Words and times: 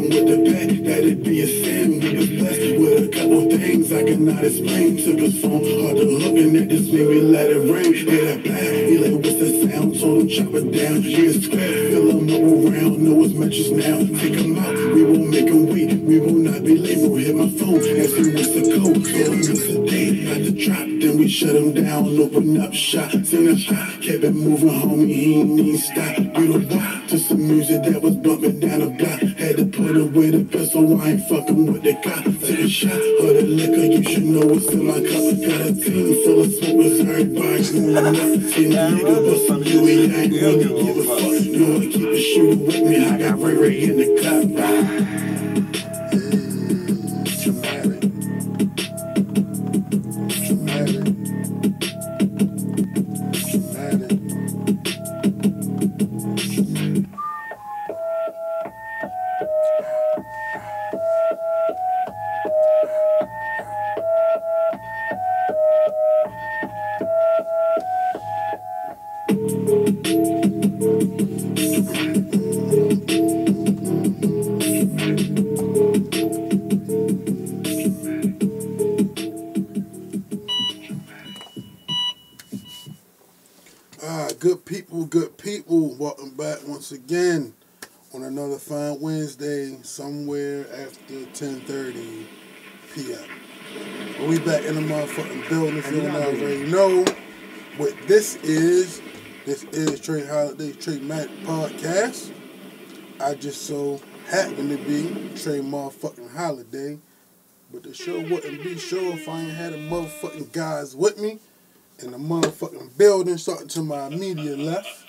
with 0.00 0.26
the 0.26 0.38
pack, 0.50 0.84
that'd 0.84 1.22
be 1.22 1.42
a 1.42 1.46
sin. 1.46 2.00
We 2.00 2.16
was 2.16 2.28
blessed 2.28 2.78
with 2.78 3.08
a 3.08 3.10
couple 3.12 3.50
things 3.50 3.92
I 3.92 4.04
cannot 4.04 4.44
explain. 4.44 4.96
Took 4.96 5.20
his 5.20 5.40
phone, 5.40 5.64
hard 5.82 5.96
to 5.96 6.04
looking 6.04 6.56
at 6.56 6.68
this 6.68 6.88
nigga, 6.88 7.30
let 7.30 7.50
it 7.50 7.62
ring. 7.70 7.94
Hear 7.94 8.24
that 8.26 8.42
blast, 8.44 8.62
he 8.62 8.98
like, 8.98 9.24
what's 9.24 9.38
the 9.38 9.70
sound? 9.70 9.98
Told 9.98 10.22
him 10.22 10.28
chop 10.28 10.54
it 10.54 10.72
down. 10.72 11.02
Yeah, 11.02 11.32
square, 11.40 11.90
fill 11.90 12.10
him 12.10 12.28
up 12.28 12.42
around, 12.42 12.98
know 13.02 13.22
his 13.22 13.34
matches 13.34 13.70
now. 13.72 13.98
Take 14.20 14.34
him 14.34 14.58
out, 14.58 14.76
we 14.94 15.04
won't 15.04 15.30
make 15.30 15.48
him 15.48 15.66
weak, 15.66 15.90
we 16.02 16.20
will 16.20 16.34
not 16.34 16.62
be. 16.64 16.76
Bro, 16.76 17.16
hit 17.16 17.34
my 17.34 17.48
phone, 17.48 17.76
ask 17.76 18.16
him 18.16 18.34
what's 18.34 18.52
the 18.52 18.62
code. 18.76 19.06
Him 19.06 19.40
it's 19.40 19.60
a 19.68 19.86
date, 19.86 20.26
got 20.26 20.40
the 20.44 20.52
drop, 20.52 20.86
then 21.00 21.18
we 21.18 21.28
shut 21.28 21.54
him 21.54 21.72
down, 21.74 22.18
open 22.18 22.60
up 22.60 22.72
shop. 22.72 23.10
Seen 23.24 23.48
a 23.48 23.56
shot, 23.56 24.02
kept 24.02 24.24
it 24.24 24.34
moving, 24.34 24.68
homie, 24.68 25.06
he 25.08 25.40
ain't 25.40 25.50
need 25.50 25.78
stop. 25.78 26.18
We 26.18 26.48
don't 26.48 26.68
walk 26.68 27.06
to 27.08 27.18
some 27.18 27.46
music 27.46 27.82
that 27.84 28.02
was 28.02 28.16
bumping 28.16 28.60
down 28.60 28.80
the 28.80 28.90
block. 28.90 29.25
Put 29.72 29.96
away 29.96 30.30
the 30.30 30.44
pistol, 30.44 31.00
I 31.00 31.10
ain't 31.10 31.28
fucking 31.28 31.72
with 31.72 31.82
the 31.82 31.94
cop. 31.94 32.24
Take 32.24 32.60
a 32.60 32.68
shot 32.68 32.92
of 32.92 33.00
the 33.00 33.42
liquor, 33.42 33.84
you 33.84 34.02
should 34.02 34.24
know 34.24 34.46
what's 34.46 34.68
in 34.68 34.86
my 34.86 34.94
cup. 34.94 35.26
Got 35.42 35.60
a 35.66 35.74
team 35.74 36.24
full 36.24 36.40
of 36.42 36.52
smokers, 36.54 37.00
everybody 37.00 37.62
doing 37.72 37.96
up. 37.96 38.14
See 38.52 38.66
the 38.66 38.76
nigga 38.76 39.30
bust 39.30 39.46
some 39.48 39.64
you, 39.64 39.84
he 39.84 40.04
ain't 40.04 40.32
really 40.32 40.64
give 40.64 40.96
a 40.96 41.04
fuck. 41.04 41.44
You 41.44 41.72
wanna 41.72 41.86
keep 41.86 42.08
a 42.08 42.20
shooter 42.20 42.64
with 42.64 42.82
me, 42.88 43.06
I 43.06 43.18
got 43.18 43.40
Ray 43.40 43.54
Ray 43.54 43.82
in 43.82 43.96
the 43.96 44.22
cup. 44.22 44.95
Back 94.46 94.64
in 94.64 94.76
the 94.76 94.80
motherfucking 94.80 95.48
building, 95.48 95.78
if 95.78 95.90
you 95.90 96.02
don't 96.02 96.14
already 96.14 96.70
know 96.70 97.04
what 97.78 97.92
this 98.06 98.36
is. 98.36 99.02
This 99.44 99.64
is 99.64 99.98
Tra 99.98 100.24
Holiday 100.24 100.70
Tramatic 100.70 101.32
Podcast. 101.40 102.30
I 103.20 103.34
just 103.34 103.62
so 103.62 104.00
happen 104.28 104.68
to 104.68 104.76
be 104.76 105.08
Tra 105.36 105.54
motherfucking 105.54 106.32
Holiday, 106.32 106.96
but 107.72 107.82
the 107.82 107.92
show 107.92 108.20
wouldn't 108.20 108.62
be 108.62 108.78
show 108.78 109.00
if 109.14 109.28
I 109.28 109.40
ain't 109.40 109.50
had 109.50 109.72
the 109.72 109.78
motherfucking 109.78 110.52
guys 110.52 110.94
with 110.94 111.18
me 111.18 111.40
in 111.98 112.12
the 112.12 112.18
motherfucking 112.18 112.96
building, 112.96 113.38
starting 113.38 113.66
to 113.66 113.82
my 113.82 114.06
immediate 114.06 114.60
left. 114.60 115.06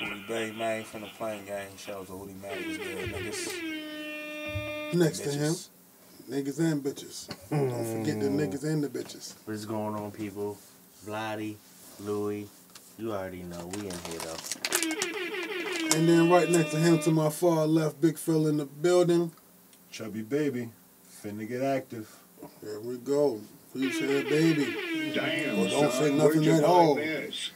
Hootie 0.00 0.26
Bay 0.26 0.52
man 0.52 0.84
from 0.84 1.02
the 1.02 1.08
Plain 1.18 1.44
Gang 1.44 1.68
shows 1.76 2.06
the 2.06 2.14
Hootie 2.14 2.40
Man 2.40 2.66
was 2.66 2.78
good 2.78 3.12
niggas. 3.12 4.94
Next 4.94 5.18
to 5.18 5.32
him. 5.32 5.54
Niggas 6.32 6.58
and 6.60 6.82
bitches. 6.82 7.28
Don't 7.50 7.70
forget 7.70 8.18
the 8.18 8.26
niggas 8.28 8.64
and 8.64 8.82
the 8.82 8.88
bitches. 8.88 9.34
What's 9.44 9.66
going 9.66 9.94
on, 9.94 10.10
people? 10.10 10.56
Vladdy, 11.06 11.56
Louie, 12.00 12.46
you 12.98 13.12
already 13.12 13.42
know 13.42 13.66
we 13.66 13.80
in 13.80 13.94
here 14.08 14.18
though. 14.20 15.96
And 15.98 16.08
then 16.08 16.30
right 16.30 16.48
next 16.48 16.70
to 16.70 16.78
him, 16.78 16.98
to 17.00 17.10
my 17.10 17.28
far 17.28 17.66
left, 17.66 18.00
big 18.00 18.16
fella 18.16 18.48
in 18.48 18.56
the 18.56 18.64
building. 18.64 19.30
Chubby 19.90 20.22
baby, 20.22 20.70
finna 21.22 21.46
get 21.46 21.60
active. 21.60 22.08
There 22.62 22.80
we 22.80 22.96
go. 22.96 23.40
Please 23.72 23.98
say 23.98 24.22
baby. 24.22 25.12
Damn, 25.14 25.58
Well, 25.58 25.68
don't 25.68 25.92
son, 25.92 26.02
say 26.02 26.14
nothing 26.14 26.46
at 26.48 26.64
all. 26.64 26.94
this? 26.94 27.50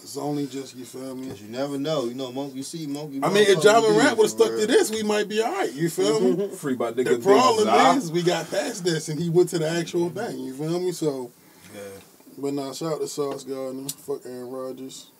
It's 0.00 0.16
only 0.16 0.46
just, 0.46 0.76
you 0.76 0.84
feel 0.84 1.14
me? 1.16 1.28
Cause 1.28 1.42
you 1.42 1.48
never 1.48 1.76
know. 1.76 2.04
You 2.04 2.14
know, 2.14 2.30
Monkey 2.30 2.62
see 2.62 2.86
Monkey. 2.86 3.18
I 3.20 3.28
mean, 3.30 3.42
if 3.48 3.62
Ja 3.64 3.74
motherfucker 3.80 3.92
Morant 3.92 4.10
be 4.10 4.14
would 4.14 4.24
have 4.24 4.30
stuck 4.30 4.50
real. 4.50 4.60
to 4.60 4.66
this, 4.68 4.90
we 4.92 5.02
might 5.02 5.28
be 5.28 5.42
all 5.42 5.50
right. 5.52 5.72
You 5.72 5.90
feel 5.90 6.20
me? 6.20 6.48
Free 6.56 6.76
by 6.76 6.92
nigga. 6.92 7.16
the 7.16 7.18
problem 7.18 7.66
ah. 7.68 7.96
is, 7.96 8.12
we 8.12 8.22
got 8.22 8.48
past 8.48 8.84
this 8.84 9.08
and 9.08 9.20
he 9.20 9.28
went 9.28 9.48
to 9.50 9.58
the 9.58 9.68
actual 9.68 10.08
thing. 10.10 10.38
You 10.38 10.54
feel 10.54 10.78
me? 10.78 10.92
So, 10.92 11.32
Yeah. 11.74 11.80
But 12.40 12.52
now, 12.54 12.72
shout 12.72 12.94
out 12.94 13.00
to 13.00 13.08
Sauce 13.08 13.44
Gardner. 13.44 13.88
Fuck 13.88 14.20
Aaron 14.26 14.50
Rodgers. 14.50 15.10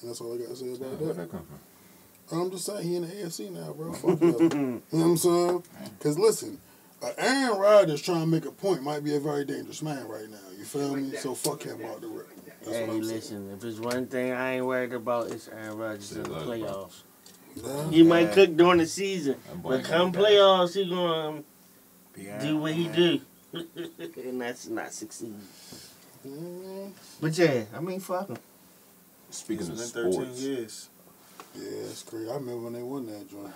And 0.00 0.10
that's 0.10 0.20
all 0.20 0.34
I 0.34 0.38
got 0.38 0.48
to 0.48 0.56
say 0.56 0.66
about 0.74 0.80
Where'd 1.00 1.16
that. 1.16 1.16
that 1.16 1.30
come 1.30 1.46
from? 1.46 2.38
I'm 2.40 2.50
just 2.50 2.66
saying, 2.66 2.82
he 2.82 2.96
in 2.96 3.02
the 3.02 3.08
AFC 3.08 3.50
now, 3.50 3.72
bro. 3.72 3.92
Fuck 3.92 4.20
you 4.20 4.28
know 4.58 4.82
what 4.90 5.00
I'm 5.04 5.16
saying? 5.16 5.62
Because 5.98 6.18
listen, 6.18 6.60
uh, 7.02 7.10
Aaron 7.18 7.58
Rodgers 7.58 8.02
trying 8.02 8.20
to 8.20 8.26
make 8.26 8.44
a 8.46 8.50
point 8.50 8.82
might 8.82 9.04
be 9.04 9.14
a 9.14 9.20
very 9.20 9.44
dangerous 9.44 9.80
man 9.82 10.06
right 10.08 10.28
now. 10.28 10.36
You 10.58 10.64
feel 10.64 10.96
me? 10.96 11.16
So 11.16 11.34
fuck 11.34 11.62
him 11.62 11.84
out 11.84 12.00
the 12.00 12.08
rip. 12.08 12.28
That's 12.64 12.76
Hey, 12.78 12.86
what 12.88 12.96
listen, 12.96 13.50
if 13.52 13.60
there's 13.60 13.78
one 13.80 14.06
thing 14.08 14.32
I 14.32 14.56
ain't 14.56 14.66
worried 14.66 14.92
about, 14.92 15.30
it's 15.30 15.46
Aaron 15.48 15.78
Rodgers 15.78 16.12
in 16.16 16.24
the 16.24 16.28
Say 16.30 16.34
less, 16.34 16.44
bro. 16.44 16.68
playoffs. 16.68 17.02
Yeah. 17.54 17.90
He 17.90 18.02
might 18.02 18.32
cook 18.32 18.56
during 18.56 18.78
the 18.78 18.86
season, 18.86 19.36
but 19.62 19.84
come 19.84 20.10
gonna 20.10 20.24
die. 20.24 20.30
playoffs, 20.32 20.74
he 20.74 20.90
gonna 20.90 21.42
Be 22.12 22.28
do 22.40 22.56
what 22.58 22.72
he 22.72 22.88
do, 22.88 23.20
and 24.16 24.40
that's 24.40 24.66
not 24.66 24.92
succeed. 24.92 25.34
Mm, 26.26 26.90
But 27.20 27.38
yeah, 27.38 27.64
I 27.76 27.80
mean, 27.80 28.00
fuck 28.00 28.28
him. 28.28 28.36
Speaking 29.30 29.68
of 29.68 29.74
It's 29.80 29.90
13 29.92 30.12
sports, 30.12 30.40
years. 30.40 30.88
Yeah, 31.54 31.62
it's 31.90 32.02
crazy. 32.02 32.28
I 32.30 32.34
remember 32.34 32.62
when 32.64 32.72
they 32.74 32.82
won 32.82 33.06
that 33.06 33.30
joint. 33.30 33.52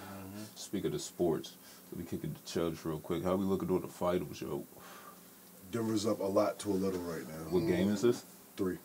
speaking 0.55 0.87
of 0.87 0.93
the 0.93 0.99
sports, 0.99 1.52
Let 1.93 1.99
me 2.00 2.05
kick 2.08 2.25
it 2.25 2.31
to 2.46 2.52
Chubbs 2.52 2.84
real 2.84 2.99
quick. 2.99 3.25
How 3.25 3.34
we 3.34 3.44
looking 3.44 3.75
at 3.75 3.82
the 3.82 3.88
finals, 3.88 4.40
yo? 4.40 4.64
Denver's 5.72 6.06
up 6.06 6.20
a 6.20 6.25
lot 6.25 6.58
to 6.61 6.70
a 6.70 6.72
little 6.75 7.00
right 7.00 7.26
now. 7.28 7.50
What 7.50 7.67
game 7.67 7.93
is 7.93 8.02
this? 8.02 8.25
Three. 8.56 8.78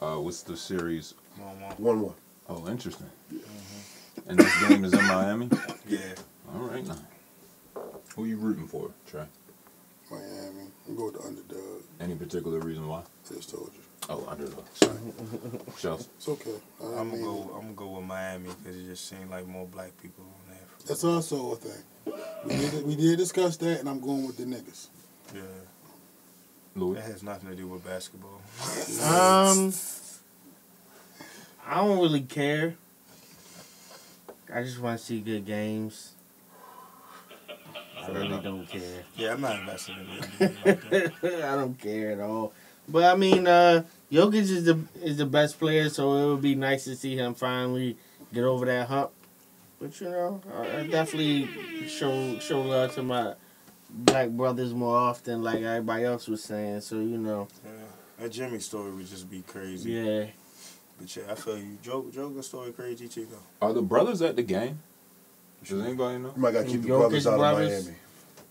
Uh, 0.00 0.16
what's 0.16 0.42
the 0.42 0.56
series? 0.56 1.14
Come 1.36 1.46
on, 1.46 1.54
One 1.78 2.00
one. 2.02 2.14
Oh, 2.48 2.68
interesting. 2.68 3.10
And 4.28 4.38
this 4.38 4.68
game 4.68 4.84
is 4.84 4.92
in 4.92 5.04
Miami. 5.06 5.48
Yeah. 5.86 5.98
All 6.54 6.60
right 6.62 6.86
now. 6.86 6.96
Who 8.16 8.24
you 8.24 8.36
rooting 8.38 8.66
for, 8.66 8.90
Trey? 9.06 9.24
Miami. 10.10 10.70
I'm 10.86 10.96
going 10.96 11.12
with 11.12 11.22
the 11.22 11.28
underdog. 11.28 11.82
Any 12.00 12.14
particular 12.14 12.58
reason 12.60 12.86
why? 12.88 13.00
I 13.30 13.34
just 13.34 13.50
told 13.50 13.70
you. 13.74 13.80
Oh, 14.08 14.26
underdog. 14.28 14.64
Sorry. 14.74 14.98
Chelsea. 15.78 16.08
It's 16.16 16.28
okay. 16.28 16.50
I 16.82 16.84
I'm 16.84 16.92
gonna 16.92 17.04
mean, 17.12 17.22
go. 17.22 17.50
I'm 17.54 17.62
gonna 17.62 17.72
go 17.74 17.88
with 17.96 18.04
Miami 18.04 18.50
because 18.62 18.76
it 18.76 18.86
just 18.86 19.08
seemed 19.08 19.30
like 19.30 19.46
more 19.46 19.66
black 19.66 19.92
people 20.02 20.24
on 20.24 20.50
there. 20.50 20.58
That's 20.86 21.04
also 21.04 21.52
a 21.52 21.56
thing. 21.56 21.82
We 22.44 22.56
did, 22.56 22.86
we 22.86 22.96
did 22.96 23.16
discuss 23.18 23.56
that, 23.58 23.80
and 23.80 23.88
I'm 23.88 24.00
going 24.00 24.26
with 24.26 24.36
the 24.36 24.44
niggas. 24.44 24.88
Yeah. 25.34 25.40
Louis. 26.76 26.96
That 26.96 27.04
has 27.04 27.22
nothing 27.22 27.48
to 27.50 27.56
do 27.56 27.68
with 27.68 27.84
basketball. 27.84 28.40
Um, 29.02 29.72
I 31.66 31.76
don't 31.76 31.98
really 32.00 32.22
care. 32.22 32.74
I 34.52 34.62
just 34.62 34.80
want 34.80 34.98
to 34.98 35.04
see 35.04 35.20
good 35.20 35.46
games. 35.46 36.13
I 38.04 38.06
Fair 38.06 38.14
really 38.16 38.26
enough. 38.28 38.42
don't 38.44 38.68
care. 38.68 39.04
Yeah, 39.16 39.32
I'm 39.32 39.40
not 39.40 39.60
investing 39.60 39.96
in 39.98 40.46
it. 40.46 40.66
Like. 40.92 41.24
I 41.44 41.54
don't 41.56 41.78
care 41.78 42.12
at 42.12 42.20
all. 42.20 42.52
But 42.88 43.04
I 43.04 43.16
mean, 43.16 43.46
uh, 43.46 43.84
Jokic 44.12 44.34
is 44.34 44.64
the 44.64 44.78
is 45.02 45.16
the 45.16 45.26
best 45.26 45.58
player, 45.58 45.88
so 45.88 46.14
it 46.16 46.26
would 46.32 46.42
be 46.42 46.54
nice 46.54 46.84
to 46.84 46.96
see 46.96 47.16
him 47.16 47.34
finally 47.34 47.96
get 48.32 48.44
over 48.44 48.66
that 48.66 48.88
hump. 48.88 49.10
But 49.80 49.98
you 50.00 50.10
know, 50.10 50.40
I, 50.54 50.80
I 50.80 50.86
definitely 50.86 51.48
show 51.88 52.38
show 52.40 52.60
love 52.60 52.94
to 52.94 53.02
my 53.02 53.34
black 53.90 54.28
brothers 54.30 54.74
more 54.74 54.96
often, 54.96 55.42
like 55.42 55.62
everybody 55.62 56.04
else 56.04 56.28
was 56.28 56.42
saying. 56.42 56.82
So 56.82 56.96
you 56.96 57.16
know, 57.18 57.48
yeah. 57.64 57.70
That 58.18 58.28
Jimmy 58.30 58.58
story 58.60 58.92
would 58.92 59.06
just 59.06 59.30
be 59.30 59.42
crazy. 59.42 59.90
yeah. 59.92 60.26
But 60.98 61.16
yeah, 61.16 61.24
I 61.30 61.34
feel 61.34 61.58
you. 61.58 61.78
Joe, 61.82 62.06
Joker 62.12 62.42
story 62.42 62.72
crazy 62.72 63.08
too 63.08 63.26
though. 63.30 63.66
Are 63.66 63.72
the 63.72 63.82
brothers 63.82 64.22
at 64.22 64.36
the 64.36 64.42
game? 64.42 64.80
Does 65.64 65.80
anybody 65.84 66.18
know? 66.18 66.32
You 66.34 66.42
might 66.42 66.52
gotta 66.52 66.66
keep 66.66 66.82
the 66.82 66.88
Jokic 66.88 66.98
brothers 67.00 67.26
out 67.26 67.38
brothers? 67.38 67.78
of 67.78 67.84
Miami. 67.86 67.98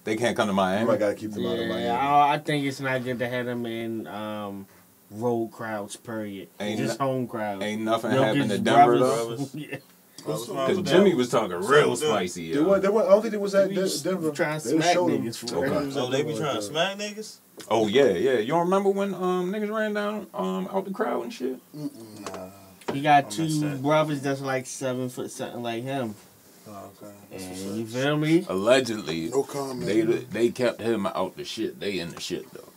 They 0.04 0.16
can't 0.18 0.36
come 0.36 0.48
to 0.48 0.52
You 0.52 0.56
Miami. 0.58 0.86
might 0.86 1.00
gotta 1.00 1.16
keep 1.16 1.32
them 1.32 1.46
out 1.46 1.54
of 1.54 1.60
Yeah, 1.62 1.68
Miami. 1.70 1.90
I, 1.90 2.34
I 2.34 2.38
think 2.40 2.66
it's 2.66 2.80
not 2.80 3.04
good 3.04 3.20
to 3.20 3.28
have 3.30 3.46
them 3.46 3.66
in 3.66 4.08
um, 4.08 4.68
road 5.12 5.48
crowds. 5.52 5.96
Period. 5.96 6.50
Ain't 6.60 6.80
Just 6.80 7.00
no- 7.00 7.06
home 7.06 7.28
crowds. 7.28 7.64
Ain't 7.64 7.82
nothing 7.84 8.12
Jokic's 8.12 8.24
happened 8.24 8.50
to 8.52 8.58
Denver 8.60 8.98
brothers- 8.98 9.52
though. 9.52 9.60
yeah. 9.60 9.78
Because 10.18 10.82
Jimmy 10.84 11.14
was 11.16 11.28
talking 11.30 11.58
real 11.58 11.90
the- 11.92 11.98
spicy. 11.98 12.54
They 12.54 12.58
yo. 12.60 12.64
were, 12.70 12.80
they 12.80 12.88
were, 12.88 13.04
I 13.04 13.10
don't 13.10 13.22
think 13.22 13.34
they 13.34 13.38
was 13.38 13.54
at 13.56 13.68
They 13.70 13.76
Den- 13.76 13.84
be 13.86 14.00
Denver. 14.04 14.32
trying 14.32 14.60
to 14.62 14.68
They 14.70 14.76
smack 14.78 14.94
showed 14.94 15.12
'em. 15.12 15.24
niggas 15.24 15.38
for 15.38 15.46
They 15.48 15.70
real. 15.70 15.98
Oh, 16.00 16.10
they 16.10 16.24
be 16.24 16.36
trying 16.38 16.56
to 16.56 16.62
smack 16.62 16.98
niggas? 16.98 17.38
Oh 17.70 17.88
yeah, 17.88 18.06
yeah. 18.06 18.38
You 18.40 18.48
don't 18.48 18.62
remember 18.66 18.90
when 18.90 19.14
um 19.14 19.52
niggas 19.52 19.70
ran 19.74 19.94
down 19.94 20.28
um 20.34 20.70
out 20.72 20.86
the 20.86 20.92
crowd 20.92 21.24
and 21.24 21.34
shit? 21.34 21.60
Nah. 21.74 22.50
He 22.94 23.02
got 23.02 23.26
I 23.26 23.30
two 23.30 23.48
that. 23.62 23.82
brothers 23.82 24.22
that's 24.22 24.40
like 24.42 24.66
seven 24.66 25.10
foot 25.10 25.30
something 25.30 25.62
like 25.62 25.84
him. 25.84 26.16
Oh, 26.68 26.92
okay. 27.02 27.14
And 27.32 27.78
you 27.78 27.86
feel 27.86 28.18
me? 28.18 28.46
Allegedly, 28.48 29.30
No 29.30 29.44
comment. 29.44 29.86
they 29.86 30.02
they 30.02 30.50
kept 30.50 30.82
him 30.82 31.06
out 31.06 31.36
the 31.36 31.44
shit. 31.44 31.80
They 31.80 32.00
in 32.00 32.12
the 32.12 32.22
shit 32.22 32.52
though, 32.54 32.70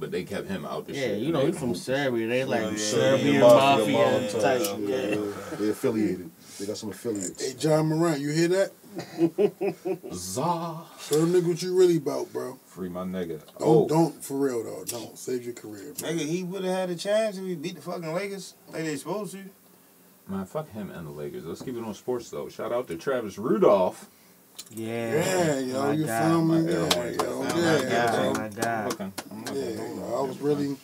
but 0.00 0.10
they 0.10 0.24
kept 0.24 0.48
him 0.48 0.64
out 0.66 0.86
the 0.86 0.94
Yeah, 0.94 1.00
shit. 1.00 1.18
you 1.20 1.32
know, 1.32 1.40
They 1.40 1.46
he 1.46 1.52
from 1.52 1.68
moved. 1.68 1.80
Serbia. 1.80 2.26
They 2.26 2.44
like 2.44 2.62
yeah, 2.72 2.76
Serbian 2.76 3.34
yeah, 3.34 3.40
mafia, 3.40 3.98
mafia, 3.98 4.40
type. 4.40 4.60
yeah, 4.80 4.96
Yeah. 4.96 5.14
yeah. 5.14 5.56
They 5.58 5.68
affiliated. 5.70 6.30
They 6.58 6.66
got 6.66 6.76
some 6.76 6.90
affiliates. 6.90 7.42
Hey, 7.42 7.54
Ja 7.58 7.82
Morant, 7.82 8.18
you 8.20 8.30
hear 8.30 8.48
that? 8.48 8.72
Zah. 10.12 10.82
Show 11.00 11.24
them 11.24 11.32
niggas 11.32 11.46
what 11.48 11.62
you 11.62 11.76
really 11.78 11.96
about, 11.96 12.32
bro. 12.32 12.58
Free 12.66 12.88
my 12.88 13.02
nigga. 13.04 13.38
Don't, 13.58 13.60
Oh, 13.60 13.88
don't, 13.88 14.22
for 14.24 14.36
real, 14.36 14.64
though. 14.64 14.84
Don't. 14.84 15.16
Save 15.16 15.44
your 15.44 15.54
career, 15.54 15.94
bro. 15.98 16.08
Nigga, 16.08 16.20
he 16.26 16.42
would 16.42 16.64
have 16.64 16.74
had 16.74 16.90
a 16.90 16.96
chance 16.96 17.36
if 17.38 17.44
he 17.44 17.54
beat 17.54 17.76
the 17.76 17.82
fucking 17.82 18.12
Lakers 18.12 18.54
like 18.72 18.84
they 18.84 18.96
supposed 18.96 19.32
to. 19.32 19.38
Man, 20.30 20.46
fuck 20.46 20.70
him 20.70 20.90
and 20.90 21.06
the 21.06 21.10
Lakers. 21.10 21.44
Let's 21.44 21.62
keep 21.62 21.76
it 21.76 21.82
on 21.84 21.94
sports 21.94 22.30
though. 22.30 22.48
Shout 22.48 22.72
out 22.72 22.88
to 22.88 22.96
Travis 22.96 23.38
Rudolph. 23.38 24.08
Yeah. 24.70 25.14
Yeah, 25.14 25.58
yo, 25.60 25.82
My 25.82 25.92
you 25.92 26.06
God, 26.06 26.22
feel 26.30 26.44
me? 26.44 26.72
God, 26.72 26.94
Yeah, 26.94 26.98
my 26.98 27.08
yo, 27.10 27.16
God, 27.16 27.54
My 27.54 27.60
yeah, 27.60 27.88
God, 27.88 28.24
yo. 28.24 28.32
my 28.34 28.48
God. 28.48 28.92
Okay. 28.92 29.10
I'm 29.30 29.44
not 29.44 29.54
Yeah, 29.56 29.70
gonna 29.72 29.88
hold 29.88 29.98
yo. 30.10 30.16
I 30.18 30.28
was 30.28 30.38
really, 30.40 30.76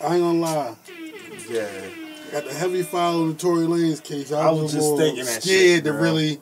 I 0.00 0.14
ain't 0.14 0.22
gonna 0.22 0.38
lie. 0.38 0.76
Yeah. 1.48 1.68
Got 2.32 2.44
the 2.44 2.54
heavy 2.54 2.82
file 2.82 3.20
on 3.22 3.28
the 3.28 3.34
Tory 3.34 3.66
Lanez 3.66 4.02
case. 4.02 4.32
I, 4.32 4.40
I 4.48 4.50
was, 4.50 4.62
was 4.62 4.72
just 4.72 4.96
thinking 4.96 5.24
that 5.24 5.42
scared 5.42 5.44
shit, 5.44 5.84
to 5.84 5.92
really 5.92 6.40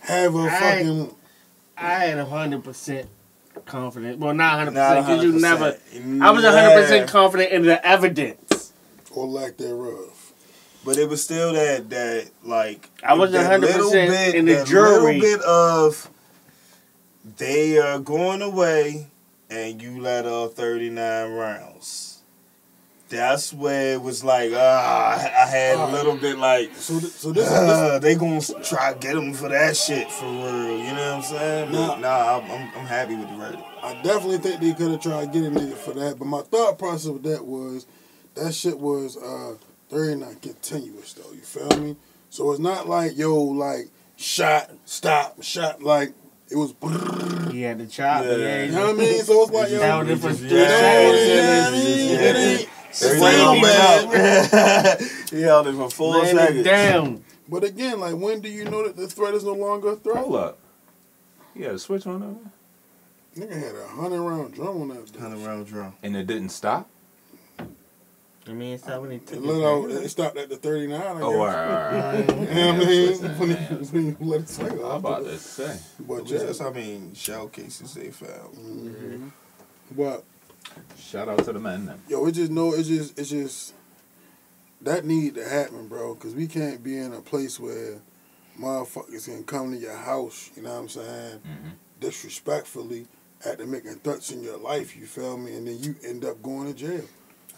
have 0.00 0.34
a 0.34 0.38
I- 0.40 0.48
fucking 0.60 1.14
I 1.76 1.90
had 1.94 2.18
hundred 2.28 2.62
percent 2.64 3.08
confident. 3.66 4.18
Well, 4.20 4.32
not 4.34 4.58
hundred 4.58 4.74
percent 4.74 5.06
because 5.06 5.24
you 5.24 5.32
never. 5.40 5.64
I 6.24 6.30
was 6.30 6.44
hundred 6.44 6.58
Yeah. 6.70 6.74
percent 6.80 7.10
confident 7.10 7.52
in 7.52 7.62
the 7.62 7.84
evidence. 7.86 8.72
or 9.10 9.26
lack 9.26 9.56
thereof. 9.56 10.13
But 10.84 10.98
it 10.98 11.08
was 11.08 11.22
still 11.22 11.52
that 11.54 11.88
that 11.90 12.30
like 12.44 12.90
I 13.02 13.14
wasn't 13.14 13.44
that 13.44 13.60
100% 13.60 13.62
little 13.62 13.90
bit- 13.92 14.34
in 14.34 14.44
the 14.44 14.54
that 14.54 14.66
jury. 14.66 15.18
Little 15.18 15.20
bit 15.20 15.40
of 15.42 16.10
they 17.38 17.78
are 17.78 17.98
going 17.98 18.42
away, 18.42 19.06
and 19.48 19.80
you 19.80 20.00
let 20.00 20.26
off 20.26 20.52
thirty 20.54 20.90
nine 20.90 21.32
rounds. 21.32 22.10
That's 23.08 23.52
where 23.52 23.94
it 23.94 24.02
was 24.02 24.24
like 24.24 24.52
ah, 24.54 25.14
I 25.14 25.46
had 25.46 25.76
a 25.78 25.92
little 25.92 26.16
bit 26.16 26.36
like 26.36 26.74
So, 26.74 26.98
th- 26.98 27.12
so 27.12 27.32
this 27.32 27.48
uh, 27.48 27.98
they 27.98 28.14
gonna 28.14 28.40
try 28.62 28.92
to 28.92 28.98
get 28.98 29.14
him 29.16 29.32
for 29.32 29.48
that 29.48 29.76
shit 29.76 30.10
for 30.10 30.24
real. 30.26 30.78
You 30.78 30.84
know 30.94 31.16
what 31.16 31.16
I'm 31.18 31.22
saying? 31.22 31.72
But 31.72 31.96
Nah. 31.96 31.96
nah, 31.96 32.38
I'm, 32.40 32.50
I'm, 32.50 32.70
I'm 32.78 32.86
happy 32.86 33.14
with 33.14 33.28
the 33.28 33.36
verdict. 33.36 33.62
I 33.82 33.94
definitely 34.02 34.38
think 34.38 34.60
they 34.60 34.72
could 34.72 34.90
have 34.90 35.00
tried 35.00 35.32
getting 35.32 35.52
get 35.54 35.62
a 35.62 35.66
nigga 35.66 35.76
for 35.76 35.92
that. 35.92 36.18
But 36.18 36.24
my 36.26 36.40
thought 36.42 36.78
process 36.78 37.06
with 37.10 37.22
that 37.24 37.44
was 37.44 37.86
that 38.34 38.52
shit 38.52 38.78
was 38.78 39.16
uh 39.16 39.54
39 39.94 40.36
continuous 40.42 41.12
though. 41.12 41.32
You 41.32 41.40
feel 41.40 41.80
me? 41.80 41.96
So 42.30 42.50
it's 42.50 42.60
not 42.60 42.88
like 42.88 43.16
yo 43.16 43.34
like 43.42 43.90
shot, 44.16 44.70
stop, 44.84 45.42
shot 45.42 45.82
like 45.82 46.12
it 46.50 46.56
was. 46.56 46.74
He 47.52 47.62
had 47.62 47.78
the 47.78 47.86
chop. 47.86 48.24
Yeah. 48.24 48.36
Yeah, 48.36 48.64
You 48.64 48.72
know 48.72 48.86
what 48.86 48.94
I 48.96 48.98
mean? 48.98 49.22
So 49.22 49.42
it's 49.44 49.52
like 49.52 49.70
yo. 49.70 49.78
Sound 49.78 50.08
different. 50.08 50.38
just- 50.38 50.52
ain't, 50.52 50.60
Yeah. 50.62 51.68
it 51.68 51.74
ain't, 51.74 52.10
Yeah. 52.10 52.18
it 52.20 52.36
ain't 52.36 52.68
Everything 53.02 53.20
same, 53.20 53.62
man. 53.62 54.08
went 54.08 54.54
up. 54.54 55.00
he 55.30 55.40
held 55.42 55.66
it 55.68 55.74
for 55.74 55.90
four 55.90 56.14
Laying 56.22 56.36
it 56.36 56.38
seconds. 56.38 56.64
down. 56.64 57.24
But 57.48 57.64
again, 57.64 58.00
like 58.00 58.14
when 58.16 58.40
do 58.40 58.48
you 58.48 58.64
know 58.64 58.84
that 58.86 58.96
the 58.96 59.06
threat 59.08 59.34
is 59.34 59.44
no 59.44 59.52
longer 59.52 59.90
a 59.92 59.96
threat? 59.96 60.16
Hold 60.18 60.36
up. 60.36 60.58
You 61.54 61.64
got 61.66 61.74
a 61.74 61.78
switch 61.78 62.06
on 62.06 62.20
there? 63.36 63.46
Nigga 63.48 63.54
had 63.64 63.74
a 63.76 63.86
hundred 63.88 64.20
round 64.22 64.54
drum 64.54 64.82
on 64.82 64.88
that. 64.88 65.16
Hundred 65.20 65.44
round 65.46 65.66
drum. 65.66 65.94
And 66.02 66.16
it 66.16 66.26
didn't 66.26 66.50
stop? 66.50 66.88
I 68.46 68.52
mean, 68.52 68.74
it's 68.74 68.86
not 68.86 69.00
when 69.00 69.10
he 69.12 69.16
It, 69.16 69.26
took 69.26 69.42
let 69.44 69.64
out, 69.64 69.90
it. 69.90 70.04
it 70.04 70.08
stopped 70.10 70.36
at 70.36 70.48
the 70.50 70.56
39. 70.56 71.00
I 71.00 71.06
Oh, 71.06 71.14
guess. 71.14 71.24
all 71.24 71.46
right, 71.46 71.66
all 71.66 72.12
right. 72.12 72.18
You 72.28 72.54
know 72.54 72.74
what 72.74 72.82
I 72.82 72.88
mean? 72.88 73.18
When 73.38 73.48
you, 73.50 73.56
when 73.56 74.06
you 74.06 74.16
let 74.20 74.40
it 74.42 74.48
swing 74.50 74.72
I'm 74.72 74.90
about 74.96 75.24
to 75.24 75.38
say. 75.38 75.78
But 76.00 76.28
yeah. 76.28 76.38
That's 76.38 76.58
how 76.58 76.70
many 76.70 77.10
shell 77.14 77.48
cases 77.48 77.94
they 77.94 78.10
found. 78.10 78.54
Mhm. 78.56 79.30
But 79.96 80.24
Shout 80.98 81.28
out 81.28 81.44
to 81.44 81.52
the 81.52 81.58
man 81.60 81.86
then. 81.86 82.02
yo, 82.08 82.26
it 82.26 82.32
just 82.32 82.50
no, 82.50 82.74
it's 82.74 82.88
just 82.88 83.18
it's 83.18 83.30
just 83.30 83.74
that 84.82 85.04
need 85.06 85.34
to 85.36 85.48
happen, 85.48 85.88
bro. 85.88 86.14
Cause 86.14 86.34
we 86.34 86.46
can't 86.46 86.82
be 86.82 86.98
in 86.98 87.12
a 87.14 87.20
place 87.22 87.58
where 87.58 88.00
motherfuckers 88.60 89.24
can 89.24 89.44
come 89.44 89.72
to 89.72 89.78
your 89.78 89.96
house. 89.96 90.50
You 90.56 90.62
know 90.64 90.72
what 90.74 90.80
I'm 90.80 90.88
saying? 90.88 91.38
Mhm. 91.40 91.70
Disrespectfully, 92.00 93.06
after 93.46 93.66
making 93.66 93.94
threats 93.96 94.30
in 94.32 94.42
your 94.42 94.58
life. 94.58 94.96
You 94.96 95.06
feel 95.06 95.36
me? 95.38 95.54
And 95.54 95.66
then 95.66 95.78
you 95.82 95.94
end 96.06 96.24
up 96.24 96.42
going 96.42 96.72
to 96.72 96.74
jail. 96.78 97.04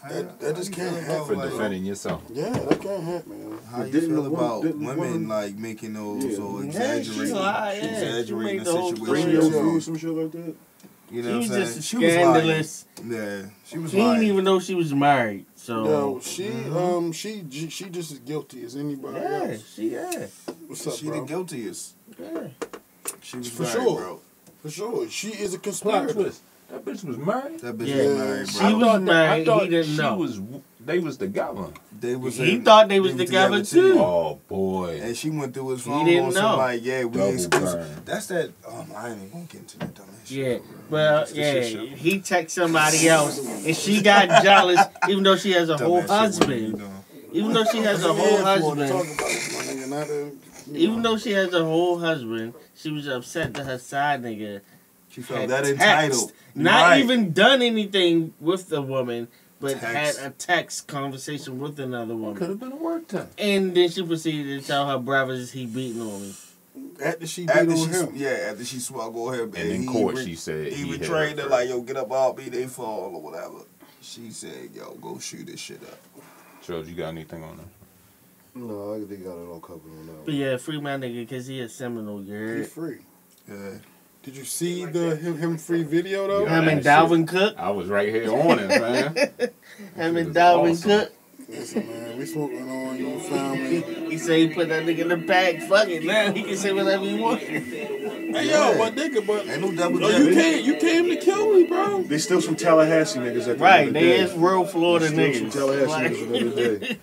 That- 0.09 0.39
that 0.39 0.55
just 0.55 0.71
can't 0.71 0.95
happen. 1.03 1.35
For 1.39 1.49
defending 1.49 1.85
yourself. 1.85 2.23
Yeah, 2.33 2.49
that 2.49 2.81
can't 2.81 3.03
happen. 3.03 3.49
Man. 3.49 3.59
How 3.71 3.83
you 3.83 3.91
Didn't 3.91 4.09
feel 4.09 4.25
about 4.27 4.63
didn't 4.63 4.79
the 4.85 4.85
women 4.95 5.27
like 5.27 5.55
making 5.57 5.93
those 5.93 6.23
Yeah. 6.23 6.37
or 6.39 6.59
Yeah, 6.61 6.67
exaggerating, 6.67 7.13
she's 7.13 7.31
lied, 7.31 7.77
yeah. 7.77 7.81
She 7.81 7.87
exaggerating 8.05 8.57
made 8.57 8.59
the 8.59 8.63
the 8.71 8.77
whole 8.77 8.89
situation? 8.95 9.15
story 9.41 9.63
Radio 9.63 9.79
some 9.79 9.97
shit 9.97 10.09
like 10.09 10.31
that. 10.31 10.55
You 11.09 11.21
know 11.23 11.29
She 11.29 11.33
what 11.33 11.39
was 11.39 11.49
I'm 11.51 11.55
saying? 11.55 11.75
just 11.77 11.87
She 11.87 11.97
was 11.97 12.03
lying. 12.15 12.19
scandalous. 12.33 12.85
Yeah, 13.07 13.41
she 13.65 13.77
was 13.77 13.91
He 13.93 13.97
didn't 13.97 14.23
even 14.23 14.43
know 14.43 14.59
she 14.59 14.75
was 14.75 14.93
married. 14.93 15.45
So 15.55 15.85
Yo, 15.85 16.19
she 16.21 16.49
um 16.49 17.11
she 17.13 17.45
she 17.49 17.85
just 17.89 18.11
as 18.11 18.19
guilty 18.19 18.63
as 18.63 18.75
anybody 18.75 19.17
yeah, 19.19 19.43
else. 19.51 19.73
she 19.73 19.89
yeah, 19.91 20.27
What's 20.67 20.85
up, 20.87 20.93
she 20.95 21.07
bro? 21.07 21.21
the 21.21 21.25
guiltiest. 21.25 21.93
yeah. 22.19 22.47
She 23.21 23.37
was 23.37 23.49
For 23.49 23.63
married, 23.63 23.73
sure. 23.83 23.99
bro. 23.99 24.21
For 24.63 24.69
sure, 24.69 25.09
she 25.09 25.29
is 25.29 25.53
a 25.53 25.59
Plot 25.59 25.63
conspirator. 26.09 26.33
Twist. 26.69 26.85
That 26.85 26.85
bitch 26.85 27.03
was 27.05 27.17
married. 27.17 27.59
That 27.59 27.77
bitch 27.77 27.87
Yeah. 27.87 27.95
was 28.07 28.17
married, 28.17 28.49
She 28.49 28.73
was 28.73 28.83
that- 28.93 29.01
married, 29.01 29.41
I 29.41 29.45
thought 29.45 29.63
he 29.63 29.69
didn't 29.69 29.85
she 29.95 29.97
know. 30.01 30.15
was. 30.17 30.39
They 30.85 30.99
was 30.99 31.17
together. 31.17 31.65
They 31.99 32.15
was 32.15 32.37
He 32.37 32.53
in- 32.55 32.63
thought 32.63 32.87
they 32.87 33.01
was 33.01 33.11
were 33.13 33.17
together, 33.25 33.61
too. 33.63 33.99
Oh 33.99 34.39
boy. 34.47 34.99
And 35.03 35.17
she 35.17 35.29
went 35.29 35.53
through 35.53 35.69
his 35.71 35.83
He 35.83 35.89
phone 35.89 36.05
didn't 36.05 36.27
on 36.27 36.33
know. 36.35 36.55
like, 36.57 36.79
yeah, 36.85 37.03
we 37.03 37.17
Double 37.17 37.33
exclusive. 37.33 37.73
burn. 37.79 38.01
That's 38.05 38.27
that. 38.27 38.51
Um, 38.65 38.85
I 38.95 39.09
ain't 39.09 39.17
even 39.17 39.29
gonna 39.31 39.43
get 39.45 39.61
into 39.61 39.79
that 39.79 39.95
dumb 39.95 40.05
ass 40.21 40.29
shit. 40.29 40.37
Yeah, 40.37 40.57
well, 40.89 41.19
That's 41.25 41.33
yeah, 41.33 41.61
he 41.61 42.19
texted 42.19 42.51
somebody 42.51 43.07
else, 43.09 43.45
and 43.65 43.75
she 43.75 44.01
got 44.01 44.43
jealous, 44.43 44.79
even 45.09 45.23
though 45.23 45.35
she 45.35 45.51
has 45.51 45.67
a 45.69 45.77
Dumb 45.77 45.87
whole 45.87 45.97
ass 46.09 46.37
shit, 46.37 46.47
what 46.47 46.47
you 46.49 46.67
husband. 46.77 46.81
Even 47.33 47.51
though 47.53 47.65
she 47.65 47.77
has 47.79 48.05
a 48.05 48.09
I'm 48.09 48.15
whole 48.15 48.25
here 48.27 48.37
for 48.37 48.43
to 48.43 48.45
husband. 48.45 48.89
Talk 48.89 49.05
about 49.05 49.29
it, 49.29 49.51
my 49.51 49.73
nigga, 49.73 49.89
not 49.89 50.07
to 50.07 50.77
Even 50.77 51.01
though 51.01 51.17
she 51.17 51.31
has 51.31 51.53
a 51.53 51.65
whole 51.65 51.99
husband, 51.99 52.53
she 52.75 52.91
was 52.91 53.07
upset 53.07 53.53
that 53.55 53.65
her 53.65 53.77
side 53.77 54.23
nigga 54.23 54.61
She 55.17 55.23
felt 55.23 55.39
had 55.41 55.49
that 55.49 55.63
text, 55.65 55.81
entitled. 55.81 56.31
not 56.53 56.89
Right. 56.91 57.03
even 57.03 57.33
done 57.33 57.63
anything 57.63 58.33
with 58.39 58.69
the 58.69 58.83
woman, 58.83 59.27
but 59.59 59.79
Text. 59.79 60.19
had 60.19 60.27
a 60.27 60.29
text 60.35 60.85
conversation 60.87 61.57
with 61.59 61.79
another 61.79 62.15
woman. 62.15 62.35
Could 62.35 62.49
have 62.49 62.59
been 62.59 62.71
a 62.71 62.75
work 62.75 63.07
time. 63.07 63.29
And 63.39 63.73
then 63.75 63.89
she 63.89 64.03
proceeded 64.05 64.61
to 64.61 64.67
tell 64.67 64.87
her 64.87 64.99
brothers 64.99 65.51
he 65.53 65.65
beating 65.65 66.01
on 66.01 66.21
me. 66.21 66.35
After 67.03 67.25
she 67.25 67.41
beat 67.47 67.49
After 67.49 67.71
on 67.71 67.77
she, 67.77 67.85
him. 67.85 68.09
yeah, 68.13 68.47
after 68.51 68.63
she 68.63 68.79
swung 68.79 69.15
on 69.15 69.33
him, 69.33 69.51
And 69.55 69.69
in 69.71 69.87
court, 69.87 70.17
re- 70.17 70.25
she 70.25 70.35
said 70.35 70.67
he, 70.71 70.83
he 70.83 70.91
hit 70.91 70.99
betrayed 70.99 71.37
her 71.39 71.45
her 71.45 71.49
like, 71.49 71.67
"Yo, 71.69 71.81
get 71.81 71.97
up 71.97 72.11
off 72.11 72.37
me, 72.37 72.49
they 72.49 72.67
fall 72.67 73.15
or 73.15 73.19
whatever." 73.21 73.65
She 74.01 74.29
said, 74.29 74.69
"Yo, 74.75 74.93
go 75.01 75.17
shoot 75.17 75.47
this 75.47 75.59
shit 75.59 75.81
up." 75.81 75.97
George, 76.61 76.87
you 76.87 76.93
got 76.93 77.07
anything 77.09 77.43
on 77.43 77.57
that? 77.57 77.65
No, 78.53 78.93
I 78.93 78.97
think 78.97 79.09
they 79.09 79.15
got 79.17 79.37
it 79.37 79.47
all 79.47 79.59
covered 79.59 79.89
on 79.89 80.05
that. 80.05 80.25
But 80.25 80.33
yeah, 80.35 80.57
free 80.57 80.79
my 80.79 80.91
nigga 80.97 81.15
because 81.27 81.47
he 81.47 81.59
a 81.61 81.69
Seminole, 81.69 82.21
you 82.23 82.57
He 82.57 82.63
free. 82.63 82.99
Yeah. 83.49 83.71
Did 84.27 84.35
you 84.35 84.43
see 84.43 84.83
the 84.83 85.15
him, 85.15 85.37
him 85.37 85.57
free 85.57 85.83
video 85.83 86.27
though? 86.27 86.43
Yeah. 86.43 86.59
Him 86.59 86.67
and 86.67 86.83
that 86.83 87.07
Dalvin 87.07 87.25
Cook. 87.25 87.55
I 87.57 87.69
was 87.69 87.87
right 87.87 88.09
here 88.09 88.29
on 88.29 88.59
it, 88.59 88.67
man. 88.67 89.15
Him 89.95 90.17
and 90.17 90.27
was 90.27 90.35
Dalvin 90.35 90.71
awesome. 90.71 90.89
Cook. 90.89 91.13
Listen, 91.47 91.87
man, 91.87 92.17
we 92.17 92.25
smoking 92.25 92.69
on 92.69 92.97
your 92.97 93.19
family. 93.21 93.81
He 94.11 94.17
said 94.17 94.37
he 94.39 94.47
put 94.49 94.67
that 94.67 94.83
nigga 94.83 94.99
in 94.99 95.07
the 95.07 95.15
bag. 95.15 95.61
Fuck 95.63 95.87
it, 95.87 96.03
now 96.03 96.33
he 96.33 96.43
can 96.43 96.57
say 96.57 96.73
whatever 96.73 97.05
he 97.05 97.17
wants. 97.17 97.45
Hey 97.45 98.49
yo, 98.49 98.77
my 98.79 98.91
nigga, 98.91 99.25
but 99.25 99.47
Ain't 99.47 99.61
no 99.61 99.71
double 99.71 99.99
no, 99.99 100.09
you 100.09 100.33
came, 100.33 100.65
you 100.65 100.75
came 100.75 101.05
to 101.07 101.15
kill 101.15 101.53
me, 101.53 101.63
bro. 101.63 102.01
They 102.03 102.17
still 102.17 102.41
some 102.41 102.57
Tallahassee 102.57 103.19
niggas 103.19 103.47
at 103.47 103.57
the 103.59 103.63
Right, 103.63 103.87
end 103.87 103.87
of 103.89 103.93
the 103.93 103.99
they 104.01 104.05
day. 104.07 104.19
is 104.23 104.33
real 104.33 104.65
Florida 104.65 105.07
Still 105.07 105.33
some 105.33 105.45
niggas. 105.45 105.53
Tallahassee 105.53 105.87
Like- 105.87 106.11
niggas 106.11 106.21
at 106.23 106.29
the 106.29 106.37
end 106.37 106.47
of 106.47 106.55
the 106.55 106.77
day. 106.79 106.97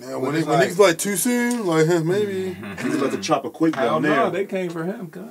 Now 0.00 0.12
But 0.12 0.20
when, 0.20 0.34
it's 0.36 0.46
it, 0.46 0.48
when 0.50 0.58
like- 0.58 0.68
niggas 0.70 0.78
like 0.78 0.98
too 0.98 1.16
soon, 1.16 1.66
like 1.66 1.86
huh, 1.86 2.00
maybe. 2.02 2.56
Niggas 2.60 3.00
like 3.02 3.10
to 3.12 3.18
chop 3.18 3.44
a 3.44 3.50
quick 3.50 3.74
Hell 3.76 4.00
down 4.00 4.02
no, 4.02 4.08
there. 4.08 4.30
they 4.30 4.46
came 4.46 4.70
for 4.70 4.84
him, 4.84 5.08
cuz. 5.10 5.24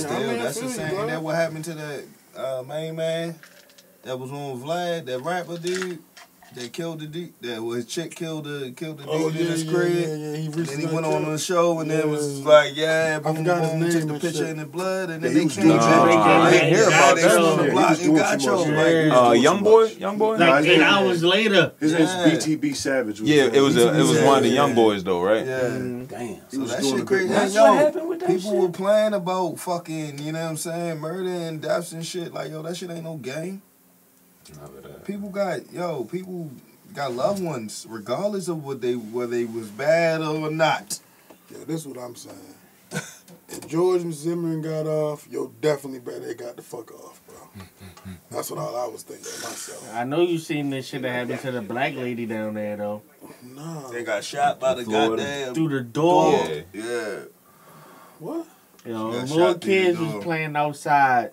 Still, 0.00 0.12
I 0.12 0.18
mean, 0.20 0.38
that's 0.38 0.60
the 0.60 0.68
same. 0.68 0.90
bro. 0.90 0.98
Ain't 1.00 1.08
that 1.08 1.22
what 1.22 1.34
happened 1.36 1.64
to 1.64 1.74
that 1.74 2.04
uh, 2.36 2.62
main 2.66 2.96
man 2.96 3.36
that 4.02 4.18
was 4.18 4.30
on 4.30 4.60
Vlad, 4.60 5.06
that 5.06 5.20
rapper 5.20 5.58
dude 5.58 5.98
that 6.56 6.72
killed 6.72 7.00
the 7.00 7.06
dude? 7.06 7.32
That 7.42 7.62
was 7.62 7.86
chick 7.86 8.14
killed 8.14 8.44
the 8.44 8.72
killed 8.76 8.98
the 8.98 9.04
dude 9.04 9.12
Oh 9.14 9.28
in 9.28 9.34
yeah, 9.34 9.42
his 9.44 9.64
yeah, 9.64 9.72
crib. 9.72 9.92
yeah, 9.92 10.14
yeah. 10.14 10.36
He 10.36 10.48
Then 10.48 10.80
he 10.80 10.86
went 10.86 11.06
on 11.06 11.24
the 11.24 11.38
show 11.38 11.78
and 11.80 11.90
then 11.90 12.10
was 12.10 12.40
like, 12.44 12.76
yeah, 12.76 13.16
I 13.20 13.24
boom, 13.24 13.36
forgot 13.36 13.62
his 13.62 13.70
boom, 13.70 13.80
name 13.80 13.90
took 13.92 14.08
the 14.08 14.14
picture 14.14 14.30
shit. 14.38 14.48
in 14.48 14.56
the 14.58 14.66
blood, 14.66 15.10
and 15.10 15.22
then 15.22 15.30
Yeah, 15.30 15.34
they 15.34 15.38
he 15.40 15.44
was 15.46 15.54
came 15.56 15.64
doing 15.68 15.78
back. 15.78 16.06
They 16.06 16.16
I 16.16 16.50
didn't 16.50 16.68
hear 16.74 16.84
got 16.84 16.92
about 16.92 17.16
they 17.16 17.22
that 17.22 17.38
on 17.38 17.56
the 17.58 17.64
He 17.64 17.70
block 17.70 17.90
was 17.90 18.00
and 18.00 18.16
got 18.16 18.40
too 18.40 18.44
your 18.46 18.56
like, 18.56 18.66
Yeah. 19.06 19.18
Uh, 19.28 19.32
young 19.32 19.62
boy, 19.62 19.84
young 19.84 20.18
boy. 20.18 20.36
Nah, 20.36 20.46
Like 20.50 20.64
his 20.64 20.66
eight 20.74 20.78
name- 20.78 20.86
hours 20.86 21.24
later. 21.24 21.72
His 21.78 21.92
name's 21.92 22.10
Yeah. 22.10 22.30
BTB 22.56 22.74
Savage. 22.74 23.20
was 23.20 23.30
Yeah, 23.30 23.44
it 23.52 23.60
was 23.60 23.76
a, 23.76 23.94
it 23.94 24.02
was 24.02 24.20
one 24.22 24.38
of 24.38 24.42
the 24.44 24.50
young 24.50 24.74
boys 24.74 25.04
though, 25.04 25.22
right? 25.22 25.46
yeah. 25.46 25.60
Mm. 25.60 26.08
Damn. 26.08 26.40
So 26.48 26.58
that 26.64 26.84
shit 26.84 27.06
crazy. 27.06 27.28
That's 27.28 27.54
yo, 27.54 27.62
what 27.64 27.78
happened 27.84 28.08
with 28.08 28.20
that 28.20 28.28
people 28.30 28.56
were 28.56 28.68
playing 28.70 29.12
about 29.14 29.58
fucking, 29.58 30.18
you 30.20 30.32
know 30.32 30.42
what 30.42 30.50
I'm 30.50 30.56
saying, 30.56 30.98
murder 31.00 31.28
and 31.28 31.60
deaths 31.60 31.92
and 31.92 32.04
shit. 32.06 32.32
Like, 32.32 32.50
yo, 32.50 32.62
that 32.62 32.76
shit 32.76 32.90
ain't 32.90 33.04
no 33.04 33.16
game. 33.16 33.62
None 34.54 34.64
of 34.64 34.82
that. 34.82 35.04
People 35.04 35.28
got, 35.30 35.72
yo, 35.72 36.04
people 36.04 36.50
got 36.94 37.12
loved 37.12 37.42
ones, 37.42 37.86
regardless 37.88 38.48
of 38.48 38.64
what 38.64 38.80
they, 38.80 38.94
whether 38.94 39.32
they 39.32 39.44
was 39.44 39.68
bad 39.68 40.22
or 40.22 40.50
not. 40.50 41.00
Yeah, 41.50 41.64
this 41.66 41.82
is 41.82 41.86
what 41.86 41.98
I'm 41.98 42.16
saying. 42.16 42.54
if 43.48 43.68
George 43.68 44.02
Zimmerman 44.12 44.62
got 44.62 44.86
off, 44.86 45.26
yo, 45.30 45.52
definitely 45.60 46.00
better 46.00 46.20
they 46.20 46.34
got 46.34 46.56
the 46.56 46.62
fuck 46.62 46.92
off, 46.92 47.20
bro. 47.26 47.64
That's 48.30 48.50
what 48.50 48.58
all 48.60 48.76
I 48.76 48.86
was 48.86 49.02
thinking 49.02 49.24
myself. 49.24 49.92
I 49.94 50.04
know 50.04 50.20
you 50.20 50.38
seen 50.38 50.70
this 50.70 50.88
shit 50.88 51.02
that 51.02 51.10
happened 51.10 51.40
to 51.40 51.52
the 51.52 51.62
black 51.62 51.94
lady 51.94 52.26
down 52.26 52.54
there 52.54 52.76
though. 52.76 53.02
No. 53.42 53.90
They 53.92 54.04
got 54.04 54.24
shot 54.24 54.60
by 54.60 54.74
the 54.74 54.84
Florida. 54.84 55.22
goddamn 55.22 55.54
Through 55.54 55.68
the 55.68 55.80
door. 55.80 56.32
Yeah. 56.32 56.62
Yeah. 56.72 57.18
What? 58.18 58.46
You 58.84 58.92
know, 58.92 59.08
little 59.08 59.26
shot 59.26 59.36
through 59.36 59.54
the 59.54 59.58
kids 59.60 59.98
was 59.98 60.24
playing 60.24 60.56
outside. 60.56 61.32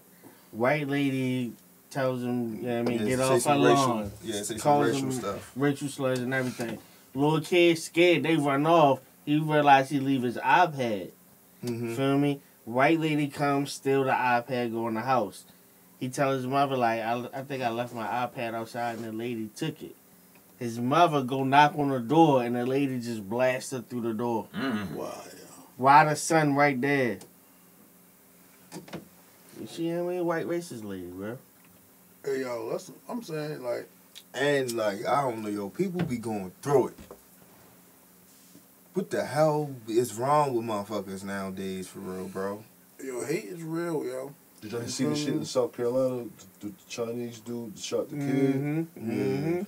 White 0.52 0.88
lady 0.88 1.54
tells 1.94 2.22
them, 2.22 2.56
you 2.58 2.62
know 2.64 2.82
what 2.84 2.88
I 2.88 2.92
mean, 2.98 3.00
Yeah, 3.02 3.06
get 3.16 3.20
off 3.22 3.32
her 3.34 3.40
some 3.40 3.62
racial- 3.64 3.88
lawn. 3.88 4.12
Yeah, 4.24 4.34
say 4.36 4.44
some 4.44 4.58
Calls 4.60 4.88
racial 4.88 5.02
them 5.02 5.12
stuff. 5.12 5.52
racial 5.56 5.88
slurs 5.88 6.20
and 6.20 6.34
everything. 6.34 6.80
Little 7.14 7.42
kids 7.42 7.84
scared, 7.84 8.24
they 8.24 8.36
run 8.36 8.66
off. 8.66 9.00
He 9.26 9.38
realized 9.38 9.92
he 9.92 10.00
leave 10.00 10.24
his 10.24 10.38
iPad. 10.38 11.12
Mm-hmm. 11.64 11.96
Feel 11.96 12.18
me? 12.18 12.42
White 12.66 13.00
lady 13.00 13.28
comes, 13.28 13.72
steal 13.74 14.04
the 14.06 14.12
iPad, 14.12 14.72
go 14.72 14.88
in 14.88 14.96
the 14.96 15.02
house. 15.02 15.44
He 16.00 16.10
tells 16.10 16.38
his 16.38 16.48
mother 16.48 16.76
like, 16.76 17.02
I, 17.02 17.30
I 17.34 17.44
think 17.44 17.64
I 17.64 17.70
left 17.70 17.94
my 17.94 18.06
iPad 18.08 18.54
outside 18.56 18.98
and 18.98 19.06
the 19.06 19.12
lady 19.14 19.50
took 19.56 19.82
it. 19.84 19.96
His 20.60 20.80
mother 20.80 21.22
go 21.22 21.44
knock 21.44 21.74
on 21.78 21.90
the 21.90 22.00
door 22.00 22.44
and 22.44 22.56
the 22.56 22.66
lady 22.66 23.00
just 23.00 23.28
blasted 23.30 23.90
through 23.90 24.02
the 24.02 24.14
door. 24.14 24.48
Mm. 24.56 24.92
Wow, 24.92 25.14
yo. 25.26 25.64
Why 25.78 26.06
the 26.06 26.16
son 26.16 26.56
right 26.56 26.80
there? 26.80 27.20
You 29.60 29.68
see 29.68 29.90
how 29.90 30.04
many 30.04 30.22
white 30.22 30.46
racist 30.48 30.84
lady, 30.84 31.08
bro? 31.08 31.38
Hey, 32.24 32.42
yo, 32.42 32.70
that's, 32.72 32.92
I'm 33.10 33.22
saying, 33.22 33.64
like, 33.64 33.88
And 34.34 34.72
like, 34.74 35.06
I 35.06 35.22
don't 35.24 35.42
know, 35.44 35.50
yo, 35.50 35.70
people 35.70 36.02
be 36.04 36.18
going 36.18 36.52
through 36.62 36.90
it. 36.90 36.98
What 38.94 39.10
the 39.10 39.26
hell 39.26 39.72
is 39.88 40.14
wrong 40.14 40.54
with 40.54 40.66
motherfuckers 40.66 41.24
nowadays, 41.24 41.88
for 41.88 42.00
real, 42.00 42.28
bro? 42.28 42.64
yo, 43.04 43.26
hate 43.26 43.46
is 43.46 43.62
real, 43.64 44.06
yo. 44.06 44.34
Did 44.62 44.72
y'all 44.72 44.82
see 44.88 45.04
the 45.06 45.16
shit 45.16 45.34
in 45.34 45.44
South 45.46 45.76
Carolina? 45.76 46.26
The, 46.62 46.68
the 46.68 46.74
Chinese 46.88 47.40
dude 47.42 47.78
shot 47.78 48.10
the 48.10 48.16
kid. 48.16 48.26
Mm-hmm. 48.56 49.12
Mm-hmm. 49.12 49.62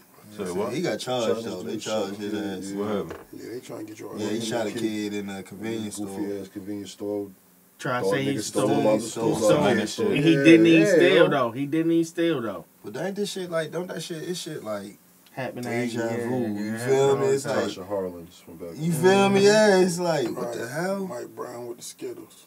Say 0.44 0.52
what? 0.52 0.72
He 0.74 0.82
got 0.82 1.00
charged 1.00 1.28
Chinese 1.28 1.44
though. 1.46 1.64
They 1.64 1.78
charged 1.78 2.16
his 2.16 2.34
ass. 2.34 2.70
kid, 2.72 2.78
What 2.80 2.88
happened? 2.88 3.14
Yeah, 3.34 3.50
they 3.52 3.60
trying 3.60 3.80
to 3.80 3.86
get 3.92 4.00
your 4.00 4.18
Yeah, 4.18 4.30
he 4.30 4.40
shot 4.40 4.68
a 4.68 4.72
kid. 4.72 4.80
kid 4.80 5.14
in 5.16 5.30
a 5.30 5.44
convenience 5.44 5.96
store. 5.96 6.08
Goofy 6.08 6.40
ass 6.40 6.48
convenience 6.48 6.92
store. 6.92 7.28
Try 7.78 8.02
to 8.02 8.10
say 8.10 8.24
he 8.24 8.34
niggas 8.36 8.42
stole. 8.44 8.68
stole 8.68 8.78
stole- 8.80 8.88
all 8.88 9.00
stole 9.00 9.36
stole 9.36 9.50
something. 9.50 9.68
all 9.68 9.76
the 9.76 9.88
shit. 9.88 10.08
And 10.08 10.18
he 10.18 10.36
didn't 10.36 10.66
even 10.66 10.82
Yeah, 10.88 10.94
steal 10.96 11.16
yo. 11.16 11.28
though. 11.30 11.52
He 11.52 11.66
didn't 11.66 11.92
even 11.92 12.06
steal 12.06 12.42
though. 12.42 12.66
But 12.84 12.98
ain't 12.98 13.16
this 13.16 13.32
shit 13.32 13.50
like, 13.52 13.72
don't 13.72 13.88
that 13.88 14.02
shit, 14.04 14.24
it's 14.24 14.40
shit 14.40 14.64
like, 14.64 14.98
Happened 15.32 15.66
Deja 15.66 16.00
yeah, 16.00 16.16
vu, 16.30 16.40
yeah, 16.44 16.48
you 16.48 16.66
yeah, 16.72 16.88
feel 16.88 17.18
me? 17.18 17.26
It's 17.28 17.44
the 17.44 17.50
like- 17.54 17.66
Tasha 17.66 17.90
Harlins 17.90 18.42
from 18.42 18.56
back. 18.56 18.70
you 18.76 18.94
feel 18.94 19.28
me? 19.30 19.44
Yeah, 19.44 19.80
it's 19.82 20.00
like, 20.00 20.30
what 20.34 20.54
the 20.54 20.66
hell? 20.70 21.06
Mike 21.06 21.36
Brown 21.36 21.68
with 21.68 21.78
the 21.80 21.84
Skittles. 21.84 22.46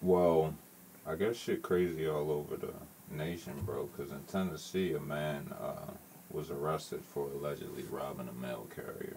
Well, 0.00 0.54
I 1.04 1.16
guess 1.16 1.34
shit 1.36 1.62
crazy 1.62 2.06
all 2.08 2.30
over 2.30 2.56
the 2.56 2.72
nation, 3.10 3.54
bro. 3.64 3.88
Because 3.96 4.12
in 4.12 4.20
Tennessee, 4.30 4.92
a 4.92 5.00
man 5.00 5.52
uh, 5.60 5.90
was 6.30 6.50
arrested 6.52 7.00
for 7.12 7.28
allegedly 7.34 7.82
robbing 7.90 8.28
a 8.28 8.40
mail 8.40 8.68
carrier 8.74 9.16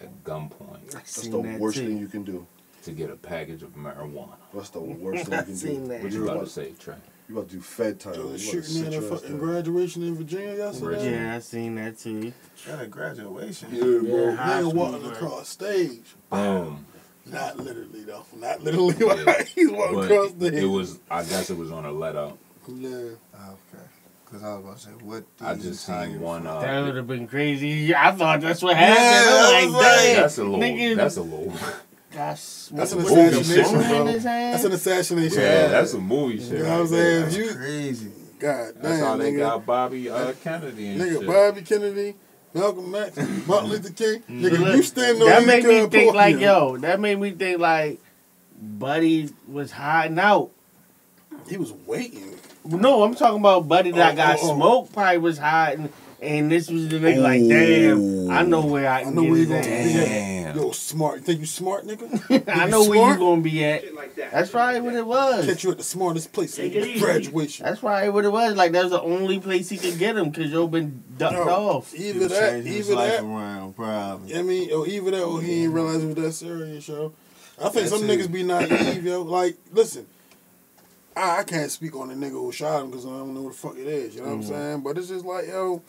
at 0.00 0.24
gunpoint 0.24 0.90
That's 0.90 1.22
the 1.22 1.30
that 1.42 1.60
worst 1.60 1.76
too. 1.78 1.86
thing 1.86 1.98
you 1.98 2.08
can 2.08 2.24
do. 2.24 2.44
To 2.82 2.92
get 2.92 3.10
a 3.10 3.16
package 3.16 3.62
of 3.62 3.74
marijuana. 3.76 4.34
That's 4.54 4.70
the 4.70 4.80
worst 4.80 5.26
thing 5.26 5.38
you 5.38 5.44
can 5.44 5.56
seen 5.56 5.82
do. 5.82 5.88
that. 5.88 6.02
What 6.02 6.12
you 6.12 6.18
You're 6.18 6.26
about 6.26 6.36
about, 6.36 6.46
to 6.46 6.52
say, 6.52 6.72
Trey? 6.78 6.94
you 7.28 7.36
about 7.38 7.48
to 7.50 7.56
do 7.56 7.60
Fed 7.62 8.00
time. 8.00 8.14
Yo, 8.14 8.20
You 8.20 8.24
the 8.24 8.28
about 8.28 8.38
to 8.38 8.44
shooting 8.44 8.62
sit 8.84 8.86
at 8.94 8.94
a 8.94 9.02
fucking 9.02 9.38
graduation 9.38 10.02
in 10.02 10.14
Virginia 10.16 10.54
yesterday. 10.56 11.10
Yeah, 11.12 11.36
I 11.36 11.38
seen 11.40 11.74
that 11.76 11.98
too. 11.98 12.32
Got 12.66 12.82
a 12.82 12.86
graduation. 12.86 13.68
Yeah, 13.72 13.80
bro. 13.82 14.00
Yeah, 14.02 14.36
high 14.36 14.62
Nigga 14.62 14.74
walking 14.74 15.00
bro. 15.02 15.10
across 15.10 15.48
stage. 15.48 16.02
Boom. 16.30 16.86
Not 17.26 17.58
literally 17.58 18.02
though. 18.04 18.24
Not 18.36 18.62
literally. 18.64 18.94
Yeah. 19.24 19.42
He's 19.44 19.70
walking 19.70 19.94
But 19.96 20.10
across 20.10 20.30
stage. 20.30 20.54
it 20.54 20.66
was. 20.66 20.98
I 21.10 21.22
guess 21.22 21.50
it 21.50 21.56
was 21.56 21.70
on 21.70 21.84
a 21.84 21.92
let 21.92 22.16
up. 22.16 22.38
Yeah. 22.66 22.88
Okay. 22.88 23.84
Because 24.24 24.44
I 24.44 24.54
was 24.54 24.64
about 24.64 24.76
to 24.76 24.82
say, 24.82 24.90
what 25.04 25.24
I 25.40 25.54
these 25.54 25.64
just 25.64 25.84
seen 25.86 26.20
one. 26.20 26.42
from? 26.42 26.60
That 26.62 26.82
Uh, 26.82 26.86
would 26.86 26.96
have 26.96 27.06
been 27.08 27.26
crazy. 27.26 27.92
I 27.94 28.12
thought 28.12 28.40
that's 28.40 28.62
what 28.62 28.76
happened. 28.76 28.96
Yeah, 29.04 29.58
I 29.60 29.64
was 29.66 29.74
like, 29.74 29.82
like- 29.82 30.16
that's 30.16 30.38
a 30.38 30.44
little. 30.44 30.58
nigga, 30.60 30.96
That's 30.96 31.16
a 31.16 31.22
little. 31.22 31.52
Gosh, 32.12 32.66
That's 32.72 32.92
what 32.92 32.92
an 32.92 33.04
was 33.04 33.12
assassination, 33.12 33.78
that, 33.78 33.88
bro. 33.88 34.00
in 34.00 34.06
his 34.08 34.24
hand? 34.24 34.54
That's 34.54 34.64
an 34.64 34.72
assassination. 34.72 35.38
Yeah, 35.40 35.68
that's 35.68 35.92
a 35.94 36.00
movie 36.00 36.38
shit. 36.38 36.48
You 36.52 36.58
know 36.64 36.70
what 36.70 36.80
I'm 36.80 36.86
saying? 36.88 37.20
there. 37.20 37.28
If 37.28 37.36
you- 37.36 37.54
crazy. 37.54 38.12
God 38.40 38.72
damn, 38.74 38.82
That's 38.82 39.02
how 39.02 39.16
they 39.18 39.32
nigga. 39.32 39.38
got 39.38 39.66
Bobby 39.66 40.08
uh, 40.10 40.32
Kennedy 40.42 40.88
and 40.88 41.00
Nigga, 41.00 41.18
shit. 41.18 41.26
Bobby 41.26 41.60
Kennedy, 41.62 42.14
Malcolm 42.54 42.94
X, 42.94 43.16
Martin 43.46 43.68
Luther 43.70 43.92
King. 43.92 44.22
Nigga, 44.30 44.58
Look, 44.58 44.76
you 44.76 44.82
stand 44.82 45.22
on 45.22 45.28
that 45.28 45.46
made 45.46 45.64
me 45.64 45.78
kind 45.80 45.92
think 45.92 46.14
like, 46.14 46.34
podium. 46.36 46.50
yo, 46.50 46.76
that 46.78 47.00
made 47.00 47.18
me 47.20 47.30
think 47.32 47.60
like, 47.60 48.00
Buddy 48.60 49.28
was 49.46 49.70
hiding 49.72 50.18
out. 50.18 50.50
He 51.48 51.58
was 51.58 51.72
waiting. 51.86 52.34
No, 52.64 53.02
I'm 53.02 53.14
talking 53.14 53.40
about 53.40 53.68
Buddy 53.68 53.90
that 53.92 54.14
Oh, 54.14 54.16
got 54.16 54.38
oh, 54.38 54.50
oh. 54.50 54.54
smoked. 54.56 54.92
Probably 54.94 55.18
was 55.18 55.36
hiding, 55.38 55.90
and 56.22 56.50
this 56.50 56.70
was 56.70 56.88
the 56.88 56.98
nigga 56.98 57.22
like, 57.22 57.46
damn, 57.48 58.30
I 58.30 58.42
know 58.42 58.64
where 58.66 58.88
I 58.88 59.02
I 59.02 59.10
know 59.10 59.22
where 59.22 59.36
you 59.36 59.46
his 59.46 59.48
gonna 59.48 59.60
ass. 59.60 59.84
be 59.86 59.98
at. 59.98 60.04
Damn. 60.06 60.56
Yo, 60.56 60.70
smart. 60.72 61.16
You 61.18 61.22
think 61.22 61.40
you 61.40 61.46
smart, 61.46 61.86
nigga? 61.86 62.48
I 62.48 62.64
You 62.64 62.70
know 62.70 62.80
where 62.84 62.98
you 62.98 63.04
smart? 63.14 63.18
gonna 63.20 63.40
be 63.42 63.64
at. 63.64 63.94
Like 63.94 64.14
that. 64.16 64.32
That's 64.32 64.50
probably 64.50 64.80
what 64.80 64.94
it 64.94 65.06
was. 65.06 65.46
Catch 65.46 65.64
you 65.64 65.70
at 65.70 65.78
the 65.78 65.84
smartest 65.84 66.32
place 66.32 66.58
at 66.58 66.62
Take 66.64 66.74
it 66.74 66.86
easy. 66.88 67.00
graduation. 67.00 67.64
That's 67.66 67.80
probably 67.80 68.10
what 68.10 68.24
it 68.24 68.32
was. 68.32 68.56
Like 68.56 68.72
that 68.72 68.82
was 68.82 68.90
the 68.92 69.00
only 69.02 69.38
place 69.40 69.68
he 69.68 69.76
could 69.78 69.98
get 69.98 70.16
him 70.16 70.30
because 70.30 70.50
yo 70.50 70.66
been 70.66 71.02
ducked 71.16 71.34
Yo, 71.34 71.48
off. 71.48 71.94
Either 71.94 72.28
that, 72.28 72.50
Changed 72.50 72.66
his 72.68 72.88
either 72.90 72.96
life 72.96 73.12
that. 73.12 73.24
around, 73.24 73.76
probably. 73.76 74.34
I 74.36 74.42
mean, 74.42 74.72
or 74.72 74.86
either 74.88 75.10
that, 75.12 75.22
or 75.24 75.40
he 75.40 75.64
ain't 75.64 75.72
realize 75.72 76.02
it 76.02 76.06
was 76.06 76.14
that 76.16 76.32
serious, 76.32 76.88
yo. 76.88 77.12
I 77.60 77.68
think 77.68 77.88
That 77.88 77.88
some 77.90 78.00
too. 78.00 78.06
niggas 78.08 78.32
be 78.32 78.42
naive, 78.42 79.04
yo. 79.04 79.22
Like, 79.22 79.56
listen, 79.70 80.06
I, 81.16 81.40
I 81.40 81.42
can't 81.44 81.70
speak 81.70 81.94
on 81.94 82.08
the 82.08 82.14
nigga 82.14 82.32
who 82.32 82.50
shot 82.52 82.82
him 82.82 82.90
because 82.90 83.04
I 83.06 83.10
don't 83.10 83.34
know 83.34 83.42
what 83.42 83.52
the 83.52 83.58
fuck 83.58 83.76
it 83.76 83.86
is. 83.86 84.14
You 84.14 84.22
know 84.22 84.28
what 84.28 84.32
I'm 84.34 84.40
Mm-hmm. 84.40 84.48
saying? 84.50 84.80
But 84.80 84.98
it's 84.98 85.08
just 85.08 85.24
like, 85.26 85.46
yo, 85.46 85.82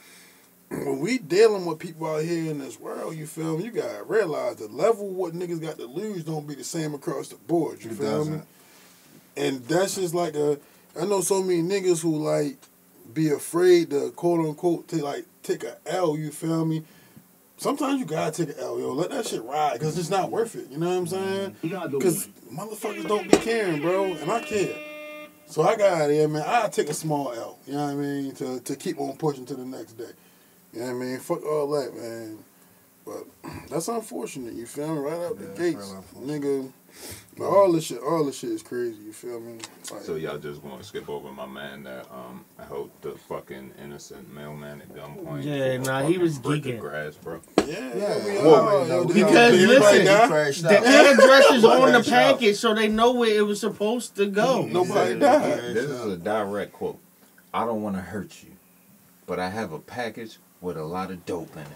when 0.72 1.00
we 1.00 1.18
dealing 1.18 1.66
with 1.66 1.80
people 1.80 2.08
out 2.08 2.24
here 2.24 2.50
in 2.50 2.60
this 2.60 2.80
world, 2.80 3.16
you 3.16 3.28
feel 3.28 3.58
me? 3.58 3.66
You 3.66 3.72
gotta 3.72 4.04
realize 4.04 4.56
the 4.56 4.68
level 4.68 5.10
what 5.10 5.34
niggas 5.34 5.62
got 5.62 5.78
to 5.78 5.86
lose 5.86 6.24
don't 6.24 6.48
be 6.48 6.56
the 6.56 6.64
same 6.64 6.94
across 6.94 7.28
the 7.28 7.36
board. 7.36 7.84
You 7.84 7.92
It 7.92 7.98
feel 7.98 8.26
me? 8.26 8.32
doesn't. 8.32 8.48
And 9.36 9.66
that's 9.66 9.96
just 9.96 10.14
like 10.14 10.36
a. 10.36 10.58
I 11.00 11.06
know 11.06 11.22
so 11.22 11.44
many 11.44 11.62
niggas 11.62 12.02
who 12.02 12.18
like 12.18 12.58
be 13.14 13.30
afraid 13.30 13.90
to 13.90 14.12
quote 14.12 14.40
unquote 14.46 14.88
take 14.88 15.02
like 15.02 15.26
take 15.44 15.64
a 15.66 15.78
L. 15.86 16.18
You 16.18 16.32
feel 16.32 16.64
me? 16.64 16.84
Sometimes 17.58 18.00
you 18.00 18.06
gotta 18.06 18.46
take 18.46 18.56
a 18.56 18.62
L, 18.62 18.80
yo. 18.80 18.94
Let 18.94 19.10
that 19.12 19.28
shit 19.28 19.44
ride, 19.44 19.80
cause 19.82 19.98
it's 19.98 20.10
not 20.10 20.32
worth 20.32 20.56
it. 20.56 20.70
You 20.72 20.78
know 20.78 20.88
what 20.88 20.98
I'm 20.98 21.06
mm-hmm. 21.06 21.68
saying? 21.68 22.00
Cause 22.00 22.30
motherfuckers 22.52 23.08
don't 23.08 23.30
be 23.30 23.38
caring, 23.38 23.82
bro, 23.82 24.06
and 24.06 24.32
I 24.32 24.40
care. 24.42 24.76
So 25.48 25.64
I 25.64 25.76
got 25.76 26.10
it, 26.10 26.16
yeah, 26.16 26.28
man. 26.28 26.44
I 26.48 26.70
take 26.70 26.88
a 26.90 26.94
small 26.94 27.34
L. 27.34 27.60
You 27.68 27.74
know 27.74 27.86
what 27.86 27.92
I 27.92 27.96
mean? 27.96 28.36
To 28.36 28.62
to 28.62 28.76
keep 28.78 29.00
on 29.00 29.18
pushing 29.18 29.46
to 29.48 29.54
the 29.54 29.66
next 29.66 29.94
day. 29.94 30.12
You 30.74 30.80
know 30.82 30.86
what 30.88 30.92
I 30.92 30.94
mean? 30.94 31.20
Fuck 31.20 31.46
all 31.46 31.70
that, 31.72 31.96
man. 31.96 32.40
But 33.06 33.26
that's 33.70 33.88
unfortunate. 33.88 34.54
You 34.54 34.66
feel 34.66 34.94
me? 34.96 35.00
Right 35.02 35.14
out 35.14 35.38
the 35.38 35.46
Yeah, 35.46 35.50
it's 35.52 35.60
gates, 35.60 35.94
nigga. 36.18 36.72
But 37.38 37.46
all 37.46 37.72
this 37.72 37.86
shit, 37.86 38.00
all 38.02 38.26
this 38.26 38.38
shit 38.38 38.52
is 38.52 38.62
crazy. 38.62 38.98
You 39.02 39.14
feel 39.14 39.40
me? 39.40 39.58
Like, 39.92 40.02
So 40.02 40.16
y'all 40.16 40.38
just 40.38 40.62
gonna 40.62 40.84
skip 40.84 41.10
over 41.10 41.32
my 41.32 41.46
man 41.46 41.84
that 41.84 42.06
um 42.12 42.44
I 42.60 42.64
hope 42.64 42.92
the 43.02 43.12
fucking 43.14 43.72
innocent 43.82 44.32
mailman 44.34 44.82
at 44.82 44.94
gunpoint. 44.94 45.44
Yeah, 45.44 45.78
for 45.78 45.82
a 45.82 46.02
nah, 46.02 46.08
he 46.08 46.18
was 46.18 46.38
brick 46.38 46.64
geeking. 46.64 46.80
grass, 46.80 47.16
bro. 47.16 47.40
yeah, 47.66 47.66
Yeah. 47.66 47.96
yeah, 47.96 48.26
we 48.26 48.32
Whoa, 48.38 48.56
all, 48.56 48.68
wait, 48.82 48.88
yo, 48.90 49.02
no, 49.04 49.06
did 49.08 49.14
because 49.16 49.54
listen, 49.68 50.06
The 50.06 50.78
out. 50.78 51.20
address 51.20 51.52
is 51.52 51.64
on 51.66 51.92
the 51.94 52.04
package, 52.10 52.58
so 52.58 52.74
they 52.76 52.90
know 52.90 53.14
where 53.14 53.34
it 53.36 53.46
was 53.48 53.62
supposed 53.62 54.16
to 54.18 54.26
go. 54.28 54.66
Nobody 54.66 55.14
Yeah. 55.14 55.20
died. 55.20 55.76
This 55.76 55.86
is 55.90 56.06
a 56.06 56.18
direct 56.18 56.74
quote. 56.74 57.00
I 57.54 57.66
don't 57.66 57.82
want 57.82 57.96
to 57.96 58.02
hurt 58.02 58.44
you, 58.44 58.52
but 59.26 59.40
I 59.40 59.50
have 59.50 59.72
a 59.72 59.80
package 59.80 60.38
with 60.62 60.78
a 60.78 60.84
lot 60.84 61.12
of 61.12 61.26
dope 61.26 61.54
in 61.56 61.62
it, 61.64 61.68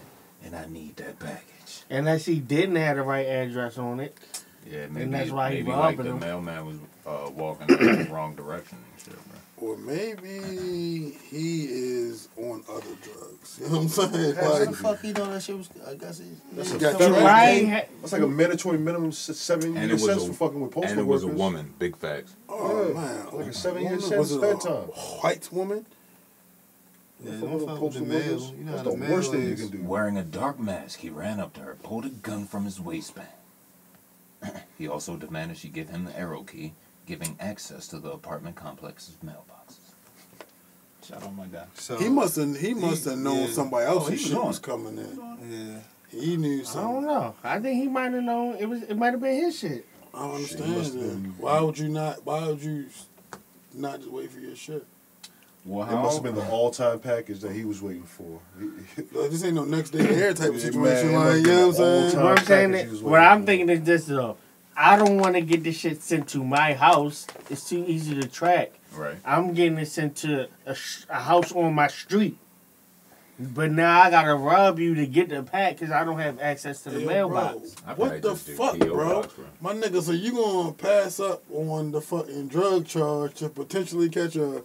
and 0.44 0.56
I 0.56 0.66
need 0.66 0.96
that 0.96 1.18
package. 1.18 1.82
Unless 1.90 2.24
he 2.26 2.38
didn't 2.40 2.76
have 2.76 2.96
the 2.96 3.02
right 3.02 3.26
address 3.26 3.76
on 3.78 4.00
it. 4.00 4.16
Yeah, 4.70 4.86
maybe, 4.88 5.10
that's 5.10 5.30
why 5.30 5.50
he 5.50 5.56
maybe 5.58 5.70
robbing 5.70 5.96
like 5.98 6.06
the 6.06 6.12
him. 6.12 6.18
mailman 6.20 6.66
was 6.66 6.76
uh, 7.06 7.30
walking 7.30 7.68
in 7.68 8.04
the 8.04 8.08
wrong 8.12 8.34
direction 8.34 8.78
and 8.78 9.02
shit, 9.04 9.14
bro. 9.14 9.68
Or 9.68 9.76
maybe 9.78 11.16
he 11.30 11.64
is 11.66 12.28
on 12.36 12.62
other 12.68 12.82
drugs. 13.02 13.58
You 13.60 13.68
know 13.68 13.76
what 13.76 13.82
I'm 13.82 13.88
saying? 14.12 14.34
How 14.34 14.58
the 14.58 14.64
Like, 14.66 14.74
fuck 14.74 15.00
he 15.00 15.12
know 15.12 15.30
that 15.30 15.42
shit 15.42 15.56
was? 15.56 15.70
I 15.88 15.94
guess 15.94 16.18
he. 16.18 16.24
That's 16.52 16.70
he 16.72 16.76
a 16.76 16.80
got 16.80 16.98
coming 16.98 17.22
Right? 17.22 17.68
ha- 17.68 17.82
That's 18.00 18.12
like 18.12 18.22
a 18.22 18.26
mandatory 18.26 18.76
minimum 18.78 19.08
s- 19.10 19.18
seven 19.36 19.76
And 19.76 19.86
year 19.86 19.90
it 19.90 19.92
was 19.92 20.04
sentence 20.04 20.24
a- 20.24 20.32
for 20.32 20.48
fucking 20.48 20.60
with 20.60 20.72
postal 20.72 20.90
and 20.90 21.00
it 21.00 21.06
was 21.06 21.22
a 21.22 21.28
woman. 21.28 21.72
Big 21.78 21.96
facts. 21.96 22.34
oh 22.48 22.88
Yeah, 22.88 22.94
man, 22.94 23.26
like 23.32 23.46
a 23.46 23.52
seven-year 23.54 24.00
sentence, 24.00 24.10
Was 24.18 24.32
it 24.32 24.42
a 24.42 24.54
time. 24.56 24.88
White 25.22 25.48
woman. 25.52 25.86
Yeah, 27.26 27.40
don't 27.40 27.50
fuck 27.66 27.80
with 27.80 27.92
the 27.94 28.00
postal 28.00 28.06
mail. 28.06 28.18
workers. 28.18 28.50
You 28.58 28.64
know 28.64 28.72
That's 28.72 28.82
the 28.84 28.96
the 28.96 29.12
worst 29.12 29.30
thing 29.32 29.48
you 29.48 29.54
can 29.56 29.68
do. 29.68 29.82
Wearing 29.82 30.16
a 30.16 30.22
dark 30.24 30.58
mask, 30.58 31.00
he 31.00 31.10
ran 31.10 31.40
up 31.40 31.52
to 31.54 31.60
her, 31.60 31.76
pulled 31.82 32.04
a 32.06 32.10
gun 32.10 32.46
from 32.46 32.64
his 32.64 32.80
waistband. 32.80 33.28
he 34.78 34.88
also 34.88 35.16
demanded 35.16 35.56
she 35.58 35.68
give 35.68 35.88
him 35.88 36.04
the 36.04 36.18
arrow 36.18 36.42
key, 36.42 36.74
giving 37.06 37.36
access 37.40 37.88
to 37.88 37.98
the 37.98 38.10
apartment 38.10 38.56
complex's 38.56 39.16
mailboxes. 39.24 39.78
Shout 41.06 41.22
out 41.22 41.34
my 41.36 41.46
guy. 41.46 41.64
So, 41.74 41.96
He 41.98 42.08
must 42.08 42.36
have. 42.36 42.56
He 42.56 42.74
must 42.74 43.04
have 43.04 43.18
known 43.18 43.42
yeah. 43.46 43.52
somebody 43.52 43.86
else. 43.86 44.06
Oh, 44.06 44.10
he 44.10 44.16
whose 44.16 44.22
was 44.24 44.30
shit 44.32 44.44
was 44.44 44.58
coming 44.58 44.98
in. 44.98 45.38
Yeah. 45.50 45.78
He 46.08 46.36
knew 46.36 46.64
something. 46.64 46.88
I 46.88 46.92
don't 46.92 47.04
know. 47.06 47.34
I 47.44 47.60
think 47.60 47.80
he 47.80 47.88
might 47.88 48.12
have 48.12 48.22
known 48.22 48.56
it 48.56 48.66
was. 48.68 48.82
It 48.82 48.96
might 48.96 49.12
have 49.12 49.20
been 49.20 49.36
his 49.36 49.58
shit. 49.58 49.86
I 50.14 50.20
don't 50.22 50.34
understand. 50.36 50.76
must 50.76 50.94
been- 50.94 51.34
Why 51.38 51.60
would 51.60 51.78
you 51.78 51.88
not? 51.88 52.24
Why 52.26 52.46
would 52.48 52.62
you 52.62 52.86
not 53.74 53.98
just 54.00 54.10
wait 54.10 54.30
for 54.32 54.40
your 54.40 54.56
shit? 54.56 54.84
Well, 55.66 55.88
It 55.88 55.92
must 55.94 56.14
have 56.16 56.22
been 56.22 56.36
the 56.36 56.48
all 56.48 56.70
time 56.70 57.00
package 57.00 57.40
that 57.40 57.52
he 57.52 57.64
was 57.64 57.82
waiting 57.82 58.04
for. 58.04 58.40
Like, 59.12 59.30
this 59.30 59.42
ain't 59.44 59.54
no 59.54 59.64
next 59.64 59.90
day 59.90 60.00
air 60.08 60.32
type 60.32 60.50
of 60.50 60.60
situation. 60.60 61.12
man, 61.12 61.14
like 61.14 61.36
you 61.38 61.42
know 61.42 61.68
what 61.68 61.80
I'm 61.80 62.10
saying? 62.10 62.22
What 62.22 62.38
I'm 62.38 62.44
saying, 62.46 62.72
package 62.72 62.92
is, 62.92 63.02
what 63.02 63.20
I'm 63.20 63.40
for. 63.40 63.46
thinking 63.46 63.68
is 63.70 63.82
this 63.82 64.04
though. 64.06 64.36
I 64.76 64.96
don't 64.96 65.18
want 65.18 65.34
to 65.34 65.40
get 65.40 65.64
this 65.64 65.76
shit 65.76 66.02
sent 66.02 66.28
to 66.28 66.44
my 66.44 66.74
house. 66.74 67.26
It's 67.50 67.68
too 67.68 67.84
easy 67.86 68.14
to 68.20 68.28
track. 68.28 68.72
right. 68.92 69.16
I'm 69.24 69.54
getting 69.54 69.78
it 69.78 69.86
sent 69.88 70.16
to 70.18 70.48
a, 70.66 70.74
sh- 70.74 71.04
a 71.08 71.20
house 71.20 71.50
on 71.52 71.74
my 71.74 71.88
street. 71.88 72.36
But 73.38 73.70
now 73.70 74.00
I 74.02 74.10
gotta 74.10 74.34
rob 74.34 74.78
you 74.78 74.94
to 74.94 75.06
get 75.06 75.28
the 75.28 75.42
pack 75.42 75.74
because 75.78 75.90
I 75.90 76.04
don't 76.04 76.18
have 76.18 76.38
access 76.40 76.82
to 76.82 76.90
the 76.90 77.00
Hey, 77.00 77.06
mailbox. 77.06 77.74
Bro, 77.74 77.94
what 77.96 78.22
the 78.22 78.34
fuck, 78.34 78.78
P.O. 78.80 78.94
bro? 78.94 79.22
box, 79.22 79.34
bro. 79.34 79.44
My 79.60 79.74
nigga, 79.74 80.00
so 80.02 80.12
you 80.12 80.32
gonna 80.32 80.72
pass 80.72 81.20
up 81.20 81.42
on 81.52 81.90
the 81.92 82.00
fucking 82.00 82.48
drug 82.48 82.86
charge 82.86 83.34
to 83.36 83.48
potentially 83.50 84.08
catch 84.08 84.36
a 84.36 84.62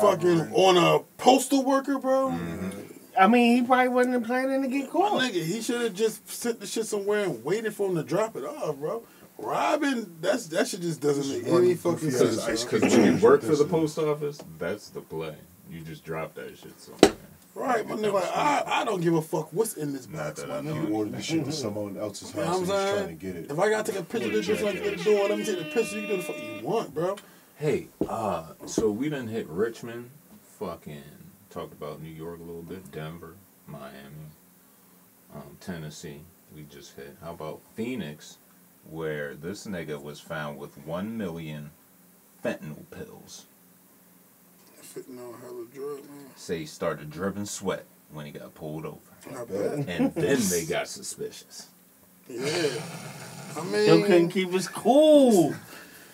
fucking 0.00 0.52
on 0.52 0.76
a 0.76 1.00
postal 1.18 1.64
worker, 1.64 1.98
bro? 1.98 2.28
Mm-hmm. 2.30 2.70
I 3.18 3.26
mean, 3.28 3.56
he 3.56 3.62
probably 3.66 3.88
wasn't 3.88 4.26
planning 4.26 4.62
to 4.62 4.68
get 4.68 4.86
My 4.86 4.90
caught. 4.90 5.22
nigga, 5.22 5.44
he 5.44 5.60
should 5.62 5.80
have 5.82 5.94
just 5.94 6.28
sent 6.28 6.58
the 6.60 6.66
shit 6.66 6.86
somewhere 6.86 7.24
and 7.24 7.44
waited 7.44 7.74
for 7.74 7.88
him 7.88 7.94
to 7.96 8.02
drop 8.02 8.34
it 8.36 8.44
off, 8.44 8.76
bro. 8.76 9.04
Robbing, 9.38 10.16
that's 10.20 10.46
that 10.48 10.68
shit 10.68 10.80
just 10.80 11.00
doesn't 11.00 11.28
make 11.44 11.52
any 11.52 11.74
fucking 11.74 12.10
sense. 12.10 12.64
Because 12.64 12.82
when 12.82 13.16
you 13.16 13.22
work 13.22 13.42
for 13.42 13.54
the 13.56 13.64
post 13.64 13.98
office, 13.98 14.40
that's 14.58 14.88
the 14.90 15.00
play. 15.00 15.34
You 15.70 15.80
just 15.80 16.04
drop 16.04 16.34
that 16.34 16.56
shit 16.58 16.80
somewhere. 16.80 17.16
Right, 17.56 17.86
my 17.88 17.94
nigga, 17.94 18.14
like, 18.14 18.36
I, 18.36 18.62
I 18.66 18.84
don't 18.84 19.00
give 19.00 19.14
a 19.14 19.22
fuck 19.22 19.52
what's 19.52 19.74
in 19.74 19.92
this 19.92 20.08
Not 20.08 20.18
box, 20.24 20.40
that 20.40 20.48
my 20.48 20.56
I 20.56 20.60
know. 20.60 20.74
You 20.74 20.80
nigga. 20.82 20.90
ordered 20.92 21.12
the 21.14 21.22
shit 21.22 21.44
to 21.44 21.52
someone 21.52 21.96
else's 21.96 22.34
You 22.34 22.40
know 22.40 22.46
house 22.46 22.62
and 22.62 22.72
I'm 22.72 22.78
he's 22.78 22.84
saying? 22.84 22.96
trying 22.96 23.18
to 23.18 23.26
get 23.26 23.36
it. 23.36 23.50
If 23.50 23.58
I 23.60 23.70
gotta 23.70 23.92
take 23.92 24.00
a 24.00 24.04
picture 24.04 24.26
of 24.28 24.32
this 24.34 24.46
bitch 24.48 24.62
like 24.64 24.76
at 24.76 24.98
the 24.98 25.04
door, 25.04 25.28
let 25.28 25.38
me 25.38 25.44
take 25.44 25.58
the 25.58 25.64
picture. 25.66 26.00
You 26.00 26.06
can 26.08 26.10
do 26.10 26.16
the 26.16 26.22
fuck 26.24 26.36
you 26.36 26.66
want, 26.66 26.92
bro. 26.94 27.16
Hey, 27.56 27.88
uh, 28.08 28.46
so 28.66 28.90
we 28.90 29.08
done 29.08 29.28
hit 29.28 29.48
Richmond, 29.48 30.10
fucking 30.58 31.02
talked 31.50 31.72
about 31.72 32.02
New 32.02 32.10
York 32.10 32.40
a 32.40 32.42
little 32.42 32.62
bit, 32.62 32.90
Denver, 32.90 33.36
Miami, 33.66 34.30
um, 35.34 35.56
Tennessee. 35.60 36.22
We 36.54 36.64
just 36.64 36.96
hit. 36.96 37.16
How 37.22 37.32
about 37.32 37.60
Phoenix, 37.74 38.38
where 38.90 39.34
this 39.34 39.66
nigga 39.66 40.02
was 40.02 40.18
found 40.20 40.58
with 40.58 40.76
one 40.78 41.16
million 41.16 41.70
fentanyl 42.44 42.84
pills. 42.90 43.46
Fitting 44.82 45.18
on 45.18 45.40
hella 45.40 45.64
drug, 45.72 45.98
man. 46.10 46.26
Say 46.36 46.60
he 46.60 46.66
started 46.66 47.10
dripping 47.10 47.46
sweat 47.46 47.84
when 48.12 48.26
he 48.26 48.32
got 48.32 48.54
pulled 48.54 48.84
over, 48.84 48.98
I 49.30 49.44
bet. 49.44 49.88
and 49.88 50.14
then 50.14 50.40
they 50.50 50.64
got 50.68 50.88
suspicious. 50.88 51.68
Yeah. 52.28 52.68
I 53.56 53.62
mean, 53.64 53.86
Yo 53.86 54.02
couldn't 54.02 54.30
keep 54.30 54.50
his 54.50 54.66
cool. 54.68 55.54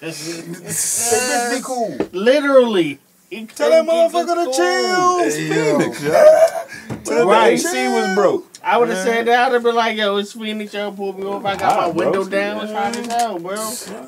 Bitch, 0.00 1.56
be 1.56 1.62
cool. 1.62 1.96
Literally. 2.12 2.98
Tell 3.30 3.70
that 3.70 3.86
motherfucker 3.86 4.44
to 4.44 4.52
chill. 4.56 5.18
Hey, 5.20 5.48
yo. 5.48 5.78
Phoenix, 5.78 6.02
yo. 6.02 6.10
Right. 6.10 7.56
that 7.60 7.66
AC 7.66 7.88
was 7.88 8.14
broke. 8.16 8.46
I 8.62 8.76
would 8.76 8.88
have 8.88 8.98
said 8.98 9.26
that. 9.26 9.46
I'd 9.46 9.52
have 9.52 9.62
been 9.62 9.74
like, 9.74 9.96
yo, 9.96 10.16
it's 10.16 10.32
Phoenix. 10.32 10.74
Yo, 10.74 10.90
pulled 10.90 11.18
me 11.18 11.24
over. 11.24 11.46
I 11.46 11.56
got 11.56 11.76
my 11.76 11.86
window 11.88 12.24
down. 12.24 12.64
It's 12.64 12.72
hot 12.72 12.96
as 12.96 13.06
hell, 13.06 13.38
bro. 13.38 13.54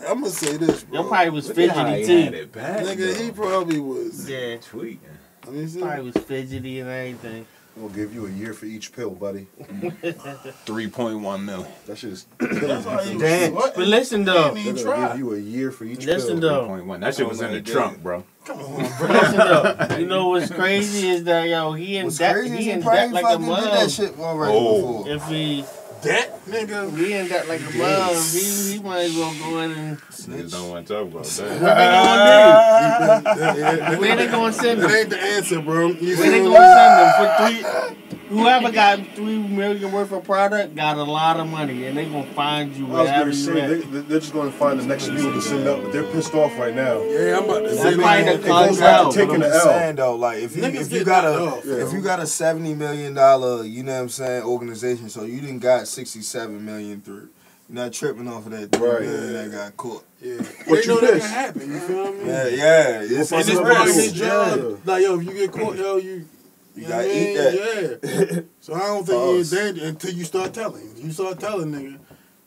I'm 0.09 0.21
gonna 0.23 0.31
say 0.31 0.57
this, 0.57 0.83
bro. 0.85 1.03
Yo 1.03 1.09
probably 1.09 1.31
was 1.31 1.47
Look 1.49 1.57
fidgety 1.57 2.01
he 2.01 2.07
too. 2.31 2.47
back, 2.47 2.81
Nigga, 2.81 3.21
he 3.21 3.31
probably 3.31 3.79
was. 3.79 4.29
Yeah. 4.29 4.57
tweeting. 4.57 4.99
Let 5.47 5.55
me 5.55 5.67
see. 5.67 5.81
Probably 5.81 6.05
was 6.05 6.17
fidgety 6.25 6.81
and 6.81 6.91
everything. 6.91 7.47
We'll 7.77 7.89
give 7.89 8.15
you 8.15 8.27
a 8.27 8.31
year 8.31 8.53
for 8.53 8.67
each 8.67 8.93
pill, 8.93 9.11
buddy. 9.11 9.47
Three 9.57 10.03
point 10.03 10.21
one 10.21 10.53
Three 10.67 10.89
point 10.89 11.21
one 11.21 11.45
million. 11.47 11.69
That 11.87 11.97
shit 11.97 12.13
is 12.13 12.27
That's 12.39 12.59
killing 12.59 12.85
why. 12.85 13.17
Damn. 13.19 13.55
But 13.55 13.77
listen 13.79 14.25
though, 14.25 14.55
He 14.55 14.71
They're 14.73 14.85
gonna 14.85 15.09
give 15.09 15.19
you 15.19 15.35
a 15.35 15.39
year 15.39 15.71
for 15.71 15.85
each 15.85 16.05
Listen 16.05 16.39
pill. 16.39 16.51
though. 16.51 16.61
Three 16.61 16.69
point 16.69 16.87
one. 16.87 17.01
That 17.01 17.15
shit 17.15 17.27
was 17.29 17.41
in 17.41 17.53
the 17.53 17.63
trunk, 17.63 18.03
bro. 18.03 18.25
Come 18.45 18.59
on, 18.61 18.99
bro. 18.99 19.09
listen 19.09 19.37
though, 19.37 19.97
you 19.99 20.07
know 20.07 20.29
what's 20.29 20.51
crazy 20.55 21.09
is 21.09 21.25
that 21.25 21.49
yo 21.49 21.73
he 21.73 21.97
in 21.97 22.07
What's 22.07 22.19
debt. 22.19 22.35
crazy 22.35 22.53
is 22.55 22.59
He 22.59 22.65
he 22.67 22.71
in 22.73 22.83
probably 22.83 23.09
like 23.09 23.25
a 23.25 23.29
fucking 23.39 23.47
did 23.47 23.65
that 23.73 23.91
shit 23.91 24.19
already 24.19 24.53
Oh. 24.55 24.99
before. 25.05 25.09
If 25.15 25.25
he 25.29 25.65
That 26.03 26.32
nigga. 26.49 26.97
he 26.97 27.13
in 27.15 27.29
debt 27.29 27.49
like 27.49 27.61
a 27.61 27.77
mug, 27.77 28.17
he 28.33 28.73
he 28.73 28.79
might 28.83 29.03
as 29.03 29.17
well 29.17 29.35
go 29.39 29.61
in 29.61 29.71
and 29.73 29.99
Niggas 29.99 30.51
don't 30.53 30.71
want 30.71 30.87
to 30.87 30.95
talk 30.95 31.03
about 31.05 31.15
what 31.15 31.27
that. 31.27 33.25
they 33.25 33.37
gonna 33.37 33.95
do? 33.95 34.01
Where 34.01 34.17
they 34.17 34.27
gonna 34.29 34.53
send 34.53 34.81
them? 34.83 34.89
That 34.91 34.95
him? 34.97 35.01
ain't 35.01 35.11
the 35.11 35.21
answer, 35.21 35.61
bro. 35.61 35.89
You 35.89 36.17
Where 36.17 36.31
they 36.31 36.41
gonna 36.43 36.57
send 36.75 36.93
them 36.99 37.11
for 37.19 37.29
three? 37.49 38.02
Whoever 38.33 38.71
got 38.73 38.99
three 39.15 39.39
million 39.39 39.93
worth 39.93 40.11
of 40.13 40.25
product 40.25 40.75
got 40.75 40.97
a 40.97 41.03
lot 41.03 41.39
of 41.39 41.47
money, 41.49 41.87
and 41.87 41.97
they 41.97 42.07
gonna 42.07 42.25
find 42.33 42.75
you 42.75 42.87
I 42.87 42.89
was 42.89 42.99
wherever 43.09 43.19
gonna 43.21 43.27
you 43.31 43.33
say 43.35 43.75
they, 43.93 44.01
they're 44.03 44.21
just 44.21 44.33
gonna 44.33 44.51
find 44.51 44.81
the 44.81 44.87
next 44.87 45.09
mule 45.09 45.33
to 45.33 45.43
send 45.43 45.69
up, 45.69 45.83
but 45.83 45.93
they're 45.93 46.05
pissed 46.05 46.35
off 46.35 46.59
right 46.59 46.75
now. 46.75 47.03
Yeah, 47.03 47.39
I'm 47.39 47.45
about 47.45 47.61
to 47.61 47.75
say 47.77 47.83
That's 47.83 47.97
why 47.99 48.23
that. 48.23 48.43
the 48.43 48.49
cartel- 48.49 49.13
They're 49.13 49.27
taking 49.27 49.41
the 49.41 49.47
just 49.49 49.67
L. 49.67 49.73
saying 49.73 49.97
though, 49.97 50.17
like 50.17 50.39
if 50.43 50.57
you 50.57 50.65
if 50.65 50.91
you 50.93 51.05
got 51.05 51.25
a 51.25 51.29
off, 51.41 51.65
if 51.67 51.93
you 51.93 52.01
got 52.01 52.21
a 52.21 52.27
seventy 52.27 52.75
million 52.75 53.15
dollar, 53.15 53.65
you 53.65 53.83
know 53.83 53.93
what 53.95 54.01
I'm 54.03 54.09
saying, 54.09 54.43
organization, 54.45 55.09
so 55.11 55.25
you 55.25 55.41
didn't 55.41 55.59
got 55.61 55.87
sixty 55.87 56.23
seven 56.23 56.65
million 56.65 57.01
through. 57.03 57.29
You're 57.69 57.85
not 57.85 57.93
tripping 57.93 58.29
off 58.29 58.45
of 58.47 58.53
that 58.53 58.73
three 58.73 58.87
Right. 58.89 59.01
million 59.03 59.33
that 59.35 59.51
got 59.53 59.77
caught. 59.77 60.05
Yeah. 60.21 60.35
What 60.37 60.45
they 60.67 60.81
you 60.83 60.87
know 60.89 61.01
that 61.01 61.21
can 61.21 61.31
happen. 61.31 61.73
You 61.73 61.79
feel 61.81 62.13
me? 62.13 62.27
Yeah, 62.27 62.47
yeah. 62.49 63.01
It's, 63.03 63.33
And 63.33 63.41
it's 63.41 63.49
it's 63.51 63.59
a 63.59 63.63
part 63.63 63.77
of 63.77 63.85
risk. 63.87 64.01
his 64.01 64.13
job. 64.13 64.59
Yeah. 64.59 64.77
Like, 64.93 65.03
yo, 65.03 65.19
if 65.21 65.27
you 65.27 65.33
get 65.35 65.53
caught, 65.53 65.77
yo, 65.77 65.97
you. 65.97 66.25
You 66.75 66.83
know 66.83 66.89
gotta 66.89 67.07
what 67.09 67.17
eat 67.17 67.37
mean? 67.37 68.35
Yeah. 68.35 68.41
So 68.61 68.75
I 68.75 68.79
don't 68.79 69.05
think 69.07 69.53
you're 69.53 69.67
in 69.67 69.79
until 69.81 70.13
you 70.15 70.25
start 70.25 70.53
telling. 70.55 70.93
You 70.97 71.11
start 71.11 71.39
telling, 71.41 71.73
nigga. 71.73 71.99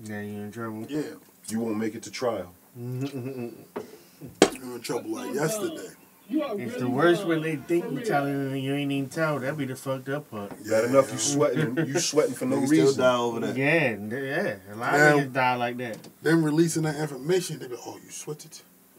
Yeah, 0.01 0.21
you're 0.21 0.45
in 0.45 0.51
trouble. 0.51 0.85
Yeah. 0.89 1.01
You 1.49 1.59
won't 1.59 1.77
make 1.77 1.93
it 1.95 2.03
to 2.03 2.11
trial. 2.11 2.53
You're 2.77 4.75
in 4.75 4.81
trouble 4.81 5.11
like 5.11 5.33
yesterday. 5.35 5.89
It's 6.27 6.77
the 6.77 6.89
worst 6.89 7.25
when 7.27 7.41
they 7.43 7.57
think 7.57 7.85
you're 7.91 8.01
telling 8.03 8.33
and 8.33 8.63
you 8.63 8.73
ain't 8.73 8.91
even 8.91 9.09
tell. 9.09 9.37
That'd 9.39 9.57
be 9.59 9.65
the 9.65 9.75
fucked 9.75 10.09
up 10.09 10.31
part. 10.31 10.49
Bad 10.67 10.85
enough 10.85 11.11
you 11.11 11.19
sweating, 11.19 11.77
you 11.85 11.99
sweating 11.99 12.33
for 12.33 12.45
no 12.45 12.55
Niggas 12.57 12.65
still 12.67 12.85
reason. 12.87 13.01
die 13.03 13.15
over 13.17 13.39
that. 13.41 13.55
Yeah, 13.55 13.95
yeah. 13.99 14.55
A 14.71 14.75
lot 14.75 14.93
Now- 14.93 15.17
of 15.17 15.23
niggas 15.25 15.33
die 15.33 15.55
like 15.55 15.77
that. 15.77 15.97
Them 16.23 16.43
releasing 16.43 16.81
that 16.83 16.95
information, 16.95 17.59
they 17.59 17.67
be, 17.67 17.75
oh, 17.85 17.99
you 18.03 18.09
sweated? 18.09 18.57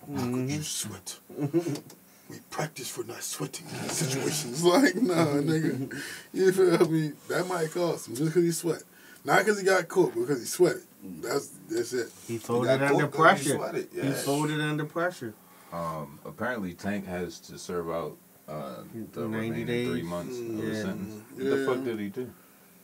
How 0.08 0.22
could 0.22 0.24
Mhm. 0.34 0.50
you 0.50 0.62
sweat? 0.62 1.18
we 2.28 2.36
practice 2.50 2.88
for 2.88 3.04
not 3.04 3.22
sweating 3.22 3.66
in 3.68 3.88
situations. 3.88 4.64
like, 4.74 4.96
nah, 4.96 5.26
nigga. 5.40 6.02
You 6.32 6.52
feel 6.52 6.88
me? 6.90 7.12
That 7.28 7.46
might 7.46 7.70
cost 7.72 8.08
him 8.08 8.16
just 8.16 8.30
because 8.30 8.42
he 8.44 8.50
sweat. 8.52 8.82
Not 9.24 9.38
because 9.40 9.58
he 9.60 9.64
got 9.66 9.86
caught, 9.88 10.14
but 10.14 10.20
because 10.22 10.40
he 10.40 10.46
sweated. 10.46 10.82
That's 11.02 11.48
that's 11.68 11.92
it. 11.92 12.08
He 12.26 12.34
He 12.34 12.38
folded 12.38 12.66
got 12.78 12.82
under 12.92 13.06
caught 13.08 13.36
'cause 13.36 13.40
he 13.46 13.56
pressure. 13.56 13.86
He 14.02 14.10
folded 14.12 14.60
under 14.60 14.84
pressure. 14.84 15.34
Um, 15.72 16.18
apparently, 16.24 16.74
Tank 16.74 17.06
has 17.06 17.38
to 17.40 17.58
serve 17.58 17.90
out 17.90 18.16
uh, 18.48 18.76
the 19.12 19.20
90 19.20 19.22
remaining 19.26 19.66
days. 19.66 19.88
three 19.88 20.02
months 20.02 20.38
of 20.38 20.46
Yeah. 20.46 20.64
the 20.70 20.74
sentence. 20.76 21.22
What 21.34 21.44
the 21.44 21.66
fuck 21.66 21.84
did 21.84 21.98
he 22.00 22.08
do? 22.08 22.30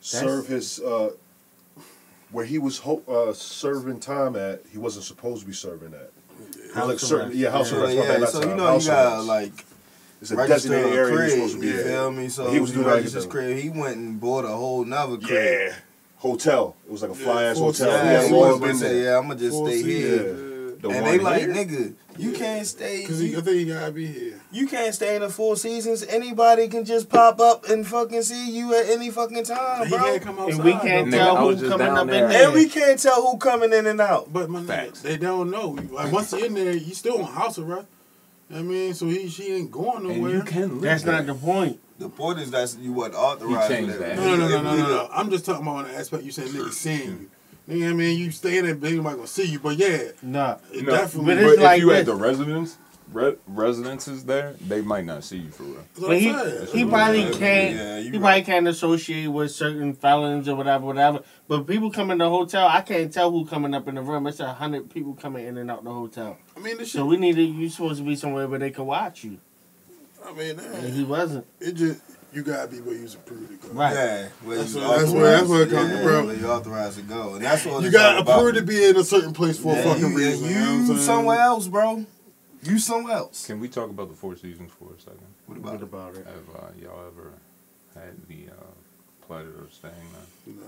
Serve 0.01 0.47
his 0.47 0.79
uh, 0.81 1.11
where 2.31 2.45
he 2.45 2.59
was 2.59 2.79
ho- 2.79 3.03
uh, 3.09 3.33
serving 3.33 4.01
time 4.01 4.37
at. 4.37 4.63
He 4.71 4.79
wasn't 4.79 5.05
supposed 5.05 5.41
to 5.43 5.47
be 5.47 5.53
serving 5.53 5.95
at. 5.95 6.12
It 6.75 6.77
was 6.77 6.85
House 6.85 6.89
like 6.89 6.99
certain, 7.01 7.33
yeah, 7.39 7.51
house 7.51 7.71
So, 7.71 7.83
arrest. 7.83 7.97
my 7.97 8.03
bad, 8.03 8.13
yeah, 8.13 8.19
not 8.19 8.29
so 8.31 8.41
you 8.49 8.55
know 8.57 8.67
house 8.67 8.85
you 8.85 8.91
gotta 8.91 9.15
arrest. 9.17 9.27
like 9.29 9.53
it's 10.23 10.31
a 10.31 10.37
register 10.37 10.69
designated 10.71 10.93
a 10.93 10.97
area 10.97 11.09
you're 11.11 11.17
crib. 11.19 11.31
supposed 11.31 11.55
to 11.55 11.61
be 11.61 11.67
You 11.67 11.79
in. 11.79 11.85
feel 11.85 12.11
me? 12.13 12.29
So 12.29 12.51
He 12.51 12.61
was 12.61 12.73
doing 12.73 12.87
register 12.87 13.19
his 13.19 13.27
everything. 13.27 13.31
crib. 13.31 13.59
He 13.59 13.71
went 13.81 13.97
and 13.97 14.21
bought 14.21 14.45
a 14.45 14.49
whole 14.49 14.85
nother 14.85 15.17
crib. 15.19 15.31
Yeah, 15.69 15.75
hotel. 16.19 16.77
It 16.87 16.93
was 16.93 17.03
like 17.03 17.11
a 17.11 17.15
fly 17.15 17.45
ass 17.45 17.59
Four 17.59 17.67
hotel. 17.73 17.75
seasons. 17.91 18.03
He 18.03 18.09
Yeah, 18.09 18.21
had 18.21 18.27
he 18.29 18.35
all 18.35 18.41
was 18.41 18.49
up 18.51 18.55
in 18.55 18.61
gonna 18.69 18.75
say, 18.79 18.93
there. 18.95 19.05
yeah, 19.05 19.19
I'm 19.19 19.29
gonna 19.29 19.41
just 19.41 19.53
Four 19.53 19.69
stay 19.69 19.83
seasons. 19.83 20.39
here. 20.39 20.52
The 20.83 20.89
and 20.91 21.03
one 21.03 21.05
they 21.13 21.19
like, 21.21 21.41
here? 21.43 21.55
nigga, 21.55 21.95
you 22.19 22.33
can't 22.33 22.67
stay. 22.67 23.03
Because 23.03 23.23
I 23.23 23.41
think 23.41 23.47
he 23.57 23.65
gotta 23.67 23.93
be 23.93 24.05
here. 24.07 24.41
you 24.51 24.67
can't 24.67 24.93
stay 24.95 25.15
in 25.15 25.23
the 25.23 25.29
Four 25.29 25.57
Seasons. 25.57 26.03
Anybody 26.05 26.67
can 26.69 26.85
just 26.85 27.09
pop 27.09 27.39
up 27.41 27.69
and 27.71 27.87
fucking 27.87 28.23
see 28.23 28.51
you 28.51 28.75
at 28.75 28.87
any 28.91 29.09
fucking 29.11 29.45
time, 29.45 29.85
He 29.87 29.91
bro. 29.97 29.99
can't 30.05 30.23
come 30.23 30.39
outside. 30.41 30.55
And 30.57 30.65
we 30.65 30.73
can't 30.73 31.09
Nigga, 31.09 31.11
tell 31.13 31.37
I 31.37 31.43
was 31.45 31.61
who's 31.61 31.71
coming 31.71 31.87
up 31.87 32.07
there. 32.09 32.25
in 32.25 32.31
there. 32.31 32.45
And 32.47 32.55
we 32.55 32.69
can't 32.69 32.99
tell 32.99 33.23
who 33.25 33.39
coming 33.39 33.73
in 33.73 33.87
and 33.87 34.01
out. 34.01 34.33
But 34.33 34.51
my 34.51 34.61
nigga, 34.61 34.67
Facts. 34.67 35.03
they 35.03 35.17
don't 35.17 35.51
know. 35.53 35.69
Like 35.91 36.13
once 36.13 36.33
you're 36.33 36.45
in 36.47 36.55
there, 36.55 36.73
you 36.73 36.95
still 36.95 37.23
on 37.23 37.33
house 37.33 37.59
arrest. 37.59 37.87
I 38.53 38.61
mean, 38.61 38.93
so 38.93 39.07
he 39.07 39.29
she 39.29 39.53
ain't 39.55 39.71
going 39.71 40.05
And 40.05 40.17
nowhere. 40.19 40.35
you 40.35 40.43
can 40.43 40.73
live 40.73 40.81
That's 40.83 41.05
there. 41.05 41.15
not 41.15 41.27
the 41.27 41.35
point. 41.35 41.79
The 42.01 42.09
point 42.09 42.41
is 42.41 42.51
that 42.51 42.77
you 42.81 42.93
wasn't 42.93 43.15
authorized. 43.15 43.71
He 43.71 43.77
changed 43.79 43.99
that. 44.01 44.17
No, 44.17 44.37
no, 44.37 44.37
no, 44.37 44.49
no, 44.49 44.63
no, 44.63 44.77
no, 44.77 44.89
no. 44.89 45.09
I'm 45.13 45.31
just 45.31 45.47
talking 45.47 45.63
about 45.63 45.77
on 45.77 45.93
the 45.93 45.95
aspect 45.97 46.25
you 46.25 46.33
said 46.33 46.47
niggas 46.49 46.73
seeing 46.73 46.99
you. 47.09 47.31
You 47.75 47.85
know 47.87 47.91
I 47.91 47.95
mean? 47.95 48.19
You 48.19 48.31
stay 48.31 48.59
in 48.59 48.67
there, 48.67 48.75
big 48.75 48.97
nobody 48.97 49.17
gonna 49.17 49.27
see 49.29 49.45
you. 49.47 49.59
But 49.59 49.77
yeah, 49.77 50.09
Nah. 50.23 50.59
it 50.73 50.85
No, 50.85 50.93
definitely. 50.93 51.35
but 51.35 51.43
But 51.43 51.45
it's 51.45 51.53
if 51.59 51.61
like 51.63 51.81
you 51.81 51.89
this. 51.91 52.01
at 52.01 52.07
the 52.07 52.15
residence, 52.15 52.79
re- 53.13 53.37
residences 53.47 54.25
there, 54.25 54.55
they 54.67 54.81
might 54.81 55.05
not 55.05 55.25
see 55.25 55.39
you 55.39 55.51
for 55.51 55.63
real. 55.65 55.85
That's 55.95 56.07
But 56.07 56.19
he, 56.19 56.79
he 56.79 56.85
probably 56.87 57.23
Yeah, 57.25 57.31
can't. 57.33 57.77
yeah, 57.77 57.99
he 58.01 58.11
right. 58.11 58.21
probably 58.21 58.43
can't 58.43 58.69
associate 58.69 59.27
with 59.29 59.51
certain 59.51 59.93
felons 59.95 60.49
or 60.49 60.57
whatever, 60.57 60.87
whatever. 60.87 61.21
But 61.49 61.67
people 61.67 61.91
come 61.91 62.11
in 62.11 62.19
the 62.19 62.29
hotel, 62.31 62.67
I 62.69 62.81
can't 62.81 63.13
tell 63.13 63.31
who 63.31 63.45
coming 63.47 63.75
up 63.75 63.87
in 63.89 63.97
the 63.97 64.03
room. 64.03 64.27
It's 64.27 64.41
a 64.41 64.53
hundred 64.53 64.91
people 64.91 65.15
coming 65.15 65.47
in 65.47 65.59
and 65.59 65.71
out 65.71 65.85
the 65.85 65.93
hotel. 65.93 66.39
I 66.57 66.61
mean, 66.61 66.79
this 66.79 66.89
shit. 66.89 66.99
So 67.01 67.07
we 67.07 67.17
need 67.17 67.37
to. 67.37 67.43
You 67.43 67.69
supposed 67.69 67.99
to 67.99 68.05
be 68.05 68.17
somewhere 68.17 68.47
where 68.49 68.59
they 68.59 68.71
can 68.71 68.87
watch 68.87 69.25
you, 69.25 69.39
I 70.25 70.33
mean, 70.33 70.59
and 70.59 70.87
eh, 70.87 70.91
he 70.91 71.05
wasn't. 71.05 71.47
it 71.61 71.73
just 71.73 72.01
you 72.33 72.43
gotta 72.43 72.69
be 72.69 72.81
where 72.81 72.95
you're 72.95 73.07
approved 73.09 73.63
to 73.63 73.69
go. 73.69 73.75
Right. 73.75 73.93
Yeah, 73.95 74.29
where 74.45 74.59
That's 74.59 74.75
you 74.75 74.81
what- 74.81 74.99
that's 74.99 75.11
where- 75.13 75.25
that's 75.31 75.49
where 75.49 75.63
it 75.63 75.71
comes 75.71 75.91
yeah, 75.91 76.03
from. 76.03 76.27
Where 76.27 76.37
you 76.37 76.47
authorized 76.49 76.97
to 76.97 77.03
go, 77.03 77.35
and 77.35 77.45
that's 77.45 77.65
what 77.67 77.83
You 77.83 77.89
it's 77.89 77.97
all 77.97 78.03
got 78.03 78.19
about. 78.23 78.39
approved 78.39 78.57
to 78.57 78.63
be 78.63 78.85
in 78.85 78.97
a 78.97 79.05
certain 79.05 79.33
place 79.33 79.59
for 79.59 79.77
a 79.79 79.83
fucking 79.83 80.11
you, 80.13 80.17
reason. 80.17 80.49
You, 80.49 80.55
know 80.55 80.79
what 80.83 80.91
I'm 80.91 80.99
somewhere 80.99 81.41
else, 81.41 81.69
bro. 81.69 82.07
You 82.63 82.79
somewhere 82.79 83.17
else. 83.17 83.47
Can 83.47 83.59
we 83.61 83.69
talk 83.69 83.91
about 83.91 84.09
the 84.09 84.15
Four 84.17 84.37
Seasons 84.37 84.71
for 84.79 84.93
a 84.95 85.01
second? 85.01 85.21
What 85.47 85.59
What 85.59 85.75
about 85.75 85.75
it? 85.75 85.83
about 85.83 86.15
it? 86.17 86.27
Have 86.27 86.63
uh, 86.63 86.69
y'all 86.81 87.07
ever 87.07 87.33
had 87.95 88.15
the 88.29 88.49
uh, 88.53 89.27
pleasure 89.27 89.59
of 89.65 89.73
staying 89.75 89.93
there? 90.47 90.55
No, 90.55 90.63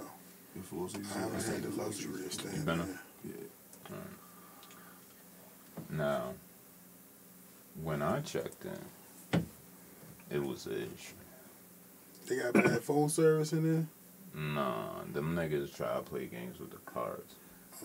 Before 0.54 0.88
season, 0.88 1.06
I 1.14 1.18
haven't 1.20 1.42
had 1.44 1.62
the 1.62 1.82
luxury 1.82 2.26
of 2.26 2.32
staying 2.32 2.56
You 2.56 2.62
been 2.62 2.78
there. 2.78 3.00
Now, 5.90 6.34
when 7.82 8.02
I 8.02 8.20
checked 8.20 8.64
in, 8.64 9.44
it 10.30 10.42
was 10.42 10.66
an 10.66 10.72
issue. 10.74 11.14
They 12.26 12.36
got 12.36 12.54
bad 12.54 12.82
phone 12.82 13.08
service 13.08 13.52
in 13.52 13.62
there. 13.72 13.86
Nah, 14.34 15.02
them 15.12 15.34
niggas 15.36 15.74
try 15.76 15.94
to 15.94 16.00
play 16.02 16.26
games 16.26 16.58
with 16.58 16.70
the 16.70 16.78
cards. 16.86 17.34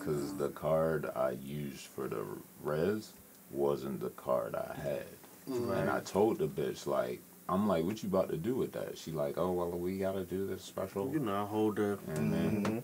Cause 0.04 0.34
the 0.36 0.48
card 0.50 1.10
I 1.14 1.32
used 1.42 1.86
for 1.86 2.08
the 2.08 2.24
res 2.62 3.12
wasn't 3.50 4.00
the 4.00 4.10
card 4.10 4.54
I 4.54 4.74
had. 4.80 5.06
And 5.46 5.90
I 5.90 6.00
told 6.00 6.38
the 6.38 6.46
bitch 6.46 6.86
like, 6.86 7.20
I'm 7.48 7.66
like, 7.68 7.84
what 7.84 8.02
you 8.02 8.08
about 8.08 8.30
to 8.30 8.36
do 8.36 8.54
with 8.54 8.72
that? 8.72 8.96
She 8.96 9.10
like, 9.10 9.36
oh 9.36 9.50
well, 9.50 9.70
we 9.70 9.98
gotta 9.98 10.24
do 10.24 10.46
this 10.46 10.62
special. 10.62 11.10
You 11.12 11.18
know, 11.18 11.42
I 11.42 11.44
hold 11.44 11.78
up. 11.80 11.98
And 12.08 12.32
then, 12.32 12.64
Mhm. 12.64 12.82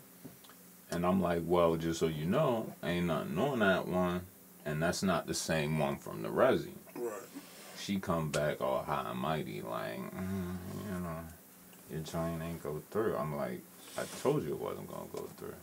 and 0.90 1.06
I'm 1.06 1.22
like, 1.22 1.42
well, 1.46 1.76
just 1.76 2.00
so 2.00 2.06
you 2.08 2.26
know, 2.26 2.72
ain't 2.82 3.06
nothing 3.06 3.38
on 3.38 3.60
that 3.60 3.86
one, 3.86 4.22
and 4.64 4.82
that's 4.82 5.02
not 5.04 5.26
the 5.28 5.34
same 5.34 5.78
one 5.78 5.96
from 5.96 6.22
the 6.22 6.28
resi. 6.28 6.72
Right. 6.96 7.12
She 7.78 7.98
come 8.00 8.30
back 8.30 8.60
all 8.60 8.82
high 8.82 9.10
and 9.10 9.18
mighty, 9.20 9.62
like, 9.62 9.98
mm, 10.00 10.56
you 10.92 11.00
know, 11.00 11.18
your 11.90 12.00
joint 12.00 12.42
ain't 12.42 12.62
go 12.62 12.82
through. 12.90 13.16
I'm 13.16 13.36
like, 13.36 13.62
I 13.98 14.02
told 14.22 14.44
you 14.44 14.50
it 14.52 14.60
wasn't 14.60 14.90
gonna 14.90 15.08
go 15.12 15.28
through. 15.36 15.54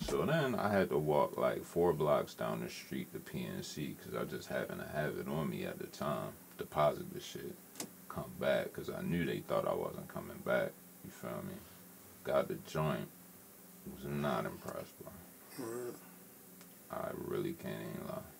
So 0.00 0.24
then 0.26 0.54
I 0.54 0.70
had 0.70 0.90
to 0.90 0.98
walk 0.98 1.36
like 1.36 1.64
four 1.64 1.92
blocks 1.92 2.34
down 2.34 2.60
the 2.60 2.68
street 2.68 3.12
to 3.12 3.18
PNC 3.18 3.96
because 3.96 4.14
I 4.14 4.24
just 4.24 4.48
happened 4.48 4.80
to 4.80 4.98
have 4.98 5.16
it 5.18 5.28
on 5.28 5.50
me 5.50 5.64
at 5.64 5.78
the 5.78 5.86
time. 5.86 6.32
Deposit 6.58 7.12
the 7.12 7.20
shit, 7.20 7.54
come 8.08 8.30
back 8.40 8.64
because 8.64 8.90
I 8.90 9.02
knew 9.02 9.24
they 9.24 9.40
thought 9.40 9.66
I 9.66 9.74
wasn't 9.74 10.08
coming 10.08 10.38
back. 10.44 10.70
You 11.04 11.10
feel 11.10 11.42
me? 11.46 11.54
Got 12.22 12.48
the 12.48 12.54
joint. 12.66 13.08
Was 13.94 14.04
not 14.04 14.46
impressed, 14.46 14.92
by. 15.04 15.10
Right. 15.62 15.94
I 16.90 17.08
really 17.26 17.52
can't 17.52 17.74
even 17.94 18.08
lie. 18.08 18.33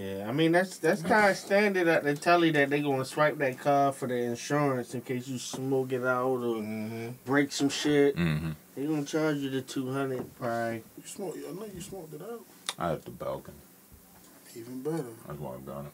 Yeah, 0.00 0.26
I 0.28 0.32
mean 0.32 0.52
that's 0.52 0.78
that's 0.78 1.02
kind 1.02 1.30
of 1.30 1.36
standard 1.36 1.86
that 1.86 2.04
they 2.04 2.14
tell 2.14 2.42
you 2.42 2.52
that 2.52 2.70
they're 2.70 2.78
gonna 2.80 3.04
swipe 3.04 3.36
that 3.38 3.58
card 3.58 3.94
for 3.96 4.08
the 4.08 4.14
insurance 4.16 4.94
in 4.94 5.02
case 5.02 5.28
you 5.28 5.36
smoke 5.38 5.92
it 5.92 6.04
out 6.04 6.26
or 6.38 6.56
Mm-hmm. 6.62 7.08
break 7.26 7.52
some 7.52 7.68
shit. 7.68 8.16
Mm-hmm. 8.16 8.50
They 8.76 8.86
gonna 8.86 9.04
charge 9.04 9.36
you 9.38 9.50
the 9.50 9.60
two 9.60 9.92
hundred 9.92 10.24
probably. 10.38 10.82
You 10.96 11.02
smoke. 11.04 11.36
I 11.36 11.52
know 11.52 11.66
you 11.74 11.80
smoked 11.82 12.14
it 12.14 12.22
out. 12.22 12.40
I 12.78 12.88
had 12.90 13.02
the 13.02 13.10
balcony. 13.10 13.58
Even 14.56 14.82
better. 14.82 15.04
That's 15.26 15.38
why 15.38 15.54
I 15.54 15.58
got 15.58 15.84
it. 15.84 15.92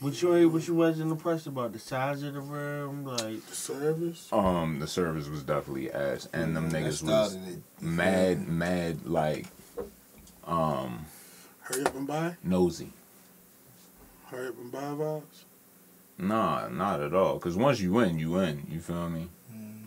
What 0.00 0.20
you 0.20 0.48
what 0.50 0.68
you 0.68 0.74
wasn't 0.74 1.10
impressed 1.10 1.46
about 1.46 1.72
the 1.72 1.78
size 1.78 2.22
of 2.22 2.34
the 2.34 2.40
room, 2.40 3.04
like 3.06 3.44
The 3.46 3.54
service. 3.54 4.28
Um, 4.30 4.78
the 4.78 4.86
service 4.86 5.26
was 5.26 5.42
definitely 5.42 5.90
ass, 5.90 6.28
and 6.34 6.54
them 6.54 6.70
niggas 6.70 7.02
was 7.02 7.34
it. 7.34 7.62
mad, 7.80 8.46
mad, 8.46 9.06
like, 9.06 9.46
um, 10.46 11.06
Hurry 11.60 11.84
up 11.84 11.96
and 11.96 12.06
buy. 12.06 12.36
nosy. 12.44 12.92
Hurry 14.30 14.48
up 14.48 14.58
and 14.58 14.70
buy 14.72 14.80
vibes. 14.80 15.44
Nah, 16.18 16.68
not 16.68 17.00
at 17.00 17.14
all. 17.14 17.38
Cause 17.38 17.56
once 17.56 17.80
you 17.80 17.92
win, 17.92 18.18
you 18.18 18.30
win. 18.32 18.66
You 18.70 18.80
feel 18.80 19.08
me? 19.08 19.28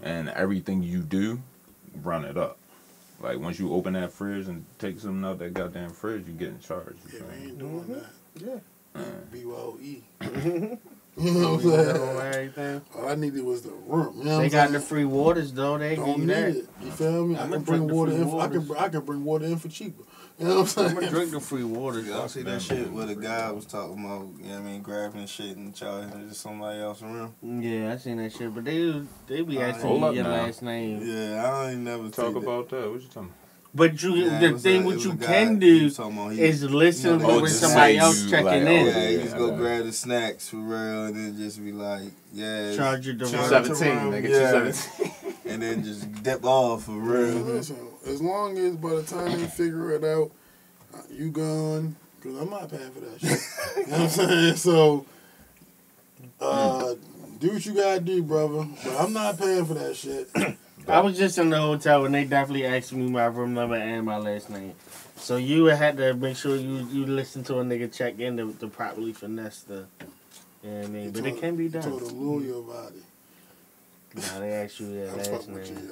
And 0.03 0.29
everything 0.29 0.81
you 0.81 0.99
do, 0.99 1.41
run 2.03 2.25
it 2.25 2.37
up. 2.37 2.57
Like 3.21 3.37
once 3.39 3.59
you 3.59 3.71
open 3.73 3.93
that 3.93 4.11
fridge 4.11 4.47
and 4.47 4.65
take 4.79 4.99
something 4.99 5.23
out 5.23 5.37
that 5.39 5.53
goddamn 5.53 5.91
fridge, 5.91 6.25
you 6.25 6.33
get 6.33 6.47
in 6.49 6.59
charge. 6.59 6.95
You 7.05 7.11
Yeah, 7.13 7.19
feel 7.19 7.27
we 7.27 7.35
me? 7.35 7.47
ain't 7.49 7.59
doing 7.59 7.87
that. 7.87 8.05
yeah. 8.95 8.99
Uh, 8.99 9.03
BYOE. 9.31 10.01
you 11.17 11.31
know 11.31 11.51
what 11.53 11.63
I'm 11.65 11.69
saying? 11.69 12.17
everything. 12.33 12.81
All 12.95 13.07
I 13.09 13.15
needed 13.15 13.43
was 13.43 13.61
the 13.61 13.69
room. 13.71 14.17
You 14.17 14.23
know 14.23 14.37
They 14.39 14.45
I'm 14.45 14.49
got 14.49 14.61
saying? 14.69 14.73
the 14.73 14.79
free 14.79 15.05
waters 15.05 15.53
though. 15.53 15.77
They 15.77 15.95
give 15.95 16.05
Don't 16.05 16.19
need 16.21 16.29
that. 16.29 16.49
it. 16.49 16.69
You 16.83 16.91
feel 16.91 17.27
me? 17.27 17.35
I 17.37 17.43
I'ma 17.43 17.55
can 17.57 17.63
bring 17.63 17.87
water 17.87 18.11
in. 18.13 18.27
For, 18.27 18.41
I 18.41 18.47
can. 18.47 18.71
I 18.77 18.89
can 18.89 19.01
bring 19.01 19.23
water 19.23 19.45
in 19.45 19.57
for 19.57 19.67
cheaper. 19.69 20.03
You 20.41 20.47
know 20.47 20.61
what 20.61 20.77
I'm 20.77 20.85
I'm 20.87 20.93
gonna 20.95 20.99
saying? 21.01 21.11
drink 21.13 21.31
the 21.31 21.39
free 21.39 21.63
water. 21.63 21.99
Y'all 22.01 22.27
see 22.27 22.41
that 22.43 22.61
shit 22.61 22.91
where 22.91 23.05
the 23.05 23.15
guy 23.15 23.51
was 23.51 23.65
talking 23.65 24.03
about, 24.03 24.27
you 24.39 24.49
know 24.49 24.55
what 24.55 24.59
I 24.59 24.63
mean, 24.71 24.81
grabbing 24.81 25.25
shit 25.27 25.55
and 25.55 25.75
charging 25.75 26.09
it 26.19 26.29
to 26.29 26.33
somebody 26.35 26.79
else 26.79 27.03
around? 27.03 27.33
Yeah, 27.43 27.93
I 27.93 27.97
seen 27.97 28.17
that 28.17 28.31
shit, 28.33 28.53
but 28.53 28.65
they 28.65 29.03
they 29.27 29.41
be 29.43 29.59
asking 29.61 29.87
hold 29.87 30.01
you 30.15 30.21
your 30.21 30.23
now. 30.23 30.43
last 30.43 30.61
name. 30.63 31.01
Yeah, 31.05 31.45
I 31.45 31.71
ain't 31.71 31.81
never 31.81 32.09
talk 32.09 32.27
see 32.27 32.33
that. 32.33 32.37
about 32.39 32.69
that. 32.69 32.91
What 32.91 33.01
you 33.01 33.07
talking? 33.07 33.33
But 33.73 34.03
you, 34.03 34.15
Yeah, 34.15 34.39
the 34.51 34.59
thing 34.59 34.81
a- 34.83 34.85
what 34.85 34.99
you 35.03 35.13
can 35.13 35.57
do 35.59 35.83
was 35.85 35.95
talking 35.95 36.17
about 36.17 36.33
he- 36.33 36.41
is 36.41 36.63
listen 36.63 37.19
No, 37.19 37.35
to 37.37 37.41
when 37.43 37.51
somebody 37.51 37.97
else 37.99 38.19
oh, 38.19 38.23
you, 38.25 38.29
checking 38.31 38.45
like, 38.45 38.61
in. 38.63 38.67
oh, 38.67 38.71
Yeah, 38.71 39.07
he 39.07 39.15
Yeah, 39.15 39.21
just 39.23 39.37
go 39.37 39.47
know. 39.51 39.55
grab 39.57 39.85
the 39.85 39.93
snacks 39.93 40.49
for 40.49 40.57
real 40.57 41.05
and 41.05 41.15
then 41.15 41.37
just 41.37 41.63
be 41.63 41.71
like, 41.71 42.11
yeah. 42.33 42.75
Charge 42.75 43.07
you 43.07 43.13
the 43.13 43.27
Two 43.29 43.37
run. 43.37 43.47
seven- 43.49 43.75
17, 43.75 44.11
nigga. 44.11 44.29
Yeah. 44.29 44.51
217. 44.51 45.11
And 45.45 45.61
then 45.61 45.83
just 45.83 46.23
dip 46.23 46.43
off 46.43 46.83
for 46.83 46.91
Man, 46.91 47.45
real. 47.45 47.90
As 48.05 48.21
long 48.21 48.57
as 48.57 48.75
by 48.75 48.89
the 48.95 49.03
time 49.03 49.31
they 49.39 49.47
figure 49.47 49.91
it 49.91 50.03
out, 50.03 50.31
uh, 50.93 51.01
you 51.11 51.29
gone, 51.31 51.95
because 52.19 52.37
I'm 52.39 52.49
not 52.49 52.69
paying 52.69 52.91
for 52.91 52.99
that 53.01 53.19
shit. 53.19 53.39
you 53.77 53.91
know 53.91 53.91
what 53.91 54.01
I'm 54.01 54.09
saying? 54.09 54.55
So, 54.57 55.05
uh, 56.39 56.95
do 57.39 57.49
what 57.53 57.65
you 57.65 57.73
gotta 57.73 57.99
do, 57.99 58.21
brother. 58.23 58.67
But 58.83 58.95
I'm 58.99 59.13
not 59.13 59.37
paying 59.39 59.65
for 59.65 59.73
that 59.75 59.95
shit. 59.95 60.29
I 60.87 60.99
was 60.99 61.17
just 61.17 61.37
in 61.37 61.49
the 61.49 61.59
hotel 61.59 62.05
and 62.05 62.13
they 62.15 62.25
definitely 62.25 62.65
asked 62.65 62.91
me 62.93 63.07
my 63.09 63.25
room 63.25 63.53
number 63.53 63.75
and 63.75 64.05
my 64.05 64.17
last 64.17 64.49
name. 64.49 64.73
So 65.15 65.37
you 65.37 65.65
had 65.65 65.97
to 65.97 66.13
make 66.15 66.35
sure 66.37 66.55
you 66.55 66.87
you 66.91 67.05
listen 67.05 67.43
to 67.45 67.59
a 67.59 67.63
nigga 67.63 67.93
check 67.93 68.19
in 68.19 68.37
to, 68.37 68.53
to 68.53 68.67
properly 68.67 69.13
finesse 69.13 69.61
the 69.61 69.85
Yeah, 70.63 70.81
I 70.83 70.87
mean, 70.87 71.03
You 71.05 71.11
but 71.11 71.23
told- 71.23 71.37
it 71.37 71.39
can 71.39 71.55
be 71.55 71.63
you 71.65 71.69
done. 71.69 71.83
a 71.91 71.95
lawyer 71.95 72.57
about 72.59 72.93
it. 74.15 74.31
Nah, 74.31 74.39
they 74.39 74.51
ask 74.53 74.79
you 74.79 74.93
that 75.05 75.25
fuck 75.25 75.47
last 75.47 75.49
name. 75.69 75.89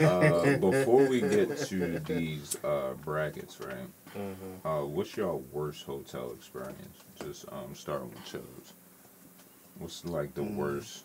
you. 0.00 0.06
Uh, 0.06 0.56
before 0.58 1.04
we 1.06 1.20
get 1.20 1.56
to 1.58 1.98
these 2.00 2.56
uh, 2.64 2.92
brackets, 3.04 3.58
right? 3.60 3.88
Mhm. 4.16 4.34
Uh, 4.64 4.84
what's 4.86 5.16
your 5.16 5.36
worst 5.52 5.84
hotel 5.84 6.32
experience? 6.32 6.98
Just 7.22 7.46
um, 7.52 7.74
starting 7.74 8.10
with 8.10 8.24
Chubbs. 8.24 8.72
What's 9.78 10.04
like 10.04 10.34
the 10.34 10.42
Mm. 10.42 10.56
worst? 10.56 11.04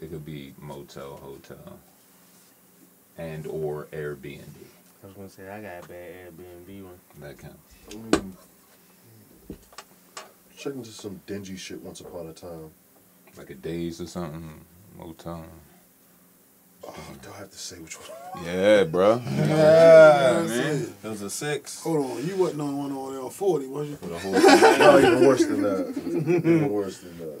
It 0.00 0.10
could 0.10 0.24
be 0.24 0.52
motel, 0.58 1.16
hotel, 1.16 1.78
and 3.16 3.46
or 3.46 3.86
Airbnb. 3.92 4.42
I 5.02 5.06
was 5.06 5.14
gonna 5.16 5.28
say 5.28 5.48
I 5.48 5.60
got 5.60 5.84
a 5.84 5.88
bad 5.88 6.12
Airbnb 6.36 6.82
one. 6.84 6.98
That 7.20 7.38
counts. 7.38 7.74
Mm. 7.90 8.32
Check 10.56 10.74
into 10.74 10.90
some 10.90 11.20
dingy 11.26 11.56
shit 11.56 11.80
once 11.82 12.00
upon 12.00 12.28
a 12.28 12.32
time. 12.32 12.70
Like 13.36 13.50
a 13.50 13.54
days 13.54 14.00
or 14.00 14.06
something, 14.06 14.64
Motown. 14.98 15.46
Oh, 16.86 16.94
do 17.22 17.28
I 17.34 17.38
have 17.38 17.50
to 17.50 17.58
say 17.58 17.76
which 17.78 17.94
one? 17.94 18.44
Yeah, 18.44 18.84
bro. 18.84 19.22
Yeah, 19.24 19.46
That's 19.46 20.48
man. 20.48 20.76
it. 20.82 20.88
It 21.04 21.08
was 21.08 21.22
a 21.22 21.30
six. 21.30 21.82
Hold 21.82 22.10
on, 22.10 22.26
you 22.26 22.36
wasn't 22.36 22.60
on 22.60 22.76
one 22.76 22.92
on 22.92 23.14
L 23.14 23.30
forty, 23.30 23.66
was 23.66 23.88
you? 23.88 23.96
For 23.96 24.06
the 24.06 24.18
whole 24.18 24.32
no, 24.32 24.40
oh, 24.42 24.98
even 24.98 25.26
worse 25.26 25.44
than 25.46 25.62
that. 25.62 25.94
Even 25.96 26.68
worse 26.68 26.98
than 26.98 27.18
that. 27.18 27.40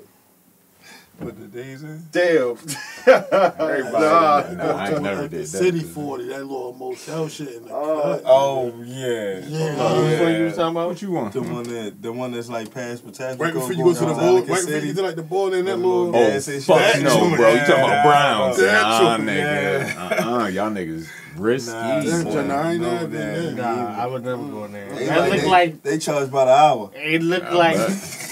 Put 1.20 1.38
the 1.38 1.46
Days 1.46 1.84
Inn. 1.84 2.02
Damn. 2.10 2.56
Everybody, 3.06 3.92
Nah. 3.92 4.42
nah, 4.56 4.76
I 4.76 4.88
ain't 4.90 5.02
never 5.02 5.22
Like 5.22 5.30
the 5.30 5.36
did 5.38 5.46
that. 5.46 5.46
City 5.46 5.80
forty, 5.80 6.28
that 6.28 6.40
little 6.44 6.72
motel 6.72 7.28
shit 7.28 7.48
in 7.54 7.64
the 7.66 7.72
Oh. 7.72 8.02
cut. 8.02 8.22
Oh 8.26 8.74
yeah. 8.84 9.38
Yeah. 9.46 9.76
Oh, 9.78 10.04
which 10.04 10.20
one 10.20 10.34
you 10.34 10.44
was 10.44 10.56
talking 10.56 10.70
about? 10.72 10.88
What 10.88 11.02
you 11.02 11.12
want? 11.12 11.32
The 11.34 11.42
one 11.42 11.62
that 11.64 12.02
the 12.02 12.12
one 12.12 12.32
that's 12.32 12.48
like 12.48 12.74
past 12.74 13.06
Patago. 13.06 13.38
Right 13.38 13.52
before 13.52 13.72
you 13.72 13.84
go 13.84 13.92
to 13.94 14.00
the 14.00 14.06
ball, 14.06 14.36
right 14.38 14.46
before 14.46 14.72
you 14.72 14.80
get 14.80 14.96
to 14.96 15.02
like 15.02 15.14
the 15.16 15.22
ball 15.22 15.52
in 15.52 15.64
that 15.66 15.76
little. 15.76 16.12
Yeah, 16.12 16.34
Oh, 16.34 16.38
say 16.40 16.54
shit. 16.54 16.64
fuck 16.64 16.78
That 16.78 17.02
no, 17.02 17.36
bro. 17.36 17.52
You 17.52 17.58
talking 17.60 17.74
about 17.74 18.04
Browns? 18.04 18.58
Nah, 18.58 19.18
nigga. 19.18 19.96
Uh-uh, 20.26 20.46
y'all 20.48 20.70
niggas 20.70 21.06
risky. 21.36 21.70
Nah, 21.72 22.00
Them 22.00 22.50
I 22.50 22.76
no, 22.78 23.06
that- 23.06 23.54
Nah, 23.54 24.02
I 24.02 24.06
would 24.06 24.24
never 24.24 24.42
go 24.42 24.64
in 24.64 24.72
there. 24.72 24.92
They 24.92 25.06
That 25.06 25.30
looked 25.30 25.46
like 25.46 25.82
they 25.84 25.98
charge 25.98 26.30
by 26.32 26.46
the 26.46 26.50
hour. 26.52 26.90
it 26.96 27.22
looked 27.22 27.52
like 27.52 27.76
bet. 27.76 28.28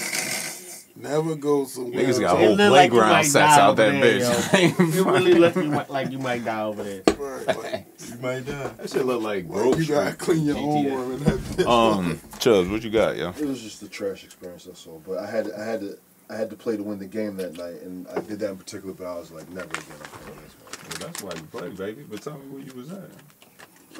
Never 1.01 1.35
go 1.35 1.65
somewhere. 1.65 2.03
Niggas 2.03 2.19
got 2.19 2.39
It 2.39 2.45
whole 2.45 2.55
look 2.55 2.71
like 2.71 2.91
you 2.91 2.99
playground 2.99 3.09
might 3.09 3.21
sets 3.23 3.55
die 3.55 3.61
out 3.61 3.71
over 3.71 3.91
that 3.91 4.01
there, 4.01 4.19
bitch. 4.19 4.99
it 4.99 5.05
really 5.05 5.33
looked 5.33 5.57
you 5.57 5.63
might, 5.63 5.89
like 5.89 6.11
you 6.11 6.19
might 6.19 6.45
die 6.45 6.61
over 6.61 6.83
there. 6.83 7.01
Right, 7.17 7.47
like, 7.47 7.87
You 8.09 8.17
might 8.21 8.45
die. 8.45 8.67
that 8.77 8.89
shit 8.89 9.05
look 9.05 9.23
like 9.23 9.49
well, 9.49 9.63
Grove 9.63 9.81
you 9.81 9.87
gotta 9.87 10.15
clean 10.15 10.45
your 10.45 10.57
own 10.57 10.85
room 10.85 11.11
in 11.13 11.23
that 11.23 11.39
bitch. 11.39 11.67
Um, 11.67 12.19
Chubbs, 12.39 12.69
what 12.69 12.83
you 12.83 12.91
got, 12.91 13.17
yo? 13.17 13.29
It 13.29 13.45
was 13.45 13.61
just 13.61 13.81
a 13.81 13.87
trash 13.87 14.23
experience, 14.23 14.65
that's 14.65 14.85
all. 14.85 15.01
But 15.05 15.17
I 15.17 15.25
had 15.25 15.51
I 15.51 15.65
had 15.65 15.81
to 15.81 15.97
I 16.29 16.35
had 16.35 16.49
to 16.51 16.55
play 16.55 16.77
to 16.77 16.83
win 16.83 16.99
the 16.99 17.07
game 17.07 17.35
that 17.37 17.57
night, 17.57 17.81
and 17.81 18.07
I 18.07 18.19
did 18.21 18.39
that 18.39 18.51
in 18.51 18.57
particular. 18.57 18.93
But 18.93 19.07
I 19.07 19.17
was 19.17 19.31
like, 19.31 19.49
never 19.49 19.67
again. 19.67 19.83
I'm 20.01 20.19
playing 20.19 20.39
this. 20.43 20.55
Well, 20.99 21.07
that's 21.07 21.23
why 21.23 21.31
you 21.33 21.41
play, 21.43 21.69
baby. 21.69 22.05
But 22.07 22.21
tell 22.21 22.37
me 22.37 22.47
where 22.47 22.61
you 22.61 22.73
was 22.73 22.91
at. 22.91 23.09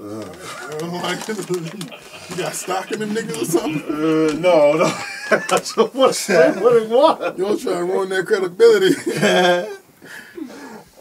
Like 0.01 1.27
you 1.27 2.35
got 2.35 2.55
stock 2.55 2.91
in 2.91 2.99
them 3.01 3.11
niggas 3.11 3.41
or 3.41 3.45
something? 3.45 3.83
Uh, 3.83 4.33
no, 4.33 4.73
no. 4.73 4.85
I 5.31 5.57
just 5.59 5.77
want 5.77 5.93
to 5.93 6.13
say 6.13 6.51
what 6.59 6.75
it 6.75 6.89
was. 6.89 7.37
You 7.37 7.45
don't 7.45 7.61
try 7.61 7.73
to 7.73 7.83
ruin 7.83 8.09
their 8.09 8.23
credibility. 8.23 8.95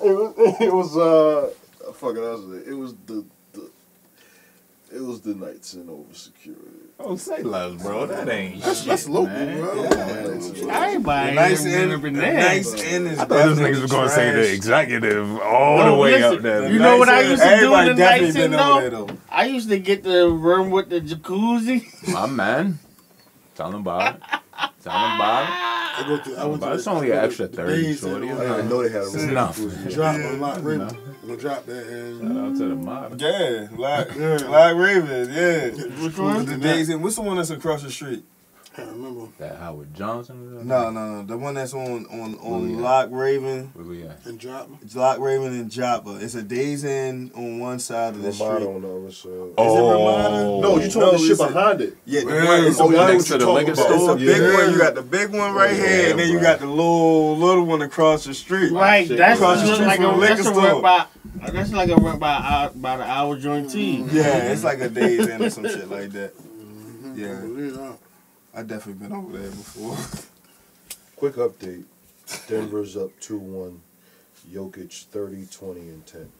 It 0.02 0.12
was, 0.12 0.56
it 0.62 0.72
was 0.72 0.96
uh, 0.96 1.50
fuck 1.92 2.12
it, 2.12 2.20
that 2.20 2.30
was 2.30 2.66
it. 2.66 2.72
Was 2.72 2.94
the, 3.04 3.22
the 3.52 3.70
it 4.90 5.02
was 5.02 5.20
the 5.20 5.34
Knights 5.34 5.74
Inn 5.74 5.90
over 5.90 6.14
security. 6.14 6.79
Oh, 7.02 7.16
say 7.16 7.42
less, 7.42 7.82
bro. 7.82 8.06
That 8.06 8.28
ain't 8.28 8.62
That's, 8.62 8.80
shit, 8.80 8.88
that's 8.88 9.08
local, 9.08 9.32
man. 9.32 9.58
bro. 9.60 9.84
Everybody 10.70 11.34
Nice 11.34 11.64
ain't 11.64 11.74
end. 11.76 11.90
never 11.90 12.10
the 12.10 12.20
there. 12.20 12.34
Nice 12.34 12.74
end 12.84 13.06
is 13.08 13.18
I 13.18 13.24
thought 13.24 13.28
those 13.28 13.58
niggas 13.58 13.80
were 13.82 13.88
gonna 13.88 14.08
say 14.10 14.30
the 14.32 14.52
executive 14.52 15.40
all 15.40 15.84
the 15.84 15.94
way 15.96 16.12
listen, 16.20 16.36
up 16.36 16.42
there. 16.42 16.70
You 16.72 16.78
know 16.78 16.98
what 16.98 17.08
I 17.08 17.22
used 17.22 17.42
to 17.42 17.48
end. 17.48 17.60
do 17.62 17.74
in 17.74 17.86
the 17.86 17.94
definitely 17.94 18.26
Knights 18.26 18.36
Inn 18.36 18.50
though? 18.92 19.08
I 19.30 19.44
used 19.46 19.68
to 19.70 19.78
get 19.78 20.02
the 20.02 20.28
room 20.28 20.70
with 20.70 20.90
the 20.90 21.00
jacuzzi. 21.00 21.84
My 22.12 22.26
man. 22.26 22.78
Tell 23.54 23.68
him 23.70 23.76
about 23.76 24.16
it. 24.16 24.22
Tell 24.82 24.92
him 24.92 25.16
about 25.16 25.44
it. 25.44 25.50
I 25.52 26.04
go 26.06 26.18
to, 26.18 26.36
I 26.40 26.44
went 26.46 26.62
to 26.62 26.72
it's 26.72 26.84
the- 26.84 26.90
only 26.90 27.10
an 27.10 27.18
extra 27.18 27.46
30, 27.48 27.82
days 27.82 28.00
shorty. 28.00 28.30
Oh, 28.30 28.36
I 28.38 28.56
didn't 28.56 28.68
know 28.70 28.82
they 28.82 28.88
had 28.90 29.02
a 29.02 29.06
It's 29.06 29.14
enough. 29.16 29.58
Drop 29.90 30.16
a 30.16 30.32
lot, 30.36 30.62
Raven. 30.64 30.86
No. 30.86 30.94
I'm 30.94 31.09
gonna 31.30 31.40
drop 31.40 31.66
that 31.66 31.86
and 31.86 32.20
Shout 32.20 32.44
out 32.44 32.56
to 32.56 32.68
the 32.68 32.74
mob. 32.74 33.20
Yeah, 33.20 33.68
like 33.76 34.14
Yeah. 34.16 34.48
like 34.48 34.76
Ravens, 34.76 35.28
yeah. 35.28 36.04
Which 36.04 36.18
one? 36.18 36.46
The 36.46 36.56
Days 36.56 36.88
Inn 36.90 37.02
what's 37.02 37.16
the 37.16 37.22
one 37.22 37.36
that's 37.36 37.50
across 37.50 37.82
the 37.82 37.90
street? 37.90 38.24
I 38.72 38.76
can't 38.82 38.92
remember. 38.92 39.26
That 39.38 39.56
Howard 39.58 39.92
Johnson 39.94 40.54
was 40.54 40.64
No, 40.64 40.90
no, 40.90 41.16
no. 41.16 41.22
The 41.26 41.36
one 41.36 41.54
that's 41.54 41.74
on 41.74 42.06
on 42.06 42.36
on 42.36 42.70
yeah. 42.70 42.76
Loch 42.80 43.08
Raven, 43.10 43.72
Where 43.74 43.84
we 43.84 44.04
at? 44.04 44.24
And 44.26 44.38
drop. 44.38 44.70
Loch 44.94 45.18
Raven 45.18 45.48
and 45.54 45.68
Joppa. 45.68 46.18
It's 46.20 46.36
a 46.36 46.42
Days 46.42 46.84
Inn 46.84 47.32
on 47.34 47.58
one 47.58 47.80
side 47.80 48.14
of 48.14 48.22
the 48.22 48.30
Ramada 48.30 48.60
street. 48.60 48.68
on 48.74 48.82
the 48.82 48.96
other 48.96 49.10
side. 49.10 49.54
Oh. 49.58 50.60
No, 50.60 50.78
you 50.78 50.88
told 50.88 51.04
No, 51.04 51.12
me 51.18 51.28
the 51.28 51.34
shit 51.34 51.38
behind 51.52 51.80
it. 51.80 51.96
Yeah, 52.06 52.20
the 52.20 52.26
Yeah. 52.32 52.44
one, 52.46 52.64
it's 52.64 52.78
a 52.78 52.82
Oh, 52.82 52.86
one 52.86 52.94
yeah, 52.94 53.06
next 53.08 53.24
to 53.24 53.38
the 53.38 53.50
liquor 53.50 53.74
store? 53.74 53.92
It's 53.92 54.06
a 54.08 54.14
big 54.16 54.40
Yeah. 54.40 54.54
one. 54.54 54.72
You 54.72 54.78
got 54.78 54.94
the 54.94 55.02
big 55.02 55.30
one 55.32 55.52
right 55.52 55.76
Yeah, 55.76 55.86
here, 55.86 56.10
and 56.12 56.18
then 56.20 56.30
you 56.30 56.38
got 56.40 56.60
the 56.60 56.66
little 56.66 57.36
little 57.36 57.64
one 57.66 57.82
across 57.82 58.24
the 58.24 58.34
street. 58.34 58.70
Right, 58.72 59.08
shit, 59.08 59.18
that's 59.18 59.40
across 59.40 59.62
the 59.62 59.66
look 59.66 59.74
street 59.74 59.86
like 59.88 59.96
from 59.96 60.06
a 60.06 60.12
the 60.12 60.16
liquor 60.18 60.42
store. 60.44 61.06
By 61.36 61.50
that's 61.50 61.72
like 61.72 61.88
a 61.90 61.96
rent 61.96 62.20
by 62.20 62.32
hour, 62.32 62.70
by 62.74 62.96
the 62.96 63.04
hour 63.04 63.36
joint 63.38 63.70
too. 63.70 63.78
Mm-hmm. 63.78 64.16
Yeah, 64.16 64.52
it's 64.52 64.64
like 64.64 64.80
a 64.80 64.88
Days 64.88 65.26
Inn 65.26 65.42
or 65.42 65.50
some 65.50 65.64
shit 65.68 65.88
like 65.90 66.10
that. 66.10 66.36
Mm-hmm. 66.36 67.18
Yeah, 67.18 67.82
Yeah. 67.84 67.92
I 68.52 68.62
definitely 68.62 69.06
been 69.06 69.12
over 69.16 69.38
there 69.38 69.50
before. 69.50 69.96
Quick 71.16 71.34
update. 71.36 71.84
Denver's 72.48 72.96
up 72.96 73.10
2-1. 73.20 73.78
Jokic 74.50 75.04
30, 75.04 75.46
20, 75.46 75.80
and 75.80 76.06
10. 76.06 76.32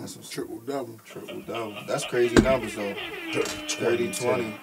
That's 0.00 0.16
what's 0.16 0.28
Triple 0.30 0.58
double. 0.60 1.00
triple 1.04 1.40
double. 1.42 1.76
That's 1.88 2.04
crazy 2.04 2.36
numbers 2.36 2.74
though. 2.76 2.94
30, 3.68 4.12
20. 4.12 4.54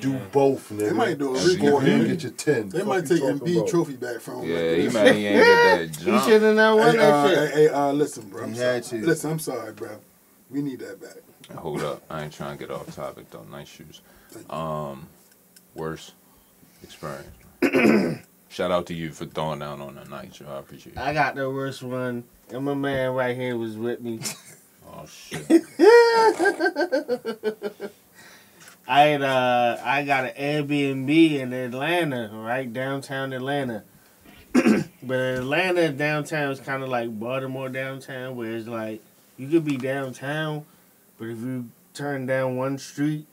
Do 0.00 0.12
both, 0.32 0.68
nigga. 0.70 0.78
They 0.78 0.92
might 0.92 1.18
do 1.18 1.34
a 1.34 1.38
Score 1.38 1.80
record. 1.80 1.88
him, 1.88 2.06
get 2.06 2.22
your 2.22 2.32
10. 2.32 2.68
They 2.68 2.78
Fuck 2.80 2.88
might 2.88 3.06
take 3.06 3.20
talking 3.20 3.38
Embiid 3.40 3.68
trophy 3.68 3.94
back 3.94 4.20
from 4.20 4.42
him. 4.42 4.50
Yeah, 4.50 4.56
like 4.56 4.78
he 4.80 4.88
might 4.88 5.14
he 5.14 5.26
ain't 5.26 5.46
get 5.46 5.62
that 5.62 5.90
jump. 5.92 5.96
He 5.98 6.04
jump. 6.04 6.24
should 6.24 6.42
have 6.42 6.56
not 6.56 6.76
won 6.78 6.90
Hey, 6.90 6.96
that 6.98 7.14
uh, 7.14 7.28
shit. 7.28 7.50
hey, 7.54 7.60
hey, 7.62 7.68
uh, 7.68 7.92
listen, 7.92 8.28
bro. 8.28 8.42
I'm 8.44 8.52
He 8.52 8.58
sorry. 8.58 8.80
to. 8.82 9.06
Listen, 9.06 9.30
I'm 9.32 9.38
sorry, 9.38 9.72
bro. 9.72 9.98
We 10.50 10.62
need 10.62 10.80
that 10.80 11.00
back. 11.00 11.56
Hold 11.56 11.82
up. 11.82 12.02
I 12.10 12.24
ain't 12.24 12.32
trying 12.32 12.58
to 12.58 12.66
get 12.66 12.74
off 12.74 12.94
topic 12.94 13.30
though. 13.30 13.44
Nice 13.50 13.68
shoes. 13.68 14.02
Um 14.50 15.06
worst 15.74 16.12
experience. 16.82 17.28
Shout 18.50 18.70
out 18.70 18.86
to 18.86 18.94
you 18.94 19.10
for 19.12 19.24
throwing 19.26 19.58
down 19.58 19.80
on 19.80 19.94
the 19.94 20.04
night, 20.04 20.38
yo. 20.38 20.46
I 20.50 20.58
appreciate 20.58 20.96
it. 20.96 20.98
I 20.98 21.12
got 21.14 21.34
the 21.34 21.50
worst 21.50 21.82
one, 21.82 22.24
and 22.50 22.64
my 22.64 22.74
man 22.74 23.12
right 23.12 23.36
here 23.36 23.56
was 23.56 23.76
with 23.76 24.00
me. 24.00 24.20
Oh 24.90 25.04
shit. 25.06 25.46
I 28.90 29.00
had 29.02 29.22
uh 29.22 29.76
I 29.84 30.02
got 30.04 30.24
an 30.24 30.32
Airbnb 30.34 31.38
in 31.38 31.52
Atlanta, 31.52 32.30
right 32.32 32.72
downtown 32.72 33.34
Atlanta. 33.34 33.84
but 34.54 35.18
Atlanta 35.18 35.92
downtown 35.92 36.50
is 36.50 36.58
kind 36.58 36.82
of 36.82 36.88
like 36.88 37.16
Baltimore 37.20 37.68
downtown, 37.68 38.34
where 38.34 38.52
it's 38.52 38.66
like 38.66 39.02
you 39.36 39.46
could 39.48 39.64
be 39.66 39.76
downtown, 39.76 40.64
but 41.18 41.28
if 41.28 41.38
you 41.38 41.68
turn 41.92 42.24
down 42.24 42.56
one 42.56 42.78
street, 42.78 43.26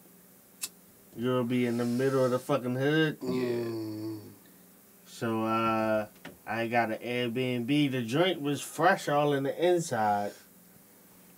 you'll 1.15 1.45
be 1.45 1.65
in 1.65 1.77
the 1.77 1.85
middle 1.85 2.25
of 2.25 2.31
the 2.31 2.39
fucking 2.39 2.75
hood. 2.75 3.21
Mm, 3.21 4.19
So 5.05 5.45
uh 5.45 6.07
I 6.45 6.67
got 6.67 6.91
an 6.91 6.97
Airbnb. 6.97 7.91
The 7.93 8.01
joint 8.01 8.41
was 8.41 8.59
fresh 8.59 9.07
all 9.07 9.31
in 9.31 9.43
the 9.43 9.65
inside. 9.65 10.33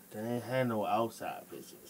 They 0.09 0.21
ain't 0.21 0.43
had 0.43 0.69
no 0.69 0.87
outside 0.87 1.43
pictures. 1.51 1.86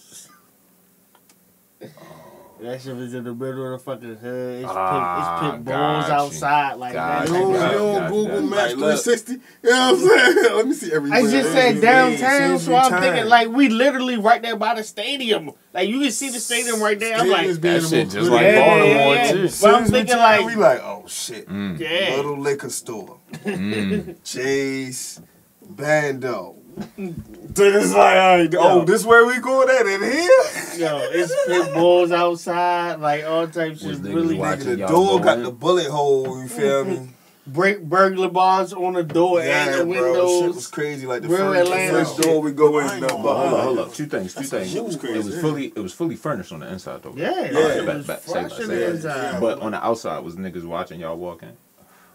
that 2.60 2.82
shit 2.82 2.96
was 2.96 3.14
in 3.14 3.24
the 3.24 3.34
middle 3.36 3.74
of 3.74 3.80
the 3.80 3.84
fucking 3.86 4.16
hood. 4.16 4.64
It's, 4.64 4.72
Ah, 4.72 5.52
pit, 5.52 5.60
it's 5.60 5.66
pit 5.66 5.66
bulls 5.66 6.08
you. 6.08 6.14
outside 6.14 6.74
like 6.76 6.94
Got 6.94 7.28
you 7.28 7.34
that. 7.34 7.40
don't, 7.40 7.52
you 7.54 7.60
don't. 7.60 8.12
Google 8.12 8.42
Maps 8.42 8.74
Like, 8.74 8.76
look. 8.78 9.04
360? 9.04 9.32
You 9.34 9.40
know 9.70 9.94
what 9.94 9.94
I'm 9.94 10.08
saying? 10.34 10.36
Let 10.56 10.68
me 10.68 10.74
see 10.74 10.92
everywhere. 10.94 11.20
I 11.20 11.22
just 11.32 11.52
said 11.52 11.76
Yeah, 11.76 11.82
downtown, 11.82 12.60
so 12.60 12.76
I'm 12.76 12.90
turn. 12.90 13.02
thinking 13.02 13.26
like 13.30 13.48
we 13.50 13.70
literally 13.70 14.18
right 14.18 14.42
there 14.42 14.56
by 14.56 14.74
the 14.76 14.84
stadium. 14.84 15.52
Like 15.74 15.88
you 15.88 16.00
can 16.02 16.12
see 16.12 16.30
the 16.32 16.40
stadium 16.40 16.82
right 16.82 17.00
there. 17.00 17.16
I'm 17.18 17.30
like, 17.30 17.52
Stadium's 17.52 17.60
being 17.60 17.74
That 17.82 17.90
shit 17.90 18.10
just 18.10 18.32
like 18.32 18.42
Yeah, 18.42 18.60
Baltimore 18.66 19.16
yeah, 19.16 19.32
too. 19.32 19.42
yeah. 19.44 19.48
Soon 19.50 19.76
I'm 19.76 19.86
thinking 19.86 20.14
turn, 20.14 20.20
like- 20.20 20.46
we 20.46 20.56
like, 20.56 20.80
oh 20.82 21.06
shit. 21.08 21.48
Mm, 21.48 21.80
yeah. 21.80 22.16
Little 22.16 22.40
liquor 22.40 22.70
store. 22.70 23.20
mm. 23.34 24.16
Chase, 24.24 25.22
Bando. 25.62 26.56
Then 26.78 27.76
it's 27.76 27.92
like, 27.94 28.18
all 28.18 28.38
right, 28.38 28.56
oh, 28.58 28.86
this 28.86 29.04
where 29.04 29.26
we 29.26 29.40
going 29.40 29.70
at 29.70 29.86
in 29.88 30.02
here? 30.02 30.30
Yo, 30.78 31.00
it's 31.12 31.34
pit 31.48 31.74
bulls 31.74 32.12
outside, 32.12 33.00
like 33.00 33.24
all 33.26 33.48
types 33.48 33.82
Was 33.84 33.98
of 34.00 34.06
niggas 34.06 34.14
really. 34.16 34.36
watching 34.36 34.66
Nigga, 34.66 34.74
the 34.74 34.78
y'all 34.78 34.88
door 34.90 35.18
go 35.20 35.24
got 35.24 35.44
the 35.44 35.52
bullet 35.52 35.88
hole, 35.90 36.40
you 36.42 36.48
feel 36.48 36.86
me? 36.86 37.10
break 37.48 37.82
burglar 37.82 38.30
bars 38.30 38.74
on 38.74 38.94
the 38.94 39.04
door 39.04 39.40
and 39.42 39.74
the 39.80 39.86
bro, 39.86 40.42
shit 40.42 40.54
was 40.56 40.68
crazy. 40.68 41.08
Like 41.08 41.22
the 41.24 41.30
Real 41.30 41.38
first, 41.54 41.62
Atlanta 41.62 41.92
first 41.94 42.18
door 42.20 42.42
we 42.42 42.52
go 42.52 42.78
in, 42.80 43.00
no, 43.00 43.08
But 43.08 43.18
hold 43.18 43.54
up, 43.54 43.64
hold 43.64 43.80
up. 43.80 43.94
Two 43.94 44.06
things, 44.06 44.34
two 44.36 44.44
things. 44.44 44.70
shit 44.72 44.84
was 44.84 44.96
It 45.04 45.24
was 45.24 45.40
fully, 45.40 45.68
it 45.68 45.80
was 45.80 45.94
fully 45.94 46.16
furnished 46.18 46.52
on 46.52 46.60
the 46.60 46.72
inside 46.72 47.02
though. 47.04 47.14
Yeah, 47.16 47.30
Alright, 47.32 47.54
it 47.54 47.86
back- 47.86 47.96
was 47.98 48.08
back- 48.08 48.20
say 48.22 48.32
fresh 48.34 48.52
that, 48.52 48.62
in 48.62 48.68
say 48.68 48.76
the 48.76 48.90
inside. 48.92 49.40
But 49.42 49.60
on 49.62 49.72
the 49.72 49.84
outside, 49.84 50.20
was 50.20 50.36
niggas 50.36 50.66
watching 50.66 51.00
y'all 51.00 51.18
walking? 51.18 51.56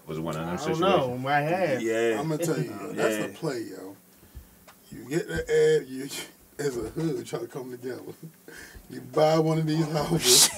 Was 0.06 0.18
one 0.20 0.36
of 0.36 0.46
them 0.46 0.58
I 0.60 0.68
don't 0.72 0.80
know. 0.80 1.16
My 1.16 1.40
head. 1.40 1.80
Yeah. 1.80 2.18
I'm 2.20 2.28
gonna 2.28 2.44
tell 2.44 2.58
you, 2.60 2.74
that's 2.92 3.16
Yeah. 3.18 3.24
a 3.24 3.28
play, 3.28 3.60
yo. 3.70 3.91
You 4.92 5.08
get 5.08 5.28
the 5.28 5.80
ad, 5.80 5.88
you 5.88 6.08
as 6.58 6.76
a 6.76 6.80
hood 6.90 7.26
try 7.26 7.38
to 7.40 7.46
come 7.46 7.70
together. 7.70 8.02
You 8.90 9.00
buy 9.00 9.38
one 9.38 9.58
of 9.58 9.66
these 9.66 9.86
oh, 9.88 10.04
houses, 10.04 10.50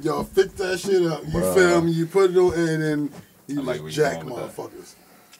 y'all 0.00 0.24
fix 0.24 0.54
that 0.54 0.80
shit 0.80 1.02
up. 1.02 1.22
You 1.24 1.32
Bruh. 1.32 1.54
feel 1.54 1.82
me? 1.82 1.92
You 1.92 2.06
put 2.06 2.30
it 2.30 2.36
on, 2.36 2.54
and 2.54 2.82
then 2.82 3.10
you 3.46 3.60
I 3.60 3.64
like 3.64 3.74
just 3.74 3.82
where 3.82 3.90
you 3.90 3.96
jack 3.96 4.20
going 4.22 4.34
with 4.34 4.56
that. 4.56 4.62
motherfuckers. 4.62 4.94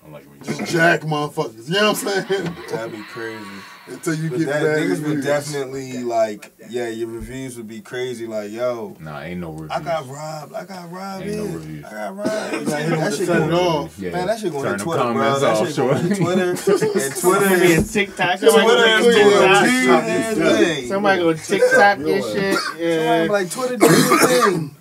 I'm 0.04 0.12
like, 0.12 0.24
we 0.30 0.44
Just 0.44 0.70
jack 0.72 1.00
motherfuckers. 1.02 1.68
You 1.68 1.74
know 1.74 1.92
what 1.92 2.06
I'm 2.06 2.26
saying? 2.26 2.56
That'd 2.70 2.92
be 2.92 3.02
crazy. 3.04 3.44
Until 3.88 4.14
you 4.14 4.30
But 4.30 4.38
get 4.38 4.46
that 4.46 4.62
bad 4.62 4.78
niggas 4.78 4.88
would 4.90 5.02
reviews. 5.02 5.24
definitely 5.24 6.04
like, 6.04 6.52
yeah, 6.70 6.88
your 6.88 7.08
reviews 7.08 7.56
would 7.56 7.66
be 7.66 7.80
crazy. 7.80 8.26
Like, 8.28 8.52
yo, 8.52 8.96
Nah, 9.00 9.22
ain't 9.22 9.40
no 9.40 9.50
reviews. 9.50 9.70
I 9.72 9.80
got 9.80 10.08
robbed. 10.08 10.54
I 10.54 10.64
got 10.64 10.92
robbed. 10.92 11.24
Ain't 11.24 11.36
no 11.36 11.44
reviews. 11.46 11.84
I 11.86 11.90
got 11.90 12.16
robbed. 12.16 12.50
hit 12.52 12.54
'em 12.68 12.90
that 12.90 13.00
with 13.10 13.16
shit 13.18 13.26
going 13.26 13.40
turn 13.40 13.52
off. 13.52 13.98
Yeah. 13.98 14.10
Man, 14.12 14.26
that 14.28 14.38
shit 14.38 14.52
going 14.52 14.64
Turn 14.64 14.78
to 14.78 14.84
them 14.84 14.86
Twitter, 14.86 15.02
bro. 15.02 15.12
comments 15.12 15.40
That 15.40 15.56
off, 15.56 15.66
shit 15.66 15.76
going 15.76 16.08
to 16.08 16.14
sure. 16.14 16.24
Twitter. 16.24 16.50
And 16.52 16.58
Twitter 16.58 17.10
Somebody 17.10 17.64
is 17.72 17.96
in 17.96 18.06
TikTok. 18.06 18.38
Somebody 18.38 18.62
Twitter 18.62 18.86
gonna 18.86 19.06
is 19.08 19.14
doing 19.16 19.28
TikTok. 19.28 20.04
TikTok 20.04 20.58
thing. 20.58 20.88
Somebody 20.88 21.20
gonna 21.22 21.36
TikTok 21.38 21.98
your 21.98 22.22
shit. 22.22 22.58
Somebody 22.58 22.84
Yeah. 22.84 23.26
like 23.30 23.50
Twitter 23.50 23.76
do 23.76 23.86
your 23.86 24.18
thing. 24.28 24.76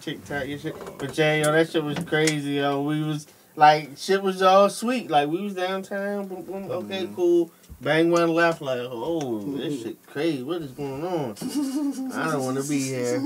TikTok 0.00 0.46
your 0.48 0.58
shit. 0.58 0.98
But 0.98 1.18
yeah, 1.18 1.34
yo, 1.36 1.52
that 1.52 1.68
shit 1.70 1.84
was 1.84 1.98
crazy, 1.98 2.52
yo. 2.52 2.80
We 2.82 3.02
was 3.02 3.26
like 3.56 3.90
shit 3.96 4.22
was 4.22 4.40
all 4.40 4.70
sweet. 4.70 5.10
Like 5.10 5.28
we 5.28 5.42
was 5.42 5.52
downtown, 5.54 6.26
boom, 6.28 6.42
boom, 6.44 6.70
okay, 6.70 7.02
Mm-hmm. 7.04 7.14
cool. 7.14 7.50
Bang 7.82 8.12
one 8.12 8.32
left, 8.32 8.62
like, 8.62 8.78
oh, 8.80 9.40
this 9.56 9.82
shit 9.82 10.06
crazy. 10.06 10.44
What 10.44 10.62
is 10.62 10.70
going 10.70 11.04
on? 11.04 11.32
I 12.14 12.30
don't 12.30 12.44
want 12.44 12.62
to 12.62 12.68
be 12.68 12.80
here. 12.80 13.20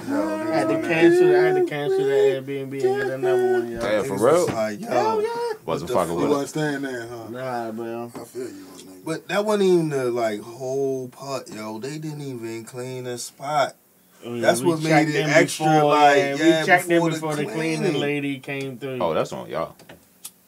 I 0.00 0.56
had 0.56 0.68
to 0.68 0.82
cancel. 0.82 1.28
I 1.28 1.38
had 1.38 1.54
to 1.54 1.64
cancel 1.64 1.98
that 1.98 2.42
Airbnb 2.44 2.72
and 2.72 2.72
get 2.72 3.06
another 3.06 3.52
one, 3.52 3.70
yo. 3.70 3.80
Damn, 3.80 4.04
for 4.04 4.16
real? 4.16 4.46
was 4.46 4.48
Like, 4.48 4.80
yo. 4.80 4.88
Hell 4.88 5.22
yeah. 5.22 5.52
Wasn't 5.64 5.88
the 5.88 5.94
fucking 5.94 6.14
You 6.14 6.20
with 6.22 6.28
wasn't 6.30 6.48
staying 6.48 6.82
there, 6.82 7.06
huh? 7.06 7.28
Nah, 7.28 7.70
bro. 7.70 8.10
I 8.16 8.24
feel 8.24 8.48
you, 8.48 8.48
my 8.48 8.80
nigga. 8.80 9.04
But 9.04 9.28
that 9.28 9.44
wasn't 9.44 9.62
even 9.62 9.88
the 9.90 10.10
like 10.10 10.40
whole 10.40 11.08
part, 11.08 11.48
yo. 11.50 11.78
They 11.78 11.98
didn't 11.98 12.22
even 12.22 12.64
clean 12.64 13.04
the 13.04 13.16
spot. 13.16 13.76
Oh, 14.24 14.34
yeah, 14.34 14.40
That's 14.40 14.60
what 14.60 14.82
made 14.82 15.08
it 15.08 15.28
extra, 15.28 15.66
before, 15.66 15.84
like, 15.84 16.16
yeah, 16.16 16.34
yeah, 16.34 16.60
we 16.60 16.66
checked 16.66 16.88
before 16.88 17.08
in 17.08 17.14
before 17.14 17.36
the 17.36 17.44
cleaning 17.44 17.78
cleaning. 17.80 18.00
lady 18.00 18.38
came 18.40 18.76
through. 18.78 18.98
Oh, 19.00 19.14
that's 19.14 19.32
on 19.32 19.48
y'all. 19.48 19.76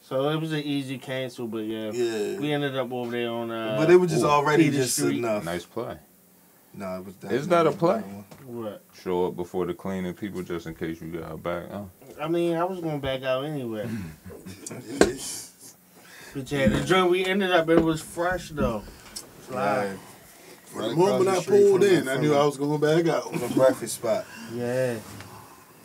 So 0.06 0.28
it 0.28 0.38
was 0.38 0.52
an 0.52 0.60
easy 0.60 0.98
cancel, 0.98 1.46
but 1.46 1.64
yeah, 1.64 1.90
Yeah. 1.90 2.38
we 2.38 2.52
ended 2.52 2.76
up 2.76 2.92
over 2.92 3.10
there 3.10 3.30
on. 3.30 3.50
Uh, 3.50 3.76
but 3.78 3.90
it 3.90 3.96
was 3.96 4.10
just 4.10 4.22
already 4.22 4.64
Peter 4.64 4.82
just 4.82 4.96
Street. 4.98 5.16
enough. 5.16 5.44
Nice 5.46 5.64
play. 5.64 5.96
No, 6.74 6.98
it 6.98 7.06
was 7.06 7.32
Is 7.32 7.48
that 7.48 7.66
a 7.66 7.72
play? 7.72 8.00
what? 8.44 8.82
Show 9.02 9.28
up 9.28 9.36
before 9.36 9.64
the 9.64 9.72
cleaning 9.72 10.12
people 10.12 10.42
just 10.42 10.66
in 10.66 10.74
case 10.74 11.00
you 11.00 11.08
got 11.08 11.42
back. 11.42 11.64
Oh. 11.72 11.88
I 12.20 12.28
mean, 12.28 12.54
I 12.54 12.64
was 12.64 12.80
gonna 12.80 12.98
back 12.98 13.22
out 13.22 13.44
anyway. 13.46 13.88
But 16.34 16.50
yeah, 16.50 16.66
the 16.66 16.80
joint 16.84 17.10
we 17.12 17.24
ended 17.24 17.52
up 17.52 17.68
it 17.70 17.80
was 17.80 18.00
fresh 18.00 18.48
though. 18.50 18.82
Fly. 19.42 19.86
Right. 19.86 19.98
Right 20.74 20.90
the 20.90 20.96
moment 20.96 21.28
across 21.28 21.46
I 21.46 21.50
pulled 21.50 21.84
in, 21.84 22.08
I 22.08 22.16
knew 22.16 22.34
I 22.34 22.44
was 22.44 22.56
going 22.56 22.80
back 22.80 23.06
out. 23.06 23.30
From 23.30 23.38
the 23.38 23.54
breakfast 23.54 23.94
spot. 23.94 24.26
Yeah. 24.52 24.94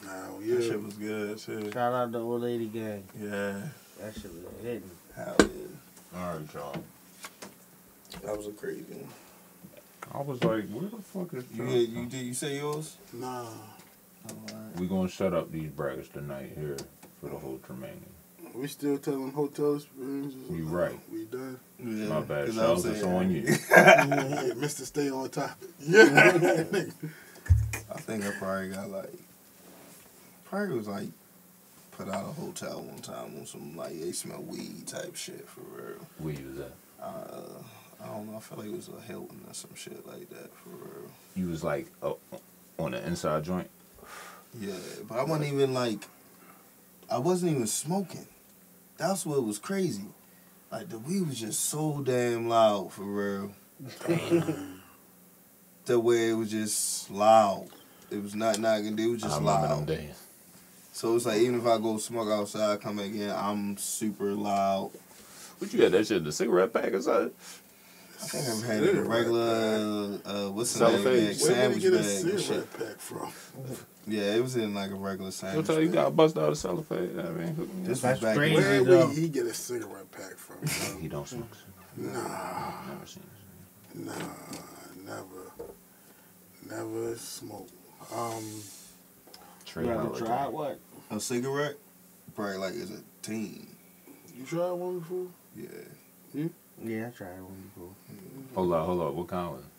Nah, 0.03 0.11
That 0.11 0.41
yeah. 0.43 0.59
shit 0.59 0.83
was 0.83 0.93
good 0.95 1.37
too. 1.37 1.71
Shout 1.71 1.93
out 1.93 2.11
the 2.11 2.19
old 2.19 2.41
lady 2.41 2.65
gang. 2.65 3.03
Yeah. 3.21 3.61
That 4.01 4.13
shit 4.13 4.31
was 4.33 4.43
hitting. 4.63 4.89
Hell 5.15 5.35
yeah. 5.39 6.19
All 6.19 6.33
right, 6.37 6.53
y'all. 6.53 6.83
That 8.23 8.37
was 8.37 8.47
a 8.47 8.51
crazy 8.51 8.83
one. 8.89 9.07
I 10.13 10.21
was 10.21 10.43
like, 10.43 10.67
where 10.69 10.89
the 10.89 10.97
fuck 11.03 11.33
is 11.33 11.43
You 11.53 11.57
John? 11.57 11.69
you 11.69 12.05
did 12.07 12.25
you 12.25 12.33
say 12.33 12.57
yours? 12.57 12.97
Nah. 13.13 13.45
We 14.77 14.87
gonna 14.87 15.09
shut 15.09 15.33
up 15.33 15.51
these 15.51 15.69
brackets 15.69 16.09
tonight 16.09 16.51
here 16.55 16.77
for 17.19 17.29
the 17.29 17.35
whole 17.37 17.59
Tremaine. 17.65 18.03
We 18.55 18.67
still 18.67 18.97
telling 18.97 19.31
hotel 19.31 19.75
experiences. 19.75 20.49
You 20.49 20.65
right. 20.65 20.99
We 21.11 21.25
done. 21.25 21.59
Yeah. 21.77 22.07
My 22.07 22.21
bad. 22.21 22.49
I 22.49 22.53
Charles. 22.53 22.85
It's 22.85 23.03
on 23.03 23.31
you. 23.31 23.41
yeah, 23.71 24.05
Mr. 24.55 24.81
Stay 24.81 25.09
on 25.09 25.29
topic. 25.29 25.69
Yeah. 25.79 26.39
I 27.91 27.97
think 28.01 28.23
I 28.23 28.31
probably 28.31 28.69
got 28.69 28.89
like 28.89 29.13
probably 30.45 30.77
was 30.77 30.87
like 30.87 31.07
put 31.99 32.07
out 32.07 32.23
a 32.29 32.41
hotel 32.41 32.81
one 32.81 33.01
time 33.01 33.35
on 33.37 33.45
some 33.45 33.75
like 33.75 33.99
they 33.99 34.13
smell 34.13 34.41
weed 34.43 34.87
type 34.87 35.15
shit 35.17 35.45
for 35.49 35.61
real. 35.75 36.07
Where 36.19 36.33
you 36.33 36.47
was 36.47 36.59
at? 36.59 36.71
Uh, 37.01 37.61
I 38.01 38.07
don't 38.07 38.31
know. 38.31 38.37
I 38.37 38.39
feel 38.39 38.57
like 38.57 38.67
it 38.67 38.75
was 38.75 38.87
a 38.87 39.01
Hilton 39.01 39.41
or 39.45 39.53
some 39.53 39.75
shit 39.75 40.07
like 40.07 40.29
that 40.29 40.55
for 40.55 40.69
real. 40.69 41.11
You 41.35 41.49
was 41.49 41.61
like 41.61 41.87
uh, 42.01 42.13
on 42.77 42.91
the 42.91 43.05
inside 43.05 43.43
joint. 43.43 43.69
Yeah, 44.57 44.71
but 45.09 45.19
I 45.19 45.23
wasn't 45.23 45.51
even 45.53 45.73
like 45.73 46.07
I 47.11 47.17
wasn't 47.17 47.51
even 47.51 47.67
smoking. 47.67 48.27
That's 48.97 49.25
what 49.25 49.43
was 49.43 49.59
crazy. 49.59 50.05
Like 50.71 50.87
the 50.87 50.99
weed 50.99 51.27
was 51.27 51.39
just 51.39 51.65
so 51.65 52.01
damn 52.01 52.47
loud 52.47 52.93
for 52.93 53.03
real. 53.03 53.51
the 55.85 55.99
way 55.99 56.29
it 56.29 56.33
was 56.33 56.49
just 56.49 57.11
loud. 57.11 57.67
It 58.09 58.23
was 58.23 58.35
not 58.35 58.57
knocking. 58.57 58.97
It 58.97 59.07
was 59.07 59.23
I 59.25 59.27
just 59.27 59.39
remember 59.39 59.67
them 59.67 59.77
loud. 59.79 59.87
days. 59.87 60.28
So 60.99 61.15
it's 61.15 61.25
like 61.25 61.39
even 61.39 61.55
if 61.61 61.65
I 61.65 61.77
go 61.77 61.97
smoke 61.97 62.27
outside, 62.27 62.81
come 62.81 62.97
back 62.97 63.05
in, 63.05 63.29
I'm 63.31 63.77
super 63.77 64.33
loud. 64.33 64.91
What 65.57 65.71
you 65.71 65.79
got 65.79 65.91
that 65.91 66.05
shit 66.05 66.17
in 66.17 66.23
the 66.25 66.31
cigarette 66.33 66.73
pack 66.73 66.91
or 66.91 67.01
something? 67.01 67.31
I 68.21 68.25
think 68.25 68.47
I've 68.49 68.63
had 68.65 68.83
it 68.83 68.89
in 68.89 68.97
a 68.97 69.03
regular 69.03 70.19
uh, 70.25 70.49
what's 70.51 70.73
the 70.73 70.89
name? 70.91 71.01
Cellophane? 71.01 71.03
bag, 71.05 71.13
Where 71.13 71.23
did 71.23 71.37
he 71.37 71.39
Sandwich 71.39 71.81
get 71.81 71.93
a 71.93 71.95
bag 71.95 72.03
and 72.03 72.29
shit. 72.31 72.39
cigarette 72.41 72.73
pack 72.77 72.99
from? 72.99 73.31
Yeah, 74.07 74.35
it 74.35 74.41
was 74.43 74.57
in 74.57 74.73
like 74.73 74.91
a 74.91 74.95
regular 74.95 75.31
sandwich. 75.31 75.67
Sometimes 75.67 75.87
you 75.87 75.93
got 75.93 76.13
bust 76.17 76.37
out 76.37 76.49
of 76.49 76.57
cellophane. 76.57 77.17
I 77.17 77.29
mean, 77.29 77.69
This 77.85 78.03
up. 78.03 78.11
was 78.15 78.19
back 78.19 78.35
crazy. 78.35 78.55
Where 78.55 78.83
though. 78.83 79.07
would 79.07 79.17
he 79.17 79.29
get 79.29 79.45
a 79.45 79.53
cigarette 79.53 80.11
pack 80.11 80.35
from? 80.35 80.99
he 80.99 81.07
don't 81.07 81.25
smoke. 81.25 81.47
Nah, 81.95 82.11
Never 82.89 83.05
seen. 83.05 83.23
it. 83.95 84.05
nah, 84.05 84.13
never, 85.05 85.51
never 86.69 87.15
smoke. 87.15 87.69
Um, 88.13 88.43
Tra 89.65 89.83
You 89.85 89.91
ever 89.91 90.09
tried 90.09 90.47
what? 90.47 90.79
A 91.09 91.19
cigarette. 91.19 91.75
Probably 92.35 92.57
like 92.57 92.73
as 92.75 92.91
a 92.91 93.01
teen. 93.21 93.67
you 94.37 94.45
tried 94.45 94.71
one 94.71 94.99
before? 94.99 95.27
Yeah, 95.55 96.47
Yeah, 96.83 97.07
I 97.07 97.09
tried 97.09 97.41
one 97.41 97.71
before. 97.73 97.89
Hold 98.55 98.73
on, 98.73 98.85
hold 98.85 99.01
on. 99.01 99.15
What 99.15 99.27
kind 99.27 99.51
was 99.51 99.61
it? 99.61 99.69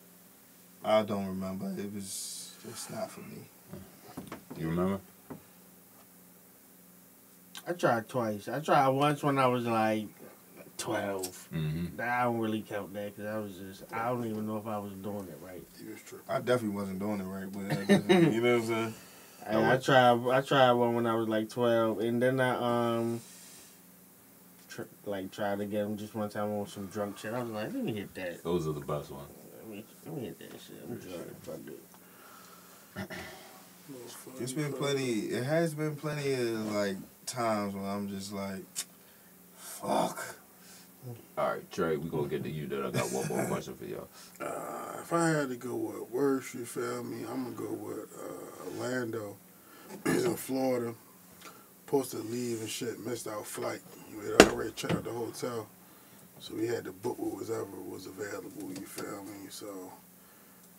I 0.85 1.03
don't 1.03 1.27
remember. 1.27 1.73
It 1.79 1.93
was 1.95 2.55
just 2.69 2.91
not 2.91 3.11
for 3.11 3.21
me. 3.21 3.43
You 4.59 4.69
remember? 4.69 5.01
I 7.67 7.73
tried 7.73 8.09
twice. 8.09 8.49
I 8.49 8.61
tried 8.61 8.89
once 8.89 9.23
when 9.23 9.39
I 9.39 9.47
was 9.47 9.65
like 9.65 10.07
twelve. 10.77 11.49
Mm-hmm. 11.55 12.01
I 12.01 12.25
don't 12.25 12.39
really 12.41 12.63
count 12.63 12.93
that 12.95 13.15
because 13.15 13.31
I 13.31 13.39
was 13.39 13.53
just 13.57 13.93
I 13.93 14.09
don't 14.09 14.27
even 14.27 14.47
know 14.47 14.57
if 14.57 14.67
I 14.67 14.79
was 14.79 14.93
doing 14.95 15.29
it 15.29 15.39
right. 15.43 15.63
You 15.83 15.93
was 15.93 16.01
tripping. 16.03 16.27
I 16.29 16.39
definitely 16.41 16.77
wasn't 16.77 16.99
doing 16.99 17.21
it 17.21 17.25
right, 17.25 17.53
but 17.53 17.89
you 18.33 18.41
know 18.41 18.59
what 18.59 18.63
I'm 18.63 18.67
saying. 18.67 18.95
I, 19.49 19.55
Oh, 19.55 19.65
I 19.65 19.77
tried 19.79 20.27
I 20.29 20.41
tried 20.43 20.73
one 20.73 20.95
when 20.95 21.07
I 21.07 21.15
was 21.15 21.29
like 21.29 21.49
twelve, 21.49 22.01
and 22.01 22.21
then 22.23 22.41
I 22.41 22.97
um 22.99 23.21
tr- 24.69 24.83
like 25.07 25.31
tried 25.33 25.59
to 25.59 25.67
get 25.67 25.83
them 25.83 25.97
just 25.97 26.15
one 26.15 26.29
time 26.29 26.51
on 26.51 26.67
some 26.67 26.87
drunk 26.87 27.19
shit. 27.19 27.33
I 27.35 27.43
was 27.43 27.51
like, 27.51 27.73
let 27.73 27.85
me 27.85 27.93
hit 27.93 28.15
that. 28.15 28.43
Those 28.45 28.67
are 28.69 28.73
the 28.73 28.81
best 28.81 29.11
ones. 29.11 29.29
Let 29.59 29.69
me 29.69 29.85
let 30.07 30.15
me 30.17 30.23
hit 30.27 30.39
that 30.39 30.61
shit. 30.61 30.83
I'm 30.89 31.01
sorry, 31.01 31.25
fuck 31.43 31.61
it. 31.67 33.11
There's 34.39 34.53
been 34.53 34.73
plenty. 34.73 35.13
It 35.27 35.45
has 35.45 35.75
been 35.75 35.97
plenty 35.97 36.35
of 36.35 36.73
like 36.73 36.97
times 37.27 37.75
when 37.75 37.85
I'm 37.85 38.09
just 38.09 38.33
like, 38.33 38.63
fuck. 39.57 40.37
All 41.39 41.49
right, 41.53 41.71
Tra, 41.73 41.99
we're 41.99 42.11
gonna 42.11 42.29
get 42.29 42.45
to 42.45 42.51
you. 42.51 42.67
That 42.67 42.85
I 42.85 42.91
got 42.91 43.11
one 43.13 43.27
more 43.29 43.47
question 43.47 43.75
for 43.75 43.85
y'all. 43.87 44.09
Uh, 44.41 45.01
if 45.01 45.13
I 45.13 45.29
had 45.29 45.49
to 45.49 45.57
go 45.57 45.75
with 45.75 46.11
worst, 46.11 46.55
you 46.55 46.65
feel 46.65 47.03
me? 47.03 47.25
I'm 47.31 47.55
gonna 47.55 47.69
go 47.69 47.73
with 47.73 48.11
uh, 48.19 48.79
Orlando. 48.83 49.37
He's 50.05 50.25
in 50.25 50.37
Florida. 50.37 50.95
Supposed 51.87 52.13
to 52.13 52.19
leave 52.19 52.61
and 52.61 52.71
shit. 52.71 53.05
Missed 53.05 53.27
our 53.27 53.43
flight. 53.43 53.81
We 54.17 54.27
had 54.31 54.43
already 54.43 54.71
checked 54.73 54.95
out 54.95 55.05
the 55.05 55.11
hotel, 55.13 55.67
so 56.39 56.55
we 56.55 56.67
had 56.67 56.85
to 56.85 56.93
book 56.93 57.19
what 57.19 57.37
was 57.37 57.51
ever 57.51 57.65
was 57.65 58.07
available. 58.07 58.71
You 58.71 58.87
feel 58.87 59.25
me? 59.25 59.49
So 59.49 59.93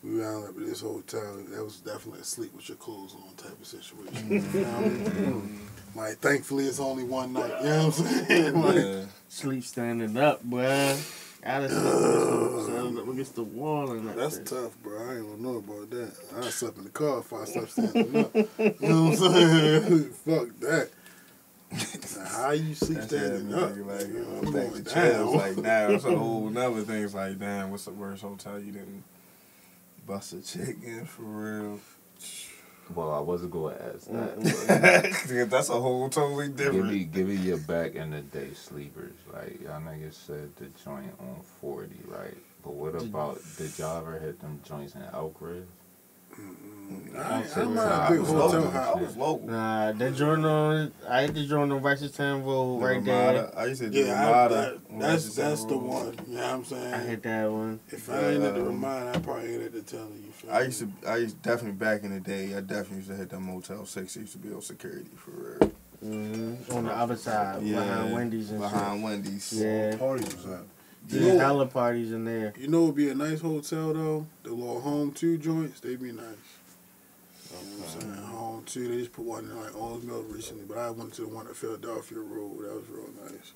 we 0.03 0.19
wound 0.19 0.45
up 0.49 0.57
at 0.57 0.65
this 0.65 0.81
hotel. 0.81 1.37
That 1.49 1.63
was 1.63 1.79
definitely 1.79 2.21
a 2.21 2.23
sleep 2.23 2.53
with 2.55 2.67
your 2.69 2.77
clothes 2.77 3.15
on 3.15 3.33
type 3.35 3.59
of 3.59 3.65
situation. 3.67 4.29
Mm-hmm. 4.29 4.57
You 4.57 4.63
know 4.63 4.71
what 4.71 4.85
I 4.85 4.89
mean? 4.89 5.05
Mm-hmm. 5.05 5.99
Like, 5.99 6.17
thankfully, 6.17 6.65
it's 6.65 6.79
only 6.79 7.03
one 7.03 7.33
night. 7.33 7.51
You 7.61 7.69
know 7.69 7.85
what 7.87 7.99
I'm 7.99 8.05
saying? 8.25 8.61
Like, 8.61 8.75
Yeah. 8.75 9.05
Sleep 9.29 9.63
standing 9.63 10.17
up, 10.17 10.43
boy. 10.43 10.97
Gotta 11.43 11.69
sleep 11.69 12.97
up 12.99 13.07
against 13.07 13.35
the 13.35 13.43
wall 13.43 13.91
and 13.91 14.07
that. 14.09 14.15
That's 14.15 14.37
shit. 14.37 14.45
tough, 14.45 14.77
bro. 14.83 14.97
I 14.97 15.15
ain't 15.15 15.27
gonna 15.27 15.41
know 15.41 15.57
about 15.57 15.89
that. 15.89 16.13
I 16.37 16.49
slept 16.49 16.77
in 16.77 16.83
the 16.83 16.89
car 16.91 17.19
if 17.19 17.33
I 17.33 17.45
slept 17.45 17.71
standing 17.71 18.15
up. 18.17 18.35
You 18.35 18.75
know 18.81 19.03
what 19.05 19.21
I'm 19.21 19.33
saying? 19.33 20.09
Fuck 20.25 20.59
that. 20.59 20.89
how 22.27 22.51
you 22.51 22.75
sleep 22.75 22.99
That's 22.99 23.07
standing 23.07 23.47
me 23.49 23.53
up. 23.55 23.73
thinking 23.73 23.87
like, 23.87 24.07
You 24.07 24.13
know, 24.13 24.19
uh, 24.21 24.39
I'm 24.39 24.47
I'm 24.47 24.53
back 24.53 24.69
going 24.69 24.83
to 24.83 24.93
chill. 24.93 25.35
Like, 25.37 25.57
now 25.57 25.89
it's 25.89 26.05
a 26.05 26.15
whole 26.17 26.49
nother 26.49 26.81
thing. 26.81 27.03
It's 27.03 27.13
like, 27.15 27.39
damn, 27.39 27.71
what's 27.71 27.85
the 27.85 27.91
worst 27.91 28.21
hotel 28.21 28.59
you 28.59 28.71
didn't 28.73 29.03
bust 30.05 30.33
a 30.33 30.41
chick 30.41 30.77
in 30.83 31.05
for 31.05 31.23
real? 31.23 31.79
Well, 32.93 33.13
I 33.13 33.19
wasn't 33.19 33.51
going 33.51 33.77
to 33.77 33.83
ask 33.85 34.07
that. 34.07 34.39
Mm-hmm. 34.39 35.33
Yeah, 35.35 35.45
That's 35.45 35.69
a 35.69 35.79
whole 35.79 36.09
totally 36.09 36.49
different. 36.49 36.83
Give 36.83 36.85
me, 36.85 37.03
give 37.05 37.27
me 37.27 37.35
your 37.35 37.57
back 37.57 37.95
in 37.95 38.11
the 38.11 38.21
day 38.21 38.53
sleepers. 38.53 39.13
Like 39.31 39.61
y'all 39.61 39.79
niggas 39.79 40.13
said, 40.13 40.55
the 40.57 40.65
joint 40.83 41.13
on 41.19 41.41
forty, 41.61 41.99
right? 42.05 42.35
But 42.63 42.73
what 42.73 42.95
about 42.95 43.39
did 43.57 43.77
y'all 43.79 43.99
ever 43.99 44.19
hit 44.19 44.39
them 44.41 44.61
joints 44.65 44.95
in 44.95 45.03
Elk 45.13 45.37
Ridge? 45.39 45.63
I, 47.17 47.43
say 47.43 47.61
I'm 47.61 47.75
not 47.75 47.89
not 47.89 48.11
a 48.11 48.13
big 48.13 48.21
local. 48.27 48.61
hotel 48.61 48.95
I 48.97 49.01
was 49.01 49.17
local. 49.17 49.47
Nah, 49.47 49.91
the 49.91 50.11
joint 50.11 50.45
on 50.45 50.91
I 51.07 51.21
hit 51.23 51.33
the 51.35 51.45
joint 51.45 51.71
on 51.71 51.81
Reisterstown 51.81 52.43
Road 52.45 52.81
The 52.81 52.85
right 52.85 53.03
there. 53.05 53.33
Ramada. 53.33 53.53
I 53.57 53.65
used 53.65 53.81
to 53.81 53.89
do 53.89 53.99
Yeah, 53.99 54.13
I, 54.13 54.25
Ramada. 54.31 54.55
that, 54.89 54.99
that's 54.99 55.35
that's 55.35 55.65
the 55.65 55.77
one. 55.77 56.15
You 56.27 56.35
know 56.35 56.41
what 56.41 56.49
I'm 56.53 56.63
saying? 56.65 56.93
I 56.93 56.97
hit 56.99 57.23
that 57.23 57.51
one. 57.51 57.79
if 57.89 58.09
I 58.09 58.19
ain't 58.31 58.43
at 58.43 58.53
the 58.55 58.61
Um, 58.61 58.67
remind, 58.67 59.09
I 59.09 59.19
probably 59.19 59.53
ain't 59.53 59.63
at 59.63 59.73
the 59.73 59.81
teller. 59.81 60.03
You 60.25 60.31
feel 60.31 60.51
I 60.51 60.59
me? 60.59 60.65
used 60.65 60.79
to, 60.79 61.09
I 61.09 61.17
used 61.17 61.41
definitely 61.41 61.73
back 61.77 62.03
in 62.03 62.13
the 62.13 62.19
day. 62.19 62.55
I 62.55 62.61
definitely 62.61 62.97
used 62.97 63.09
to 63.09 63.15
hit 63.15 63.29
that 63.29 63.39
Motel 63.39 63.85
Six. 63.85 64.17
I 64.17 64.21
used 64.21 64.33
to 64.33 64.39
be 64.39 64.53
on 64.53 64.61
security 64.61 65.09
for 65.15 65.31
real. 65.31 65.71
hmm 66.01 66.55
On 66.75 66.85
the 66.85 66.91
other 66.91 67.15
side, 67.15 67.61
behind 67.63 68.13
Wendy's 68.13 68.49
and 68.51 68.59
behind 68.59 69.03
Wendy's. 69.03 69.53
Yeah. 69.53 69.95
Parties 69.97 70.33
was 70.35 70.45
at. 70.45 70.61
Yeah, 71.09 71.19
You 71.19 71.27
know- 71.33 71.39
hella 71.39 71.65
parties 71.65 72.11
in 72.11 72.25
there. 72.25 72.53
You 72.57 72.67
know, 72.67 72.83
it'd 72.83 72.95
be 72.95 73.09
a 73.09 73.15
nice 73.15 73.41
hotel 73.41 73.93
though. 73.93 74.27
The 74.43 74.51
little 74.51 74.79
home 74.81 75.11
two 75.11 75.37
joints, 75.37 75.79
they'd 75.79 76.01
be 76.01 76.11
nice. 76.11 76.25
You 77.63 77.77
know 77.77 77.83
what 77.83 77.95
I'm 77.95 78.01
saying? 78.01 78.13
Home 78.25 78.63
two, 78.65 78.87
they 78.87 78.97
just 78.97 79.13
put 79.13 79.25
one 79.25 79.45
in 79.45 79.57
like 79.61 79.75
Old 79.75 80.03
Mill 80.03 80.23
recently, 80.23 80.63
but 80.67 80.77
I 80.77 80.89
went 80.89 81.13
to 81.13 81.21
the 81.21 81.27
one 81.27 81.47
at 81.47 81.55
Philadelphia 81.55 82.19
Road. 82.19 82.63
That 82.65 82.75
was 82.75 82.89
real 82.89 83.09
nice. 83.23 83.53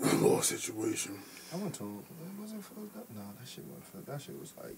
little 0.22 0.42
situation. 0.42 1.18
I 1.52 1.56
went 1.56 1.74
to 1.74 1.84
was 2.40 2.52
it 2.52 2.62
Philadelphia? 2.64 3.02
No, 3.14 3.22
that 3.38 3.48
shit 3.48 3.64
wasn't 3.64 3.84
Philadelphia. 3.86 4.14
That 4.14 4.22
shit 4.22 4.40
was 4.40 4.52
like 4.62 4.76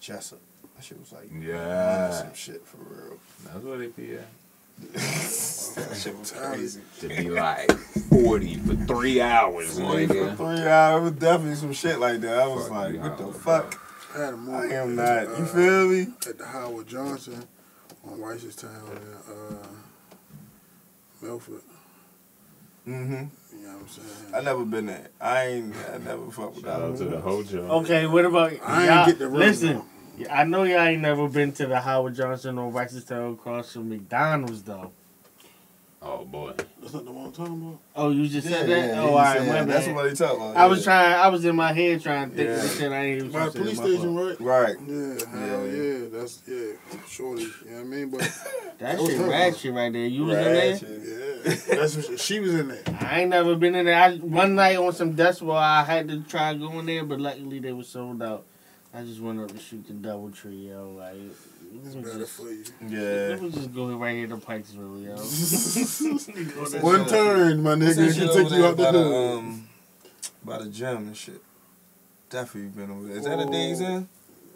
Jessup. 0.00 0.40
That 0.76 0.84
shit 0.84 0.98
was 0.98 1.12
like 1.12 1.30
Yeah. 1.40 2.10
some 2.10 2.34
shit 2.34 2.66
for 2.66 2.78
real. 2.78 3.18
That's 3.44 3.64
what 3.64 3.80
it 3.80 3.96
be 3.96 4.14
at. 4.14 4.26
that 4.92 5.96
shit 5.96 6.18
was 6.18 6.32
crazy. 6.36 6.80
To 7.00 7.08
be 7.08 7.30
like 7.30 7.70
forty 8.10 8.56
for 8.56 8.74
three 8.74 9.20
hours, 9.22 9.78
Forty 9.78 10.06
for 10.06 10.34
three 10.34 10.66
hours, 10.66 11.02
was 11.02 11.12
definitely 11.12 11.54
some 11.54 11.72
shit 11.72 11.98
like 11.98 12.20
that. 12.20 12.38
I 12.40 12.46
was 12.46 12.64
Fuck 12.68 12.76
like, 12.76 13.00
what 13.00 13.16
the 13.16 13.22
Howard, 13.24 13.36
fuck? 13.36 13.82
I 14.16 14.24
had 14.24 14.34
a 14.34 14.36
movie. 14.36 14.74
I 14.74 14.78
am 14.78 14.98
at, 14.98 15.28
not. 15.28 15.38
You 15.38 15.44
uh, 15.44 15.48
feel 15.48 15.88
me? 15.88 16.06
At 16.28 16.38
the 16.38 16.46
Howard 16.46 16.86
Johnson 16.86 17.46
on 18.06 18.18
Reisterstown 18.18 18.90
in 18.90 19.32
uh, 19.32 19.66
Milford. 21.20 21.60
Mm-hmm. 22.88 23.12
You 23.12 23.66
know 23.66 23.72
what 23.72 23.82
I'm 23.82 23.88
saying? 23.88 24.34
I 24.34 24.40
never 24.40 24.64
been 24.64 24.86
there. 24.86 25.08
I 25.20 25.46
ain't. 25.46 25.74
I 25.92 25.98
never 25.98 26.30
fuck 26.30 26.54
with 26.54 26.64
Shout 26.64 26.80
that. 26.80 26.86
out 26.86 26.96
to 26.98 27.04
the 27.04 27.20
Hojo. 27.20 27.68
Okay, 27.80 28.06
what 28.06 28.24
about 28.24 28.52
I 28.64 28.82
ain't 28.82 28.86
y'all? 28.86 29.06
get 29.06 29.18
the 29.18 29.26
room, 29.26 29.38
listen, 29.38 29.82
though. 30.18 30.30
I 30.30 30.44
know 30.44 30.62
y'all 30.62 30.80
ain't 30.80 31.02
never 31.02 31.28
been 31.28 31.52
to 31.52 31.66
the 31.66 31.80
Howard 31.80 32.14
Johnson 32.14 32.58
on 32.58 32.72
Reisterstown 32.72 33.34
across 33.34 33.72
from 33.72 33.90
McDonald's 33.90 34.62
though. 34.62 34.92
Oh 36.08 36.24
boy. 36.24 36.52
That's 36.80 36.94
not 36.94 37.04
the 37.04 37.10
one 37.10 37.26
I'm 37.26 37.32
talking 37.32 37.54
about. 37.60 37.78
Oh, 37.96 38.10
you 38.10 38.28
just 38.28 38.46
Yeah, 38.48 38.58
said 38.58 38.68
that? 38.68 38.86
yeah, 38.94 39.00
oh, 39.00 39.02
he 39.04 39.08
all 39.08 39.16
right, 39.16 39.46
my 39.46 39.64
That's 39.64 39.86
bad. 39.86 39.94
what 39.96 40.08
he 40.08 40.14
talking 40.16 40.40
about. 40.40 40.56
I 40.56 40.66
was 40.66 40.84
trying. 40.84 41.14
I 41.14 41.28
was 41.28 41.44
in 41.44 41.56
my 41.56 41.72
head 41.72 42.00
trying 42.00 42.30
to 42.30 42.36
think 42.36 42.48
of 42.48 42.56
Yeah. 42.56 42.62
the 42.62 42.68
shit 42.68 42.92
I 42.92 43.04
ain't 43.04 43.16
even 43.18 43.32
By 43.32 43.46
the 43.46 43.50
supposed 43.50 43.76
to 43.76 43.76
police 43.76 43.76
say. 43.78 43.82
My 43.82 43.88
station, 43.90 44.16
right? 44.16 44.40
Right. 44.40 44.76
Yeah, 44.86 45.46
hell 45.46 45.66
Yeah. 45.66 45.82
yeah. 45.82 46.08
That's 46.12 46.42
yeah, 46.46 46.98
shorty. 47.08 47.42
You 47.42 47.50
know 47.70 47.76
what 47.76 47.80
I 47.80 47.84
mean? 47.84 48.10
But 48.10 48.20
That 48.78 48.78
That 48.78 48.98
was 49.00 49.08
shit 49.10 49.20
her. 49.20 49.28
ratchet 49.28 49.74
right 49.74 49.92
there. 49.92 50.06
You 50.06 50.24
was 50.26 50.36
in 50.38 50.44
there. 50.44 50.76
Yeah, 51.46 51.76
that's 51.76 51.96
what 51.96 52.04
she, 52.06 52.16
she 52.18 52.40
was 52.40 52.54
in 52.54 52.68
there. 52.68 52.82
I 53.00 53.20
ain't 53.22 53.30
never 53.30 53.56
been 53.56 53.74
in 53.74 53.86
there. 53.86 54.00
I, 54.00 54.16
one 54.16 54.54
night 54.54 54.76
on 54.76 54.92
some 54.92 55.16
decibel, 55.16 55.56
I 55.56 55.82
had 55.82 56.06
to 56.08 56.20
try 56.22 56.54
going 56.54 56.86
there, 56.86 57.04
but 57.04 57.20
luckily 57.20 57.58
they 57.58 57.72
were 57.72 57.82
sold 57.84 58.22
out. 58.22 58.44
I 58.94 59.02
just 59.02 59.20
went 59.20 59.40
up 59.40 59.50
to 59.50 59.58
shoot 59.58 59.86
the 59.86 59.92
double 59.94 60.30
tree, 60.30 60.68
yo. 60.68 60.94
Like, 60.98 61.16
It's 61.74 61.94
let 61.94 62.04
better 62.04 62.18
just, 62.20 62.32
for 62.32 62.48
you. 62.50 62.64
Yeah. 62.88 63.28
let 63.30 63.42
me 63.42 63.50
just 63.50 63.74
go 63.74 63.94
right 63.96 64.14
here 64.16 64.26
to 64.28 64.36
Pikesville, 64.36 65.04
yo. 65.04 66.80
One 66.80 67.06
turn, 67.06 67.62
my 67.62 67.74
What's 67.76 67.96
that 67.96 68.02
nigga, 68.02 68.14
shit 68.14 68.18
can 68.30 68.34
take 68.34 68.50
you 68.52 68.56
there 68.58 68.66
out 68.68 68.76
the 68.76 68.82
by 68.84 68.92
the, 68.92 69.02
hood. 69.02 69.38
um, 69.38 69.68
by 70.44 70.58
the 70.58 70.68
gym 70.68 70.96
and 70.98 71.16
shit. 71.16 71.42
Definitely 72.30 72.70
been 72.70 72.90
over 72.90 73.08
there. 73.08 73.16
Is 73.18 73.24
that 73.24 73.38
a 73.40 73.46
Days 73.50 73.80
Inn? 73.80 74.08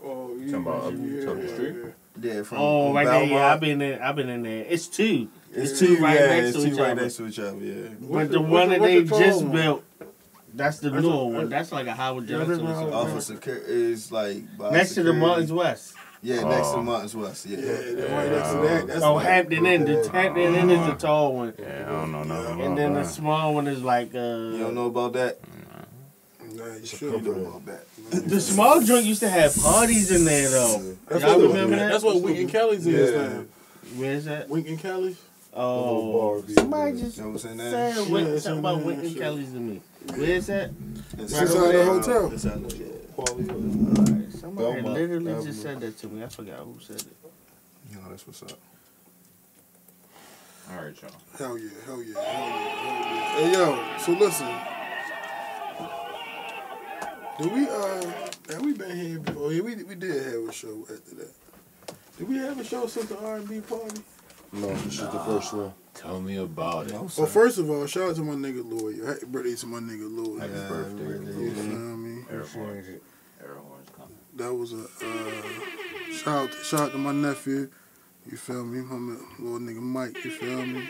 Oh, 0.03 0.35
you, 0.35 0.51
Talking 0.51 0.55
about 0.67 0.85
up 0.85 0.93
yeah, 0.97 1.25
Tucker 1.25 1.43
yeah, 1.47 1.55
Street? 1.55 1.75
yeah. 1.77 1.91
Yeah, 2.35 2.43
from 2.43 2.59
Oh, 2.59 2.93
right 2.95 3.07
there. 3.07 3.25
Yeah, 3.25 3.53
I've 3.53 3.61
been 3.61 3.81
in. 3.81 4.01
I've 4.03 4.17
been 4.17 4.29
in 4.29 4.43
there. 4.43 4.65
It's 4.69 4.89
two. 4.89 5.29
It's 5.53 5.79
two 5.79 5.97
two 5.97 6.03
right 6.03 6.19
yeah, 6.19 6.27
next 6.27 6.49
it's 6.49 6.57
to 6.59 6.63
two 6.65 6.73
each 6.73 6.79
right 6.79 6.91
other. 6.91 7.03
next 7.03 7.17
to 7.17 7.27
each 7.27 7.39
other. 7.39 7.57
Yeah. 7.59 7.89
But 8.01 8.09
What's 8.09 8.29
the 8.29 8.33
the- 8.35 8.41
one 8.41 8.51
what's 8.53 8.69
that 8.71 8.81
they 8.83 9.01
the 9.03 9.19
just 9.19 9.43
one? 9.43 9.53
built, 9.53 9.85
that's 10.55 10.79
the 10.81 10.91
That's 10.91 11.03
newer 11.05 11.25
one. 11.27 11.49
That's 11.49 11.71
like 11.73 11.87
a 11.87 11.93
Howard 11.93 12.29
Yeah, 12.29 12.39
Johnson. 12.39 12.51
that's 12.51 12.61
or 12.61 12.65
what- 12.65 12.75
something. 12.93 12.95
Off 12.95 13.17
of 13.17 13.23
security 13.23 13.65
is 13.93 14.11
like 14.13 14.57
by 14.59 14.71
Next 14.73 14.95
to 14.95 15.03
the 15.03 15.11
security. 15.13 15.21
Martins 15.21 15.53
West. 15.53 15.95
Yeah, 16.23 16.43
next 16.45 16.69
to 16.71 16.75
Oh. 16.77 16.83
Martins 16.83 17.15
West. 17.17 17.47
Yeah. 17.47 17.59
Yeah, 17.59 17.65
yeah, 17.65 18.17
right 18.17 18.31
next 18.31 18.51
to 18.51 18.57
that. 18.59 18.87
That's 18.89 19.03
Oh, 19.03 19.15
like- 19.15 19.27
Hampton 19.27 19.65
Inn. 19.67 19.85
The 19.87 20.11
Hampton 20.13 20.55
Inn 20.55 20.71
is 20.71 20.87
the 20.87 20.95
tall 20.95 21.35
one. 21.35 21.55
Yeah, 21.59 21.85
I 21.89 21.93
don't 21.93 22.13
know 22.13 22.23
nothing 22.25 22.55
about 22.55 22.61
And 22.67 22.77
then 22.79 22.93
the 22.95 23.05
small 23.05 23.55
one 23.55 23.67
is 23.67 23.83
like 23.83 24.15
uh 24.15 24.19
You 24.19 24.59
don't 24.59 24.75
know 24.75 24.87
about 24.87 25.15
that? 25.15 25.39
Nah, 26.53 26.65
you 26.67 26.81
You 26.81 26.87
should 26.87 27.25
know 27.25 27.33
know. 27.33 27.41
about 27.47 27.67
that. 27.67 27.85
the 28.29 28.41
small 28.41 28.81
joint 28.83 29.07
used 29.07 29.21
to 29.21 29.29
have 29.31 29.55
parties 29.57 30.11
in 30.11 30.25
there 30.27 30.51
though. 30.51 30.97
That's 31.09 31.23
Y'all 31.23 31.41
remember 31.41 31.77
that? 31.77 31.93
That's 31.93 32.05
what 32.05 32.21
Wink 32.21 32.39
and 32.39 32.51
Kelly's 32.51 32.87
is 32.87 33.13
Yeah. 33.13 33.23
now. 33.29 33.43
Where's 33.97 34.25
that? 34.27 34.49
Wink 34.51 34.69
and 34.69 34.79
Kelly's. 34.79 35.17
Oh, 35.55 36.45
somebody 36.55 37.01
just 37.01 37.17
You 37.17 37.23
know 37.25 37.31
what 37.31 37.45
I'm 37.45 37.59
saying? 37.59 37.59
said 37.71 37.95
That? 37.97 38.11
Wink- 38.11 38.29
Yeah, 38.29 38.39
something 38.39 38.59
about 38.61 38.83
Wink 38.85 39.03
and. 39.05 39.17
Kelly's 39.17 39.53
to 39.53 39.59
me. 39.59 39.81
Where's 40.17 40.47
that? 40.47 40.71
It's 41.19 41.33
Right 41.33 41.43
inside 41.43 41.73
the 41.75 41.85
hotel. 41.85 42.27
Inside 42.31 42.69
the- 42.69 42.77
yeah. 42.77 44.17
Alright, 44.43 44.57
Somebody 44.59 44.83
Belmont 44.83 44.95
literally 45.01 45.31
Avenue. 45.33 45.47
just 45.47 45.63
said 45.63 45.81
that 45.81 45.99
to 45.99 46.07
me. 46.09 46.25
I 46.25 46.29
forgot 46.29 46.59
who 46.61 46.77
said 46.81 46.97
it. 46.97 47.07
You 47.91 47.97
know, 47.97 48.03
that's 48.11 48.27
what's 48.27 48.43
up. 48.43 48.53
All 50.71 50.77
right, 50.85 51.03
y'all. 51.03 51.11
Hell 51.37 51.59
yeah, 51.59 51.71
hell 51.85 52.03
yeah, 52.03 52.15
hell 52.15 52.25
yeah, 52.25 52.69
hell 52.69 53.17
yeah. 53.17 53.35
Hey 53.35 53.53
yo, 53.53 53.99
so 53.99 54.13
listen. 54.13 54.47
Did 57.39 57.53
we 57.53 57.69
uh 57.69 58.13
have 58.53 58.63
we 58.65 58.73
been 58.75 58.97
here 58.97 59.19
before? 59.19 59.53
Yeah, 59.53 59.63
we 59.63 59.75
we 59.83 59.95
did 59.97 60.25
have 60.27 60.49
a 60.49 60.53
show 60.53 60.83
after 60.83 61.15
that. 61.17 61.33
Did 62.19 62.29
we 62.29 62.37
have 62.39 62.59
a 62.61 62.65
show 62.65 62.87
since 62.87 63.09
the 63.09 63.19
R 63.19 63.37
and 63.37 63.49
B 63.49 63.61
party? 63.61 64.01
No, 64.53 64.69
this 64.69 64.95
is 64.95 64.99
the 65.01 65.19
first 65.21 65.53
one. 65.55 65.73
Tell 65.95 66.21
me 66.21 66.37
about 66.37 66.87
it. 66.87 66.93
No, 66.93 67.01
Well, 67.03 67.09
sir. 67.09 67.27
first 67.27 67.59
of 67.59 67.69
all, 67.71 67.87
shout 67.87 68.11
out 68.11 68.17
to 68.17 68.23
my 68.23 68.35
nigga 68.35 68.63
Lloyd. 68.69 69.03
Happy 69.05 69.27
birthday 69.27 69.55
to 69.57 69.67
my 69.67 69.79
nigga 69.81 70.09
Lloyd. 70.17 70.41
Happy 70.41 70.53
Yeah, 70.53 70.69
birthday. 70.69 71.03
really. 71.05 71.45
You 71.45 71.51
feel 71.53 71.65
me? 71.97 72.25
Air 72.31 72.45
horns. 72.45 72.87
Air 73.41 73.55
horns 73.55 73.67
coming. 73.67 73.80
That 74.41 74.55
was 74.55 74.73
a 74.73 74.79
uh, 74.79 76.13
shout 76.15 76.49
out, 76.49 76.55
shout 76.65 76.81
out 76.81 76.93
to 76.93 76.99
my 76.99 77.13
nephew. 77.13 77.69
You 78.27 78.39
feel 78.39 78.65
me? 78.65 78.81
My 78.81 79.19
little 79.39 79.59
nigga 79.59 79.83
Mike. 79.83 80.25
You 80.25 80.31
feel 80.31 80.65
me? 80.65 80.89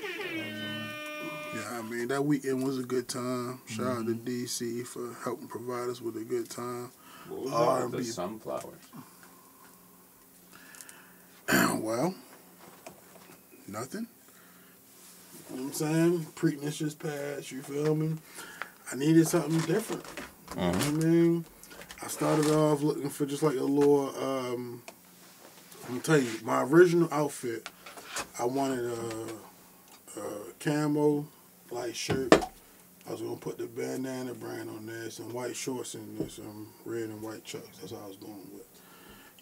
Yeah, 1.52 1.80
I 1.80 1.82
mean 1.82 2.06
that 2.06 2.24
weekend 2.24 2.62
was 2.62 2.78
a 2.78 2.84
good 2.84 3.08
time. 3.08 3.60
Shout 3.66 3.86
out 3.88 4.06
to 4.06 4.14
DC 4.14 4.86
for 4.86 5.16
helping 5.24 5.48
provide 5.48 5.88
us 5.88 6.00
with 6.00 6.16
a 6.18 6.24
good 6.24 6.48
time. 6.48 6.92
What 7.28 7.42
was 7.42 7.52
R&B. 7.52 7.90
that? 7.90 7.96
The 7.96 8.04
sunflowers. 8.04 8.64
well, 11.82 12.14
nothing. 13.66 14.06
You 15.50 15.56
know 15.56 15.62
what 15.62 15.68
I'm 15.70 15.72
saying? 15.72 16.26
Preakness 16.36 16.76
just 16.76 17.00
passed, 17.00 17.50
you 17.50 17.62
feel 17.62 17.96
me? 17.96 18.16
I 18.92 18.94
needed 18.94 19.26
something 19.26 19.58
different. 19.62 20.04
You 20.54 20.62
know 20.62 20.68
what 20.70 20.86
I 20.86 20.90
mean? 20.92 21.44
I 22.02 22.06
started 22.08 22.46
off 22.46 22.82
looking 22.82 23.10
for 23.10 23.26
just 23.26 23.42
like 23.42 23.56
a 23.56 23.62
little, 23.62 24.08
um, 24.16 24.82
I'm 25.84 25.88
gonna 25.88 26.00
tell 26.00 26.18
you, 26.18 26.30
my 26.44 26.62
original 26.62 27.08
outfit, 27.12 27.68
I 28.38 28.44
wanted 28.44 28.86
a, 28.86 30.20
a 30.20 30.52
camo 30.60 31.26
like 31.70 31.94
shirt. 31.94 32.34
I 33.06 33.12
was 33.12 33.20
gonna 33.20 33.36
put 33.36 33.58
the 33.58 33.66
bandana 33.66 34.34
brand 34.34 34.70
on 34.70 34.86
there, 34.86 35.10
some 35.10 35.32
white 35.32 35.56
shorts 35.56 35.94
and 35.94 36.30
some 36.30 36.68
red 36.84 37.04
and 37.04 37.20
white 37.20 37.44
chucks. 37.44 37.78
That's 37.78 37.92
all 37.92 38.02
I 38.04 38.08
was 38.08 38.16
going 38.16 38.48
with. 38.52 38.66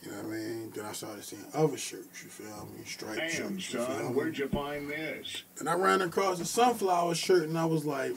You 0.02 0.12
know 0.12 0.16
what 0.18 0.26
I 0.26 0.28
mean? 0.28 0.72
Then 0.74 0.84
I 0.84 0.92
started 0.92 1.24
seeing 1.24 1.44
other 1.54 1.76
shirts, 1.76 2.22
you 2.22 2.30
feel 2.30 2.68
me? 2.76 2.84
Striped 2.84 3.18
Damn, 3.18 3.30
shirts, 3.30 3.72
you 3.72 3.80
son, 3.80 4.14
where'd 4.14 4.38
you 4.38 4.48
find 4.48 4.88
this? 4.88 5.42
And 5.58 5.68
I 5.68 5.74
ran 5.74 6.02
across 6.02 6.40
a 6.40 6.44
sunflower 6.44 7.14
shirt 7.14 7.48
and 7.48 7.58
I 7.58 7.64
was 7.66 7.84
like, 7.84 8.12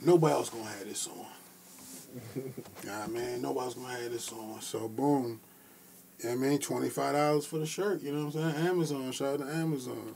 nobody 0.00 0.32
else 0.32 0.50
gonna 0.50 0.64
have 0.64 0.88
this 0.88 1.08
on. 1.08 1.26
I 2.90 3.06
mean? 3.06 3.42
Nobody's 3.42 3.74
gonna 3.74 3.88
have 3.88 4.10
this 4.12 4.32
on. 4.32 4.60
So 4.60 4.88
boom. 4.88 5.40
Know 6.24 6.30
I 6.30 6.34
mean? 6.36 6.58
$25 6.58 7.44
for 7.44 7.58
the 7.58 7.66
shirt, 7.66 8.00
you 8.02 8.12
know 8.12 8.26
what 8.26 8.36
I'm 8.36 8.52
saying? 8.52 8.66
Amazon, 8.68 9.10
shout 9.12 9.40
out 9.40 9.46
to 9.46 9.54
Amazon. 9.54 10.14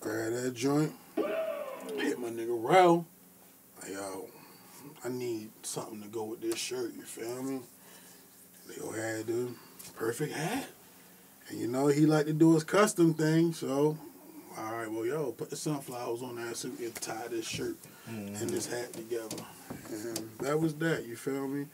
Grab 0.00 0.32
that 0.32 0.54
joint, 0.54 0.92
hit 1.16 2.18
my 2.18 2.30
nigga 2.30 2.56
Rel. 2.58 3.06
Like, 3.82 3.92
yo, 3.92 4.30
I 5.04 5.08
need 5.10 5.50
something 5.62 6.00
to 6.00 6.08
go 6.08 6.24
with 6.24 6.40
this 6.40 6.56
shirt, 6.56 6.94
you 6.96 7.02
feel 7.02 7.42
me? 7.42 7.60
Leo 8.66 8.92
had 8.92 9.26
the 9.26 9.48
perfect 9.94 10.32
hat. 10.32 10.68
And 11.50 11.60
you 11.60 11.68
know, 11.68 11.88
he 11.88 12.06
like 12.06 12.24
to 12.26 12.32
do 12.32 12.54
his 12.54 12.64
custom 12.64 13.12
thing, 13.12 13.52
so 13.52 13.98
all 14.58 14.72
right, 14.72 14.90
well, 14.90 15.04
yo, 15.04 15.32
put 15.32 15.50
the 15.50 15.56
sunflowers 15.56 16.22
on 16.22 16.36
that 16.36 16.64
we 16.78 16.86
can 16.86 16.92
tie 16.92 17.28
this 17.28 17.46
shirt 17.46 17.76
and 18.10 18.50
this 18.50 18.66
hat 18.66 18.92
together. 18.92 19.36
And 19.90 20.30
that 20.40 20.58
was 20.58 20.74
that, 20.76 21.06
you 21.06 21.16
feel 21.16 21.46
me? 21.48 21.66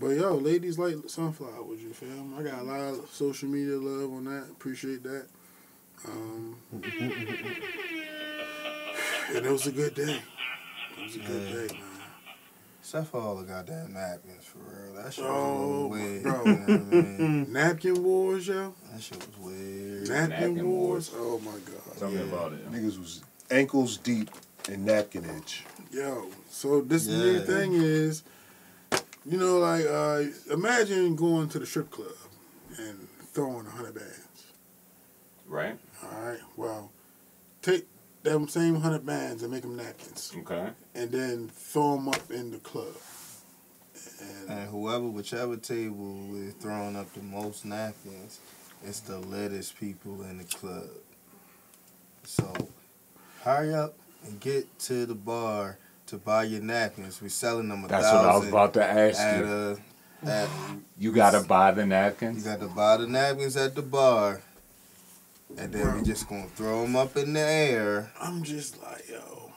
But 0.00 0.08
yo, 0.16 0.34
ladies 0.36 0.78
like 0.78 0.96
sunflowers, 1.06 1.80
you 1.82 1.90
feel 1.92 2.08
me? 2.24 2.36
I 2.38 2.42
got 2.50 2.60
a 2.60 2.64
lot 2.64 2.80
of 2.80 3.08
social 3.12 3.48
media 3.48 3.76
love 3.76 4.12
on 4.12 4.24
that. 4.24 4.46
Appreciate 4.50 5.02
that. 5.04 5.26
Um, 6.06 6.56
and 9.34 9.46
it 9.46 9.50
was 9.50 9.66
a 9.66 9.72
good 9.72 9.94
day. 9.94 10.20
It 10.98 11.02
was 11.04 11.16
a 11.16 11.18
good 11.20 11.42
Yeah. 11.42 11.66
day, 11.68 11.74
man. 11.74 11.88
Except 12.80 13.06
for 13.08 13.20
all 13.20 13.36
the 13.36 13.44
goddamn 13.44 13.92
napkins, 13.92 14.44
for 14.44 14.58
real. 14.58 14.94
That 15.02 15.14
shit 15.14 15.24
Oh, 15.24 15.86
was 15.86 16.00
weird. 16.00 16.22
bro. 16.24 16.44
You 16.44 16.52
know 16.52 16.58
what 16.58 16.70
I 16.70 16.78
mean? 17.18 17.52
Napkin 17.52 18.02
wars, 18.02 18.46
yo. 18.48 18.74
That 18.92 19.00
shit 19.02 19.18
was 19.18 19.38
weird. 19.38 20.08
Napkin, 20.08 20.28
Napkin 20.54 20.68
wars. 20.68 21.10
wars. 21.12 21.22
Oh 21.24 21.38
my 21.38 21.52
god. 21.52 21.98
Tell 21.98 22.10
me 22.10 22.22
about 22.22 22.52
it. 22.54 22.70
Niggas 22.72 22.98
was 22.98 23.22
ankles 23.50 23.96
deep 23.98 24.30
in 24.68 24.84
napkin 24.84 25.24
edge. 25.26 25.64
Yo, 25.92 26.26
so 26.48 26.80
this 26.80 27.06
new 27.06 27.40
thing 27.40 27.74
is, 27.74 28.22
you 29.26 29.36
know, 29.36 29.58
like 29.58 29.84
uh, 29.84 30.22
imagine 30.50 31.14
going 31.14 31.50
to 31.50 31.58
the 31.58 31.66
strip 31.66 31.90
club 31.90 32.08
and 32.78 33.06
throwing 33.32 33.66
a 33.66 33.70
hundred 33.70 33.94
bands. 33.94 34.46
Right? 35.46 35.78
All 36.02 36.18
right. 36.22 36.38
Well, 36.56 36.90
take 37.60 37.86
them 38.22 38.48
same 38.48 38.76
hundred 38.76 39.04
bands 39.04 39.42
and 39.42 39.52
make 39.52 39.62
them 39.62 39.76
napkins, 39.76 40.32
Okay. 40.38 40.70
and 40.94 41.10
then 41.10 41.48
throw 41.48 41.96
them 41.96 42.08
up 42.08 42.30
in 42.30 42.52
the 42.52 42.58
club. 42.58 42.96
And 44.20 44.48
And 44.50 44.70
whoever, 44.70 45.04
whichever 45.04 45.58
table 45.58 46.34
is 46.36 46.54
throwing 46.54 46.96
up 46.96 47.12
the 47.12 47.20
most 47.22 47.66
napkins, 47.66 48.38
it's 48.82 49.00
the 49.00 49.18
latest 49.18 49.78
people 49.78 50.22
in 50.22 50.38
the 50.38 50.44
club. 50.44 50.88
So, 52.24 52.50
hurry 53.42 53.74
up 53.74 53.94
and 54.24 54.40
get 54.40 54.78
to 54.80 55.06
the 55.06 55.14
bar 55.14 55.78
to 56.06 56.18
buy 56.18 56.44
your 56.44 56.60
napkins. 56.62 57.20
We're 57.22 57.28
selling 57.28 57.68
them 57.68 57.84
a 57.84 57.88
That's 57.88 58.04
what 58.12 58.24
I 58.26 58.36
was 58.36 58.48
about 58.48 58.74
to 58.74 58.84
ask 58.84 59.20
at 59.20 59.38
you. 59.40 59.78
a, 60.24 60.28
at, 60.28 60.48
You 60.98 61.12
gotta 61.12 61.40
buy 61.40 61.72
the 61.72 61.86
napkins? 61.86 62.44
you 62.44 62.50
got 62.50 62.60
to 62.60 62.68
buy 62.68 62.96
the 62.98 63.06
napkins 63.06 63.56
at 63.56 63.74
the 63.74 63.82
bar, 63.82 64.40
and 65.56 65.72
then 65.72 65.96
we 65.96 66.02
just 66.02 66.28
gonna 66.28 66.46
throw 66.54 66.82
them 66.82 66.96
up 66.96 67.16
in 67.16 67.32
the 67.32 67.40
air. 67.40 68.12
I'm 68.20 68.42
just 68.42 68.80
like, 68.82 69.08
yo, 69.10 69.52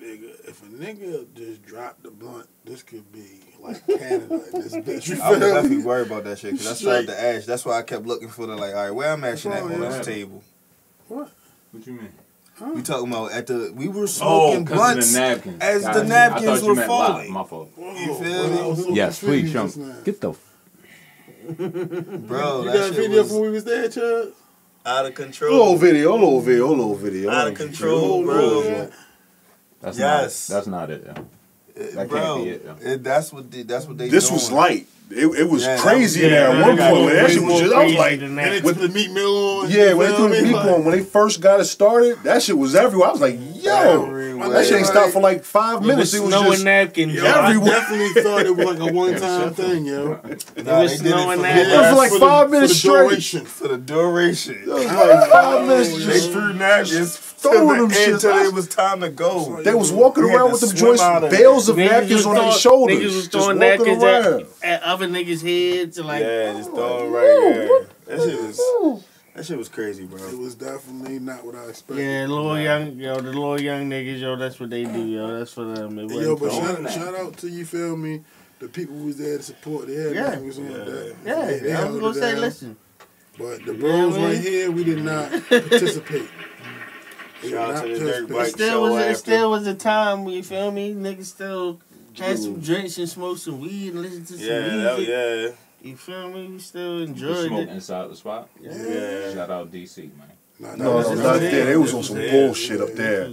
nigga, 0.00 0.48
if 0.48 0.62
a 0.62 0.66
nigga 0.66 1.26
just 1.34 1.62
dropped 1.64 2.02
the 2.02 2.10
blunt, 2.10 2.48
this 2.64 2.82
could 2.82 3.10
be 3.12 3.40
like 3.60 3.86
Canada 3.86 4.42
in 4.52 4.60
this 4.60 4.74
bitch. 4.74 5.08
You 5.08 5.22
I 5.22 5.30
was 5.30 5.38
feel 5.38 5.54
definitely 5.54 5.76
me? 5.78 5.84
worried 5.84 6.06
about 6.08 6.24
that 6.24 6.38
shit 6.38 6.52
because 6.52 6.66
I 6.66 6.74
started 6.74 7.06
to 7.08 7.20
ask. 7.20 7.46
That's 7.46 7.64
why 7.64 7.78
I 7.78 7.82
kept 7.82 8.04
looking 8.06 8.28
for 8.28 8.46
the 8.46 8.56
like. 8.56 8.74
All 8.74 8.82
right, 8.82 8.90
where 8.90 9.12
I'm 9.12 9.24
actually 9.24 9.54
at 9.54 9.62
on 9.62 9.72
yeah. 9.72 9.88
this 9.88 10.06
table. 10.06 10.42
What? 11.08 11.30
What 11.72 11.86
you 11.86 11.92
mean? 11.94 12.12
We 12.60 12.82
talking 12.82 13.08
about 13.10 13.32
at 13.32 13.46
the 13.46 13.72
we 13.74 13.88
were 13.88 14.02
Oh, 14.02 14.06
smoking 14.06 14.64
because 14.64 14.76
blunts 14.78 15.12
the 15.12 15.18
napkins. 15.20 15.58
as 15.62 15.82
Got 15.82 15.94
the 15.94 16.04
napkins 16.04 16.48
I 16.48 16.56
you 16.62 16.66
were 16.68 16.74
meant 16.74 16.86
falling. 16.86 17.32
My 17.32 17.44
fault. 17.44 17.70
Whoa, 17.74 17.92
You 17.94 18.14
feel 18.14 18.50
me? 18.76 18.82
So 18.82 18.90
Yes, 18.94 19.18
confused 19.20 19.52
please, 19.52 19.52
just 19.52 20.04
Get 20.04 20.20
the. 20.20 20.34
bro. 21.48 22.62
You 22.62 22.70
that 22.70 22.74
got 22.74 22.90
a 22.90 22.92
video 22.92 23.22
was 23.22 23.28
from 23.30 23.36
when 23.40 23.46
we 23.50 23.54
was 23.54 23.64
there, 23.64 23.88
Chud? 23.88 24.32
out 24.86 25.04
of 25.06 25.12
A 25.12 25.14
control. 25.14 25.52
little 25.58 25.76
video, 25.76 26.12
a 26.12 26.14
little 26.14 26.40
video, 26.40 26.66
a 26.68 26.70
little 26.70 26.94
video. 26.96 27.30
Out 27.30 27.48
of 27.48 27.54
control, 27.54 28.22
bro. 28.24 28.88
That's 29.80 29.98
Yes. 29.98 30.48
not 30.50 30.52
it. 30.52 30.54
That's 30.54 30.66
not 30.66 30.90
it. 30.90 31.02
yeah. 31.06 31.12
Uh, 31.82 31.94
That 31.96 32.08
bro, 32.08 32.20
can't 32.20 32.44
be 32.44 32.50
it, 32.50 32.62
yeah. 32.64 32.92
it- 32.92 33.02
that's 33.04 33.32
what 33.32 33.50
they, 33.50 33.62
that's 33.62 33.86
what 33.86 33.96
they. 33.98 34.08
This 34.08 34.24
doing. 34.28 34.34
was 34.34 34.52
light. 34.52 34.86
It, 35.12 35.26
it 35.40 35.48
was 35.50 35.64
Yeah, 35.64 35.76
crazy 35.78 36.00
was- 36.02 36.16
in 36.24 36.30
there 36.30 36.48
at 36.50 36.66
one 36.66 36.76
point. 36.78 37.06
Man, 37.06 37.16
that 37.16 37.30
shit 37.30 37.42
was 37.42 37.60
just, 37.60 37.74
I 37.74 37.84
was 37.84 37.94
like, 37.94 38.20
than 38.20 38.28
And 38.28 38.38
that. 38.38 38.62
they 38.62 38.72
the 38.72 38.88
meat 38.88 39.10
mill 39.10 39.60
on. 39.62 39.68
yeah, 39.70 39.90
you 39.90 39.96
when 39.96 40.10
they 40.10 40.16
threw 40.16 40.28
the 40.28 40.34
me? 40.36 40.42
meat 40.42 40.52
Like, 40.52 40.66
on, 40.66 40.84
when 40.84 40.96
they 40.98 41.04
first 41.04 41.40
got 41.40 41.58
it 41.58 41.64
started, 41.64 42.22
that 42.22 42.42
shit 42.42 42.56
was 42.56 42.76
everywhere. 42.76 43.08
I 43.08 43.10
was 43.12 43.20
like, 43.20 43.38
yo, 43.54 44.06
Everywhere. 44.06 44.48
that 44.50 44.64
shit 44.66 44.76
ain't 44.78 44.86
stopped 44.86 45.12
for 45.12 45.20
like 45.20 45.42
five 45.42 45.82
It 45.82 45.86
minutes. 45.86 46.12
was 46.12 46.14
It 46.14 46.20
was 46.24 46.30
snowing 46.32 46.52
just 46.52 46.64
napkins. 46.64 47.14
Yo, 47.14 47.24
yo. 47.24 47.28
I 47.30 47.52
definitely 47.64 48.22
thought 48.22 48.46
it 48.46 48.56
was 48.56 48.66
like 48.66 48.78
a 48.78 48.92
one-time 48.94 49.54
thing, 49.54 49.84
yo. 49.86 50.06
Nah, 50.12 50.20
was 50.22 50.54
they 50.56 50.64
did 50.64 51.06
it 51.06 51.10
snowing 51.10 51.36
for, 51.38 51.42
that- 51.42 51.54
the, 51.66 51.74
It 51.74 51.76
was 51.90 51.96
like 51.96 52.10
For 52.10 52.18
the- 52.20 52.26
five 52.26 52.46
for 52.46 52.52
minutes 52.52 52.72
the 52.72 52.78
straight. 52.78 53.08
duration. 53.08 53.44
for 53.46 53.68
the 53.68 53.78
duration. 53.78 54.54
It 54.62 54.68
was 54.68 54.84
like 54.86 55.30
five 55.30 55.66
minutes 55.66 55.90
They 55.90 56.04
just 56.12 56.30
threw 56.30 56.52
napkins 56.54 57.16
throwing 57.42 57.68
to 57.76 57.80
them 57.82 57.88
the 57.88 57.94
shits. 57.94 58.12
end 58.12 58.20
till 58.20 58.36
it 58.36 58.54
was 58.54 58.68
time 58.68 59.00
to 59.00 59.10
go. 59.10 59.62
They 59.62 59.74
was 59.74 59.92
walking 59.92 60.24
We 60.24 60.34
around 60.34 60.52
with 60.52 60.60
them 60.60 60.70
swim 60.70 60.96
joints, 60.96 61.02
of 61.02 61.30
bales 61.30 61.68
of 61.68 61.76
Niggas 61.76 61.90
napkins 61.90 62.26
on 62.26 62.34
their 62.34 62.52
shoulders. 62.52 62.98
Niggas 62.98 63.04
was 63.04 63.14
just 63.14 63.32
throwing 63.32 63.58
walking 63.58 63.78
napkins 63.86 64.02
around. 64.02 64.46
at, 64.62 64.70
at 64.70 64.82
other 64.82 65.08
niggas' 65.08 65.42
heads. 65.42 65.98
Like, 65.98 66.22
Yeah, 66.22 66.52
just 66.54 66.70
throwing 66.70 67.12
right 67.12 67.22
there. 68.06 68.16
That 68.16 68.28
shit 68.28 68.40
was 68.42 69.04
that 69.34 69.46
shit 69.46 69.56
was 69.58 69.68
crazy, 69.68 70.04
bro. 70.06 70.22
It 70.28 70.36
was 70.36 70.54
definitely 70.56 71.18
not 71.20 71.46
what 71.46 71.54
I 71.54 71.64
expected. 71.68 72.02
yeah, 72.04 72.26
little 72.26 72.58
young, 72.60 72.96
yo, 72.98 73.14
the 73.16 73.22
little 73.22 73.60
young 73.60 73.88
niggas, 73.88 74.20
yo, 74.20 74.34
that's 74.36 74.58
what 74.58 74.70
they 74.70 74.84
do, 74.84 75.06
yo. 75.06 75.38
That's 75.38 75.52
for 75.52 75.64
them. 75.64 75.98
Um, 75.98 75.98
it 76.00 76.10
Yo, 76.10 76.34
wasn't 76.34 76.40
but 76.40 76.50
for- 76.52 76.90
shout, 76.92 76.92
shout 76.92 77.14
out 77.14 77.36
to 77.38 77.48
you, 77.48 77.64
feel 77.64 77.96
me? 77.96 78.22
The 78.58 78.68
people 78.68 78.96
who 78.96 79.06
was 79.06 79.16
there 79.16 79.36
to 79.38 79.42
support. 79.42 79.86
They 79.86 79.94
had 79.94 80.14
Yeah. 80.14 80.34
names 80.34 80.58
on 80.58 80.64
Yeah. 80.70 80.76
that. 80.78 81.14
yeah, 81.24 81.46
They- 81.46 81.58
they 81.60 81.72
I 81.72 81.76
held 81.76 81.92
was 81.92 82.00
gonna 82.00 82.14
say, 82.14 82.32
down. 82.32 82.40
listen. 82.40 82.76
But 83.38 83.64
the 83.64 83.72
You 83.72 83.72
know 83.74 83.78
bros 83.78 84.12
what 84.18 84.20
I 84.20 84.24
right 84.34 84.38
here, 84.38 84.70
we 84.72 84.84
did 84.84 85.02
not 85.04 85.30
participate. 85.48 86.28
We 87.42 87.50
Shout 87.50 87.74
out 87.74 87.84
to 87.86 87.98
the. 87.98 87.98
Dirt 88.04 88.28
Bike 88.28 88.46
Still 88.48 88.68
show 88.70 88.80
was, 88.82 88.94
it 88.94 88.98
after. 89.08 89.14
still 89.18 89.50
was 89.50 89.66
a 89.66 89.74
time, 89.74 90.28
you 90.28 90.42
feel 90.42 90.70
me? 90.70 90.94
Niggas 90.94 91.24
still 91.26 91.80
had 92.18 92.38
some 92.38 92.60
drinks 92.60 92.98
and 92.98 93.08
smoked 93.08 93.40
some 93.40 93.60
weed 93.60 93.92
and 93.94 94.02
listened 94.02 94.26
to 94.28 94.32
some 94.34 94.42
Yeah, 94.46 94.58
that, 94.58 94.96
music. 94.98 95.08
yeah. 95.08 95.88
You 95.90 95.96
feel 95.96 96.28
me? 96.30 96.46
We 96.48 96.58
still 96.58 96.98
You 96.98 97.04
enjoyed 97.06 97.46
smoke 97.48 97.60
it. 97.60 97.68
inside 97.70 98.10
the 98.10 98.16
spot. 98.16 98.48
Yeah. 98.60 99.32
Shout 99.32 99.50
out 99.50 99.70
DC, 99.72 100.10
man. 100.18 100.28
Nah, 100.58 100.68
No, 100.68 100.76
that 100.76 100.78
no, 100.84 100.96
was 100.96 101.08
not 101.10 101.16
just- 101.38 101.40
there. 101.40 101.64
They 101.66 101.76
was 101.76 101.94
on 101.94 102.02
some 102.02 102.20
Yeah. 102.20 102.30
bullshit 102.32 102.80
up 102.82 102.92
there. 102.94 103.30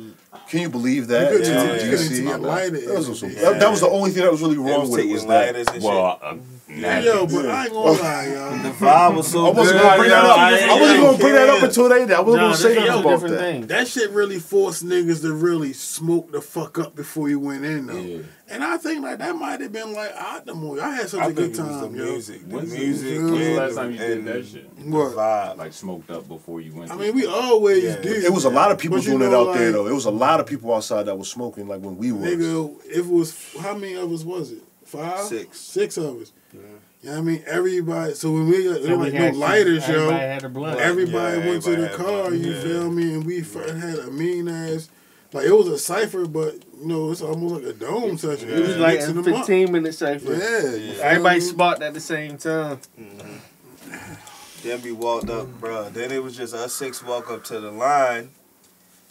Can 0.50 0.62
you 0.62 0.70
believe 0.70 1.08
that? 1.08 1.32
You 1.34 1.40
couldn't 1.40 1.54
Yeah, 1.54 1.64
even- 1.66 1.76
yeah, 1.78 1.86
you 1.92 1.98
DC. 1.98 2.22
even 2.24 2.42
light 2.44 2.74
it. 2.74 2.88
That 2.88 2.96
was, 2.98 3.20
some, 3.20 3.30
Yeah. 3.32 3.42
that, 3.42 3.60
that 3.60 3.70
was 3.72 3.82
the 3.82 3.90
only 3.90 4.12
thing 4.12 4.24
that 4.24 4.32
was 4.32 4.42
really 4.42 4.56
They 4.56 4.62
wrong 4.62 4.82
was 4.82 4.90
with 4.92 5.00
it 5.02 5.12
was 5.12 5.26
that. 5.26 5.46
lighters 5.48 5.68
and 5.68 5.76
shit. 5.76 5.84
Well, 5.84 6.20
uh, 6.22 6.36
Yo, 6.70 7.26
but. 7.28 7.46
I 7.46 7.64
ain't 7.66 7.74
gonna 7.74 7.92
lie, 8.02 8.28
y'all. 8.34 8.58
The 8.58 8.70
vibe 8.70 9.16
was 9.16 9.28
so 9.32 9.46
I 9.48 9.52
wasn't 9.52 9.78
good. 9.78 9.82
gonna 9.84 9.98
bring 9.98 10.10
that 10.10 10.26
up. 10.26 10.38
I- 10.38 10.68
I 10.68 10.82
wasn't 10.82 11.02
gonna 11.02 11.18
bring 11.18 11.34
that 11.34 11.50
up 11.50 11.64
until 11.64 11.90
they. 11.90 11.96
I 12.14 12.20
wasn't 12.20 12.28
Nah, 12.28 12.36
gonna 12.36 12.56
say 12.58 12.74
that's 12.76 12.88
nothing 12.88 13.06
about 13.14 13.22
that. 13.30 13.40
thing. 13.40 13.68
That 13.68 13.88
shit 13.88 14.12
really 14.12 14.40
forced 14.40 14.86
niggas 14.86 15.22
to 15.22 15.34
really 15.34 15.72
smoke 15.72 16.32
the 16.34 16.42
fuck 16.42 16.78
up 16.78 16.94
before 16.96 17.30
you 17.30 17.40
went 17.40 17.64
in, 17.64 17.88
though. 17.88 17.96
Yeah. 17.98 18.18
And 18.50 18.64
I 18.64 18.78
think 18.78 19.02
like 19.04 19.20
that 19.20 19.36
might 19.38 19.62
have 19.62 19.72
been 19.72 19.94
like 19.94 20.12
out 20.18 20.46
the 20.46 20.56
movie. 20.56 20.82
I 20.82 20.96
had 20.96 21.10
such 21.10 21.22
I 21.22 21.28
a 21.28 21.32
good 21.32 21.46
it 21.46 21.50
was 21.50 21.58
time, 21.60 21.94
the 21.94 21.98
yo. 22.00 22.06
music. 22.12 22.50
The 22.50 22.56
When's 22.56 22.72
the- 22.72 22.78
music. 22.80 23.18
when's 23.22 23.32
the 23.40 23.54
last 23.56 23.76
time 23.76 23.92
you 23.92 23.98
did 23.98 24.26
that 24.26 24.46
shit? 24.46 24.70
What? 24.86 25.16
Vibe. 25.16 25.58
Like 25.58 25.74
smoked 25.74 26.12
up 26.12 26.28
before 26.28 26.60
you 26.60 26.74
went. 26.74 26.92
I 26.92 26.96
mean, 26.96 27.16
we 27.16 27.26
always 27.26 27.84
Yeah. 27.86 27.96
did. 28.02 28.24
It 28.26 28.34
was 28.34 28.44
a 28.46 28.50
lot 28.50 28.72
of 28.72 28.78
people 28.78 28.98
But 28.98 29.06
you 29.06 29.12
doing 29.18 29.24
it 29.30 29.32
know, 29.32 29.50
out 29.52 29.56
there 29.58 29.72
though. 29.72 29.88
It 29.88 29.94
was 29.94 30.06
a 30.06 30.12
lot 30.12 30.42
of 30.42 30.46
people 30.46 30.74
outside 30.74 31.04
that 31.06 31.18
was 31.18 31.30
smoking 31.30 31.68
like 31.70 31.80
when 31.82 31.98
we 31.98 32.12
was. 32.12 32.26
Nigga, 32.30 32.74
it 32.94 33.06
was 33.08 33.34
how 33.62 33.74
many 33.74 33.94
of 33.96 34.12
us 34.12 34.24
was 34.26 34.52
it? 34.52 34.64
Five, 34.86 35.26
Six. 35.26 35.60
six 35.60 35.98
of 35.98 36.22
us. 36.22 36.32
You 37.08 37.14
know 37.14 37.20
what 37.22 37.28
I 37.30 37.32
mean? 37.32 37.44
Everybody. 37.48 38.14
So 38.16 38.32
when 38.34 38.48
we 38.50 38.66
got 38.66 38.76
So 38.76 38.80
there 38.84 38.98
we 38.98 39.06
was 39.06 39.14
no 39.14 39.30
lighters, 39.30 39.86
some- 39.86 39.96
Everybody 39.96 40.12
yo. 40.52 40.68
had. 40.68 40.78
Everybody 40.80 41.38
Yeah, 41.40 41.48
went 41.48 41.64
to 41.64 41.76
the 41.78 41.88
car. 41.96 42.24
one, 42.24 42.44
You 42.44 42.52
yeah. 42.52 42.62
feel 42.62 42.92
me? 42.92 43.14
And 43.14 43.24
we 43.26 43.40
f- 43.40 43.54
had 43.54 44.00
a 44.00 44.12
mean 44.12 44.50
ass. 44.50 44.90
Like 45.32 45.46
it 45.46 45.54
was 45.54 45.70
a 45.70 45.78
cipher, 45.78 46.26
but 46.26 46.56
you 46.82 46.88
know 46.88 47.10
it's 47.12 47.22
almost 47.22 47.64
like 47.64 47.64
a 47.64 47.72
dome 47.80 48.18
session. 48.18 48.50
It 48.50 48.60
was 48.60 48.68
just 48.68 48.80
like 48.80 48.96
a 48.96 49.08
mixing 49.08 49.22
them 49.24 49.34
up. 49.36 49.40
15 49.46 49.72
minute 49.72 49.94
cipher. 49.96 50.34
Yeah, 50.34 50.76
you 50.76 50.92
feel 50.96 51.02
Everybody 51.02 51.40
me? 51.40 51.46
sparked 51.46 51.82
at 51.82 51.94
the 51.94 52.00
same 52.02 52.38
time. 52.38 52.80
Mm-hmm. 53.00 53.38
Then 54.64 54.82
we 54.82 54.92
walked 54.92 55.30
up, 55.30 55.48
bro. 55.62 55.90
Then 55.90 56.12
it 56.12 56.22
was 56.22 56.36
just 56.36 56.54
us 56.54 56.74
six 56.74 57.02
walk 57.02 57.32
up 57.32 57.46
to 57.46 57.62
the 57.62 57.72
line. 57.72 58.32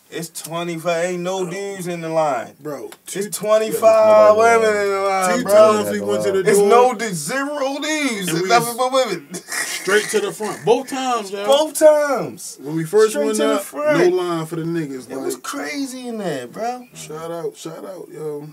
It's 0.08 0.28
25. 0.42 1.04
Ain't 1.04 1.22
no 1.22 1.50
dudes 1.50 1.88
in 1.88 2.00
the 2.00 2.08
line. 2.08 2.54
bro. 2.60 2.90
Two, 3.06 3.20
It's 3.20 3.36
25 3.36 3.80
nobody 3.82 4.38
women 4.60 4.76
in 4.82 4.88
the 4.92 5.00
line, 5.00 5.38
two 5.38 5.44
bro. 5.44 5.52
times 5.52 5.90
we 5.90 6.00
went 6.00 6.22
to 6.24 6.32
the 6.32 6.42
door. 6.44 6.52
It's 6.52 6.60
no 6.60 6.94
du- 6.94 7.12
zero 7.12 7.78
dudes. 7.80 8.28
And 8.28 8.38
It's 8.38 8.48
nothing 8.48 8.76
but 8.76 8.92
women. 8.92 9.34
straight 9.34 10.04
to 10.10 10.20
the 10.20 10.32
front. 10.32 10.64
Both 10.64 10.88
times, 10.90 11.30
yo. 11.32 11.44
Both 11.44 11.74
times. 11.80 12.56
When 12.62 12.76
we 12.76 12.84
first 12.84 13.10
Straight 13.14 13.24
went 13.26 13.36
to 13.38 13.42
the 13.44 13.54
up, 13.54 13.62
front. 13.62 13.98
no 13.98 14.08
line 14.16 14.46
for 14.46 14.54
the 14.56 14.62
niggas. 14.62 15.10
It 15.10 15.16
Like, 15.16 15.24
was 15.26 15.36
crazy 15.38 16.06
in 16.06 16.18
there, 16.18 16.46
bro. 16.46 16.86
shout 16.94 17.30
out, 17.32 17.56
shout 17.56 17.84
out, 17.84 18.08
yo. 18.08 18.48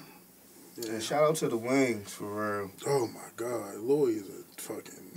And 0.89 1.03
shout 1.03 1.23
out 1.23 1.35
to 1.35 1.49
the 1.49 1.57
wings 1.57 2.11
for 2.13 2.25
real. 2.61 2.71
Oh 2.87 3.05
my 3.07 3.29
God, 3.35 3.75
Lloyd 3.75 4.15
is 4.15 4.27
a 4.27 4.43
fucking. 4.59 5.11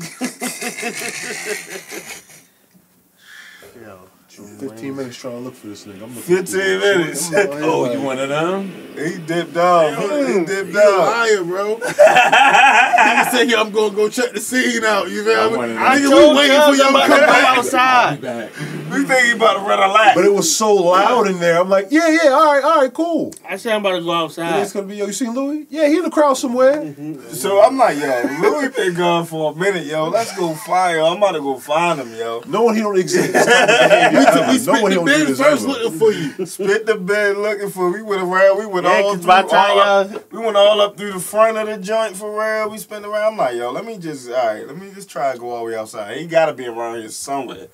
Yo. 3.82 3.98
Fifteen 4.36 4.96
minutes 4.96 5.16
trying 5.16 5.34
to 5.34 5.40
look 5.40 5.54
for 5.54 5.68
this 5.68 5.84
nigga. 5.86 6.02
I'm 6.02 6.14
looking 6.14 6.22
15 6.22 6.44
for 6.44 6.56
this. 6.58 7.30
minutes. 7.30 7.54
I'm 7.56 7.62
Oh, 7.64 7.90
you 7.92 8.00
one 8.02 8.18
of 8.18 8.28
them? 8.28 8.70
He 8.94 9.16
dipped 9.18 9.56
off. 9.56 9.98
He 9.98 10.44
dipped 10.44 10.72
You 10.72 10.78
a 10.80 11.00
off. 11.00 11.08
liar, 11.08 11.44
bro. 11.44 11.76
Nigga 11.80 13.30
say, 13.30 13.44
yo, 13.46 13.60
I'm 13.62 13.70
gonna 13.70 13.94
go 13.94 14.08
check 14.08 14.32
the 14.32 14.40
scene 14.40 14.84
out. 14.84 15.10
You 15.10 15.24
feel 15.24 15.38
I 15.40 15.48
me? 15.50 15.56
wanted 15.56 15.74
to- 15.74 15.80
Nigga, 15.80 16.10
told 16.10 16.30
we 16.32 16.36
waiting 16.38 16.56
y'all 16.56 16.70
for 16.72 16.76
y'all 16.76 16.84
to 16.84 16.90
about 16.90 17.06
come 17.08 17.18
to 17.20 17.24
come 17.26 17.34
back. 17.34 17.58
outside. 17.58 18.20
Back. 18.20 18.50
We 18.90 19.04
think 19.04 19.26
he 19.26 19.32
about 19.32 19.54
to 19.54 19.60
run 19.60 19.78
a 19.78 19.92
lap. 19.92 20.14
But 20.14 20.24
it 20.24 20.32
was 20.32 20.54
so 20.54 20.74
loud 20.74 21.26
in 21.26 21.38
there. 21.40 21.60
I'm 21.60 21.68
like, 21.68 21.88
yeah, 21.90 22.08
yeah, 22.08 22.30
all 22.30 22.52
right, 22.54 22.64
all 22.64 22.80
right, 22.82 22.92
cool. 22.92 23.32
I 23.48 23.56
said 23.56 23.72
I'm 23.72 23.80
about 23.80 23.98
to 23.98 24.04
go 24.04 24.10
And 24.12 24.22
outside. 24.24 24.60
it's 24.62 24.72
gonna 24.72 24.86
be 24.86 24.96
yo. 24.96 25.06
You 25.06 25.12
seen 25.12 25.34
Louis? 25.34 25.66
Yeah, 25.70 25.88
he 25.88 25.96
in 25.98 26.02
the 26.04 26.10
crowd 26.10 26.34
somewhere. 26.34 26.94
So 27.30 27.62
I'm 27.62 27.76
like, 27.76 27.98
yo, 27.98 28.22
Louis 28.40 28.68
been 28.70 28.94
gone 28.94 29.26
for 29.26 29.52
a 29.52 29.54
minute, 29.54 29.86
yo. 29.86 30.08
Let's 30.08 30.36
go 30.36 30.54
find 30.54 30.98
him. 30.98 31.04
I'm 31.04 31.16
about 31.18 31.32
to 31.32 31.40
go 31.40 31.58
find 31.58 32.00
him, 32.00 32.14
yo. 32.14 32.42
Knowing 32.46 32.76
he 32.76 32.80
don't 32.82 32.98
exist. 32.98 33.32
this 33.32 33.44
type 33.46 33.56
of 33.58 33.80
behavior 33.82 34.18
ever. 34.18 34.72
Knowing 34.72 34.90
he 34.92 34.94
don't 34.96 35.06
do 35.06 35.24
this 35.26 35.38
first 35.40 35.64
ever. 35.64 35.72
looking 35.72 35.98
for 35.98 36.12
you. 36.12 36.46
Spit 36.46 36.86
the 36.86 36.96
bed 36.96 37.36
looking 37.36 37.70
for. 37.70 37.90
We 37.92 38.02
went 38.02 38.22
around. 38.22 38.58
We 38.58 38.66
went 38.66 38.86
Yeah, 38.86 38.92
all 39.02 39.12
'cause 39.14 39.18
through. 39.22 39.26
by 39.26 39.42
time 39.42 39.70
all 39.72 39.80
up, 39.80 40.10
y'all- 40.10 40.22
we 40.30 40.38
went 40.38 40.56
all 40.56 40.80
up 40.80 40.96
through 40.96 41.12
the 41.12 41.20
front 41.20 41.56
of 41.58 41.66
the 41.66 41.78
joint 41.78 42.16
for 42.16 42.30
real. 42.38 42.70
We 42.70 42.78
spent 42.78 43.04
around. 43.04 43.32
I'm 43.32 43.36
like, 43.38 43.56
yo, 43.56 43.70
let 43.70 43.84
me 43.84 43.98
just, 43.98 44.28
all 44.30 44.34
right, 44.46 44.66
let 44.66 44.76
me 44.76 44.90
just 44.94 45.08
try 45.10 45.32
to 45.32 45.38
go 45.38 45.50
all 45.50 45.58
the 45.64 45.72
way 45.72 45.76
outside. 45.76 46.16
He 46.18 46.26
got 46.26 46.46
to 46.46 46.52
be 46.52 46.66
around 46.66 47.00
here 47.00 47.08
somewhere. 47.08 47.68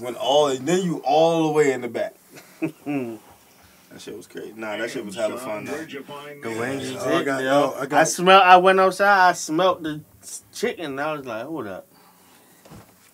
When 0.00 0.14
all, 0.16 0.48
and 0.48 0.66
then 0.66 0.82
you 0.82 1.02
all 1.04 1.46
the 1.48 1.52
way 1.52 1.72
in 1.72 1.80
the 1.80 1.88
back. 1.88 2.14
that 2.60 3.18
shit 3.98 4.16
was 4.16 4.26
crazy. 4.26 4.52
Nah, 4.56 4.76
that 4.76 4.90
shit 4.90 5.04
was 5.04 5.14
hella 5.16 5.38
fun 5.38 5.64
though. 5.64 5.72
The 5.84 6.56
wings 6.58 6.84
is 6.90 6.96
Oh, 7.02 7.16
I 7.18 7.24
got- 7.24 7.42
yo. 7.42 7.74
I 7.78 7.82
I, 7.82 7.86
got- 7.86 8.08
smell. 8.08 8.40
I 8.42 8.56
went 8.56 8.78
outside. 8.80 9.30
I 9.30 9.32
smelled 9.32 9.82
the 9.82 10.00
chicken. 10.52 10.84
and 10.86 11.00
I 11.00 11.12
was 11.14 11.26
like, 11.26 11.44
hold 11.46 11.66
up. 11.66 11.86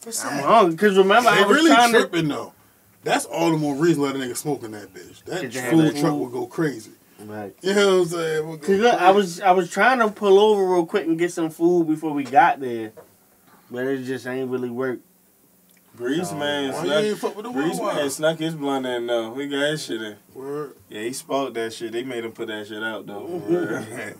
I'm 0.07 0.43
hungry. 0.43 0.76
Cause 0.76 0.99
remember, 0.99 1.30
I 1.30 1.45
was 1.47 1.57
really 1.57 1.70
trying 1.70 1.93
to. 1.93 1.99
tripping 2.01 2.28
though. 2.28 2.53
That's 3.05 3.24
all 3.26 3.51
the 3.51 3.57
more 3.57 3.74
reason 3.74 4.03
why 4.03 4.12
the 4.12 4.18
nigga 4.18 4.37
smoking 4.37 4.72
that 4.72 4.93
bitch. 4.93 5.24
That 5.24 5.41
Did 5.43 5.55
food 5.55 5.85
that 5.87 5.91
truck 6.01 6.12
food? 6.12 6.20
would 6.20 6.32
go 6.32 6.47
crazy. 6.47 6.93
Right. 7.20 7.55
You 7.62 7.74
know 7.74 7.99
what 7.99 8.03
I'm 8.03 8.09
saying? 8.09 8.49
Would 8.49 8.61
go 8.61 8.66
Cause 8.66 8.78
look, 8.80 9.01
I 9.01 9.11
was 9.12 9.41
I 9.41 9.53
was 9.53 9.70
trying 9.70 10.01
to 10.01 10.11
pull 10.11 10.39
over 10.39 10.64
real 10.74 10.85
quick 10.85 11.07
and 11.07 11.18
get 11.18 11.32
some 11.32 11.49
food 11.49 11.87
before 11.87 12.12
we 12.12 12.24
got 12.24 12.61
there, 12.61 12.93
but 13.70 13.87
it 13.87 14.05
just 14.05 14.26
ain't 14.26 14.51
really 14.51 14.68
work. 14.70 14.99
Breeze 15.97 16.32
man, 16.32 16.72
Why 16.72 16.82
snuck, 16.84 17.05
ain't 17.05 17.18
fuck 17.18 17.36
with 17.36 17.45
the 17.47 17.53
Breeze 17.53 17.78
Wawa? 17.78 17.95
man 17.95 18.11
snuck 18.11 18.38
his 18.38 18.55
blunt 18.55 18.84
in 18.84 19.07
though. 19.07 19.30
We 19.30 19.47
got 19.47 19.70
his 19.70 19.84
shit 19.84 20.03
in. 20.03 20.16
Word. 20.34 20.74
Yeah, 20.88 21.03
he 21.03 21.12
spoke 21.12 21.55
that 21.55 21.72
shit. 21.72 21.92
They 21.92 22.03
made 22.03 22.24
him 22.24 22.32
put 22.32 22.49
that 22.49 22.66
shit 22.66 22.82
out 22.82 23.07
though. 23.07 23.40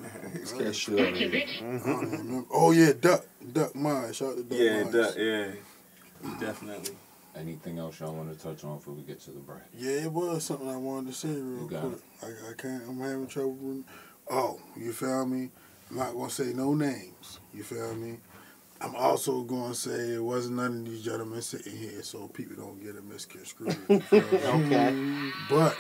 That 0.59 0.75
shit 0.75 1.01
out 1.01 1.09
of 1.09 1.17
here. 1.17 1.31
Mm-hmm. 1.31 1.65
I 1.89 1.93
don't 1.93 2.07
even 2.07 2.19
remember. 2.19 2.47
Oh 2.53 2.71
yeah, 2.73 2.93
Duck, 3.01 3.25
Duck 3.53 3.75
Mine. 3.75 4.13
Shout 4.13 4.29
out 4.31 4.37
to 4.37 4.43
Duck 4.45 4.59
yeah, 4.59 4.83
Mines. 4.83 4.93
duh, 4.93 5.13
yeah, 5.17 5.51
definitely. 6.41 6.95
Anything 7.37 7.79
else 7.79 7.99
y'all 7.99 8.15
want 8.15 8.37
to 8.37 8.41
touch 8.41 8.63
on 8.63 8.77
before 8.77 8.95
we 8.95 9.03
get 9.03 9.21
to 9.23 9.31
the 9.33 9.41
break? 9.41 9.63
Yeah, 9.77 10.05
it 10.05 10.13
was 10.13 10.45
something 10.45 10.69
I 10.69 10.77
wanted 10.77 11.09
to 11.13 11.15
say 11.19 11.29
real 11.29 11.63
You 11.63 11.69
got 11.69 11.83
quick. 11.83 12.01
I, 12.23 12.51
I 12.51 12.53
can't. 12.57 12.83
I'm 12.89 13.01
having 13.01 13.27
trouble. 13.27 13.57
rem- 13.61 13.85
Oh, 14.31 14.61
you 14.77 14.93
feel 14.93 15.27
me? 15.27 15.51
I'm 15.91 15.97
not 15.97 16.13
gonna 16.15 16.31
say 16.31 16.53
no 16.55 16.75
names. 16.75 17.41
You 17.53 17.63
feel 17.65 17.95
me? 17.97 18.19
I'm 18.85 18.95
also 18.97 19.43
gonna 19.45 19.75
say 19.75 20.15
it 20.15 20.23
wasn't 20.23 20.57
none 20.57 20.81
of 20.81 20.85
these 20.85 21.03
gentlemen 21.03 21.41
sitting 21.41 21.75
here, 21.75 22.03
so 22.03 22.29
people 22.29 22.57
don't 22.57 22.83
get 22.85 22.97
a 22.97 23.03
misconstrued. 23.03 23.75
Okay. 24.13 25.31
But 25.49 25.75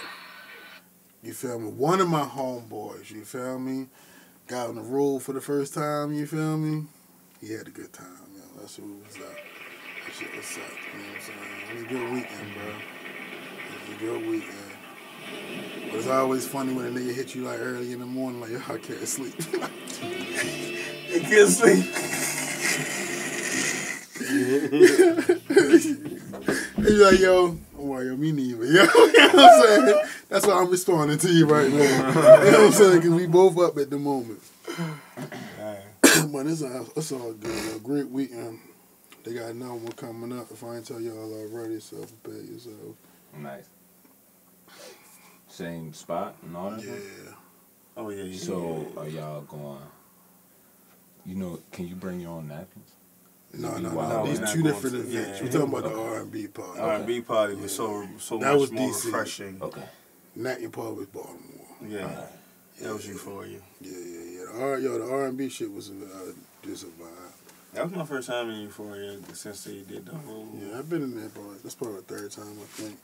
you 1.22 1.34
feel 1.34 1.58
me? 1.58 1.70
One 1.70 2.00
of 2.00 2.08
my 2.08 2.22
homeboys, 2.22 3.10
you 3.10 3.24
feel 3.26 3.58
me, 3.58 3.88
got 4.46 4.70
on 4.70 4.76
the 4.76 4.82
road 4.82 5.22
for 5.22 5.34
the 5.34 5.40
first 5.42 5.74
time. 5.74 6.14
You 6.14 6.26
feel 6.26 6.56
me? 6.56 6.84
He 7.42 7.52
had 7.52 7.66
a 7.68 7.70
good 7.70 7.92
time. 7.92 8.06
You 8.32 8.38
know, 8.38 8.60
that's 8.60 8.76
who 8.76 8.96
was 9.06 9.16
up. 9.16 9.34
That 9.34 10.14
shit 10.18 10.34
was 10.34 10.56
up. 10.56 10.70
You 10.94 11.02
know 11.02 11.08
what 11.08 11.16
I'm 11.16 11.22
saying? 11.22 11.38
It 11.68 11.74
was 11.74 11.82
a 11.84 11.88
good 11.88 12.12
weekend, 12.12 12.54
bro. 12.54 12.72
It 13.68 13.90
was 13.90 13.96
a 13.96 14.00
good 14.00 14.30
weekend. 14.30 15.90
But 15.90 15.98
it's 15.98 16.08
always 16.08 16.46
funny 16.48 16.72
when 16.72 16.86
a 16.86 16.90
nigga 16.90 17.14
hit 17.14 17.34
you 17.34 17.42
like 17.42 17.58
early 17.58 17.92
in 17.92 18.00
the 18.00 18.06
morning, 18.06 18.40
like, 18.40 18.50
yo, 18.50 18.60
I 18.66 18.78
can't 18.78 19.06
sleep. 19.06 19.34
You 21.14 21.20
can't 21.20 21.48
sleep. 21.48 22.53
And 26.76 26.86
you're 26.88 27.10
like, 27.10 27.20
yo, 27.20 27.58
oh, 27.78 27.84
well, 27.84 28.04
yo, 28.04 28.16
me 28.16 28.32
neither. 28.32 28.64
You 28.64 28.72
know 28.74 28.86
what 28.86 29.18
I'm 29.18 29.62
saying? 29.62 30.00
That's 30.28 30.46
why 30.46 30.54
I'm 30.54 30.70
responding 30.70 31.18
to 31.18 31.28
you 31.32 31.46
right 31.46 31.70
now. 31.70 31.78
you 32.44 32.50
know 32.50 32.58
what 32.58 32.66
I'm 32.66 32.72
saying? 32.72 32.96
Because 32.96 33.10
we 33.10 33.26
both 33.26 33.58
up 33.58 33.78
at 33.78 33.90
the 33.90 33.98
moment. 33.98 34.40
but 36.32 36.46
it's 36.46 36.62
all, 36.62 36.88
it's 36.96 37.12
all 37.12 37.32
good. 37.32 37.76
A 37.76 37.78
great 37.78 38.08
weekend. 38.08 38.58
They 39.24 39.34
got 39.34 39.50
another 39.50 39.74
one 39.74 39.92
coming 39.92 40.38
up. 40.38 40.50
If 40.50 40.62
I 40.62 40.76
ain't 40.76 40.86
tell 40.86 41.00
y'all 41.00 41.32
already, 41.32 41.80
so 41.80 41.96
prepare 42.22 42.42
yourself. 42.42 42.96
Nice. 43.38 43.68
Same 45.48 45.94
spot 45.94 46.36
and 46.42 46.56
all 46.56 46.70
that. 46.70 46.84
Yeah. 46.84 47.32
Oh 47.96 48.10
yeah, 48.10 48.24
yeah. 48.24 48.38
So 48.38 48.86
are 48.96 49.08
y'all 49.08 49.40
going? 49.42 49.78
You 51.26 51.34
know, 51.36 51.60
can 51.72 51.88
you 51.88 51.94
bring 51.94 52.20
your 52.20 52.30
own 52.32 52.48
napkins? 52.48 52.90
No, 53.54 53.76
no, 53.78 53.90
no. 53.90 54.08
No, 54.08 54.26
These 54.26 54.52
two 54.52 54.62
different 54.62 54.96
events. 54.96 55.12
yeah. 55.12 55.42
We're 55.44 55.50
talking 55.52 55.68
about 55.78 55.84
the 55.84 55.96
R&B 55.98 56.48
part. 56.48 56.78
R 56.78 56.94
and 56.96 57.06
B 57.06 57.20
party 57.20 57.54
was 57.54 57.74
so 57.74 58.06
so 58.18 58.38
That 58.38 58.52
much 58.52 58.60
was 58.60 58.72
more 58.72 58.88
DC. 58.90 59.04
refreshing. 59.06 59.58
Okay. 59.62 59.84
Natty 60.36 60.68
Pub 60.68 60.96
was 60.96 61.06
Baltimore. 61.06 61.40
Yeah, 61.86 62.26
that 62.80 62.92
was 62.92 63.06
euphoria. 63.06 63.60
Yeah, 63.80 63.90
yeah, 63.92 64.20
yeah. 64.40 64.44
The 64.52 64.60
R, 64.64 64.78
yo, 64.78 64.98
the 64.98 65.12
R&B 65.12 65.48
shit 65.48 65.72
was 65.72 65.90
uh, 65.90 66.32
just 66.64 66.82
a 66.84 66.86
vibe. 66.86 67.10
That 67.74 67.84
was 67.84 67.92
my 67.94 68.04
first 68.04 68.28
time 68.28 68.50
in 68.50 68.60
euphoria 68.62 69.18
since 69.32 69.64
they 69.64 69.82
did 69.82 70.06
the 70.06 70.14
whole. 70.16 70.48
Yeah, 70.60 70.78
I've 70.78 70.88
been 70.88 71.02
in 71.02 71.14
there, 71.18 71.28
probably. 71.28 71.58
That's 71.62 71.74
probably 71.76 71.96
the 71.98 72.02
third 72.02 72.30
time, 72.32 72.56
I 72.60 72.64
think. 72.66 72.98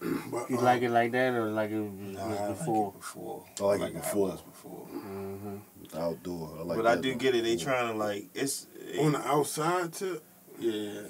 but, 0.30 0.48
You 0.50 0.58
uh, 0.58 0.62
like 0.62 0.82
it 0.82 0.90
like 0.90 1.12
that 1.12 1.34
or 1.34 1.50
like 1.50 1.70
it 1.70 1.80
was, 1.80 1.90
Nah, 1.92 2.22
I 2.24 2.28
was 2.28 2.38
like 2.40 2.58
before? 2.58 2.88
it 2.94 3.00
before. 3.00 3.44
I 3.60 3.62
like 3.64 3.80
it 3.80 3.94
how 3.96 4.00
before. 4.00 4.28
was 4.28 4.40
before. 4.42 4.86
Mm-hmm. 4.94 5.56
Outdoor. 5.98 6.56
I 6.58 6.62
like 6.62 6.76
but 6.76 6.86
I 6.86 6.96
do 6.96 7.14
get 7.14 7.34
it. 7.34 7.42
They 7.44 7.56
trying 7.56 7.92
to 7.92 7.98
like 7.98 8.26
it's. 8.34 8.66
on 9.00 9.12
the 9.12 9.26
outside 9.26 9.92
tip, 9.92 10.22
yeah. 10.58 10.72
yeah, 10.72 11.00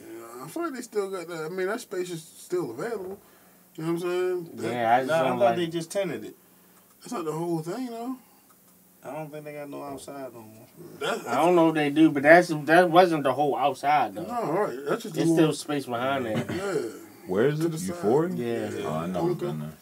I 0.45 0.49
feel 0.49 0.63
like 0.65 0.75
they 0.75 0.83
still 0.83 1.11
got 1.11 1.27
that. 1.29 1.45
I 1.47 1.49
mean, 1.49 1.67
that 1.67 1.81
space 1.81 2.11
is 2.11 2.23
still 2.23 2.71
available. 2.71 3.19
You 3.77 3.85
know 3.85 3.93
what 3.93 4.03
I'm 4.05 4.09
saying? 4.11 4.51
That- 4.55 4.73
Yeah, 4.73 4.95
I 4.95 4.99
just 5.01 5.09
Nah, 5.11 5.15
I 5.21 5.23
don't 5.29 5.39
thought 5.39 5.45
like. 5.47 5.57
they 5.57 5.67
just 5.67 5.91
tented 5.91 6.25
it. 6.25 6.37
That's 7.01 7.13
not 7.13 7.25
the 7.25 7.33
whole 7.33 7.59
thing, 7.61 7.87
though. 7.87 8.17
I 9.05 9.13
don't 9.13 9.31
think 9.31 9.45
they 9.45 9.53
got 9.53 9.71
no 9.71 9.83
outside 9.85 10.33
no 10.35 10.41
more. 10.41 10.67
That, 10.99 11.27
I 11.29 11.37
don't 11.37 11.55
know 11.55 11.69
if 11.69 11.75
they 11.77 11.89
do, 11.91 12.11
but 12.11 12.25
that's 12.25 12.49
that 12.65 12.91
wasn't 12.91 13.23
the 13.23 13.33
whole 13.33 13.57
outside 13.57 14.15
though. 14.15 14.25
No, 14.25 14.33
all 14.35 14.53
right. 14.53 14.79
That's 14.89 15.05
just 15.05 15.15
the 15.15 15.21
It's 15.23 15.31
little- 15.31 15.53
still 15.53 15.53
space 15.53 15.87
behind 15.87 16.27
there. 16.27 16.45
Yeah. 16.51 16.91
Where 17.29 17.47
is 17.49 17.61
it? 17.61 17.71
the 17.71 17.79
side. 17.79 17.89
Euphoria? 17.89 18.35
Yeah. 18.71 18.83
Oh, 18.87 18.95
I 18.95 19.07
never 19.07 19.35
been 19.35 19.61
there. 19.61 19.73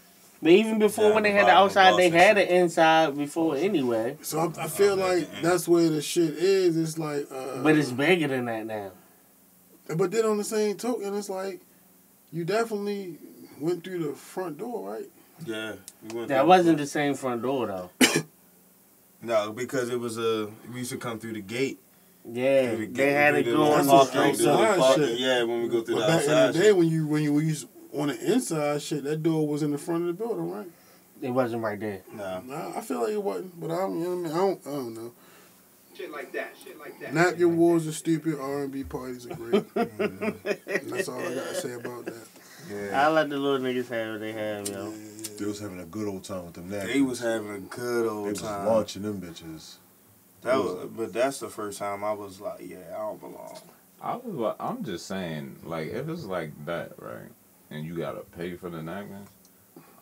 But 0.43 0.53
even 0.53 0.79
before 0.79 1.09
Yeah, 1.09 1.15
when 1.15 1.23
they 1.23 1.33
had 1.33 1.47
the 1.47 1.53
outside, 1.53 1.97
they 1.99 2.11
had 2.11 2.37
shit. 2.37 2.51
it 2.51 2.55
inside 2.55 3.17
before 3.17 3.57
anyway. 3.57 4.19
So 4.21 4.39
I, 4.41 4.65
I 4.65 4.69
feel 4.69 4.93
Oh, 4.93 4.97
like 5.09 5.33
man. 5.33 5.43
that's 5.43 5.67
where 5.67 5.89
the 5.89 6.03
shit 6.03 6.35
is. 6.35 6.77
It's 6.77 6.99
like, 6.99 7.27
uh, 7.33 7.63
But 7.63 7.77
it's 7.79 7.91
bigger 7.91 8.29
than 8.29 8.45
that 8.45 8.67
now. 8.67 8.91
But 9.97 10.11
then 10.11 10.27
on 10.27 10.37
the 10.37 10.45
same 10.45 10.77
token, 10.77 11.15
it's 11.17 11.31
like 11.31 11.61
you 12.33 12.45
definitely 12.45 13.19
went 13.61 13.83
through 13.85 14.01
the 14.05 14.13
front 14.13 14.59
door, 14.59 14.93
right? 14.93 15.09
Yeah, 15.45 15.75
we 16.09 16.17
went 16.17 16.29
That 16.29 16.47
wasn't 16.47 16.79
the 16.79 16.85
the 16.85 16.89
same 16.91 17.15
front 17.15 17.43
door 17.43 17.67
though. 17.67 17.91
no 19.23 19.53
because 19.53 19.89
it 19.91 19.99
was 19.99 20.19
a 20.19 20.51
we 20.73 20.81
used 20.81 20.91
to 20.91 20.99
come 20.99 21.19
through 21.19 21.33
the 21.35 21.41
gate. 21.41 21.79
Yeah, 22.29 22.75
Through 22.75 22.87
they 22.89 23.13
had 23.13 23.35
it 23.37 23.45
going 23.45 23.71
That's 23.71 23.87
little 23.87 24.01
off 24.01 24.13
the 24.13 24.35
street, 24.35 24.49
outside 24.49 24.95
shit. 24.97 25.19
Yeah, 25.19 25.43
when 25.45 25.63
we 25.63 25.69
go 25.69 25.81
through 25.83 25.95
But 25.97 26.01
the 26.01 26.13
back 26.13 26.23
in 26.25 26.29
the 26.29 26.53
day, 26.59 26.65
shit. 26.67 26.77
when 26.77 26.89
you 26.89 27.07
when 27.07 27.23
you 27.23 27.33
was 27.33 27.67
on 27.95 28.09
the 28.09 28.33
inside 28.33 28.83
shit, 28.83 29.05
that 29.05 29.23
door 29.23 29.47
was 29.47 29.63
in 29.63 29.71
the 29.71 29.79
front 29.79 30.03
of 30.03 30.07
the 30.09 30.25
building, 30.25 30.51
right? 30.51 30.67
It 31.23 31.31
wasn't 31.31 31.63
right 31.63 31.79
there. 31.79 32.03
No, 32.13 32.43
Nah, 32.47 32.77
I 32.77 32.81
feel 32.81 33.01
like 33.03 33.13
it 33.13 33.23
wasn't, 33.23 33.59
but 33.61 33.71
I 33.71 33.77
don't, 33.77 33.99
you 33.99 34.05
know 34.05 34.11
what 34.11 34.17
I 34.17 34.23
mean? 34.23 34.33
I 34.33 34.37
don't, 34.37 34.67
I 34.67 34.71
don't 34.71 34.95
know. 34.95 35.13
Shit 35.97 36.11
like 36.13 36.33
that. 36.33 36.55
Shit 36.63 36.79
like 36.79 37.01
that. 37.01 37.15
Napkin 37.15 37.57
wars 37.57 37.87
are 37.87 37.93
stupid. 37.93 38.39
R 38.39 38.65
and 38.65 38.73
B 38.73 38.85
parties 38.85 39.25
are 39.27 39.35
great. 39.35 39.55
and 39.55 39.65
mm-hmm. 39.99 40.91
that's 40.91 41.09
all 41.09 41.19
I 41.19 41.35
gotta 41.35 41.55
say 41.55 41.73
about 41.73 42.05
that. 42.05 42.27
Yeah. 42.71 43.07
I 43.07 43.09
let 43.11 43.31
the 43.31 43.39
little 43.39 43.61
niggas 43.61 43.89
have 43.89 44.13
what 44.15 44.21
they 44.21 44.33
have, 44.33 44.69
Yeah, 44.69 44.75
yo. 44.75 44.91
yeah, 44.91 45.29
They 45.39 45.45
was 45.47 45.61
having 45.61 45.81
a 45.81 45.85
good 45.87 46.07
old 46.09 46.25
time 46.25 46.45
with 46.45 46.55
them 46.55 46.69
napkins. 46.69 46.93
They 46.93 47.01
was 47.01 47.21
having 47.21 47.51
a 47.51 47.61
good 47.61 48.07
old 48.09 48.13
They 48.13 48.19
old 48.19 48.29
was 48.31 48.43
time. 48.43 48.67
launching 48.67 49.03
them 49.03 49.21
bitches. 49.23 49.77
That 50.47 50.59
was, 50.59 50.89
but 50.97 51.13
that's 51.13 51.41
the 51.41 51.49
first 51.49 51.79
time 51.79 52.03
I 52.05 52.13
was 52.13 52.41
like, 52.41 52.61
yeah, 52.63 52.79
I 52.95 52.99
don't 52.99 53.21
belong. 53.21 53.59
I 54.01 54.17
was. 54.17 54.35
like- 54.35 54.57
I'm 54.61 54.85
just 54.85 55.07
saying, 55.07 55.61
like, 55.65 55.89
if 55.89 56.09
it's 56.09 56.25
like 56.25 56.53
that, 56.67 56.93
right, 56.99 57.31
and 57.71 57.85
you 57.85 57.97
gotta 57.97 58.21
pay 58.21 58.55
for 58.55 58.71
the 58.71 58.83
napkins, 58.83 59.29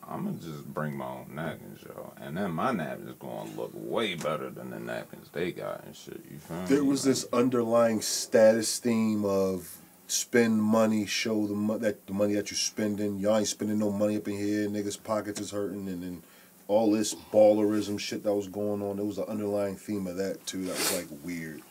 I'm 0.06 0.24
gonna 0.26 0.36
just 0.36 0.66
bring 0.66 0.96
my 0.96 1.06
own 1.06 1.30
napkins, 1.34 1.80
yo, 1.86 2.12
and 2.20 2.36
then 2.36 2.50
my 2.50 2.72
napkins 2.72 3.14
gonna 3.18 3.50
look 3.56 3.70
way 3.74 4.14
better 4.14 4.50
than 4.50 4.70
the 4.70 4.78
napkins 4.78 5.28
they 5.32 5.50
got 5.52 5.84
and 5.84 5.96
shit. 5.96 6.20
You 6.30 6.38
feel 6.38 6.56
me? 6.58 6.66
There 6.66 6.84
was 6.84 7.02
this 7.04 7.24
underlying 7.32 8.02
status 8.02 8.78
theme 8.78 9.24
of 9.24 9.78
spend 10.06 10.60
money, 10.62 11.06
show 11.06 11.46
the 11.46 11.54
mo- 11.54 11.78
that 11.78 12.06
the 12.06 12.12
money 12.12 12.34
that 12.34 12.50
you're 12.50 12.58
spending. 12.58 13.18
Y'all 13.18 13.38
ain't 13.38 13.48
spending 13.48 13.78
no 13.78 13.90
money 13.90 14.16
up 14.18 14.28
in 14.28 14.36
here. 14.36 14.68
Niggas' 14.68 15.02
pockets 15.02 15.40
is 15.40 15.52
hurting, 15.52 15.88
and 15.88 16.02
then 16.02 16.22
all 16.68 16.92
this 16.92 17.14
ballerism 17.32 17.98
shit 17.98 18.22
that 18.24 18.34
was 18.34 18.48
going 18.48 18.82
on. 18.82 18.96
There 18.96 19.04
was 19.04 19.18
an 19.18 19.24
underlying 19.24 19.76
theme 19.76 20.06
of 20.06 20.16
that 20.16 20.44
too. 20.46 20.64
That 20.64 20.76
was 20.76 20.96
like 20.96 21.06
weird. 21.22 21.62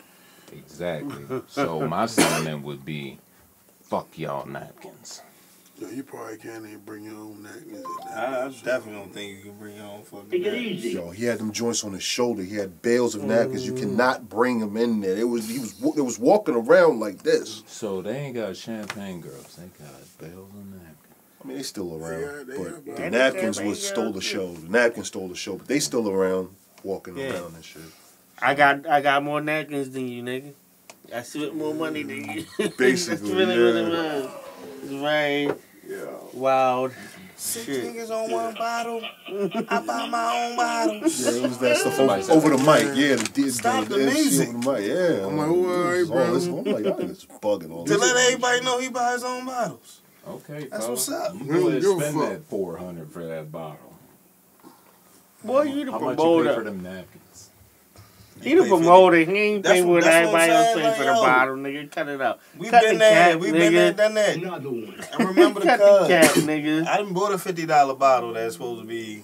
Exactly. 0.51 1.41
so 1.47 1.87
my 1.87 2.05
sentiment 2.05 2.63
would 2.63 2.85
be, 2.85 3.17
fuck 3.81 4.17
y'all 4.17 4.45
napkins. 4.45 5.21
Yo, 5.79 5.89
you 5.89 6.03
probably 6.03 6.37
can't 6.37 6.63
even 6.65 6.79
bring 6.81 7.03
your 7.03 7.15
own 7.15 7.41
napkins. 7.41 7.83
I, 8.15 8.45
I 8.45 8.49
definitely 8.63 8.93
don't 8.93 9.11
think 9.11 9.37
you 9.37 9.43
can 9.45 9.57
bring 9.57 9.75
your 9.75 9.85
own 9.85 10.03
fucking. 10.03 10.29
Take 10.29 10.41
it 10.41 10.53
napkins. 10.53 10.85
easy. 10.85 10.89
Yo, 10.91 11.09
he 11.09 11.25
had 11.25 11.39
them 11.39 11.51
joints 11.51 11.83
on 11.83 11.93
his 11.93 12.03
shoulder. 12.03 12.43
He 12.43 12.55
had 12.55 12.83
bales 12.83 13.15
of 13.15 13.23
napkins. 13.23 13.65
You 13.65 13.73
cannot 13.73 14.29
bring 14.29 14.59
them 14.59 14.77
in 14.77 15.01
there. 15.01 15.17
It 15.17 15.27
was 15.27 15.49
he 15.49 15.57
was 15.57 15.81
it 15.97 16.01
was 16.01 16.19
walking 16.19 16.53
around 16.53 16.99
like 16.99 17.23
this. 17.23 17.63
So 17.65 18.03
they 18.03 18.17
ain't 18.17 18.35
got 18.35 18.55
champagne 18.55 19.21
girls. 19.21 19.55
They 19.55 19.65
got 19.83 20.19
bales 20.19 20.51
and 20.53 20.71
napkins. 20.73 20.82
I 21.43 21.47
mean, 21.47 21.57
they 21.57 21.63
still 21.63 21.93
around, 21.95 22.21
Yeah, 22.21 22.43
they 22.45 22.57
but 22.57 22.67
are, 22.67 22.79
the 22.81 23.01
Yeah, 23.01 23.09
napkins 23.09 23.61
was 23.61 23.85
stole 23.85 24.05
yeah. 24.07 24.11
the 24.11 24.21
show. 24.21 24.53
The 24.53 24.69
napkins 24.69 25.07
stole 25.07 25.27
the 25.27 25.35
show, 25.35 25.57
but 25.57 25.67
they 25.67 25.79
still 25.79 26.09
around, 26.09 26.49
walking 26.83 27.17
Yeah. 27.17 27.33
around 27.33 27.55
and 27.55 27.65
shit. 27.65 27.81
I 28.41 28.53
got 28.55 28.87
I 28.87 29.01
got 29.01 29.23
more 29.23 29.41
napkins 29.41 29.91
than 29.91 30.07
you, 30.07 30.23
nigga. 30.23 30.53
I 31.13 31.21
spent 31.21 31.55
more 31.55 31.73
money 31.73 32.03
than 32.03 32.29
you. 32.29 32.45
Basically, 32.77 33.29
That's 33.29 33.37
really 33.37 33.57
what 33.57 33.75
it 33.75 33.91
yeah. 33.91 34.21
was. 34.21 34.29
It's 34.83 34.91
very 34.93 35.51
wild. 36.33 36.93
Six 37.35 37.65
Shit. 37.65 37.83
niggas 37.93 38.09
on 38.09 38.31
one 38.31 38.53
bottle. 38.55 39.01
I 39.69 39.81
buy 39.85 40.07
my 40.07 40.47
own 40.49 40.55
bottles. 40.57 41.19
Yeah, 41.25 41.31
it 41.31 41.41
was 41.49 41.57
that 41.57 41.77
stuff 41.77 41.95
Somebody 41.95 42.23
over, 42.29 42.33
over 42.33 42.49
the 42.57 42.57
mic. 42.63 42.95
Yeah, 42.95 43.15
the, 43.15 43.29
the, 43.33 43.49
Stop 43.51 43.85
the, 43.85 43.95
the 43.97 44.05
music. 44.05 44.49
over 44.49 44.57
the 44.59 44.71
mic. 44.71 44.87
Yeah, 44.87 45.25
I'm 45.27 45.37
like, 45.37 45.49
well, 45.49 45.65
all 45.65 45.91
right, 45.91 45.99
All 46.01 46.05
bro. 46.05 46.33
this- 46.33 46.45
I'm 46.47 46.55
like, 46.63 46.85
y'all 46.85 46.97
niggas 46.97 47.27
bugging 47.41 47.71
all 47.71 47.85
To 47.85 47.97
let 47.97 48.15
everybody 48.15 48.61
know 48.63 48.79
he 48.79 48.89
buy 48.89 49.11
his 49.13 49.23
own 49.23 49.45
bottles. 49.45 49.99
Okay, 50.27 50.67
That's 50.71 50.87
what's 50.87 51.09
up. 51.11 51.33
You 51.33 51.39
We 51.39 51.45
go 51.47 51.53
don't 51.59 51.69
ahead 51.69 51.81
give 51.81 51.89
a 51.89 51.93
and 51.93 52.01
spend 52.01 52.15
fuck. 52.19 52.29
that 52.29 52.43
four 52.45 52.77
hundred 52.77 53.11
for 53.11 53.25
that 53.25 53.51
bottle. 53.51 53.93
Boy, 55.43 55.63
you 55.63 55.85
the 55.85 55.91
How 55.91 55.99
much 55.99 56.11
you 56.11 56.15
pay 56.15 56.15
for 56.15 56.43
promoter. 56.43 56.63
them 56.63 56.83
napkins? 56.83 57.49
He 58.41 58.55
the 58.55 58.63
pay 58.63 58.69
for 58.69 58.77
promoter. 58.77 59.17
He 59.17 59.37
ain't 59.37 59.63
That's 59.63 59.73
paying 59.73 59.87
what- 59.87 59.93
what 59.95 60.03
that's 60.05 60.31
what 60.31 60.35
I'm 60.41 60.49
everybody 60.49 60.51
else 60.51 60.65
saying, 60.65 60.75
paying 60.75 60.87
like, 60.87 60.97
for 60.97 61.03
the 61.03 61.13
yo. 61.13 61.21
bottle, 61.21 61.55
nigga. 61.55 61.91
Cut 61.91 62.07
it 62.07 62.21
out. 62.21 62.39
We 62.57 62.69
Cut 62.69 62.81
been 62.83 62.93
the 62.93 62.99
there. 62.99 63.31
cap, 63.33 63.39
We 63.41 63.51
been 63.51 63.73
there, 63.73 63.93
done 63.93 64.13
that. 64.13 64.35
Another 64.37 64.69
one. 64.69 64.95
I 65.19 65.23
remember 65.23 65.59
the 65.59 65.65
Cut 65.65 65.79
the 65.79 66.07
cap, 66.07 66.31
nigga. 66.35 66.87
I 66.87 66.97
done 66.97 67.13
bought 67.13 67.33
a 67.33 67.37
fifty 67.37 67.65
dollar 67.65 67.95
bottle 67.95 68.31
that's 68.33 68.53
supposed 68.53 68.81
to 68.81 68.87
be 68.87 69.23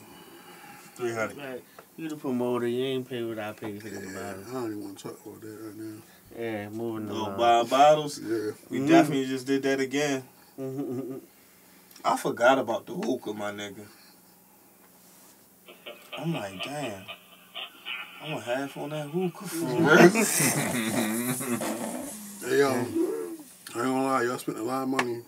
three 0.96 1.14
hundred. 1.14 1.38
Right. 1.38 1.64
You 1.96 2.10
the 2.10 2.16
promoter. 2.18 2.68
You 2.68 2.84
ain't 2.86 3.10
paying 3.10 3.28
what 3.30 3.40
I 3.40 3.54
pay 3.54 3.80
for 3.80 3.88
the 3.88 4.00
bottle. 4.02 4.44
I 4.50 4.52
don't 4.54 4.66
even 4.72 4.84
want 4.84 4.98
to 4.98 5.04
talk 5.06 5.26
about 5.26 5.42
that 5.42 5.48
right 5.48 5.76
now. 5.78 6.02
Yeah, 6.38 6.70
moving 6.70 7.10
on. 7.10 7.16
No 7.16 7.26
along. 7.28 7.38
buy 7.38 7.64
bottles. 7.64 8.20
Yeah. 8.20 8.52
We 8.70 8.80
Mhm. 8.80 8.88
definitely 8.90 9.26
just 9.26 9.48
did 9.48 9.64
that 9.64 9.80
again. 9.80 10.24
Mhm. 10.60 11.22
I 12.04 12.18
forgot 12.18 12.60
about 12.60 12.86
the 12.86 12.94
hookah, 12.94 13.34
my 13.34 13.52
nigga. 13.52 13.86
I'm 16.18 16.34
like, 16.34 16.62
damn. 16.64 17.04
I'm 18.22 18.34
a 18.34 18.42
half 18.42 18.76
on 18.78 18.90
that 18.90 19.08
hookah 19.08 19.48
for 19.48 19.66
real. 19.66 21.60
Hey, 22.42 22.60
yo, 22.60 22.70
I 22.70 22.78
ain't 22.80 22.96
gonna 23.76 24.04
lie, 24.04 24.24
y'all 24.24 24.38
spent 24.38 24.58
a 24.58 24.64
lot 24.64 24.84
of 24.84 24.90
money. 24.90 25.22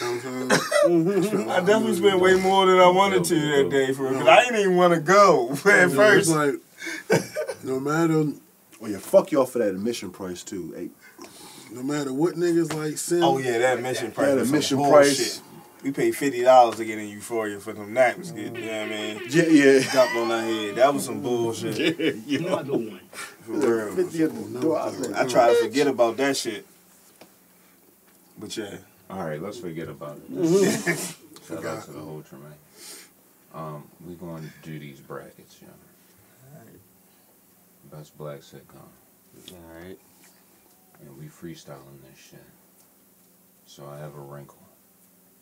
You 0.00 0.06
know 0.06 0.06
I'm? 0.06 0.50
Spent 1.22 1.48
I 1.48 1.60
definitely 1.60 1.82
money, 1.82 1.96
spent 1.96 2.20
way 2.20 2.34
more 2.36 2.66
than 2.66 2.78
I 2.78 2.88
wanted 2.88 3.24
to 3.24 3.34
that 3.34 3.70
day 3.70 3.92
for 3.92 4.04
real. 4.10 4.20
Cause 4.20 4.28
I 4.28 4.44
didn't 4.44 4.60
even 4.60 4.76
want 4.76 4.94
to 4.94 5.00
go 5.00 5.50
at 5.52 5.56
Yeah, 5.64 5.88
first. 5.88 6.30
It's 6.30 6.36
like, 6.36 6.54
no 7.64 7.80
matter, 7.80 8.24
Well, 8.78 8.90
yeah, 8.90 8.98
fuck 8.98 9.32
y'all 9.32 9.46
for 9.46 9.58
that 9.58 9.70
admission 9.70 10.10
price 10.10 10.42
too. 10.44 10.72
Hey, 10.76 10.90
no 11.70 11.82
matter 11.82 12.12
what 12.12 12.34
niggas 12.34 12.72
like 12.72 12.98
send. 12.98 13.24
Oh 13.24 13.38
yeah, 13.38 13.58
that 13.58 13.80
mission 13.80 14.12
price. 14.12 14.28
Yeah, 14.28 14.34
the 14.34 14.52
was 14.52 14.70
bullshit. 14.70 14.92
price. 14.92 15.42
We 15.82 15.92
paid 15.92 16.16
fifty 16.16 16.42
dollars 16.42 16.76
to 16.76 16.84
get 16.84 16.98
in 16.98 17.08
Euphoria 17.08 17.60
for 17.60 17.72
them 17.72 17.92
napkins. 17.92 18.32
Get, 18.32 18.44
you 18.44 18.50
know 18.50 18.58
what 18.60 18.66
I 18.66 18.88
mean? 18.88 19.20
yeah, 19.30 19.42
yeah. 19.44 19.90
Dropped 19.90 20.16
on 20.16 20.32
our 20.32 20.40
head. 20.40 20.74
That 20.76 20.94
was 20.94 21.04
some 21.04 21.20
bullshit. 21.20 21.98
yeah. 22.26 22.38
Another 22.38 22.72
one. 22.72 23.00
For 23.10 23.52
real. 23.52 23.94
Fifty 23.94 24.24
at 24.24 24.34
the 24.34 24.60
door. 24.60 24.78
I 24.78 24.86
was 24.86 25.12
I 25.12 25.26
try 25.26 25.48
to 25.48 25.62
forget 25.62 25.86
about 25.86 26.16
that 26.16 26.36
shit. 26.36 26.66
But 28.38 28.56
yeah. 28.56 28.78
All 29.08 29.24
right, 29.24 29.40
let's 29.40 29.58
forget 29.58 29.88
about 29.88 30.16
it. 30.16 30.32
Mm-hmm. 30.32 31.54
Shout 31.54 31.64
out 31.64 31.84
to 31.84 31.92
the 31.92 32.00
whole 32.00 32.22
Tremaine. 32.22 32.52
Um, 33.54 33.84
we 34.06 34.14
going 34.14 34.42
to 34.42 34.68
do 34.68 34.78
these 34.78 35.00
brackets, 35.00 35.56
you 35.60 35.68
know. 35.68 35.72
All 36.52 36.64
right. 36.64 37.98
Best 37.98 38.18
black 38.18 38.40
sitcom, 38.40 38.82
All 39.52 39.80
right. 39.80 39.98
And 41.00 41.16
we 41.18 41.26
freestyling 41.26 42.00
this 42.08 42.18
shit. 42.30 42.44
So 43.66 43.86
I 43.86 43.98
have 43.98 44.14
a 44.14 44.20
wrinkle. 44.20 44.62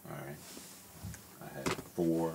All 0.08 0.16
right. 0.16 0.36
I 1.42 1.58
had 1.58 1.68
four. 1.94 2.34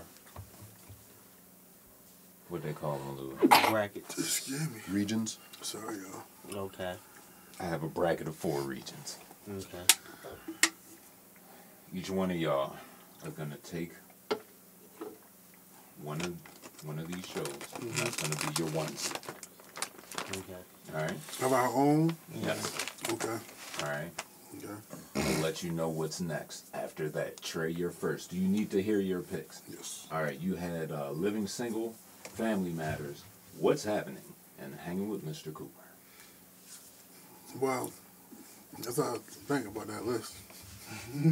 What 2.49 2.63
they 2.63 2.73
call 2.73 2.97
them, 2.97 3.17
Lou? 3.17 3.47
Brackets. 3.69 4.15
Just 4.15 4.43
scared 4.43 4.73
me. 4.73 4.81
Regions. 4.91 5.37
Sorry, 5.61 5.97
y'all. 5.97 6.65
Okay. 6.65 6.95
I 7.59 7.63
have 7.63 7.83
a 7.83 7.87
bracket 7.87 8.27
of 8.27 8.35
four 8.35 8.61
regions. 8.61 9.17
Okay. 9.49 9.83
Each 11.93 12.09
one 12.09 12.31
of 12.31 12.37
y'all 12.37 12.75
are 13.25 13.31
gonna 13.31 13.57
take 13.57 13.91
one 16.01 16.21
of 16.21 16.33
one 16.85 16.97
of 16.99 17.11
these 17.11 17.25
shows. 17.27 17.47
and 17.81 17.91
That's 17.91 18.15
gonna 18.15 18.35
be 18.35 18.61
your 18.63 18.71
ones. 18.71 19.11
Okay. 20.29 20.61
All 20.95 21.01
right. 21.01 21.13
Have 21.39 21.53
our 21.53 21.67
own? 21.67 22.15
Yes. 22.41 22.85
Okay. 23.11 23.37
All 23.83 23.89
right. 23.89 24.09
Okay. 24.57 24.73
I'll 25.15 25.41
let 25.41 25.61
you 25.63 25.71
know 25.71 25.89
what's 25.89 26.19
next. 26.19 26.65
After 26.73 27.09
that, 27.09 27.41
Tra, 27.41 27.69
you're 27.71 27.91
first. 27.91 28.31
Do 28.31 28.37
you 28.37 28.47
need 28.47 28.71
to 28.71 28.81
hear 28.81 28.99
your 28.99 29.21
picks? 29.21 29.61
Yes. 29.69 30.07
All 30.11 30.23
right. 30.23 30.39
You 30.39 30.55
had 30.55 30.91
uh, 30.91 31.11
Living 31.11 31.47
Single, 31.47 31.93
Family 32.23 32.71
Matters, 32.71 33.23
What's 33.59 33.83
Happening, 33.83 34.23
and 34.59 34.73
Hanging 34.75 35.09
with 35.09 35.25
Mr. 35.25 35.53
Cooper. 35.53 35.69
Well, 37.59 37.91
that's 38.79 38.97
how 38.97 39.15
I 39.15 39.17
think 39.17 39.67
about 39.67 39.87
that 39.87 40.05
list. 40.05 40.35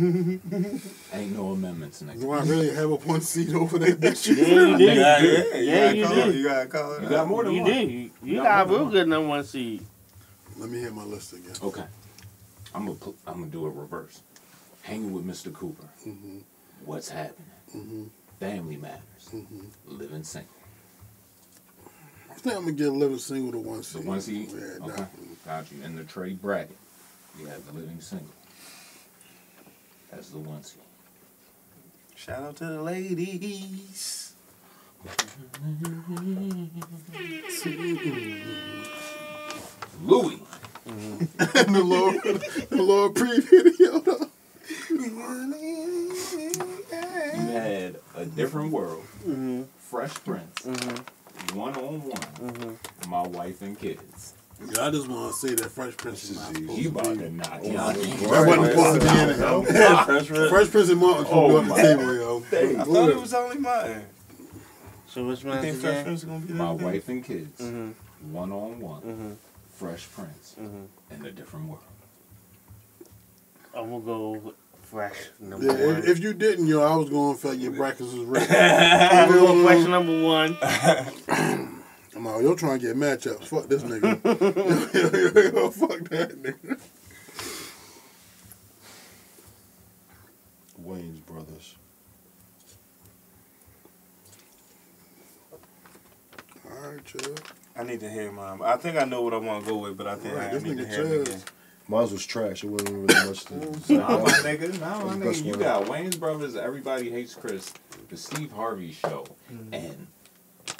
Ain't 1.14 1.36
no 1.36 1.52
amendments 1.52 2.02
next. 2.02 2.20
Time. 2.20 2.28
Do 2.28 2.32
I 2.32 2.42
really 2.44 2.74
have 2.74 2.90
a 2.90 2.96
one 2.96 3.22
seat 3.22 3.54
over 3.54 3.78
that 3.80 4.00
bitch? 4.00 4.28
Yeah, 4.38 4.66
you 4.68 4.78
did. 4.78 4.98
Yeah, 4.98 5.20
yeah, 5.20 5.92
Yeah, 5.92 5.92
you 5.92 6.02
you 6.02 6.04
gotta 6.04 6.08
call 6.08 6.16
did. 6.16 6.28
it. 6.28 6.36
You 6.38 6.44
gotta 6.48 6.66
call 6.68 6.94
it. 6.94 7.02
You 7.04 7.10
got 7.10 7.28
more 7.28 7.44
than 7.44 7.54
You 7.54 7.62
one. 7.62 7.72
did. 7.72 7.90
You, 7.92 8.12
you 8.24 8.36
got 8.38 8.44
got 8.44 8.66
a 8.66 8.70
real 8.70 8.80
than 8.86 8.92
good 8.94 9.08
number 9.08 9.30
one 9.30 9.44
seed. 9.44 9.84
Let 10.58 10.70
me 10.70 10.80
hear 10.80 10.92
my 10.92 11.04
list 11.04 11.34
again. 11.34 11.54
Okay. 11.62 11.84
I'm 12.74 12.86
gonna 12.86 12.98
put, 12.98 13.16
I'm 13.28 13.36
gonna 13.40 13.48
do 13.48 13.66
a 13.66 13.70
reverse. 13.70 14.22
Hanging 14.82 15.12
with 15.14 15.26
Mr. 15.26 15.54
Cooper. 15.54 15.88
Mm-hmm. 16.08 16.40
What's 16.86 17.10
happening? 17.10 17.48
Mm-hmm. 17.76 18.04
Family 18.40 18.78
Matters. 18.78 19.02
Mm-hmm. 19.34 19.66
Living 19.86 20.24
Single. 20.24 20.50
I 22.30 22.34
think 22.36 22.56
I'm 22.56 22.62
gonna 22.64 22.74
get 22.74 22.90
living 22.90 23.18
single 23.18 23.52
to 23.54 23.58
one 23.60 23.78
The 23.80 23.84
seat. 23.84 24.04
one 24.06 24.22
seed? 24.22 24.52
Yeah, 24.54 24.86
Okay. 24.86 25.06
Got 25.46 25.72
you. 25.72 25.84
In 25.84 25.96
the 25.96 26.04
trade 26.04 26.42
bracket, 26.42 26.78
you 27.40 27.46
have 27.48 27.66
the 27.66 27.74
living 27.74 28.00
single. 28.02 28.28
That's 30.12 30.30
the 30.30 30.40
one 30.40 30.64
seed. 30.64 30.82
Shout 32.16 32.44
out 32.44 32.56
to 32.58 32.66
the 32.66 32.82
ladies. 32.82 34.34
Louis. 40.04 40.40
And 40.86 41.20
the 41.76 41.84
Lord, 41.84 42.22
the 42.70 42.84
Lord 42.84 43.16
pre-video. 43.16 44.00
though. 44.00 44.30
You 47.38 47.54
had 47.54 47.96
a 48.16 48.26
different 48.26 48.72
world. 48.72 49.04
Mm-hmm. 49.26 49.64
Fresh 49.80 50.16
Prince. 50.26 50.62
Mm-hmm. 50.64 51.58
One 51.58 51.76
on 51.76 52.02
one. 52.02 52.12
Mm-hmm. 52.12 53.10
My 53.10 53.22
wife 53.28 53.62
and 53.62 53.78
kids. 53.78 54.34
Yeah, 54.60 54.88
I 54.88 54.90
just 54.92 55.08
want 55.08 55.32
to 55.34 55.38
say 55.38 55.54
that 55.54 55.70
Fresh 55.70 55.98
Prince 55.98 56.24
is 56.32 56.36
not 56.38 56.52
is 56.52 56.58
supposed 56.58 56.78
You 56.80 56.84
to 56.92 57.00
about 57.00 57.14
be. 57.14 57.18
to 57.20 57.30
knock 57.32 57.60
Oh, 57.64 57.68
y'all. 57.72 57.94
That 57.94 58.48
wasn't 58.48 58.72
supposed 58.72 59.02
to 59.02 59.08
be 59.08 59.20
in 59.22 59.30
it, 59.30 59.38
yo. 59.40 59.64
Fresh 59.64 60.28
Prince. 60.28 60.28
Fresh 60.50 60.70
Prince 60.72 60.90
and 60.90 61.00
Martin 61.00 61.26
should 61.26 61.34
Oh 61.34 61.48
be 61.50 61.56
on 61.58 61.68
the 61.68 61.76
table, 61.76 62.14
yo. 62.16 62.38
I 62.80 62.84
thought 62.84 63.10
it 63.10 63.16
was 63.18 63.34
only 63.36 63.58
mine. 63.60 64.06
So 65.08 65.26
which 65.28 65.44
You 65.44 65.50
one's 65.50 65.82
Fresh? 65.82 66.04
Prince 66.04 66.20
is 66.22 66.26
gonna 66.26 66.40
be 66.46 66.54
My 66.54 66.72
wife 66.72 67.08
and 67.10 67.24
kids. 67.24 67.62
Mm-hmm. 67.62 68.34
One 68.34 68.52
on 68.52 68.80
one. 68.80 69.02
Mm-hmm. 69.02 69.32
Fresh 69.76 70.08
Prince. 70.12 70.56
Mm-hmm. 70.60 71.14
In 71.14 71.26
a 71.26 71.32
different 71.32 71.68
world. 71.70 71.84
I'm 73.76 73.90
gonna 73.92 74.00
go 74.04 74.54
fresh 74.82 75.16
number 75.40 75.66
Yeah, 75.68 75.86
one. 75.86 75.98
if, 75.98 76.08
if 76.08 76.20
you 76.20 76.34
didn't, 76.34 76.66
yo, 76.66 76.82
I 76.82 76.96
was 76.96 77.10
going 77.10 77.36
to 77.36 77.42
feel 77.42 77.54
your 77.54 77.74
brackets 77.74 78.12
was 78.12 78.14
rigged. 78.26 78.52
I'm 78.52 79.30
gonna 79.30 79.40
go 79.40 79.64
fresh 79.66 79.88
number 79.88 80.24
one. 80.24 80.58
I'm 82.18 82.26
like, 82.26 82.42
you're 82.42 82.56
trying 82.56 82.80
to 82.80 82.88
get 82.88 82.96
matchups. 82.96 83.46
Fuck 83.46 83.68
this 83.68 83.84
nigga. 83.84 84.24
yo, 84.94 85.52
yo, 85.52 85.62
yo, 85.62 85.70
fuck 85.70 86.00
that 86.10 86.42
nigga. 86.42 86.80
Wayans 90.84 91.24
brothers. 91.28 91.76
All 96.66 96.92
right, 96.92 97.06
chill. 97.06 97.36
I 97.76 97.84
need 97.84 98.00
to 98.00 98.10
hear 98.10 98.32
mine. 98.32 98.62
I 98.64 98.78
think 98.78 98.98
I 98.98 99.04
know 99.04 99.22
what 99.22 99.36
I 99.36 99.38
want 99.38 99.64
to 99.64 99.70
go 99.70 99.78
with, 99.78 99.96
but 99.96 100.08
I 100.08 100.16
think 100.16 100.36
Right, 100.36 100.48
I 100.48 100.54
this 100.54 100.64
need 100.64 100.78
to 100.78 100.86
nigga 100.86 100.90
hear 100.90 101.04
it 101.22 101.28
again. 101.28 101.42
Mine 101.88 102.12
was 102.12 102.26
trash. 102.26 102.64
It 102.64 102.68
wasn't 102.70 102.90
really 102.90 103.28
much 103.28 103.46
to 103.46 103.80
say. 103.82 103.98
Nah, 103.98 104.08
my 104.08 104.32
nigga. 104.32 104.80
Nah, 104.80 105.06
my 105.06 105.14
nigga. 105.14 105.46
You 105.46 105.56
got 105.56 105.86
Wayans 105.86 106.20
Brothers, 106.20 106.56
Everybody 106.56 107.12
Hates 107.12 107.36
Chris, 107.36 107.72
The 108.10 108.18
Steve 108.18 108.52
Harvey 108.52 108.92
Show, 108.92 109.28
mm-hmm. 109.52 109.72
and 109.72 110.08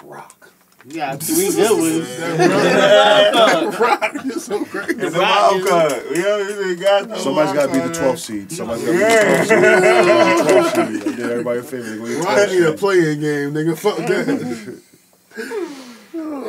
Roc. 0.04 0.52
You 0.88 0.94
got 0.94 1.22
three 1.22 1.52
good 1.52 1.78
ones. 1.78 2.08
Roc 3.80 4.26
is 4.26 4.46
so 4.46 4.64
crazy. 4.64 4.94
It's 5.02 5.16
a 5.16 5.20
wild 5.20 5.68
card. 5.68 6.04
You 6.12 6.22
know, 6.22 6.38
you 6.38 6.76
got 6.78 7.10
the 7.10 7.20
Somebody's 7.20 7.54
got 7.54 7.66
to 7.68 7.74
be 7.74 7.80
the 7.80 7.94
12th 7.94 8.20
seed. 8.20 8.52
Somebody's 8.54 8.86
got 8.86 8.92
to 8.92 8.94
be 8.94 9.00
the 9.00 10.46
12th 10.54 10.76
seed. 10.76 11.02
12th 11.02 11.04
seed. 11.04 11.08
I 11.08 11.16
did 11.18 11.30
everybody 11.30 11.60
a 11.60 11.64
favor. 11.64 11.84
They 11.84 11.98
go 11.98 12.06
get 12.06 12.26
Roc 12.26 12.38
12th 12.38 12.56
need 12.56 12.64
a 12.64 12.74
playing 12.74 13.20
game, 13.20 13.54
nigga. 13.54 13.78
Fuck 13.78 13.98
that. 13.98 14.82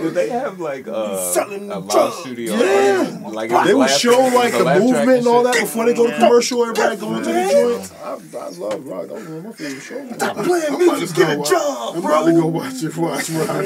Did 0.02 0.14
they 0.14 0.28
have 0.30 0.58
like 0.60 0.86
uh, 0.88 1.32
Selling 1.32 1.70
a 1.70 1.78
live 1.78 1.90
drugs. 1.90 2.16
studio? 2.16 2.54
Yeah. 2.54 3.18
Like 3.28 3.50
They 3.50 3.74
would 3.74 3.80
laugh- 3.82 3.90
show 3.98 4.18
like 4.34 4.54
a 4.54 4.58
the 4.64 4.78
movement 4.80 5.18
and 5.18 5.26
all 5.26 5.42
that 5.42 5.54
before 5.60 5.86
they 5.86 5.94
go 5.94 6.06
to 6.06 6.14
commercial. 6.16 6.62
Everybody 6.62 6.96
going 6.96 7.22
to 7.22 7.32
the 7.32 7.48
joint. 7.50 7.92
I, 8.02 8.38
I 8.38 8.48
love 8.50 8.86
Roc. 8.86 9.06
That 9.08 9.14
was 9.14 9.24
one 9.28 9.36
of 9.38 9.44
my 9.44 9.52
favorite 9.52 9.80
shows. 9.82 10.44
Playing 10.46 10.78
music, 10.78 11.16
get 11.16 11.38
a 11.38 11.42
job, 11.42 11.96
I'm 11.96 12.04
about 12.04 12.24
to 12.26 12.32
bro. 12.32 12.40
go 12.42 12.46
watch 12.48 12.82
it. 12.82 12.96
Watch 12.96 13.30
Roc. 13.30 13.64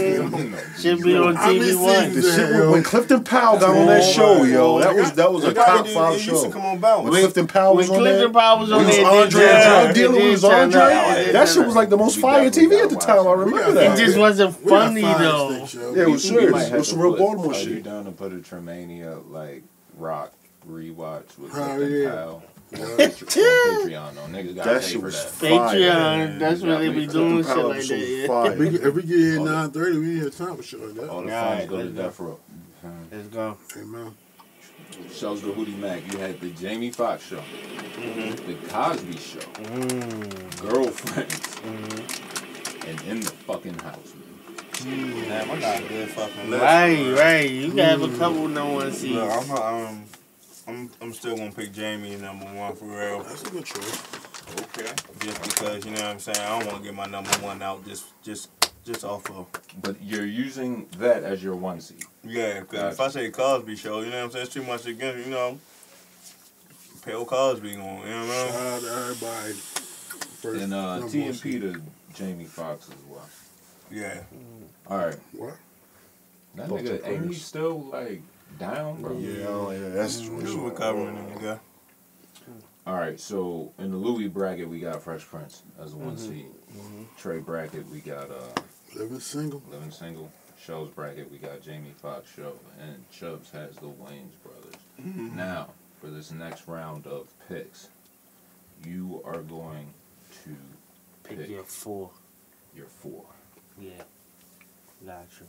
Should 0.78 1.02
be 1.02 1.16
on 1.16 1.36
TV 1.36 1.80
one. 1.80 2.12
seeing 2.12 2.12
The 2.14 2.22
Yeah, 2.28 2.36
shit 2.36 2.50
yo. 2.50 2.60
when, 2.60 2.70
when 2.72 2.82
Clifton 2.82 3.24
Powell 3.24 3.58
got 3.58 3.76
on 3.76 3.86
that 3.86 4.02
show, 4.04 4.42
yo, 4.44 4.78
that 4.80 4.94
was 4.94 5.12
that 5.12 5.32
was 5.32 5.44
a 5.44 5.48
Look 5.48 5.56
how 5.58 5.64
top 5.78 5.86
five 5.88 6.14
it 6.14 6.26
used 6.26 6.28
to 6.28 6.34
show. 6.34 6.50
come 6.50 6.62
on 6.66 6.78
bounce. 6.78 7.04
When 7.04 7.12
Clifton 7.20 7.46
Powell 7.46 7.76
was 7.76 7.90
on 7.90 8.02
there, 8.04 8.12
Clifton 8.14 8.32
Powell 8.32 8.58
was 8.60 8.72
on 8.72 8.78
when 8.78 8.86
there, 8.88 9.06
Andre 9.06 9.22
it 9.24 9.30
the 9.32 9.38
did 9.38 9.64
drug 9.64 9.94
dealer 9.94 10.30
was 10.30 10.40
did 10.40 10.48
turn 10.50 10.60
Andre. 10.62 10.80
up. 10.80 11.16
It 11.18 11.24
did 11.26 11.34
That 11.34 11.48
shit 11.48 11.66
was 11.66 11.76
like 11.76 11.88
the 11.90 11.96
most 11.96 12.16
We 12.16 12.22
fire 12.22 12.50
TV 12.50 12.82
at 12.82 12.90
the 12.90 12.96
time. 12.96 13.26
I 13.26 13.32
remember 13.32 13.72
that. 13.72 13.84
got 13.88 13.98
It 13.98 14.04
just 14.06 14.18
wasn't 14.18 14.56
funny 14.68 15.00
though. 15.02 15.50
Yeah, 15.50 16.02
it 16.02 16.08
was 16.08 16.21
We- 16.21 16.21
we 16.21 16.21
serious. 16.28 16.52
might 16.52 16.62
It 16.62 16.68
have 16.70 16.78
was 16.78 16.88
to 16.88 16.92
some 16.94 17.02
real 17.02 17.12
put- 17.12 17.18
Baltimore 17.18 17.52
Are 17.54 17.58
you 17.58 17.74
shit. 17.76 17.82
down 17.84 18.04
to 18.04 18.10
put 18.12 18.32
a 18.32 18.36
Tremania 18.36 19.30
like 19.30 19.62
Roc 19.96 20.32
rewatch 20.68 21.38
with 21.38 21.52
Hell 21.52 21.76
Clifton 21.76 22.00
yeah. 22.02 22.10
Powell? 22.10 22.42
Patreon, 22.72 24.14
though. 24.14 24.20
Niggas 24.22 24.54
gotta 24.56 24.70
That 24.70 24.82
shit 24.84 25.02
was 25.02 25.14
that. 25.22 25.30
fire. 25.30 25.76
Patreon, 25.78 26.38
that's 26.38 26.62
where 26.62 26.78
they 26.78 26.88
be 26.88 27.06
doing 27.06 27.44
shit 27.44 27.56
like 27.56 27.86
that. 27.86 27.98
Yeah. 27.98 28.26
fire. 28.26 28.52
If 28.52 28.58
we, 28.58 28.70
get- 28.70 28.82
if 28.82 28.94
we 28.94 29.02
get 29.02 29.18
here 29.18 29.34
at 29.40 29.46
9.30, 29.72 30.00
we 30.00 30.10
ain't 30.14 30.22
have 30.24 30.36
time 30.36 30.56
for 30.56 30.62
shit 30.62 30.80
like 30.80 30.94
that. 30.94 31.08
All 31.10 31.22
the 31.22 31.32
Alright, 31.34 31.68
funds 31.68 31.70
go 31.70 31.76
to 31.76 31.82
let's 31.84 31.94
go. 31.96 32.02
Death 32.02 32.20
Row. 32.20 32.40
Let's 33.12 33.28
go. 33.28 33.56
Hey, 33.74 33.82
man. 33.84 34.14
Shows 35.12 35.42
the 35.42 35.48
Hootie 35.48 35.78
Mac. 35.78 36.00
You 36.12 36.18
had 36.18 36.40
the 36.40 36.50
Jamie 36.50 36.90
Foxx 36.90 37.24
show, 37.26 37.42
the 38.46 38.56
Cosby 38.68 39.16
show, 39.16 39.38
Mm. 39.40 40.60
Girlfriends, 40.60 41.32
Mm-hmm. 41.62 42.88
and 42.88 43.00
In 43.02 43.20
the 43.20 43.30
Fucking 43.30 43.78
House. 43.80 44.12
Man. 44.84 45.28
Damn, 45.28 45.50
I 45.50 45.60
got 45.60 45.80
a 45.82 45.88
good 45.88 46.08
fucking 46.10 46.50
list. 46.50 46.62
Right, 46.62 47.12
right. 47.18 47.50
You 47.50 47.68
can 47.68 47.78
have 47.78 48.02
a 48.02 48.16
couple 48.18 48.48
no 48.48 48.70
one 48.74 48.92
sees. 48.92 49.12
Look, 49.14 49.30
I'm, 49.30 49.50
um, 49.50 50.04
I'm, 50.66 50.90
I'm 51.00 51.12
still 51.12 51.36
gonna 51.36 51.50
pick 51.52 51.72
Jamie 51.72 52.16
number 52.16 52.46
one 52.46 52.74
for 52.74 52.84
real. 52.86 53.22
That's 53.22 53.42
a 53.42 53.50
good 53.50 53.64
choice. 53.64 54.02
Okay. 54.60 54.92
Just 55.20 55.42
because, 55.42 55.84
you 55.84 55.92
know 55.92 56.02
what 56.02 56.10
I'm 56.10 56.18
saying? 56.18 56.38
I 56.38 56.58
don't 56.58 56.66
want 56.66 56.78
to 56.78 56.84
get 56.84 56.94
my 56.94 57.06
number 57.06 57.30
one 57.38 57.62
out 57.62 57.86
just, 57.86 58.06
just, 58.22 58.50
just 58.84 59.04
off 59.04 59.30
of. 59.30 59.46
But 59.80 59.96
you're 60.02 60.26
using 60.26 60.86
that 60.98 61.22
as 61.22 61.42
your 61.42 61.56
one 61.56 61.80
seed. 61.80 62.04
Yeah, 62.24 62.60
because 62.60 62.94
if 62.94 63.00
I 63.00 63.08
say 63.08 63.30
Cosby 63.30 63.76
show, 63.76 64.00
you 64.00 64.10
know 64.10 64.18
what 64.18 64.24
I'm 64.24 64.30
saying? 64.32 64.44
It's 64.44 64.54
too 64.54 64.62
much 64.62 64.86
against, 64.86 65.24
you 65.24 65.30
know. 65.32 65.58
Pale 67.04 67.24
Cosby 67.24 67.74
going, 67.74 67.78
you 67.78 67.84
know 67.84 67.96
what 67.98 68.08
I 68.08 68.44
mean? 68.44 68.52
Shout 68.52 68.62
out 68.62 68.80
to 68.82 68.88
everybody. 68.88 69.52
First, 69.54 70.62
And 70.62 70.74
uh, 70.74 70.98
number 70.98 71.06
one 71.06 71.10
TMP 71.14 71.60
to 71.60 71.82
Jamie 72.14 72.44
Foxx 72.44 72.88
as 72.88 72.94
well. 73.08 73.28
Yeah. 73.90 74.20
All 74.92 74.98
right. 75.06 75.16
What? 75.32 75.54
That 76.54 76.68
Thoughts 76.68 76.82
nigga, 76.82 77.08
ain't 77.08 77.26
he 77.28 77.32
still 77.34 77.80
like 77.84 78.20
down, 78.58 79.00
bro? 79.00 79.16
Yeah, 79.16 79.46
oh, 79.48 79.70
yeah, 79.70 79.88
that's 79.88 80.18
the 80.18 80.36
He's 80.36 80.52
recovering, 80.54 81.16
nigga. 81.16 81.58
All 82.86 82.96
right, 82.96 83.18
so 83.18 83.72
in 83.78 83.90
the 83.90 83.96
Louis 83.96 84.28
bracket, 84.28 84.68
we 84.68 84.80
got 84.80 85.00
Fresh 85.02 85.24
Prince 85.24 85.62
as 85.80 85.94
a 85.94 85.96
one 85.96 86.16
Mm-hmm. 86.16 86.28
seed. 86.28 86.46
Tra 87.16 87.40
bracket, 87.40 87.88
we 87.88 88.00
got 88.00 88.30
uh, 88.30 88.34
Living 88.94 89.20
single. 89.20 89.62
Living 89.70 89.90
Single. 89.90 90.30
Show's 90.62 90.90
bracket, 90.90 91.30
we 91.32 91.38
got 91.38 91.62
Jamie 91.62 91.94
Foxx 92.02 92.30
show, 92.36 92.52
and 92.80 93.10
Chubbs 93.10 93.50
has 93.52 93.74
the 93.76 93.86
Wayans 93.86 94.36
brothers. 94.44 94.80
Mm-hmm. 95.00 95.34
Now, 95.36 95.70
for 96.02 96.08
this 96.08 96.30
next 96.32 96.68
round 96.68 97.06
of 97.06 97.28
picks, 97.48 97.88
you 98.84 99.22
are 99.24 99.40
going 99.40 99.86
to 100.44 100.50
Pick 101.24 101.38
pick 101.38 101.48
your 101.48 101.62
four. 101.64 102.10
your 102.76 102.86
four. 102.86 103.24
Yeah. 103.80 104.02
Gotcha. 105.04 105.44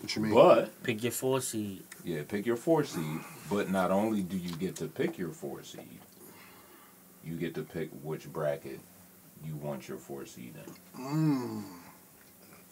What 0.00 0.14
you 0.14 0.22
mean? 0.22 0.34
But 0.34 0.82
Pick 0.82 1.02
your 1.02 1.12
four 1.12 1.40
seed. 1.40 1.82
yeah, 2.04 2.22
pick 2.28 2.44
your 2.46 2.56
four 2.56 2.84
seed. 2.84 3.20
But 3.50 3.70
not 3.70 3.90
only 3.90 4.22
do 4.22 4.36
you 4.36 4.50
get 4.52 4.76
to 4.76 4.86
pick 4.86 5.18
your 5.18 5.30
four 5.30 5.62
seed, 5.62 6.00
you 7.24 7.34
get 7.36 7.54
to 7.54 7.62
pick 7.62 7.90
which 8.02 8.30
bracket 8.32 8.80
you 9.44 9.56
want 9.56 9.88
your 9.88 9.98
four 9.98 10.26
seed 10.26 10.54
in. 10.96 11.02
Mmm. 11.02 11.64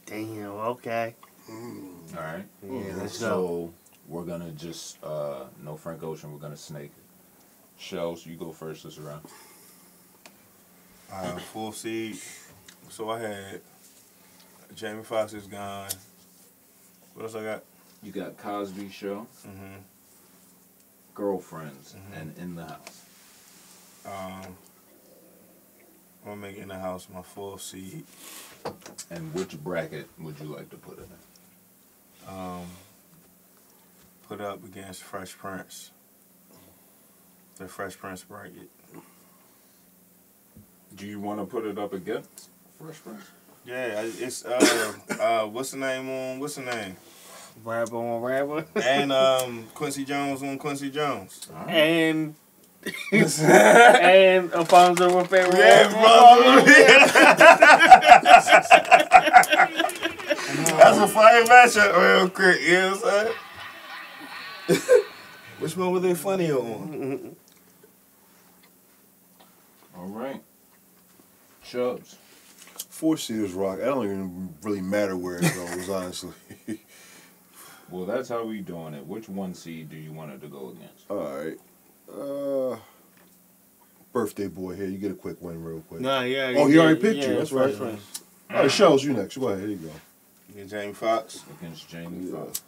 Damn, 0.06 0.50
okay. 0.50 1.14
Mmm. 1.50 2.16
All 2.16 2.22
right. 2.22 2.44
Yeah, 2.62 2.68
mm-hmm. 2.68 3.00
let's 3.00 3.18
go. 3.18 3.26
So 3.26 3.74
we're 4.08 4.24
gonna 4.24 4.50
just 4.50 5.02
uh 5.02 5.44
no 5.62 5.76
Frank 5.76 6.02
Ocean. 6.02 6.32
We're 6.32 6.38
gonna 6.38 6.56
snake. 6.56 6.92
Shells, 7.78 8.24
you 8.26 8.36
go 8.36 8.52
first 8.52 8.84
this 8.84 8.98
round. 8.98 9.22
Alright, 11.12 11.40
full 11.42 11.72
seed. 11.72 12.18
So 12.88 13.10
I 13.10 13.18
had 13.20 13.60
Jamie 14.74 15.02
Foxx 15.04 15.32
is 15.32 15.46
gone. 15.46 15.88
What 17.14 17.22
else 17.24 17.34
I 17.34 17.42
got? 17.44 17.62
You 18.02 18.12
got 18.12 18.36
Cosby 18.38 18.90
Show, 18.90 19.26
Mm-hmm. 19.46 19.76
Girlfriends, 21.14 21.94
Mhm. 21.94 22.20
and 22.20 22.38
In 22.38 22.54
the 22.56 22.64
House. 22.66 23.00
Um, 24.04 24.56
I'm 26.22 26.30
gonna 26.30 26.36
make 26.36 26.56
in 26.56 26.68
the 26.68 26.78
house 26.78 27.08
my 27.08 27.22
full 27.22 27.56
seed. 27.58 28.04
And 29.10 29.32
which 29.34 29.56
bracket 29.62 30.08
would 30.18 30.38
you 30.40 30.46
like 30.46 30.70
to 30.70 30.76
put 30.76 30.98
it 30.98 31.08
in? 31.08 32.28
Um, 32.34 32.66
put 34.26 34.40
up 34.40 34.64
against 34.64 35.02
Fresh 35.02 35.36
Prince. 35.38 35.90
The 37.56 37.68
Fresh 37.68 37.98
Prince 37.98 38.24
bracket. 38.24 38.70
Do 40.94 41.06
you 41.06 41.20
want 41.20 41.40
to 41.40 41.46
put 41.46 41.64
it 41.64 41.78
up 41.78 41.92
against 41.92 42.48
Fresh 42.78 43.02
Prince? 43.02 43.24
Yeah, 43.66 44.02
it's 44.02 44.44
uh 44.44 44.92
uh 45.18 45.46
what's 45.46 45.70
the 45.70 45.78
name 45.78 46.08
on 46.08 46.40
what's 46.40 46.56
the 46.56 46.62
name? 46.62 46.96
Rapper 47.64 47.96
on 47.96 48.22
rapper. 48.22 48.66
And 48.82 49.12
um 49.22 49.66
Quincy 49.74 50.04
Jones 50.04 50.42
on 50.42 50.58
Quincy 50.58 50.90
Jones. 50.90 51.48
and 51.66 52.34
and 53.12 54.52
Alfonso 54.52 55.16
with 55.16 55.30
favorite 55.30 55.54
That's 60.76 60.98
a 60.98 61.08
fire 61.08 61.44
matchup 61.44 61.96
real 61.96 62.28
quick, 62.28 62.60
you 62.60 62.72
know 62.74 62.90
what 62.96 63.34
I'm 64.68 64.76
saying? 64.76 64.90
Which 65.58 65.76
one 65.78 65.92
were 65.92 66.00
they 66.00 66.14
funny 66.14 66.50
on? 66.52 67.36
All 69.96 70.06
right. 70.06 70.42
Chubbs. 71.62 72.16
Four 72.94 73.16
seeders 73.16 73.52
Roc. 73.54 73.80
I 73.80 73.86
don't 73.86 74.04
even 74.04 74.54
really 74.62 74.80
matter 74.80 75.16
where 75.16 75.38
it 75.38 75.52
goes, 75.52 75.88
honestly. 75.90 76.32
Well, 77.90 78.06
that's 78.06 78.28
how 78.28 78.44
we 78.44 78.60
doing 78.60 78.94
it. 78.94 79.04
Which 79.04 79.28
one 79.28 79.52
seed 79.52 79.90
do 79.90 79.96
you 79.96 80.12
want 80.12 80.30
it 80.30 80.40
to 80.42 80.46
go 80.46 80.68
against? 80.68 81.10
All 81.10 81.16
right. 81.16 81.58
Uh, 82.08 82.78
birthday 84.12 84.46
boy 84.46 84.76
here. 84.76 84.86
You 84.86 84.98
get 84.98 85.10
a 85.10 85.16
quick 85.16 85.38
win 85.42 85.60
real 85.64 85.80
quick. 85.80 86.02
Nah, 86.02 86.20
yeah. 86.20 86.52
Oh, 86.56 86.68
he 86.68 86.76
yeah, 86.76 86.82
already 86.82 87.00
picked 87.00 87.16
you. 87.16 87.32
yeah, 87.32 87.38
That's 87.38 87.50
right. 87.50 87.70
first 87.70 87.80
one. 87.80 87.98
All 88.52 88.62
right, 88.62 88.70
Shells, 88.70 89.02
you 89.02 89.12
next. 89.12 89.38
Go 89.38 89.48
ahead. 89.48 89.58
Here 89.58 89.68
you 89.70 89.76
go. 89.76 89.90
Yeah, 90.56 90.64
Jamie 90.64 90.92
Foxx. 90.92 91.42
Against 91.60 91.88
Jamie 91.88 92.30
Yeah. 92.30 92.44
Foxx. 92.44 92.62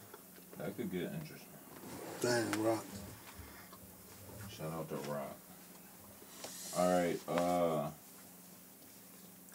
That 0.58 0.76
could 0.76 0.90
get 0.90 1.02
interesting. 1.02 1.38
Damn, 2.20 2.64
Roc. 2.64 2.84
Shout 4.50 4.72
out 4.72 4.88
to 4.88 4.96
Roc. 5.08 5.36
All 6.76 6.98
right. 7.00 7.20
Uh, 7.28 7.90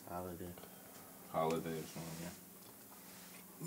Holiday. 0.09 0.45
Holiday 1.31 1.69
is 1.71 1.91
on 1.95 2.03
here. 2.19 2.31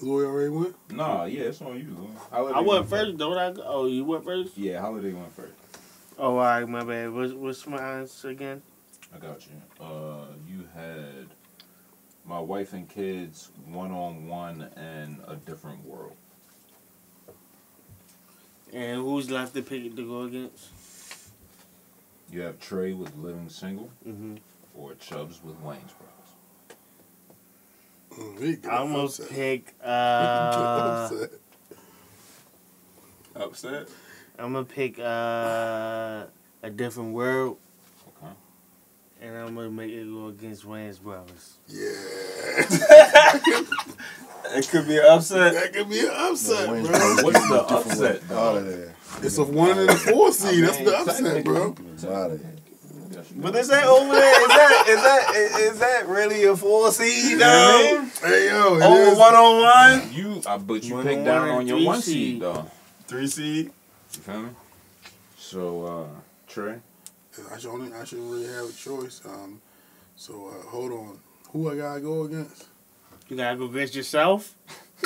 Louis 0.03 0.25
already 0.27 0.49
went? 0.51 0.77
Nah, 0.91 1.25
yeah, 1.25 1.43
it's 1.45 1.63
on 1.63 1.77
you. 1.79 1.97
Louis. 1.97 2.11
Holiday 2.31 2.59
I 2.59 2.61
went 2.61 2.89
first, 2.89 3.17
don't 3.17 3.39
I? 3.39 3.63
Oh, 3.65 3.87
you 3.87 4.05
went 4.05 4.25
first? 4.25 4.57
Yeah, 4.59 4.81
holiday 4.81 5.13
went 5.13 5.33
first. 5.33 5.53
Oh, 6.19 6.31
all 6.31 6.37
right, 6.37 6.69
my 6.69 6.83
bad. 6.85 7.13
What's, 7.13 7.33
what's 7.33 7.67
mine 7.67 8.09
again? 8.25 8.63
I 9.15 9.19
got 9.19 9.47
you. 9.47 9.85
Uh, 9.85 10.27
you 10.49 10.69
had 10.75 11.27
my 12.27 12.41
wife 12.41 12.73
and 12.73 12.89
kids, 12.89 13.51
one 13.67 13.93
on 13.93 14.27
one, 14.27 14.69
and 14.77 15.21
a 15.29 15.37
different 15.37 15.85
world. 15.85 16.15
And 18.73 18.97
who's 19.03 19.31
left 19.31 19.55
to 19.55 19.63
pick 19.63 19.95
to 19.95 20.07
go 20.07 20.23
against? 20.23 20.69
You 22.33 22.41
have 22.41 22.59
Tra 22.59 22.95
with 22.95 23.15
Living 23.17 23.49
Single, 23.49 23.91
Mm-hmm. 24.07 24.37
or 24.75 24.95
Chubbs 24.95 25.41
with 25.45 25.55
Wayans 25.63 25.93
Brothers. 25.97 26.14
Mm, 28.19 28.65
I'm 28.67 28.93
gonna 28.93 29.05
upset. 29.05 29.29
pick. 29.31 29.75
Uh, 29.85 31.09
upset. 31.11 31.31
Upset. 33.37 33.89
I'm 34.39 34.53
gonna 34.53 34.65
pick 34.65 34.99
uh, 34.99 36.27
a 36.63 36.71
different 36.75 37.13
world, 37.15 37.59
Okay. 38.23 38.33
and 39.23 39.37
I'm 39.37 39.55
gonna 39.55 39.71
make 39.71 39.91
it 39.91 40.05
go 40.11 40.29
against 40.29 40.65
Wayans 40.67 41.01
brothers. 41.01 41.59
Yeah. 41.69 41.91
It 44.57 44.69
could 44.69 44.87
be 44.87 44.99
an 44.99 45.07
upset. 45.09 45.55
That 45.55 45.73
could 45.73 45.89
be 45.89 46.01
an 46.01 46.11
upset, 46.13 46.69
Wayans 46.69 46.87
bro. 46.87 47.25
What's 47.25 47.49
the 47.49 47.63
upset, 47.63 48.29
way? 48.29 48.37
Out 48.37 48.57
of 48.59 48.67
there. 48.67 48.95
It's 49.23 49.39
a 49.39 49.43
one 49.43 49.79
in 49.79 49.87
the 49.87 49.95
four 49.97 50.31
seed. 50.33 50.63
That's 50.65 50.77
the 50.79 50.97
upset, 50.97 51.45
bro. 51.45 51.75
It's 51.95 52.05
out 52.05 52.31
of 52.33 52.43
there. 52.43 52.54
But 53.37 53.55
is 53.57 53.69
that 53.69 53.85
over 53.85 54.13
there? 54.15 54.43
Is 54.43 54.49
that 54.49 54.85
is 54.89 55.03
that 55.03 55.35
is 55.61 55.79
that 55.79 56.09
really 56.09 56.45
a 56.45 56.57
four 56.57 56.91
seed 56.93 57.39
though? 57.41 58.07
Hey 58.23 58.49
yo, 58.49 58.77
it 58.77 58.83
Over 58.83 59.03
is- 59.13 59.19
one 59.19 59.35
on 59.35 59.63
one, 60.01 60.13
You, 60.13 60.43
I 60.47 60.59
but 60.59 60.85
you 60.85 61.03
picked 61.03 61.25
down 61.25 61.49
on 61.49 61.67
your 61.67 61.83
one 61.85 62.01
seed. 62.03 62.15
seed 62.15 62.41
though. 62.43 62.67
three 63.07 63.27
seed. 63.27 63.71
You 64.15 64.21
feel 64.21 64.43
me? 64.43 64.49
So, 65.39 65.85
uh, 65.85 66.07
Tra, 66.49 66.81
I 67.53 67.59
should 67.59 67.71
only 67.71 67.93
I 67.93 68.05
shouldn't 68.05 68.31
really 68.31 68.47
have 68.47 68.69
a 68.69 68.73
choice. 68.73 69.21
Um, 69.25 69.61
so 70.17 70.49
uh, 70.49 70.63
hold 70.69 70.93
on. 70.93 71.19
Who 71.53 71.71
I 71.71 71.77
gotta 71.77 72.01
go 72.01 72.25
against? 72.25 72.67
You 73.29 73.37
gotta 73.37 73.57
go 73.57 73.67
against 73.67 73.95
yourself. 73.95 74.55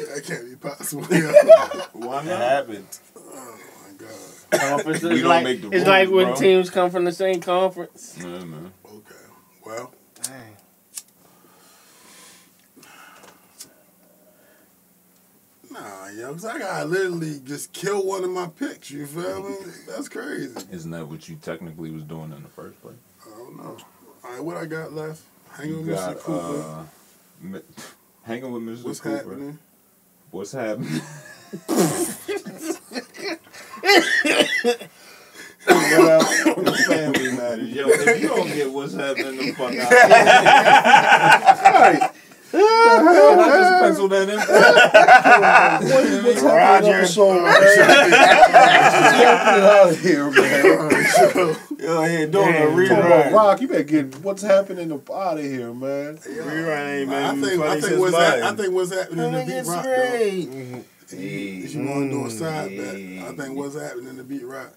That 0.07 0.23
can't 0.25 0.49
be 0.49 0.55
possible. 0.55 1.05
Yeah. 1.11 1.31
Why 1.93 2.23
not? 2.23 2.25
It 2.25 2.37
happened. 2.39 2.87
oh 3.17 3.57
my 3.83 4.05
god. 4.05 4.59
Conference 4.61 5.03
We 5.03 5.11
is 5.11 5.21
don't 5.21 5.29
like, 5.29 5.43
make 5.43 5.61
the 5.61 5.67
it's 5.67 5.75
rules, 5.75 5.87
like 5.87 6.09
when 6.09 6.25
bro. 6.27 6.35
teams 6.35 6.69
come 6.69 6.89
from 6.89 7.05
the 7.05 7.11
same 7.11 7.41
conference. 7.41 8.15
yeah, 8.19 8.25
man. 8.45 8.71
Okay. 8.85 9.15
Well, 9.65 9.93
Dang. 10.23 10.55
nah, 15.71 16.07
yo, 16.09 16.31
cause 16.33 16.45
I 16.45 16.57
gotta 16.59 16.85
literally 16.85 17.39
just 17.43 17.73
kill 17.73 18.05
one 18.05 18.23
of 18.23 18.29
my 18.29 18.47
picks. 18.47 18.91
You 18.91 19.05
feel 19.05 19.43
me? 19.49 19.55
That's 19.87 20.09
crazy. 20.09 20.55
Isn't 20.71 20.91
that 20.91 21.07
what 21.07 21.29
you 21.29 21.35
technically 21.35 21.91
was 21.91 22.03
doing 22.03 22.31
in 22.31 22.41
the 22.43 22.49
first 22.49 22.81
place? 22.81 22.95
I 23.25 23.37
don't 23.37 23.57
know. 23.57 23.77
All 24.23 24.31
right, 24.31 24.43
what 24.43 24.57
I 24.57 24.65
got 24.65 24.93
left? 24.93 25.21
Hanging 25.51 25.71
You 25.73 25.77
with 25.81 25.95
got 25.95 26.17
Mr. 26.17 26.21
Cooper. 26.21 26.85
uh, 27.55 27.59
hanging 28.23 28.51
with 28.51 28.63
Mr. 28.63 28.85
What's 28.85 28.99
Cooper. 28.99 29.15
happening? 29.17 29.59
What's 30.31 30.51
happening? 30.51 30.89
what 35.65 36.07
up? 36.07 36.23
Family 36.85 37.31
matters. 37.31 37.69
Yo, 37.69 37.87
if 37.87 38.21
you 38.21 38.27
don't 38.27 38.47
get 38.47 38.71
what's 38.71 38.93
happening, 38.93 39.37
the 39.37 39.51
fuck 39.53 39.73
out. 39.75 39.91
right. 42.01 42.11
And 42.51 42.61
I 42.61 43.47
just 43.59 43.81
penciled 43.81 44.11
that 44.11 44.29
in. 44.29 44.37
What's 46.23 46.41
Roger. 46.41 46.59
happening 46.59 46.91
episode, 46.93 47.43
man? 47.43 48.09
Get 49.19 49.63
out 49.63 49.95
here, 49.95 50.31
man. 50.31 51.55
Yo, 51.79 52.03
here 52.03 52.27
doing 52.27 52.55
a. 52.55 52.59
Rerun. 52.59 53.31
Rock, 53.33 53.61
you 53.61 53.67
better 53.67 53.83
get 53.83 54.15
what's 54.17 54.41
happening 54.41 54.91
up 54.91 55.09
out 55.09 55.37
of 55.37 55.43
here, 55.43 55.73
man. 55.73 56.17
Rerun 56.17 57.01
ain't 57.01 57.11
I 57.11 57.35
think 57.35 57.61
I 57.61 57.79
think 57.79 57.99
what's 57.99 58.13
what's 58.69 58.93
happening 58.93 59.25
in 59.25 59.33
the 59.33 59.45
beat 59.45 59.65
Roc 59.65 59.83
though. 59.83 60.83
If 61.11 61.73
you 61.73 61.83
want 61.87 62.11
to 62.11 62.17
do 62.17 62.25
a 62.25 62.29
side 62.29 62.69
bet, 62.77 62.95
I 62.95 63.33
think 63.35 63.57
what's 63.57 63.75
happening 63.75 64.09
in 64.09 64.17
the 64.17 64.23
beat 64.23 64.43
Roc. 64.43 64.73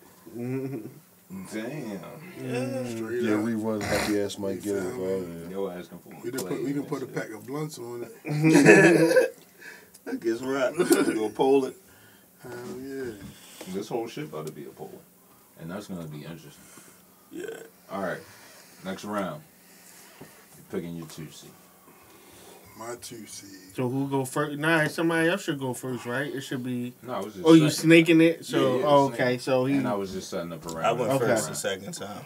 Damn. 1.52 2.00
Mm. 2.38 2.96
Straight 2.96 3.22
Yeah, 3.22 3.34
up. 3.34 3.40
reruns 3.40 3.82
happy 3.82 4.20
ass 4.20 4.38
might 4.38 4.62
get 4.62 4.76
it, 4.76 4.82
man. 4.96 5.48
Yo, 5.50 5.68
asking 5.68 5.98
for 5.98 6.10
We 6.22 6.30
can 6.30 6.40
put 6.46 6.62
we 6.62 6.72
can 6.72 6.84
put 6.84 7.02
a 7.02 7.06
pack 7.06 7.30
of 7.30 7.46
blunts 7.46 7.78
on 7.78 8.06
it. 8.24 9.34
I 10.06 10.14
guess 10.16 10.40
right. 10.42 10.76
Go 11.14 11.28
pull 11.30 11.64
it. 11.66 11.76
Hell 12.42 12.52
yeah. 12.80 13.12
This 13.68 13.88
whole 13.88 14.08
shit 14.08 14.24
about 14.24 14.46
to 14.46 14.52
be 14.52 14.64
a 14.64 14.70
poll. 14.70 15.00
And 15.60 15.70
that's 15.70 15.86
going 15.86 16.02
to 16.02 16.08
be 16.08 16.18
interesting. 16.24 16.64
Yeah. 17.30 17.46
All 17.90 18.02
right. 18.02 18.18
Next 18.84 19.04
round. 19.04 19.42
You're 20.20 20.80
picking 20.80 20.96
your 20.96 21.06
two 21.06 21.30
seed. 21.30 21.50
My 22.78 22.96
two 22.96 23.26
seed. 23.26 23.74
So 23.76 23.88
who 23.88 24.08
go 24.08 24.24
first? 24.24 24.58
Nah, 24.58 24.86
somebody 24.88 25.28
else 25.28 25.44
should 25.44 25.58
go 25.60 25.72
first, 25.74 26.06
right? 26.06 26.32
It 26.34 26.40
should 26.40 26.64
be. 26.64 26.94
No, 27.02 27.12
I 27.14 27.20
was 27.20 27.34
just 27.34 27.46
Oh, 27.46 27.52
you 27.52 27.70
saying. 27.70 27.70
snaking 27.70 28.20
it? 28.20 28.44
So 28.44 28.56
Yeah, 28.76 28.78
yeah, 28.80 28.86
oh, 28.86 29.04
okay. 29.08 29.38
So 29.38 29.66
he. 29.66 29.76
And 29.76 29.86
I 29.86 29.94
was 29.94 30.12
just 30.12 30.30
setting 30.30 30.52
up 30.52 30.64
around. 30.66 30.84
I 30.84 30.92
went 30.92 31.12
Okay. 31.12 31.26
first 31.26 31.48
the 31.48 31.54
second 31.54 31.92
time. 31.92 32.24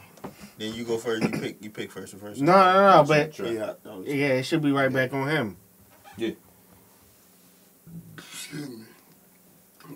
Then 0.58 0.72
you 0.72 0.84
go 0.84 0.96
first. 0.98 1.22
You 1.24 1.40
pick. 1.40 1.62
You 1.62 1.70
pick 1.70 1.90
first 1.90 2.12
the 2.12 2.18
first. 2.18 2.40
no, 2.40 2.52
time. 2.52 2.96
no, 2.96 3.04
but 3.06 3.38
Yeah. 3.38 3.74
yeah, 4.04 4.26
it 4.34 4.44
should 4.44 4.62
be 4.62 4.72
right 4.72 4.92
back 4.92 5.12
on 5.12 5.28
him. 5.28 5.56
Yeah. 6.16 6.30
Excuse 8.16 8.68
me. 8.68 8.84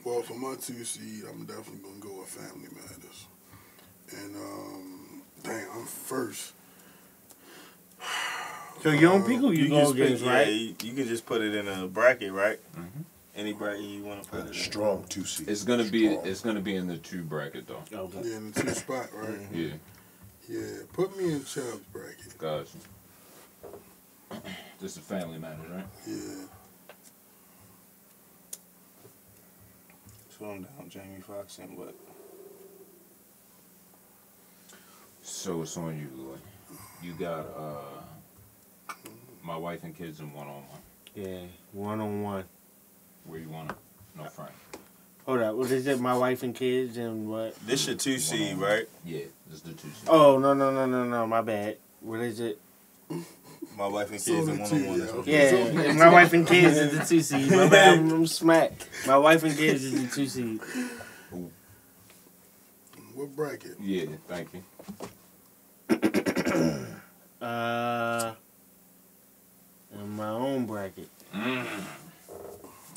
Well, 0.04 0.22
for 0.22 0.34
my 0.34 0.54
two 0.56 0.84
seed, 0.84 1.24
I'm 1.28 1.46
definitely 1.46 1.78
gonna 1.82 2.00
go 2.00 2.20
with 2.20 2.28
Family 2.28 2.68
Matters. 2.74 3.26
And 4.12 4.36
um, 4.36 5.22
dang, 5.42 5.66
I'm 5.74 5.84
first. 5.86 6.52
So 8.82 8.90
young 8.90 9.24
people, 9.24 9.52
you, 9.52 9.64
You 9.64 9.68
go 9.70 9.86
can 9.88 9.94
pick, 9.94 10.02
against, 10.06 10.24
yeah, 10.24 10.42
you, 10.44 10.74
you 10.82 10.92
can 10.94 11.06
just 11.06 11.26
put 11.26 11.42
it 11.42 11.54
in 11.54 11.68
a 11.68 11.86
bracket, 11.86 12.32
right? 12.32 12.58
Mhm. 12.76 13.04
Any 13.36 13.52
bracket 13.52 13.82
you 13.82 14.02
want 14.02 14.22
to 14.22 14.28
put 14.30 14.40
it 14.40 14.46
in. 14.48 14.54
Strong 14.54 15.04
two 15.08 15.24
seats. 15.24 15.48
It's 15.50 15.64
gonna 15.64 15.84
be 15.84 16.06
it's 16.08 16.40
gonna 16.40 16.60
be 16.60 16.74
in 16.76 16.86
the 16.86 16.96
two 16.98 17.22
bracket 17.22 17.66
though. 17.66 17.82
Okay. 17.92 18.28
Yeah, 18.28 18.36
in 18.36 18.52
the 18.52 18.62
two 18.62 18.70
spot, 18.70 19.08
right? 19.12 19.38
Yeah, 19.52 19.68
Yeah, 20.48 20.82
put 20.92 21.16
me 21.16 21.32
in 21.32 21.44
Chubb's 21.44 21.78
bracket. 21.92 22.38
got 22.38 22.66
you. 22.74 24.40
This 24.80 24.96
is 24.96 25.02
family 25.02 25.38
matters, 25.38 25.68
right? 25.70 25.84
Yeah. 26.06 26.46
Slow 30.36 30.52
'em 30.52 30.62
down, 30.62 30.88
Jamie 30.88 31.20
Foxx 31.20 31.58
and 31.58 31.76
what? 31.76 31.94
So 35.22 35.62
it's 35.62 35.76
on 35.76 35.98
you, 35.98 36.08
Lloyd. 36.16 36.40
You 37.02 37.12
got 37.12 37.46
uh 37.56 37.99
my 39.50 39.56
wife 39.56 39.82
and 39.82 39.96
kids 39.96 40.20
in 40.20 40.32
one 40.32 40.46
on 40.46 40.54
one. 40.54 40.80
Yeah, 41.16 41.40
one 41.72 42.00
on 42.00 42.22
one. 42.22 42.44
Where 43.24 43.40
you 43.40 43.48
want 43.48 43.72
it? 43.72 43.76
No 44.16 44.26
front. 44.26 44.52
Hold 45.26 45.40
up, 45.40 45.56
what 45.56 45.68
is 45.72 45.88
it? 45.88 45.98
My 45.98 46.16
wife 46.16 46.44
and 46.44 46.54
kids 46.54 46.96
and 46.96 47.28
what? 47.28 47.56
This 47.66 47.80
is 47.80 47.88
your 47.88 47.96
two 47.96 48.18
seed, 48.20 48.58
right? 48.58 48.86
Yeah, 49.04 49.24
this 49.48 49.56
is 49.56 49.62
the 49.62 49.72
two 49.72 49.88
seed. 49.88 50.08
Oh 50.08 50.38
no 50.38 50.54
no 50.54 50.70
no 50.70 50.86
no 50.86 51.04
no, 51.04 51.26
my 51.26 51.40
bad. 51.40 51.78
What 52.00 52.20
is 52.20 52.38
it? 52.38 52.60
My 53.76 53.88
wife 53.88 54.12
and 54.12 54.22
kids 54.22 54.46
the 54.46 54.52
in 54.52 54.58
one 54.60 54.72
on 54.72 54.86
one. 54.86 54.98
yeah, 54.98 54.98
That's 54.98 55.12
what 55.12 55.20
okay. 55.22 55.80
it 55.80 55.86
Yeah, 55.86 55.92
my 55.94 56.08
wife 56.10 56.32
and 56.32 56.46
kids 56.46 56.76
is 56.76 56.96
the 56.96 57.04
two 57.04 57.20
seed. 57.20 57.50
My 57.50 57.68
bad, 57.68 57.98
I'm, 57.98 58.10
I'm 58.12 58.26
smacked. 58.28 58.88
My 59.08 59.18
wife 59.18 59.42
and 59.42 59.56
kids 59.56 59.82
is 59.82 60.00
the 60.00 60.14
two 60.14 60.28
seed. 60.28 60.60
What 63.14 63.34
bracket? 63.34 63.76
Yeah, 63.80 64.06
thank 64.28 64.48
you. 64.54 64.62
Uh, 67.40 68.34
in 70.00 70.10
my 70.16 70.28
own 70.28 70.66
bracket. 70.66 71.08
Mm. 71.34 71.64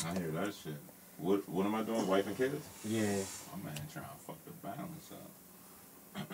I 0.05 0.19
hear 0.19 0.31
that 0.31 0.53
shit. 0.53 0.75
What 1.17 1.47
what 1.47 1.65
am 1.65 1.75
I 1.75 1.83
doing? 1.83 2.05
Wife 2.07 2.27
and 2.27 2.35
kids? 2.37 2.65
Yeah. 2.85 3.01
My 3.01 3.69
man 3.69 3.75
trying 3.91 4.05
to 4.05 4.11
fuck 4.25 4.37
the 4.45 4.51
balance 4.65 5.11
up. 5.11 6.27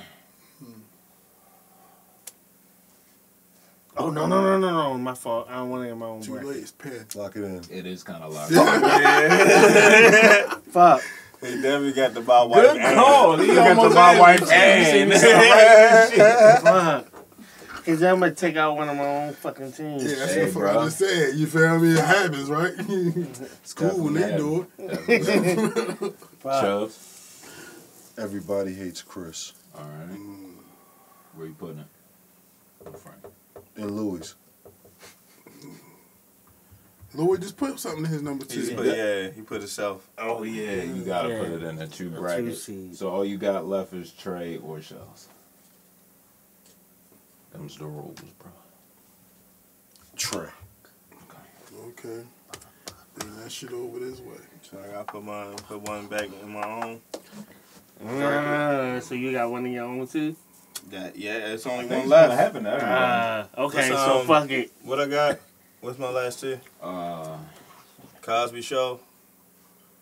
Oh 3.97 4.11
no 4.11 4.27
no 4.27 4.41
no 4.41 4.57
no 4.59 4.71
no, 4.71 4.97
my 4.97 5.13
fault. 5.13 5.47
I 5.49 5.55
don't 5.57 5.69
want 5.69 5.85
it 5.87 5.91
in 5.91 5.97
my 5.97 6.05
own 6.05 6.21
Too 6.21 6.31
bracket. 6.31 6.49
late, 6.49 6.59
it's 6.61 6.71
pen. 6.71 7.05
Lock 7.15 7.35
it 7.35 7.43
in. 7.43 7.61
It 7.69 7.85
is 7.85 8.03
kind 8.03 8.23
of 8.23 8.33
locked. 8.33 8.51
Fuck. 10.71 11.01
He 11.41 11.47
definitely 11.55 11.93
got 11.93 12.13
the 12.13 12.21
my 12.21 12.43
wife. 12.43 12.61
Good 12.63 12.77
and- 12.77 12.95
call. 12.95 13.37
He 13.37 13.47
He 13.47 13.55
got 13.55 13.63
the 13.63 13.69
almost 13.81 13.95
my 13.95 14.11
had 14.13 14.19
wife 14.19 14.41
me. 14.41 14.47
and. 17.79 17.85
Fuck. 17.85 17.85
Cause 17.85 18.03
I'm 18.03 18.19
gonna 18.19 18.33
take 18.33 18.55
out 18.57 18.75
one 18.75 18.89
of 18.89 18.95
my 18.97 19.05
own 19.05 19.33
fucking 19.33 19.71
teams. 19.73 20.03
Yeah, 20.03 20.19
that's 20.19 20.33
Hey, 20.33 20.45
what 20.45 20.53
bro. 20.53 20.79
I 20.79 20.85
just 20.85 20.97
said. 20.99 21.35
You 21.35 21.47
feel 21.47 21.79
me? 21.79 21.93
It 21.93 21.99
happens, 21.99 22.49
right? 22.49 22.73
it's 22.77 23.73
cool 23.73 24.03
when 24.03 24.13
they 24.15 24.35
do 24.37 24.67
it. 24.77 26.15
Fuck. 26.39 26.61
Chubbs. 26.61 28.13
Everybody 28.17 28.73
hates 28.73 29.01
Chris 29.01 29.53
All 29.75 29.83
right. 29.83 30.09
Mm, 30.09 30.51
Where 31.35 31.47
you 31.47 31.53
putting 31.53 31.79
it? 31.79 31.85
No 32.85 32.91
front. 32.93 33.19
and 33.77 33.91
Louis. 33.91 34.35
Lloyd, 37.15 37.41
just 37.41 37.57
put 37.57 37.79
something 37.79 38.05
in 38.05 38.11
his 38.11 38.21
number 38.21 38.45
two. 38.45 38.75
put, 38.75 38.85
yeah, 38.85 39.29
he 39.31 39.41
put 39.41 39.61
himself. 39.61 40.07
Oh 40.17 40.43
yeah, 40.43 40.83
you 40.83 41.01
gotta 41.03 41.29
Yeah. 41.29 41.39
put 41.39 41.49
it 41.53 41.63
in 41.63 41.75
the 41.77 41.87
two 41.87 42.07
A 42.07 42.09
two 42.11 42.19
brackets. 42.21 42.69
So 42.93 43.09
all 43.09 43.25
you 43.25 43.37
got 43.37 43.65
left 43.67 43.93
is 43.93 44.11
Tra 44.11 44.57
or 44.57 44.79
Shells. 44.81 45.27
Them's 47.51 47.77
the 47.77 47.85
rules, 47.85 48.19
bro. 48.37 48.51
Tra. 50.15 50.51
Okay. 51.87 52.23
Bring 53.15 53.35
that 53.37 53.51
shit 53.51 53.71
over 53.71 53.99
this 53.99 54.19
way. 54.19 54.37
So 54.61 54.79
I 54.79 54.87
gotta 54.91 55.03
put 55.05 55.23
my 55.23 55.53
put 55.67 55.81
one 55.81 56.07
back 56.07 56.29
in 56.41 56.49
my 56.49 56.63
own. 56.63 57.01
Uh, 58.07 58.99
so 58.99 59.15
you 59.15 59.31
got 59.31 59.49
one 59.49 59.65
of 59.65 59.71
your 59.71 59.85
own 59.85 60.07
too? 60.07 60.35
That 60.91 61.15
yeah, 61.17 61.53
it's 61.53 61.65
only 61.65 61.85
one 61.85 61.99
gonna 61.99 62.09
left. 62.09 62.33
happen 62.33 62.63
to 62.63 62.69
everybody. 62.69 62.91
Uh, 62.93 63.65
okay, 63.65 63.89
What's, 63.89 64.03
so 64.03 64.19
um, 64.21 64.27
fuck 64.27 64.49
it. 64.51 64.71
What 64.83 64.99
I 64.99 65.05
got? 65.07 65.39
What's 65.81 65.99
my 65.99 66.09
last 66.09 66.39
two? 66.41 66.59
Uh, 66.81 67.37
Cosby 68.21 68.61
Show. 68.61 68.99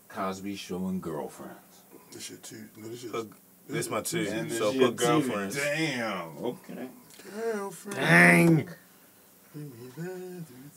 Cosby 0.10 0.56
Show 0.56 0.88
and 0.88 1.02
girlfriends. 1.02 1.54
This 2.12 2.24
shit 2.26 2.44
two. 2.44 2.66
No, 2.78 2.88
this 2.90 3.02
shit. 3.02 3.12
Put 3.12 3.32
This 3.68 3.90
my 3.90 4.02
two. 4.02 4.28
And 4.30 4.52
so 4.52 4.72
this 4.72 4.76
your 4.76 4.90
put 4.90 4.98
girlfriends. 4.98 5.56
Damn. 5.56 6.38
Okay. 6.44 6.88
Girlfriend. 7.36 7.98
Dang. 7.98 8.70
Bring 9.54 9.70
me 9.70 9.88
back 9.98 10.08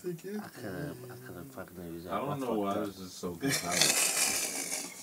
to 0.03 0.07
the 0.13 0.13
I 0.39 0.49
could 0.49 0.65
have, 0.65 0.97
I 1.05 1.27
could 1.27 1.37
have 1.37 1.47
fucking 1.53 1.93
used 1.93 2.07
that. 2.07 2.15
I 2.15 2.19
don't 2.19 2.41
know 2.41 2.55
why 2.55 2.71
up. 2.73 2.87
this 2.87 2.99
is 2.99 3.13
so 3.13 3.31
good. 3.33 3.51
this 3.51 4.95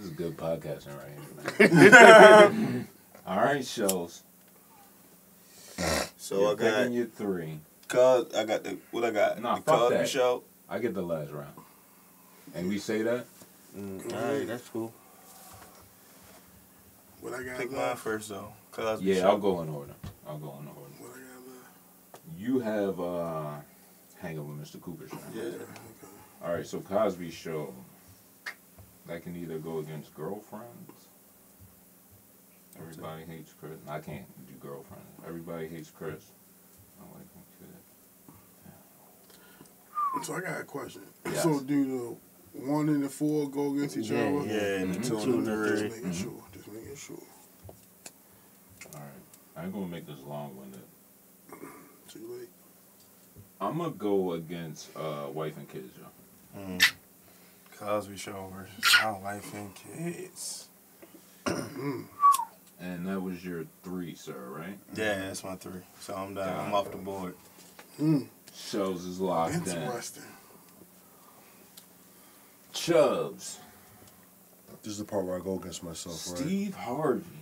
is 0.00 0.10
good 0.10 0.36
podcasting 0.36 0.94
right 0.98 1.12
here, 1.58 1.70
man. 1.70 2.88
All 3.26 3.36
right, 3.36 3.64
shows. 3.64 4.22
So 6.16 6.40
You're 6.40 6.50
I 6.50 6.54
got 6.54 6.76
picking 6.78 6.92
your 6.94 7.06
three. 7.06 7.60
cause 7.88 8.26
I 8.34 8.44
got 8.44 8.64
the 8.64 8.76
what 8.90 9.04
I 9.04 9.10
got. 9.10 9.40
Nah, 9.40 9.56
the 9.56 9.62
fuck 9.62 9.90
that. 9.90 10.08
Show. 10.08 10.42
I 10.68 10.78
get 10.78 10.92
the 10.94 11.02
last 11.02 11.30
round. 11.30 11.54
And 12.54 12.68
we 12.68 12.78
say 12.78 13.02
that? 13.02 13.26
Mm, 13.76 14.12
All 14.14 14.32
right, 14.34 14.46
that's 14.46 14.68
cool. 14.68 14.92
What 17.20 17.34
I 17.34 17.42
got 17.42 17.58
Pick 17.58 17.70
mine 17.72 17.96
first 17.96 18.28
though. 18.28 18.52
Cosby 18.72 19.06
Yeah, 19.06 19.20
Show. 19.22 19.28
I'll 19.28 19.38
go 19.38 19.60
in 19.62 19.68
order. 19.70 19.94
I'll 20.28 20.38
go 20.38 20.58
in 20.60 20.68
order. 20.68 20.80
What 20.98 21.10
I? 21.16 22.18
You 22.38 22.60
have 22.60 23.00
uh 23.00 23.56
Hanging 24.20 24.58
with 24.58 24.68
Mr. 24.68 24.80
Cooper 24.80 25.08
show. 25.08 25.16
Yeah. 25.32 25.50
All 26.44 26.52
right, 26.52 26.66
so 26.66 26.80
Cosby 26.80 27.30
show. 27.30 27.72
That 29.06 29.22
can 29.22 29.36
either 29.36 29.58
go 29.58 29.78
against 29.78 30.12
girlfriends. 30.14 31.06
Everybody 32.78 33.24
hates 33.24 33.54
Chris. 33.60 33.78
I 33.88 34.00
can't 34.00 34.26
do 34.46 34.54
girlfriends. 34.60 35.06
Everybody 35.26 35.68
hates 35.68 35.90
Chris. 35.90 36.30
I 37.00 37.04
like 37.16 37.32
him 37.32 37.42
kid. 40.16 40.24
So 40.24 40.34
I 40.34 40.40
got 40.40 40.60
a 40.60 40.64
question. 40.64 41.02
Yes. 41.26 41.42
So 41.44 41.60
do 41.60 41.84
the 42.54 42.60
one 42.60 42.88
and 42.88 43.02
the 43.04 43.08
four 43.08 43.48
go 43.48 43.72
against 43.74 43.96
each 43.96 44.10
Yeah, 44.10 44.24
other? 44.24 44.46
Yeah, 44.46 44.78
and 44.82 44.94
the 44.94 44.98
Mhm. 44.98 45.02
two 45.08 45.20
Two 45.24 45.38
and 45.38 45.46
the 45.46 45.52
and 45.52 45.68
Just 45.68 45.78
three. 45.80 45.88
making 45.90 46.10
Mhm. 46.10 46.22
sure. 46.22 46.44
Just 46.52 46.68
making 46.68 46.96
sure. 46.96 47.22
All 49.58 49.64
right, 49.64 49.64
I 49.64 49.64
ain't 49.64 49.74
gonna 49.74 49.86
make 49.86 50.06
this 50.06 50.24
long 50.26 50.56
winded. 50.56 50.80
Too 52.08 52.38
late. 52.38 52.48
I'm 53.60 53.78
gonna 53.78 53.90
go 53.90 54.32
against 54.32 54.88
uh, 54.96 55.26
wife 55.32 55.56
and 55.56 55.68
kids, 55.68 55.92
yo. 55.98 56.60
Mm. 56.60 56.92
Cosby 57.76 58.16
Show 58.16 58.52
versus 58.56 58.96
My 59.02 59.18
Wife 59.18 59.54
and 59.54 59.74
Kids. 59.74 60.68
And 62.80 63.08
that 63.08 63.20
was 63.20 63.44
your 63.44 63.64
three, 63.82 64.14
sir, 64.14 64.36
right? 64.50 64.78
Yeah, 64.94 65.18
that's 65.18 65.42
my 65.42 65.56
three. 65.56 65.80
So 65.98 66.14
I'm 66.14 66.34
done. 66.34 66.48
I'm 66.48 66.72
off 66.72 66.92
the 66.92 66.96
board. 66.96 67.34
Mm. 68.00 68.28
Shows 68.54 69.04
is 69.04 69.18
locked 69.18 69.54
in. 69.54 69.62
Interesting. 69.66 70.22
Chubbs, 72.72 73.58
This 74.84 74.92
is 74.92 74.98
the 75.00 75.04
part 75.04 75.24
where 75.24 75.36
I 75.36 75.40
go 75.40 75.58
against 75.58 75.82
myself, 75.82 76.24
right? 76.28 76.38
Steve 76.38 76.76
Harvey. 76.76 77.37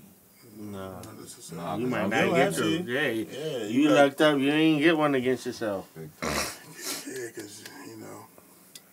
No. 0.58 1.00
Unnecessary. 1.10 1.60
Nah, 1.60 1.76
You 1.76 1.82
'cause 1.84 1.90
might 1.90 2.08
not 2.08 2.10
good. 2.24 2.34
get 2.34 2.48
actually. 2.48 2.82
to. 2.82 2.90
Yeah, 2.92 3.00
Yeah, 3.08 3.58
you 3.66 3.80
you 3.82 3.88
got- 3.88 3.94
lucked 3.94 4.20
up. 4.22 4.38
You 4.38 4.50
ain't 4.52 4.80
get 4.80 4.96
one 4.96 5.14
against 5.14 5.44
yourself. 5.46 5.88
Big. 5.94 6.08
Yeah, 6.22 7.28
because, 7.28 7.64
you 7.86 7.96
know. 7.98 8.26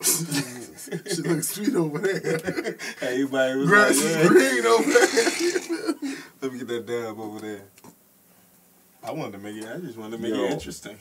she 0.03 1.22
looks 1.22 1.47
sweet 1.49 1.74
over 1.76 1.99
there. 1.99 2.76
Everybody 3.01 3.59
was 3.59 3.68
Grass 3.70 3.95
like, 4.03 4.05
is 4.05 4.28
green 4.28 4.66
over 4.66 4.91
there. 4.91 6.16
Let 6.41 6.51
me 6.51 6.59
get 6.59 6.68
that 6.68 6.86
dab 6.86 7.20
over 7.20 7.39
there. 7.39 7.64
I 9.01 9.11
wanted 9.11 9.34
to 9.34 9.38
make 9.39 9.55
it. 9.55 9.66
I 9.70 9.78
just 9.80 9.97
wanted 9.97 10.18
to 10.18 10.22
make 10.24 10.34
Yo. 10.34 10.43
it 10.43 10.51
interesting. 10.51 10.97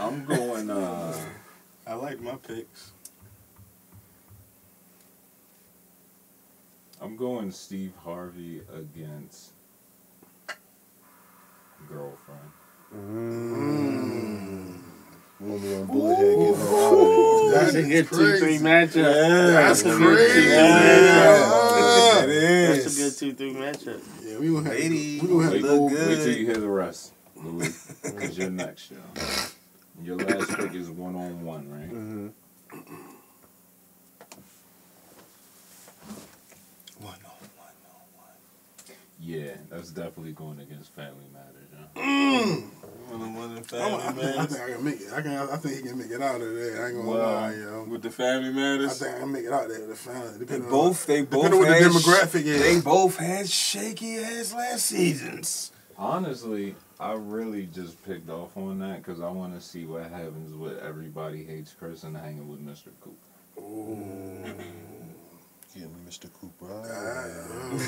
I'm 0.00 0.24
going. 0.24 0.70
uh 0.70 1.16
I 1.86 1.94
like 1.94 2.20
my 2.20 2.34
picks. 2.36 2.92
I'm 7.00 7.16
going 7.16 7.50
Steve 7.50 7.92
Harvey 8.04 8.62
against 8.74 9.52
girlfriend. 11.92 12.50
Romeo 15.40 15.80
and 15.80 15.88
Bullethead 15.88 16.38
getting 16.38 16.54
her 16.54 16.68
out 16.68 16.92
of 16.92 16.98
there. 16.98 17.60
That's 17.62 17.74
a 17.74 17.82
good 17.82 18.08
two 18.08 18.16
three 18.16 18.38
crazy. 18.58 18.64
matchup. 18.64 19.04
That's 19.52 19.82
a 19.82 19.96
crazy. 19.96 20.48
Yeah. 20.48 22.24
It 22.24 22.26
That's 22.74 22.86
is. 22.86 22.98
a 22.98 23.02
good 23.02 23.14
two 23.18 23.32
three 23.34 23.54
matchup. 23.54 24.00
Yeah, 24.22 24.38
we 24.38 24.48
gonna 24.48 24.68
have 24.68 24.78
Lady. 24.78 25.20
we 25.20 25.26
gonna 25.28 25.42
have 25.44 25.52
Wait, 25.52 25.62
to 25.62 25.66
go 25.66 25.88
good. 25.88 26.08
wait 26.08 26.16
till 26.24 26.36
you 26.36 26.46
hear 26.46 26.56
the 26.58 26.68
rest, 26.68 27.12
Louis. 27.36 27.96
Because 28.02 28.36
you're 28.38 28.50
next, 28.50 28.90
yo. 28.90 28.98
Your 30.02 30.16
last 30.16 30.56
pick 30.58 30.74
is 30.74 30.90
one 30.90 31.14
on 31.16 31.44
one, 31.44 31.70
right? 31.70 31.90
Mm-hmm. 31.92 32.28
One 37.00 37.14
on 37.14 37.48
one 37.56 37.76
on 37.86 38.06
one. 38.16 38.96
Yeah, 39.20 39.52
that's 39.70 39.90
definitely 39.90 40.32
going 40.32 40.60
against 40.60 40.92
Family 40.94 41.26
Matters, 41.32 41.59
yo. 41.96 42.62
One 43.10 43.22
on 43.22 43.34
one 43.34 43.50
in 43.50 43.56
I'm, 43.58 43.64
family 43.64 43.94
I, 44.04 44.12
think, 44.12 44.38
I 44.38 44.46
think 44.46 44.60
I 44.62 44.72
can 44.74 44.84
make 44.84 45.00
it. 45.00 45.12
I 45.12 45.20
can. 45.22 45.32
I 45.32 45.56
think 45.56 45.74
he 45.76 45.82
can 45.82 45.98
make 45.98 46.10
it 46.10 46.22
out 46.22 46.40
of 46.40 46.54
there. 46.54 46.84
I 46.84 46.88
ain't 46.90 46.96
gonna 46.98 47.08
Well, 47.10 47.18
lie, 47.40 47.54
yo. 47.54 47.84
With 47.88 48.02
the 48.02 48.10
family 48.10 48.52
matters, 48.52 49.02
I 49.02 49.04
think 49.04 49.16
I 49.16 49.20
can 49.20 49.32
make 49.32 49.44
it 49.46 49.52
out 49.52 49.68
there 49.68 49.86
the 49.86 49.94
family. 49.96 50.32
They 50.34 50.38
Depending 50.38 50.64
on- 50.66 50.70
both, 50.70 51.06
they 51.06 51.22
both 51.22 51.42
depending 51.50 51.60
on 51.60 51.68
what 51.68 51.78
the 51.80 51.88
demographic 51.98 52.42
sh- 52.42 52.46
is. 52.46 52.60
They 52.62 52.80
both 52.80 53.16
had 53.16 53.48
shaky 53.50 54.18
ass 54.18 54.52
last 54.54 54.86
seasons. 54.86 55.72
Honestly, 55.98 56.76
I 57.00 57.14
really 57.14 57.66
just 57.66 58.02
picked 58.04 58.30
off 58.30 58.56
on 58.56 58.78
that 58.78 59.02
because 59.04 59.20
I 59.20 59.28
want 59.28 59.54
to 59.54 59.60
see 59.60 59.84
what 59.86 60.04
happens 60.04 60.54
with 60.54 60.78
Everybody 60.78 61.44
Hates 61.44 61.74
Chris 61.78 62.04
and 62.04 62.16
hanging 62.16 62.48
with 62.48 62.60
Mr. 62.64 62.90
Cooper. 63.00 63.16
Getting 65.74 65.90
Mr. 66.08 66.28
Cooper. 66.40 66.70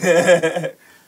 Ah. 0.05 0.69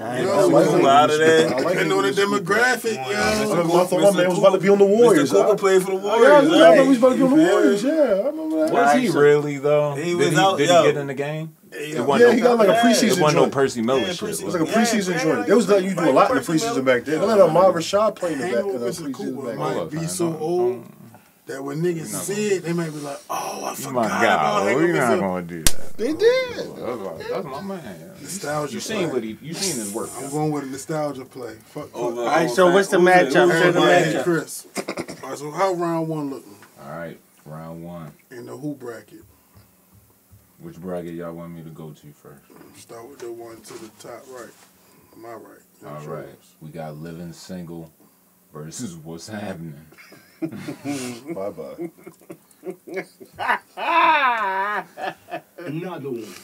I 0.00 0.22
Yo, 0.22 0.48
Mr. 0.50 0.66
Cooper 0.72 0.88
out 0.88 1.10
of 1.10 1.18
there. 1.18 1.48
I 1.48 1.52
like 1.52 1.68
Depending 1.74 1.92
on 1.98 2.02
the 2.04 2.10
demographic, 2.10 2.94
Come 2.96 3.04
on, 3.04 3.10
yo. 3.12 3.80
I 3.82 3.86
thought 3.86 4.00
my 4.00 4.10
man 4.18 4.28
was 4.30 4.38
about 4.38 4.50
to 4.52 4.58
be 4.58 4.68
on 4.68 4.78
the 4.78 4.84
Warriors. 4.86 5.30
Mr. 5.30 5.34
Cooper 5.34 5.48
huh? 5.48 5.54
played 5.56 5.82
for 5.82 5.90
the 5.90 5.96
Oh, 5.98 6.00
yeah, 6.00 6.10
I 6.10 6.32
Warriors. 6.32 6.48
knew- 6.50 6.56
I 6.56 6.68
right? 6.68 6.76
know 6.78 6.84
he's 6.86 6.98
about 6.98 7.08
to 7.10 7.14
be 7.16 7.22
on 7.22 7.30
the 7.30 7.36
Warriors. 7.44 7.84
Yeah, 7.84 7.92
I 7.92 7.96
remember 8.26 8.56
that. 8.56 8.62
Was 8.62 8.70
Alright, 8.72 9.00
he 9.00 9.08
really 9.10 9.58
though? 9.58 9.94
He 9.94 10.02
did 10.04 10.16
was 10.16 10.28
he, 10.30 10.36
out- 10.36 10.56
did 10.58 10.68
he 10.70 10.74
get 10.82 10.96
in 10.96 11.06
the 11.08 11.14
game? 11.14 11.56
Hey, 11.70 11.78
It 11.78 11.94
yo. 11.96 12.04
wasn't 12.04 12.30
Yeah, 12.30 12.34
he 12.36 12.40
got 12.42 12.58
like 12.58 12.68
a 12.68 12.72
It 12.72 12.76
preseason 12.78 13.20
wasn't 13.20 13.42
no. 13.44 13.50
Percy 13.50 13.82
Miller 13.82 14.00
Yeah, 14.00 14.06
shit. 14.12 14.16
preseason. 14.20 14.22
It 14.22 14.28
was 14.28 14.42
was 14.44 14.54
like 14.54 14.62
a 14.62 14.72
preseason 14.78 15.10
yeah, 15.14 15.22
joint. 15.22 15.38
like- 15.38 15.46
They 15.48 15.54
was 15.54 15.68
letting 15.68 15.88
you 15.90 15.94
do 15.94 16.10
a 16.10 16.12
lot 16.12 16.30
in 16.30 16.36
the 16.36 16.42
preseason 16.42 16.84
back 16.84 17.04
then. 17.04 17.14
They 17.20 17.26
Miller. 17.26 17.36
let 17.36 17.40
Ahmad 17.50 17.74
Rashad 17.74 18.14
play 18.16 18.32
in 18.32 18.38
the 18.40 18.46
back 18.46 18.64
with 18.64 18.74
in 18.76 18.80
the 18.80 18.86
Mr. 18.88 19.02
preseason 19.02 19.14
Cooper, 19.14 19.46
back 19.48 19.58
Mike. 19.58 19.68
then. 19.68 19.76
Hold 19.76 19.78
up, 19.86 19.90
be 19.90 20.06
so 20.06 20.36
old. 20.38 20.84
That 21.46 21.64
when 21.64 21.82
niggas 21.82 22.06
We're 22.06 22.12
not 22.12 22.22
see 22.22 22.46
it, 22.54 22.62
they 22.64 22.72
might 22.72 22.92
be 22.92 23.00
like, 23.00 23.18
"Oh, 23.28 23.64
I 23.64 23.74
forgot 23.74 23.92
My 23.94 24.06
about 24.06 24.22
God, 24.22 24.68
Hang 24.68 24.76
we're 24.76 24.92
not 24.92 25.18
gonna 25.20 25.42
do 25.42 25.62
that. 25.64 25.96
They 25.96 26.12
did. 26.12 26.56
That's, 26.56 27.28
that's 27.30 27.44
my 27.44 27.60
man. 27.62 28.11
Nostalgia 28.22 28.74
You 28.74 28.80
seen 28.80 28.96
play. 29.04 29.06
what 29.12 29.22
he? 29.24 29.38
You 29.42 29.54
seen 29.54 29.76
his 29.76 29.92
work? 29.92 30.10
I'm 30.18 30.30
going 30.30 30.50
with 30.52 30.64
a 30.64 30.66
nostalgia 30.66 31.24
play. 31.24 31.54
Fuck. 31.66 31.94
Over- 31.94 32.16
fuck. 32.16 32.24
Alright, 32.32 32.50
so 32.50 32.70
what's 32.72 32.88
the 32.88 32.98
matchup? 32.98 33.50
Who's 33.50 33.52
Say 33.52 33.68
it? 33.68 33.72
the 33.72 33.80
Everybody 33.80 34.12
matchup. 34.12 34.24
Chris. 34.24 34.66
All 35.22 35.28
right, 35.30 35.38
so 35.38 35.50
how 35.50 35.72
round 35.74 36.08
one 36.08 36.30
looking 36.30 36.56
All 36.84 36.90
right, 36.98 37.18
round 37.46 37.84
one. 37.84 38.12
in 38.30 38.46
the 38.46 38.56
who 38.56 38.74
bracket? 38.74 39.22
Which 40.58 40.76
bracket 40.76 41.14
y'all 41.14 41.32
want 41.32 41.52
me 41.54 41.62
to 41.62 41.70
go 41.70 41.90
to 41.90 42.12
first? 42.12 42.42
Start 42.76 43.08
with 43.08 43.18
the 43.18 43.32
one 43.32 43.60
to 43.60 43.72
the 43.74 43.88
top 43.98 44.22
right. 44.30 44.50
My 45.16 45.32
right. 45.34 45.58
All 45.84 45.92
Yours. 46.02 46.06
right, 46.06 46.38
we 46.60 46.70
got 46.70 46.96
living 46.96 47.32
single 47.32 47.90
versus 48.52 48.94
what's 48.96 49.28
happening. 49.28 49.74
Bye 50.40 51.50
bye. 51.50 51.90
Another 55.58 56.10
one. 56.10 56.34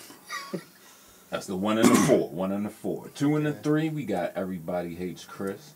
That's 1.30 1.46
the 1.46 1.56
one 1.56 1.78
and 1.78 1.88
the 1.88 1.94
four. 1.94 2.28
One 2.30 2.52
and 2.52 2.64
the 2.64 2.70
four. 2.70 3.08
Two 3.14 3.36
and 3.36 3.44
the 3.44 3.52
three, 3.52 3.90
we 3.90 4.04
got 4.04 4.32
everybody 4.34 4.94
hates 4.94 5.24
Chris 5.24 5.74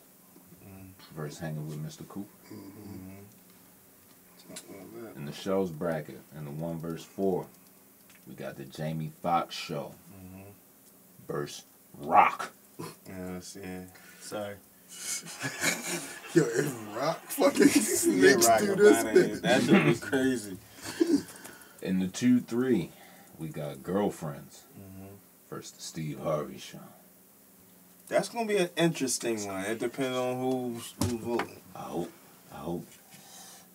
mm-hmm. 0.64 0.88
versus 1.14 1.38
hanging 1.38 1.68
with 1.68 1.78
Mr. 1.78 2.09
Cooper. 2.09 2.28
Mm-hmm. 2.53 3.11
In 5.16 5.26
the 5.26 5.32
show's 5.32 5.70
bracket, 5.70 6.20
in 6.36 6.44
the 6.44 6.50
one 6.50 6.78
verse 6.78 7.05
four, 7.05 7.46
we 8.26 8.34
got 8.34 8.57
the 8.57 8.64
Jamie 8.64 9.12
Foxx 9.22 9.55
show 9.55 9.94
mm-hmm. 10.14 10.42
versus 11.28 11.64
Roc. 11.98 12.53
Yes, 13.07 13.57
yeah. 13.62 13.82
Sorry. 14.20 14.57
Yo, 16.34 16.44
if 16.44 16.96
Roc 16.96 17.20
fucking 17.26 17.61
Yeah, 18.22 18.34
mixed 18.34 18.59
through 18.59 18.76
this 18.76 19.05
outta 19.05 19.12
thing. 19.12 19.40
That 19.40 19.62
should 19.62 19.84
be 19.86 19.94
crazy. 19.94 20.59
In 21.80 21.98
the 21.98 22.09
two 22.09 22.40
three, 22.40 22.90
we 23.38 23.48
got 23.48 23.82
girlfriends 23.82 24.64
versus 25.53 25.72
the 25.72 25.83
Steve 25.83 26.18
Harvey 26.20 26.58
show. 26.58 26.79
That's 28.08 28.29
gonna 28.29 28.46
be 28.46 28.57
an 28.57 28.70
interesting 28.76 29.46
one. 29.46 29.64
It 29.64 29.79
depends 29.79 30.16
on 30.16 30.38
who's 30.41 30.95
who's 31.03 31.12
voting. 31.20 31.61
I 31.74 31.79
hope, 31.80 32.11
I 32.53 32.57
hope 32.57 32.87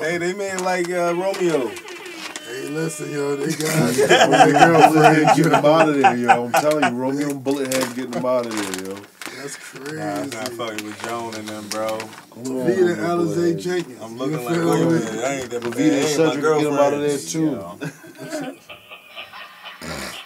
Hey, 0.00 0.18
they 0.18 0.32
made 0.32 0.60
like 0.60 0.88
uh, 0.90 1.14
Romeo. 1.14 1.68
hey, 1.68 2.68
listen, 2.68 3.10
yo, 3.10 3.36
they 3.36 3.52
got 3.56 3.96
Romeo 3.98 4.06
their 4.06 4.74
and 4.74 4.94
Bullethead 4.94 5.26
girlfriend. 5.32 5.36
getting 5.36 5.52
him 5.52 5.64
out 5.64 5.88
of 5.88 5.94
there, 5.96 6.16
yo. 6.16 6.44
I'm 6.46 6.52
telling 6.52 6.84
you, 6.94 7.00
Romeo 7.00 7.30
and 7.30 7.44
Bullethead 7.44 7.94
getting 7.96 8.12
him 8.12 8.24
out 8.26 8.46
of 8.46 8.52
there, 8.56 8.86
yo. 8.94 9.00
That's 9.40 9.56
crazy. 9.56 9.96
Nah, 9.96 10.20
I'm 10.20 10.30
not 10.30 10.48
fucking 10.50 10.84
with 10.86 11.02
Joan 11.02 11.34
and 11.34 11.48
them, 11.48 11.68
bro. 11.68 11.98
Vita 11.98 12.96
Alizé 13.00 13.58
Jenkins. 13.60 14.00
I'm 14.02 14.18
looking 14.18 14.44
like, 14.44 14.54
wait 14.54 14.58
a 14.58 14.86
minute, 14.86 15.24
I 15.24 15.34
ain't 15.36 15.50
that 15.50 15.62
But 15.62 15.70
bad. 15.72 15.78
Vita 15.78 15.84
and 15.84 15.94
Ain't 15.94 16.18
my 16.18 16.30
Cedric 16.30 16.42
get 16.58 16.66
him 16.66 16.74
out 16.74 16.92
of 16.92 17.00
there 17.00 17.18
girlfriend. 17.18 17.80
too. 17.80 18.60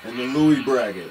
In 0.09 0.17
the 0.19 0.25
Louis 0.25 0.63
bracket, 0.63 1.11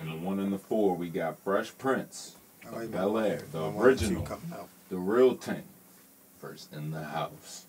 and 0.00 0.10
the 0.12 0.16
one 0.16 0.38
in 0.38 0.50
the 0.50 0.58
four, 0.58 0.94
we 0.94 1.08
got 1.08 1.38
Fresh 1.42 1.76
Prince, 1.76 2.36
like 2.70 2.90
Bel 2.92 3.18
Air, 3.18 3.42
the 3.50 3.58
my 3.60 3.68
one 3.68 3.88
and 3.90 3.98
two 3.98 4.06
original, 4.06 4.38
the 4.90 4.96
real 4.96 5.34
thing, 5.34 5.64
first 6.38 6.72
in 6.72 6.90
the 6.92 7.02
house. 7.02 7.64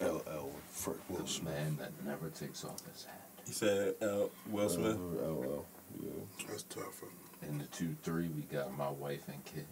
LL 0.00 0.50
Frank 0.70 1.00
The 1.08 1.14
Wilson. 1.14 1.44
man 1.46 1.78
that 1.80 1.92
never 2.04 2.28
takes 2.28 2.64
off 2.64 2.82
his 2.92 3.04
hat. 3.06 3.26
He 3.46 3.52
said 3.52 3.94
uh, 4.02 4.26
Will 4.50 4.68
Smith. 4.68 4.96
LL. 4.96 5.64
Yeah. 6.02 6.10
That's 6.48 6.64
tough. 6.64 7.02
In 7.42 7.58
the 7.58 7.64
two 7.66 7.96
three, 8.02 8.28
we 8.28 8.42
got 8.42 8.76
my 8.76 8.88
wife 8.90 9.26
and 9.28 9.42
kids. 9.44 9.66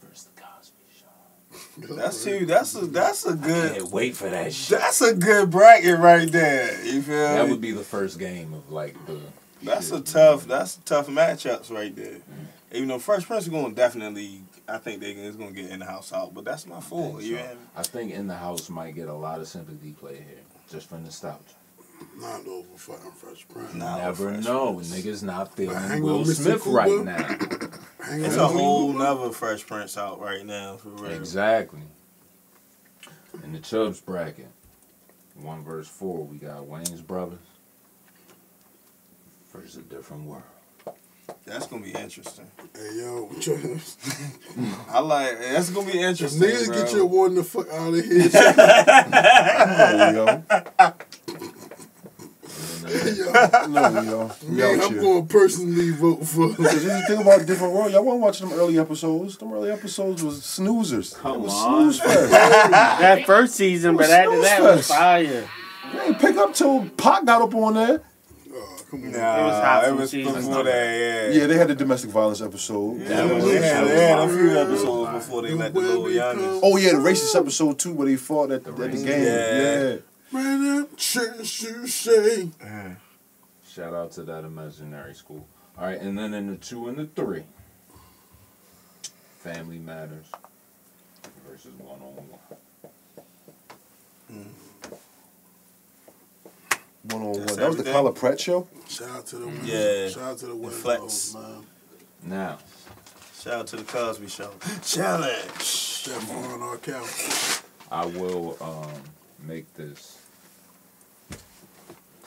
First 0.00 0.34
the 0.34 0.42
Cosby 0.42 0.84
Show. 0.98 1.94
That's 1.96 2.22
two. 2.24 2.46
That's 2.46 2.74
a 2.76 2.86
that's 2.86 3.26
a 3.26 3.34
good. 3.34 3.72
Can't 3.78 3.90
wait 3.90 4.16
for 4.16 4.28
that 4.30 4.52
shit. 4.54 4.78
That's 4.78 5.00
a 5.02 5.14
good 5.14 5.50
bracket 5.50 5.98
right 5.98 6.30
there. 6.30 6.84
You 6.84 7.02
feel 7.02 7.16
That 7.16 7.44
me? 7.46 7.52
would 7.52 7.60
be 7.60 7.72
the 7.72 7.82
first 7.82 8.18
game 8.18 8.54
of 8.54 8.70
like 8.70 8.94
the. 9.06 9.20
That's 9.62 9.90
a 9.90 9.96
shit. 9.96 10.06
tough. 10.06 10.40
Mm-hmm. 10.40 10.50
That's 10.50 10.76
tough 10.76 11.08
matchups 11.08 11.70
right 11.70 11.94
there. 11.94 12.14
Mm-hmm. 12.14 12.44
Even 12.72 12.88
though 12.88 12.98
Fresh 13.00 13.26
Prince 13.26 13.42
is 13.44 13.48
going 13.50 13.70
to 13.70 13.74
definitely, 13.74 14.42
I 14.68 14.78
think 14.78 15.00
they 15.00 15.10
is 15.10 15.34
going 15.36 15.52
to 15.54 15.60
get 15.60 15.70
in 15.72 15.80
the 15.80 15.84
house 15.84 16.12
out. 16.12 16.32
But 16.32 16.44
that's 16.44 16.66
my 16.66 16.76
I 16.76 16.80
four. 16.80 17.20
You 17.20 17.36
so. 17.36 17.42
hear? 17.42 17.56
I 17.76 17.82
think 17.82 18.12
in 18.12 18.28
the 18.28 18.36
house 18.36 18.70
might 18.70 18.94
get 18.94 19.08
a 19.08 19.12
lot 19.14 19.40
of 19.40 19.48
sympathy 19.48 19.90
play 19.92 20.14
here, 20.14 20.44
just 20.70 20.88
for 20.88 20.96
nostalgia. 20.98 21.42
Not 22.18 22.46
over 22.46 22.68
fucking 22.76 23.12
Fresh 23.12 23.46
Prince. 23.48 23.74
Nah. 23.74 23.96
Never 23.98 24.32
Fresh 24.32 24.44
know, 24.44 24.74
Prince. 24.74 24.92
niggas 24.94 25.22
not 25.22 25.48
But 25.48 25.56
feeling 25.56 25.76
hang 25.76 26.02
Will. 26.02 26.24
Smith 26.24 26.62
Cooper. 26.62 26.76
right 26.76 27.04
now. 27.04 27.36
It's 28.12 28.34
a 28.36 28.48
whole 28.48 28.92
nother 28.92 29.30
Fresh 29.30 29.66
Prince 29.66 29.96
out 29.96 30.20
right 30.20 30.44
now 30.44 30.76
for 30.78 30.88
real. 30.88 31.12
Exactly. 31.12 31.82
In 33.44 33.52
the 33.52 33.60
Chubbs 33.60 34.00
bracket, 34.00 34.48
one 35.36 35.62
verse 35.62 35.86
four, 35.86 36.24
we 36.26 36.38
got 36.38 36.64
Wayans 36.64 37.06
brothers 37.06 37.38
versus 39.52 39.76
a 39.76 39.82
different 39.82 40.24
world. 40.24 40.42
That's 41.46 41.68
gonna 41.68 41.84
be 41.84 41.92
interesting. 41.92 42.48
Hey 42.74 42.96
yo, 42.96 43.30
I 44.88 44.98
like. 45.00 45.38
That's 45.38 45.70
gonna 45.70 45.92
be 45.92 46.00
interesting. 46.00 46.42
niggas 46.42 46.66
bro. 46.66 46.76
get 46.82 46.92
your 46.92 47.06
warden 47.06 47.36
the 47.36 47.44
fuck 47.44 47.68
out 47.72 47.94
of 47.94 48.04
here. 48.10 48.28
There 52.82 53.04
we 53.04 53.16
go. 53.18 53.32
And 53.32 53.74
yo, 53.74 53.80
No, 53.80 54.00
we 54.00 54.06
go. 54.06 54.32
We 54.48 54.56
man, 54.56 54.80
I'm 54.80 54.92
here. 54.92 55.00
going 55.00 55.26
to 55.26 55.32
personally 55.32 55.90
vote 55.90 56.24
for. 56.26 56.48
Because 56.48 56.84
you 56.84 56.90
think 57.06 57.20
about 57.20 57.46
different 57.46 57.74
world. 57.74 57.92
Y'all 57.92 58.04
want 58.04 58.16
to 58.18 58.20
watch 58.22 58.38
them 58.40 58.52
early 58.52 58.78
episodes? 58.78 59.36
Them 59.36 59.52
early 59.52 59.70
episodes 59.70 60.22
was 60.22 60.40
snoozers. 60.40 61.14
Come 61.16 61.36
it 61.36 61.40
was 61.40 61.54
on. 61.54 61.92
snooze 61.92 62.00
fest. 62.00 62.30
That 63.00 63.26
first 63.26 63.54
season, 63.54 63.96
but 63.96 64.08
after 64.10 64.40
that 64.42 64.60
was 64.62 64.86
Snooze 64.86 64.98
fire. 64.98 65.48
they 65.92 66.00
ain't 66.00 66.18
pick 66.18 66.36
up 66.36 66.54
till 66.54 66.88
Pac 66.90 67.24
got 67.24 67.42
up 67.42 67.54
on 67.54 67.74
there. 67.74 68.02
Oh. 68.52 68.76
Nah, 68.92 68.98
It 68.98 69.42
was 69.44 69.62
hot 69.62 69.84
it 69.86 69.94
was 69.94 70.10
before 70.10 70.64
that. 70.64 71.30
Yeah. 71.32 71.40
Yeah, 71.40 71.46
they 71.46 71.56
had 71.56 71.68
the 71.68 71.76
domestic 71.76 72.10
violence 72.10 72.40
episode. 72.42 72.98
That 73.02 73.08
yeah, 73.28 73.38
they 73.38 73.62
had, 73.62 73.86
they 73.86 74.08
had 74.08 74.18
a 74.18 74.28
few 74.28 74.58
episodes 74.58 75.12
before 75.12 75.42
they 75.42 75.54
let 75.54 75.72
the 75.72 75.78
little 75.80 76.10
youngest. 76.10 76.60
Oh 76.64 76.76
yeah, 76.76 76.90
the 76.92 76.96
racist 76.98 77.36
episode 77.38 77.78
too, 77.78 77.92
where 77.94 78.08
they 78.08 78.16
fought 78.16 78.50
at 78.50 78.64
the, 78.64 78.70
at 78.70 78.76
the 78.76 78.82
racist- 78.88 79.06
game. 79.06 79.22
Yeah. 79.22 79.96
Yeah. 80.32 80.38
Man, 80.38 80.76
that 80.82 80.96
chance 80.96 81.62
you 81.62 81.86
say. 81.86 82.50
Shout 83.68 83.94
out 83.94 84.12
to 84.12 84.22
that 84.24 84.44
imaginary 84.44 85.14
school. 85.14 85.46
All 85.78 85.84
right, 85.86 86.00
and 86.00 86.18
then 86.18 86.34
in 86.34 86.48
the 86.48 86.56
two 86.56 86.88
and 86.88 86.96
the 86.98 87.06
three, 87.06 87.44
Family 89.38 89.78
Matters 89.78 90.26
versus 91.48 91.72
One 91.78 92.00
on 92.00 92.16
One. 92.16 92.28
One 97.04 97.22
on 97.22 97.28
one. 97.32 97.32
That 97.32 97.46
was 97.46 97.56
the 97.56 97.64
everything. 97.64 97.92
Kyla 97.92 98.12
Pratt 98.12 98.40
show. 98.40 98.68
Shout 98.88 99.10
out 99.10 99.26
to 99.28 99.36
the 99.36 99.50
Yeah. 99.64 100.08
Shout 100.08 100.22
out 100.22 100.38
to 100.38 100.46
the 100.46 100.56
West 100.56 100.76
flex. 100.78 101.34
Man. 101.34 101.66
Now, 102.22 102.58
Shout 103.40 103.54
out 103.54 103.66
to 103.68 103.76
the 103.76 103.84
Cosby 103.84 104.28
Show. 104.28 104.50
Challenge. 104.84 105.62
Chef 105.62 106.30
on 106.30 106.60
our 106.60 106.76
couch. 106.76 107.62
I 107.90 108.04
will 108.04 108.58
um, 108.60 109.02
make 109.42 109.72
this 109.72 110.19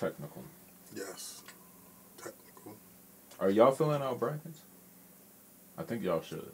technical. 0.03 0.43
Yes. 0.95 1.43
Technical. 2.17 2.75
Are 3.39 3.49
y'all 3.49 3.71
filling 3.71 4.01
out 4.01 4.19
brackets? 4.19 4.61
I 5.77 5.83
think 5.83 6.03
y'all 6.03 6.21
should. 6.21 6.51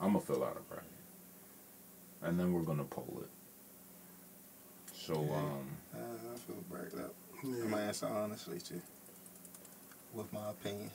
I'm 0.00 0.08
gonna 0.14 0.20
fill 0.20 0.42
out 0.42 0.56
a 0.56 0.60
bracket, 0.72 0.90
and 2.22 2.38
then 2.38 2.52
we're 2.52 2.62
gonna 2.62 2.84
poll 2.84 3.22
it. 3.22 3.30
So 4.94 5.14
um, 5.14 5.66
Uh, 5.94 5.98
I 6.34 6.38
feel 6.38 6.56
break 6.70 6.92
up. 7.04 7.14
Yeah. 7.44 7.64
I'm 7.64 7.70
gonna 7.70 7.82
answer 7.82 8.06
honestly 8.06 8.58
too. 8.58 8.80
With 10.12 10.32
my 10.32 10.50
opinion. 10.50 10.90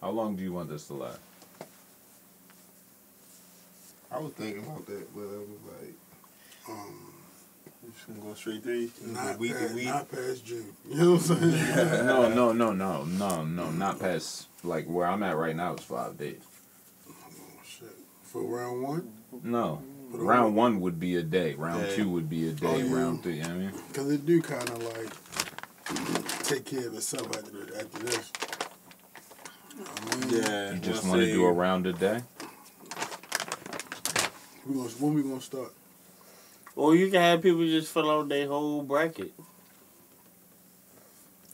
how 0.00 0.10
long 0.10 0.34
do 0.34 0.42
you 0.42 0.52
want 0.52 0.68
this 0.70 0.86
to 0.86 0.94
last? 0.94 1.20
I 4.10 4.18
was 4.18 4.32
thinking 4.32 4.64
about 4.64 4.86
that, 4.86 5.14
but 5.14 5.20
I 5.20 5.38
was 5.38 5.48
like, 5.80 5.94
Um, 6.68 6.94
we 7.06 7.09
just 7.94 8.06
gonna 8.06 8.20
go 8.20 8.34
straight 8.34 8.62
through. 8.62 8.90
not, 9.12 9.38
week 9.38 9.52
past, 9.56 9.74
week. 9.74 9.84
Not 9.86 10.10
past 10.10 10.44
June. 10.44 10.66
You 10.88 10.96
know 10.96 11.12
what 11.12 11.30
I'm 11.30 11.52
saying? 11.52 12.06
no, 12.06 12.28
no, 12.28 12.52
no, 12.52 12.72
no, 12.72 13.04
no, 13.04 13.44
no, 13.44 13.70
not 13.70 13.98
past 13.98 14.48
like 14.62 14.86
where 14.86 15.06
I'm 15.06 15.22
at 15.22 15.36
right 15.36 15.56
now 15.56 15.74
is 15.74 15.80
five 15.80 16.18
days. 16.18 16.40
oh, 17.08 17.12
shit. 17.64 17.88
For 18.22 18.42
round 18.42 18.82
one? 18.82 19.12
No, 19.42 19.82
round 20.10 20.54
one 20.56 20.80
would 20.80 21.00
be 21.00 21.16
a 21.16 21.22
day. 21.22 21.54
Round 21.54 21.86
Yeah. 21.86 21.94
two 21.96 22.08
would 22.10 22.28
be 22.28 22.48
a 22.48 22.52
day. 22.52 22.66
Oh, 22.66 22.76
yeah. 22.76 22.94
Round 22.94 23.22
three, 23.22 23.36
you 23.36 23.42
know 23.42 23.48
what 23.48 23.54
I 23.54 23.58
mean? 23.58 23.72
Because 23.88 24.10
it 24.10 24.26
do 24.26 24.42
kind 24.42 24.68
of 24.68 24.82
like 24.82 26.44
take 26.44 26.64
care 26.66 26.86
of 26.88 26.94
itself 26.94 27.28
after, 27.36 27.76
after 27.78 27.98
this. 28.00 28.32
I 29.78 30.16
mean, 30.16 30.42
Yeah. 30.42 30.72
You 30.74 30.78
just 30.80 31.06
want 31.06 31.20
to 31.20 31.26
do 31.26 31.44
a 31.46 31.52
round 31.52 31.86
a 31.86 31.92
day. 31.92 32.20
We 34.66 34.74
gonna, 34.74 34.88
when 34.90 35.14
we 35.14 35.22
going 35.22 35.38
to 35.38 35.44
start? 35.44 35.72
Or 36.76 36.94
you 36.94 37.10
can 37.10 37.20
have 37.20 37.42
people 37.42 37.64
just 37.66 37.92
fill 37.92 38.10
out 38.10 38.28
their 38.28 38.46
whole 38.46 38.82
bracket. 38.82 39.32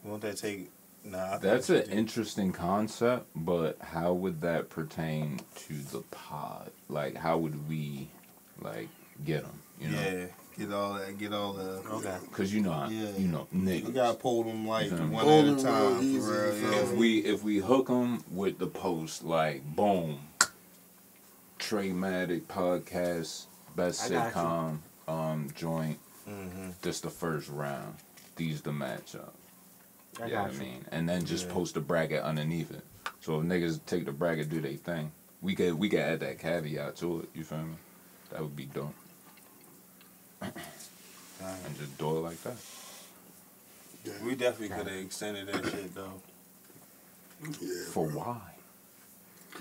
Won't 0.05 0.23
that 0.23 0.37
take? 0.37 0.71
Nah. 1.05 1.35
I 1.35 1.39
That's 1.39 1.71
an 1.71 1.83
interesting 1.91 2.53
concept, 2.53 3.27
but 3.35 3.79
how 3.81 4.13
would 4.13 4.41
that 4.43 4.71
pertain 4.71 5.41
to 5.57 5.75
the 5.75 6.03
pod? 6.11 6.71
Like, 6.89 7.17
how 7.17 7.39
would 7.39 7.69
we, 7.69 8.09
like, 8.61 8.89
get 9.25 9.43
them? 9.43 9.61
You 9.81 9.89
know, 9.91 10.01
Yeah. 10.01 10.27
Get 10.59 10.73
all 10.73 10.95
that. 10.95 11.19
Get 11.19 11.35
all 11.35 11.53
the. 11.53 11.83
Okay. 11.91 12.17
because 12.31 12.55
you 12.55 12.63
know, 12.63 12.73
how- 12.73 12.89
Yeah. 12.89 13.11
you 13.19 13.29
know, 13.29 13.47
You 13.53 13.59
niggas. 13.61 13.93
gotta 13.95 14.17
pull 14.17 14.43
them 14.43 14.67
like 14.67 14.89
Mhm. 14.91 15.11
one 15.11 15.29
at 15.29 15.45
a 15.59 15.63
time 15.63 16.03
easy, 16.03 16.19
for 16.19 16.31
real. 16.51 16.57
Yeah. 16.73 16.77
if 16.79 16.93
we 16.95 17.19
if 17.19 17.43
we 17.45 17.59
hook 17.59 17.89
them 17.89 18.25
with 18.31 18.59
the 18.59 18.67
post, 18.67 19.23
like, 19.23 19.63
boom, 19.77 20.21
Tra 21.59 21.83
Tramatic 21.83 22.49
podcast, 22.49 23.45
best 23.77 24.05
I 24.07 24.09
got 24.09 24.25
you. 24.29 24.33
sitcom, 24.41 24.79
um, 25.09 25.49
joint. 25.55 25.99
Mm-hmm. 26.29 26.71
This 26.83 27.01
the 27.01 27.11
first 27.11 27.49
round. 27.49 27.95
These 28.37 28.61
the 28.63 28.71
matchup. 28.71 29.31
I 30.21 30.27
yeah, 30.27 30.31
got 30.31 30.51
I 30.51 30.53
you. 30.53 30.59
mean, 30.59 30.85
and 30.91 31.09
then 31.09 31.25
just 31.25 31.47
Yeah. 31.47 31.53
post 31.53 31.77
a 31.77 31.81
bracket 31.81 32.23
underneath 32.23 32.71
it. 32.71 32.85
So 33.21 33.41
if 33.41 33.47
niggas 33.47 33.81
take 33.87 34.05
the 34.07 34.13
bracket, 34.13 34.49
do 34.49 34.61
their 34.61 34.73
thing. 34.73 35.13
We 35.43 35.55
could 35.55 35.75
we 35.75 35.89
could 35.89 36.01
add 36.01 36.21
that 36.21 36.39
caveat 36.39 36.97
to 36.97 37.21
it. 37.21 37.29
You 37.35 37.45
feel 37.45 37.59
me? 37.59 37.75
That 38.31 38.41
would 38.43 38.57
be 38.57 38.67
dope. 38.67 38.95
and 40.43 40.53
just 41.79 41.97
do 41.99 42.17
it 42.17 42.21
like 42.21 42.43
that. 42.43 42.57
Yeah. 44.05 44.13
We 44.25 44.35
definitely 44.35 44.77
could 44.77 44.87
have 44.89 44.99
extended 45.01 45.47
that 45.49 45.65
shit 45.71 45.95
though. 45.95 46.21
Yeah. 47.61 47.69
For 47.91 48.09
bro. 48.09 48.21
why? 48.23 48.41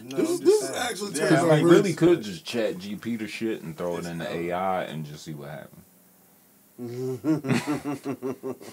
No, 0.04 0.18
This- 0.18 0.30
I'm 0.40 0.46
this 0.46 0.60
saying. 0.62 0.76
actually 0.76 1.12
Yeah, 1.14 1.30
turns 1.30 1.42
we 1.44 1.48
like, 1.50 1.64
really- 1.64 1.76
really 1.78 1.94
could 1.94 2.22
just 2.22 2.46
chat 2.46 2.78
GP 2.78 3.18
the 3.20 3.28
shit 3.28 3.62
and 3.64 3.78
throw 3.78 3.98
it 3.98 4.06
in 4.06 4.18
the. 4.20 4.30
AI 4.30 4.84
and 4.84 5.06
just 5.06 5.24
see 5.24 5.34
what 5.34 5.50
happens. 5.50 5.82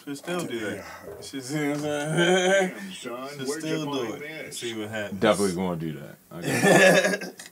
should 0.05 0.18
still 0.18 0.40
do 0.44 0.59
that. 0.59 0.84
Should, 1.22 1.43
see 1.44 1.68
what 1.68 1.76
I'm 1.76 1.80
saying? 1.82 2.74
Son, 3.01 3.28
should 3.28 3.47
where'd 3.48 3.60
still 3.62 3.78
you 3.78 3.84
do 3.84 4.10
find 4.10 4.22
it. 4.24 4.28
this? 4.47 4.59
See 4.59 4.76
what 4.76 4.89
happens. 4.90 5.20
Definitely 5.20 5.55
gonna 5.55 5.76
do 5.76 5.93
that. 6.01 6.16
Okay. 6.39 7.20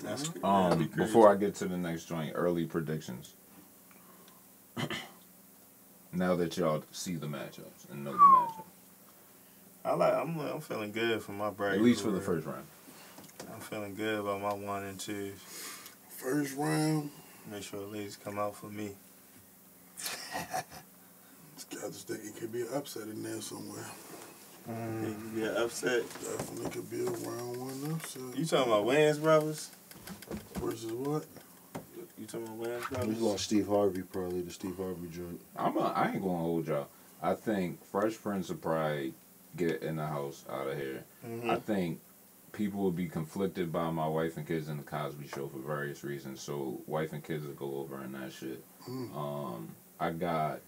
That's, 0.00 0.28
that'd 0.28 0.44
Um, 0.44 0.78
be 0.78 0.84
before 0.86 1.30
I 1.30 1.36
get 1.36 1.54
to 1.56 1.66
the 1.66 1.76
next 1.76 2.04
joint, 2.04 2.32
early 2.34 2.64
predictions. 2.66 3.34
now 6.12 6.34
that 6.36 6.56
y'all 6.56 6.82
see 6.92 7.14
the 7.16 7.26
matchups 7.26 7.88
and 7.90 8.04
know 8.04 8.12
the 8.12 8.18
matchups, 8.18 8.64
I 9.84 9.94
like. 9.94 10.14
I'm. 10.14 10.38
I'm 10.40 10.60
feeling 10.60 10.92
good 10.92 11.22
for 11.22 11.32
my 11.32 11.50
break. 11.50 11.74
at 11.74 11.82
least 11.82 12.02
for 12.02 12.10
the 12.10 12.20
first 12.20 12.46
round. 12.46 12.66
I'm 13.52 13.60
feeling 13.60 13.94
good 13.94 14.20
about 14.20 14.40
my 14.40 14.52
one 14.54 14.84
and 14.84 14.98
two. 14.98 15.32
First 16.08 16.56
round. 16.56 17.10
Make 17.50 17.62
sure 17.64 17.80
the 17.80 17.86
ladies 17.86 18.16
come 18.16 18.38
out 18.38 18.54
for 18.54 18.66
me. 18.66 18.90
Let's. 20.34 21.66
I 21.84 21.88
just 21.88 22.08
think 22.08 22.20
it 22.24 22.36
could 22.38 22.52
be 22.52 22.62
an 22.62 22.68
upset 22.74 23.04
in 23.04 23.22
there 23.22 23.40
somewhere. 23.40 23.84
Mm, 24.70 25.14
yeah, 25.36 25.62
upset. 25.62 26.02
Definitely 26.22 26.70
could 26.70 26.90
be 26.90 27.00
a 27.04 27.10
round 27.10 27.56
one 27.56 27.92
upset. 27.94 28.38
You 28.38 28.44
talking 28.46 28.72
about 28.72 28.86
Wayans 28.86 29.20
Brothers? 29.20 29.70
Versus 30.54 30.92
what? 30.92 31.24
You 32.16 32.26
talking 32.26 32.46
about 32.46 32.60
Wayans 32.60 32.88
Brothers? 32.88 32.90
We 32.90 32.96
Brothers? 33.14 33.20
lost 33.22 33.44
Steve 33.44 33.66
Harvey 33.66 34.02
probably 34.02 34.42
the 34.42 34.52
Steve 34.52 34.76
Harvey 34.76 35.08
joint. 35.08 35.40
I'm 35.56 35.76
a, 35.76 35.80
I 35.80 36.12
ain't 36.12 36.22
gonna 36.22 36.38
hold 36.38 36.68
y'all. 36.68 36.86
I 37.20 37.34
think 37.34 37.84
Fresh 37.84 38.22
Prince 38.22 38.50
of 38.50 38.60
probably 38.60 39.14
get 39.56 39.82
in 39.82 39.96
the 39.96 40.06
house 40.06 40.44
out 40.50 40.68
of 40.68 40.76
here. 40.76 41.04
Mhm. 41.26 41.48
I 41.50 41.56
think 41.56 42.00
people 42.52 42.80
will 42.82 42.90
be 42.90 43.08
conflicted 43.08 43.72
by 43.72 43.90
my 43.90 44.06
wife 44.06 44.36
and 44.36 44.46
kids 44.46 44.68
in 44.68 44.76
the 44.76 44.82
Cosby 44.82 45.26
Show 45.28 45.48
for 45.48 45.58
various 45.58 46.04
reasons. 46.04 46.40
So 46.40 46.80
wife 46.86 47.12
and 47.12 47.22
kids 47.24 47.46
will 47.46 47.54
go 47.54 47.76
over 47.78 47.98
and 48.02 48.14
that 48.14 48.32
shit. 48.32 48.62
Mm. 48.88 49.16
Um, 49.16 49.68
I 50.00 50.10
got 50.10 50.60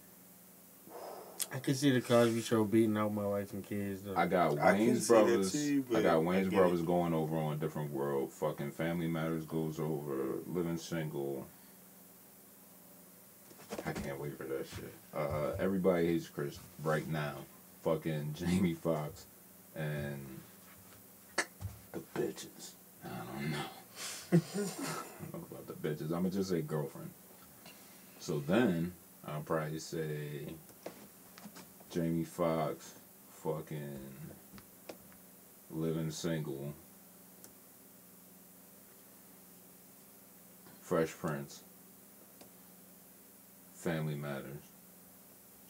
I 1.53 1.59
can 1.59 1.75
see 1.75 1.91
the 1.91 2.01
Cosby 2.01 2.41
Show 2.41 2.63
beating 2.63 2.97
out 2.97 3.13
my 3.13 3.25
wife 3.27 3.53
and 3.53 3.63
kids. 3.63 4.01
Though. 4.01 4.15
I 4.15 4.25
got 4.25 4.51
Wayans 4.53 5.01
see 5.01 5.13
that 5.13 5.25
brothers. 5.25 5.51
too, 5.51 5.85
I 5.95 6.01
got 6.01 6.21
Wayans 6.23 6.49
get 6.49 6.57
brothers 6.59 6.79
it. 6.79 6.85
going 6.85 7.13
over 7.13 7.37
on 7.37 7.53
a 7.53 7.55
different 7.57 7.91
world. 7.91 8.31
Fucking 8.33 8.71
Family 8.71 9.07
Matters 9.07 9.45
goes 9.45 9.79
over. 9.79 10.35
Living 10.47 10.77
single. 10.77 11.45
I 13.85 13.91
can't 13.93 14.19
wait 14.19 14.37
for 14.37 14.45
that 14.45 14.65
shit. 14.67 14.93
Uh, 15.13 15.51
everybody 15.59 16.07
hates 16.07 16.27
Chris 16.29 16.57
right 16.83 17.07
now. 17.07 17.35
Fucking 17.85 18.33
Jamie 18.33 18.73
Foxx 18.73 19.27
and 19.75 20.19
the 21.35 21.99
bitches. 22.15 22.71
I 23.03 23.09
don't 23.09 23.51
know. 23.51 23.57
I 24.33 24.37
don't 24.37 25.33
know 25.33 25.45
about 25.51 25.67
the 25.67 25.73
bitches. 25.73 26.05
I'm 26.05 26.23
gonna 26.23 26.31
just 26.31 26.49
say 26.49 26.63
girlfriend. 26.63 27.11
So 28.19 28.39
then 28.39 28.91
I'll 29.27 29.41
probably 29.41 29.77
say 29.77 30.47
Jamie 31.91 32.23
Foxx, 32.23 32.95
fucking 33.43 33.99
living 35.69 36.09
single, 36.09 36.73
Fresh 40.81 41.11
Prince, 41.11 41.61
Family 43.75 44.15
Matters. 44.15 44.74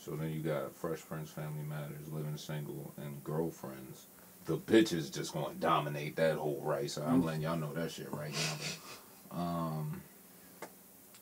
So 0.05 0.11
then 0.11 0.29
you 0.31 0.41
got 0.41 0.75
Fresh 0.75 0.99
Prince, 1.09 1.31
Family 1.31 1.63
Matters, 1.67 2.11
Living 2.11 2.37
Single, 2.37 2.93
and 2.97 3.23
Girlfriends. 3.23 4.05
The 4.45 4.55
bitches 4.57 5.11
just 5.11 5.33
gonna 5.33 5.55
dominate 5.55 6.15
that 6.17 6.35
whole 6.35 6.61
right. 6.61 6.91
So 6.91 7.01
I'm 7.01 7.23
letting 7.25 7.41
y'all 7.41 7.57
know 7.57 7.73
that 7.73 7.89
shit 7.91 8.11
right 8.13 8.31
now. 8.31 9.37
Um, 9.39 10.01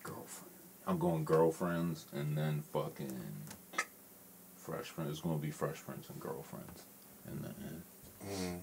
girlfriend. 0.04 0.52
I'm 0.86 1.00
going 1.00 1.24
girlfriends 1.24 2.08
and 2.12 2.38
then 2.38 2.62
fucking 2.74 3.18
Fresh 4.58 4.94
Prince. 4.94 5.12
It's 5.12 5.22
gonna 5.22 5.38
be 5.38 5.52
Fresh 5.52 5.84
Prince 5.86 6.10
and 6.10 6.20
girlfriends 6.20 6.84
in 7.32 7.42
the 7.42 7.48
end. 7.48 7.82
Mm. 8.30 8.60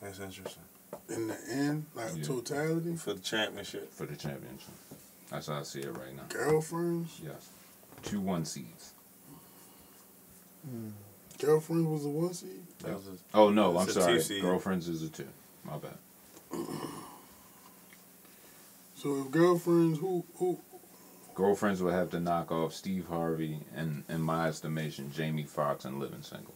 That's 0.00 0.18
interesting. 0.20 0.62
In 1.10 1.26
the 1.28 1.38
end, 1.50 1.86
like 1.94 2.16
Yeah. 2.16 2.22
totality, 2.24 2.96
For 2.96 3.12
the 3.12 3.20
championship. 3.20 3.92
for 3.92 4.06
the 4.06 4.16
championship. 4.16 4.72
That's 5.30 5.48
how 5.48 5.58
I 5.60 5.62
see 5.64 5.80
it 5.80 5.92
right 5.94 6.16
now. 6.16 6.24
girlfriends. 6.30 7.20
Yes. 7.22 7.50
Two 8.02 8.20
one 8.20 8.44
seeds. 8.46 8.93
Girlfriends 11.38 11.86
was 11.86 12.04
a 12.04 12.08
one 12.08 12.32
seed. 12.34 12.62
That 12.80 12.94
was 12.94 13.06
a, 13.06 13.36
Oh 13.36 13.50
no, 13.50 13.76
I'm 13.76 13.88
sorry. 13.88 14.22
Girlfriends 14.40 14.88
is 14.88 15.02
a 15.02 15.08
two. 15.08 15.28
My 15.64 15.78
bad. 15.78 15.98
So 18.96 19.20
if 19.20 19.30
girlfriends, 19.30 19.98
who 19.98 20.24
who 20.36 20.58
Girlfriends 21.34 21.82
would 21.82 21.92
have 21.92 22.10
to 22.10 22.20
knock 22.20 22.50
off 22.52 22.72
Steve 22.72 23.06
Harvey 23.08 23.58
and, 23.74 24.04
in 24.08 24.22
my 24.22 24.46
estimation, 24.46 25.10
Jamie 25.12 25.42
Foxx 25.42 25.84
and 25.84 25.98
Living 25.98 26.22
Single. 26.22 26.54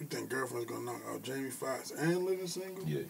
you 0.00 0.06
think 0.06 0.30
girlfriends 0.30 0.66
gonna 0.66 0.84
knock 0.84 1.02
out 1.08 1.22
Jamie 1.22 1.50
Foxx 1.50 1.90
and 1.92 2.24
Living 2.24 2.46
Single? 2.46 2.88
Yeah. 2.88 3.02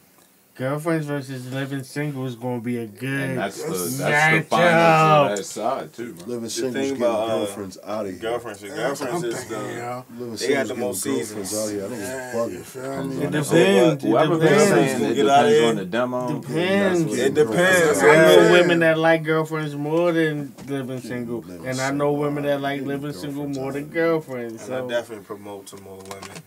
Girlfriends 0.58 1.06
versus 1.06 1.52
Living 1.52 1.84
Single 1.84 2.26
is 2.26 2.34
going 2.34 2.58
to 2.58 2.64
be 2.64 2.78
a 2.78 2.86
good. 2.86 3.08
And 3.30 3.38
that's 3.38 3.62
the 3.62 3.68
That's 3.70 3.96
that's 3.98 3.98
the 3.98 4.04
matchup. 4.04 4.44
finals 4.48 5.30
of 5.30 5.36
that 5.38 5.44
side 5.44 5.92
too, 5.92 6.12
bro. 6.14 6.26
Living 6.26 6.42
The 6.42 6.50
singles 6.50 6.74
getting 6.74 6.96
about, 6.96 7.30
uh, 7.30 7.36
girlfriends 7.36 7.78
out 7.84 8.06
of 8.06 8.10
here. 8.10 8.20
girlfriends. 8.20 8.60
The 8.62 8.68
girlfriends 8.70 9.22
is 9.24 9.34
thinking, 9.44 9.66
the. 9.68 9.72
yeah. 9.74 10.02
Living 10.18 10.34
They 10.34 10.48
got 10.54 10.66
the 10.66 10.74
most 10.74 11.04
getting 11.04 11.18
seasons. 11.20 11.52
girlfriends 11.52 11.54
out 11.54 11.68
here. 11.70 11.84
I 11.84 11.88
think 11.88 12.00
Yeah, 12.00 12.26
it's 12.26 12.34
you 12.34 12.58
bugging. 12.58 12.64
feel 12.64 12.82
Comes 12.82 13.14
me? 13.14 13.16
on 13.18 13.22
It 13.22 13.30
the- 13.30 13.40
depends. 13.42 14.04
Whoever 14.04 14.28
been 14.38 14.40
depends. 14.40 14.68
saying 14.68 15.04
it 15.04 15.14
Get 15.14 15.28
out 15.28 15.36
depends 15.42 15.58
here. 15.60 15.68
on 15.68 15.76
the 15.76 15.84
demo. 15.84 16.40
Depends. 16.40 17.00
that's 17.04 17.10
what 17.10 17.18
It 17.20 17.34
depends. 17.34 17.98
I 18.02 18.16
know 18.16 18.52
women 18.52 18.78
that 18.80 18.98
like 18.98 19.22
girlfriends 19.22 19.76
more 19.76 20.10
than 20.10 20.54
living 20.66 21.00
single, 21.00 21.40
Living 21.42 21.68
and 21.68 21.80
I 21.80 21.90
know 21.92 22.10
women 22.14 22.42
that 22.42 22.60
like 22.60 22.82
living 22.82 23.12
single 23.12 23.46
more 23.46 23.70
than 23.70 23.84
here. 23.84 23.92
girlfriends. 23.94 24.64
And 24.66 24.74
I 24.74 24.78
So 24.80 24.88
definitely 24.88 25.24
promote 25.24 25.66
to 25.68 25.80
more 25.82 25.98
women. 25.98 26.42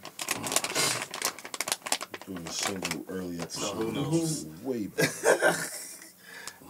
Doing 2.32 2.48
a 2.48 2.52
single 2.52 3.06
early 3.10 3.40
at 3.42 3.50
the 3.50 3.60
So 3.60 3.74
who 3.74 3.92
knows? 3.92 4.46
Way 4.64 4.88
better. 4.96 5.56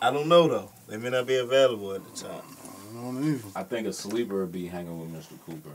I 0.01 0.09
don't 0.11 0.27
know 0.27 0.47
though. 0.47 0.71
They 0.87 0.97
may 0.97 1.09
not 1.11 1.27
be 1.27 1.35
available 1.35 1.93
at 1.93 2.03
the 2.03 2.23
time. 2.23 2.41
I 2.91 2.93
don't 2.95 3.23
even. 3.23 3.43
I 3.55 3.61
think 3.63 3.87
a 3.87 3.93
sleeper 3.93 4.41
would 4.41 4.51
be 4.51 4.65
hanging 4.67 4.99
with 4.99 5.11
Mr. 5.11 5.39
Cooper. 5.45 5.69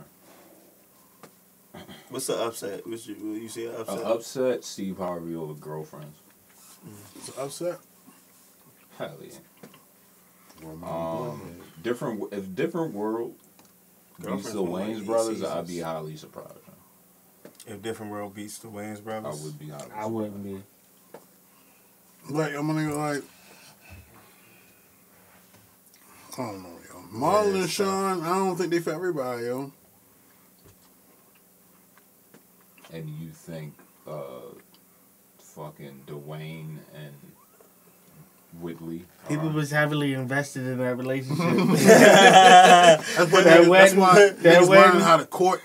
What's 2.08 2.26
the 2.26 2.36
upset? 2.36 2.84
What's 2.86 3.06
you, 3.06 3.14
you 3.14 3.48
see 3.48 3.66
an 3.66 3.74
A 3.76 3.78
upset? 3.78 4.02
upset 4.04 4.64
Steve 4.64 4.98
Harvey 4.98 5.36
over 5.36 5.54
girlfriends. 5.54 6.18
It's 7.14 7.28
an 7.28 7.44
upset. 7.44 7.78
Hell 8.98 9.16
yeah. 9.22 10.68
Um, 10.82 11.60
different 11.82 12.32
if 12.32 12.54
different 12.54 12.92
world 12.94 13.34
beats 14.18 14.26
Girlfriends 14.26 14.52
the 14.52 14.62
Wayans 14.64 15.06
brothers, 15.06 15.44
I'd 15.44 15.66
be 15.68 15.80
highly 15.80 16.16
surprised. 16.16 16.65
If 17.66 17.82
Different 17.82 18.12
World 18.12 18.34
beats 18.34 18.58
the 18.58 18.68
Wayans 18.68 19.02
Brothers, 19.02 19.04
I 19.04 19.20
Brothers. 19.20 19.42
would 19.44 19.58
be 19.58 19.68
highly 19.68 19.82
surprised. 19.82 20.02
I 20.02 20.06
wouldn't 20.06 20.44
be. 20.44 20.62
Like 22.30 22.54
I'm 22.54 22.66
gonna 22.66 22.88
go 22.88 22.96
like. 22.98 23.22
I 26.34 26.36
don't 26.36 26.62
know, 26.62 26.68
yo. 26.88 27.18
Marlon 27.18 27.54
and 27.54 27.56
it's 27.64 27.72
Shawn, 27.72 28.20
I 28.22 28.34
don't 28.36 28.56
think 28.56 28.70
they 28.70 28.78
for 28.78 28.92
everybody, 28.92 29.44
yo. 29.46 29.72
And 32.92 33.08
you 33.08 33.30
think 33.30 33.74
uh 34.06 34.52
fucking 35.38 36.02
Dwayne 36.06 36.78
and 36.94 37.14
Whitley 38.60 39.04
People 39.28 39.48
are- 39.48 39.52
was 39.54 39.70
heavily 39.70 40.12
invested 40.12 40.66
in 40.66 40.78
that 40.78 40.96
relationship. 40.96 41.38
That's 41.46 43.18
what 43.18 43.44
That 43.44 43.44
they, 43.44 43.54
that's 43.56 43.68
wedding- 43.68 43.98
why 44.00 44.14
that 44.14 44.38
niggas 44.38 44.68
wedding- 44.68 44.68
learning 44.70 45.00
how 45.00 45.16
to 45.16 45.26
court. 45.26 45.62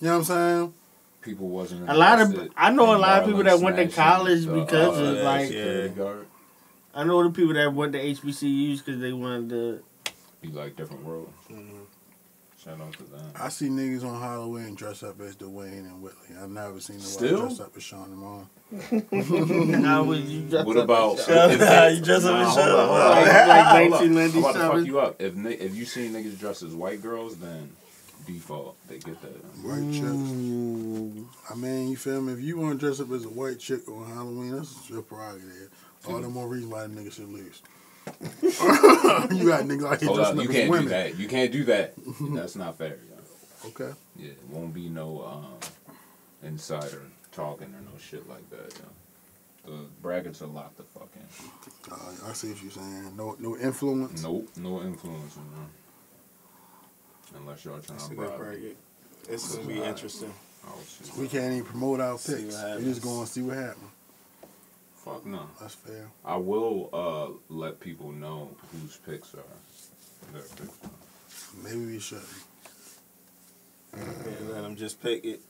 You 0.00 0.08
know 0.08 0.18
what 0.18 0.18
I'm 0.18 0.24
saying? 0.24 0.74
People 1.22 1.48
wasn't 1.48 1.88
a 1.88 1.94
lot 1.94 2.20
of 2.20 2.50
I 2.56 2.70
know 2.72 2.94
a 2.94 2.98
lot 2.98 3.22
of 3.22 3.26
people 3.28 3.44
that 3.44 3.60
went 3.60 3.76
to 3.76 3.88
college 3.88 4.44
the, 4.44 4.52
because 4.60 4.98
of 4.98 5.24
like 5.24 5.50
yeah. 5.52 5.88
I 6.94 7.04
know 7.04 7.22
the 7.22 7.30
people 7.30 7.54
that 7.54 7.72
went 7.72 7.92
to 7.94 7.98
HBCUs 8.00 8.78
because 8.84 9.00
they 9.00 9.12
wanted 9.12 9.48
to. 9.50 9.82
Be 10.42 10.48
like 10.48 10.74
different 10.76 11.04
world. 11.04 11.32
Mhm. 11.50 11.86
Shout 12.62 12.80
out 12.80 12.92
to 12.92 13.02
them. 13.04 13.20
I 13.34 13.48
see 13.48 13.68
niggas 13.68 14.04
on 14.04 14.20
Halloween 14.20 14.74
dress 14.74 15.02
up 15.02 15.20
as 15.20 15.34
Dwayne 15.36 15.78
and 15.84 16.00
Whitley. 16.02 16.36
I've 16.40 16.50
never 16.50 16.78
seen 16.80 16.96
nobody 16.98 17.12
Still? 17.12 17.40
dress 17.46 17.60
up 17.60 17.76
as 17.76 17.82
Shawn 17.82 18.48
and 18.72 19.02
Marlon. 19.02 19.84
How 19.84 20.04
would 20.04 20.20
you 20.24 20.42
dress 20.42 20.64
What 20.66 20.76
up 20.76 20.84
about 20.84 21.18
as 21.18 21.26
Shawn? 21.26 21.50
if 21.50 21.98
You 21.98 22.04
dress 22.04 22.24
up 22.24 22.36
as 22.46 22.54
Shawn? 22.54 22.70
on, 22.70 22.86
hold 22.88 23.00
on. 23.00 23.10
Like- 23.10 23.26
like 23.26 23.36
on. 23.36 23.48
I'm 23.48 23.86
about 23.88 24.00
to 24.00 24.08
1997? 24.08 24.70
fuck 24.78 24.86
you 24.86 25.00
up. 25.00 25.20
If 25.20 25.36
if 25.60 25.74
you 25.74 25.84
see 25.84 26.08
niggas 26.08 26.38
dressed 26.38 26.62
as 26.62 26.72
white 26.74 27.00
girls, 27.02 27.36
then 27.38 27.70
default 28.26 28.76
they 28.88 28.98
get 28.98 29.20
that. 29.22 29.30
White 29.64 29.92
chicks. 29.92 30.04
Ooh. 30.04 31.28
I 31.50 31.54
mean, 31.54 31.90
you 31.90 31.96
feel 31.96 32.20
me? 32.20 32.32
If 32.32 32.40
you 32.40 32.58
want 32.58 32.78
to 32.80 32.86
dress 32.86 33.00
up 33.00 33.10
as 33.12 33.24
a 33.24 33.28
white 33.28 33.58
chick 33.58 33.88
on 33.88 34.06
Halloween, 34.06 34.56
that's 34.56 34.88
your 34.90 35.02
prerogative. 35.02 35.70
All 36.08 36.20
the 36.20 36.28
more 36.28 36.48
reason 36.48 36.70
why 36.70 36.86
the 36.86 36.88
nigga 36.88 37.12
should 37.12 37.28
lose. 37.28 37.62
you 38.42 39.46
got 39.48 39.64
niggas 39.64 39.86
out 39.92 40.00
here 40.00 40.08
Hold 40.08 40.18
dressing 40.18 40.38
up, 40.38 40.38
up 40.38 40.42
you 40.42 40.48
can't 40.48 40.70
women. 40.70 40.84
do 40.84 40.90
that. 40.90 41.18
You 41.18 41.28
can't 41.28 41.52
do 41.52 41.64
that. 41.64 41.94
That's 42.34 42.56
not 42.56 42.76
fair, 42.76 42.98
yo. 43.08 43.68
Okay. 43.68 43.94
Yeah, 44.16 44.30
it 44.30 44.38
won't 44.50 44.74
be 44.74 44.88
no 44.88 45.22
um, 45.24 45.46
insider 46.42 47.02
talking 47.30 47.68
or 47.68 47.80
no 47.80 47.96
shit 47.98 48.28
like 48.28 48.48
that, 48.50 48.74
yo. 48.80 49.72
The 49.72 49.84
brackets 50.02 50.42
are 50.42 50.46
locked 50.46 50.78
the 50.78 50.82
fuck 50.82 51.08
in. 51.14 51.92
Uh, 51.92 52.28
I 52.28 52.32
see 52.32 52.48
what 52.48 52.62
you're 52.62 52.72
saying. 52.72 53.16
No, 53.16 53.36
no 53.38 53.56
influence. 53.56 54.22
Nope, 54.22 54.48
no 54.56 54.82
influence, 54.82 55.36
man. 55.36 55.46
Unless 57.36 57.64
y'all 57.64 57.78
trying 57.80 57.98
That's 57.98 58.06
a 58.06 58.10
to 58.10 58.14
good 58.16 58.36
bribe 58.36 58.40
me. 58.40 58.46
bracket. 58.46 58.76
It's 59.28 59.54
gonna 59.56 59.68
be 59.68 59.82
interesting. 59.82 60.32
Oh 60.66 60.78
shit. 60.88 61.16
We 61.16 61.28
can't 61.28 61.52
even 61.52 61.64
promote 61.64 62.00
our 62.00 62.18
See 62.18 62.34
picks. 62.44 62.54
what 62.54 62.78
We 62.78 62.84
just 62.84 62.98
happens. 62.98 62.98
going 63.00 63.26
to 63.26 63.32
see 63.32 63.42
what 63.42 63.56
happens. 63.56 63.90
Fuck 64.96 65.26
no. 65.26 65.46
That's 65.60 65.74
fair. 65.74 66.08
I 66.24 66.36
will 66.36 66.88
uh 66.92 67.52
let 67.52 67.80
people 67.80 68.12
know 68.12 68.50
whose 68.72 68.96
picks 68.98 69.34
are 69.34 69.42
their 70.32 70.42
picks. 70.42 70.60
Are. 70.84 70.90
Maybe 71.64 71.86
we 71.86 71.98
should. 71.98 72.20
Yeah, 73.96 74.02
let 74.52 74.62
them 74.62 74.76
just 74.76 75.02
pick 75.02 75.24
it. 75.24 75.40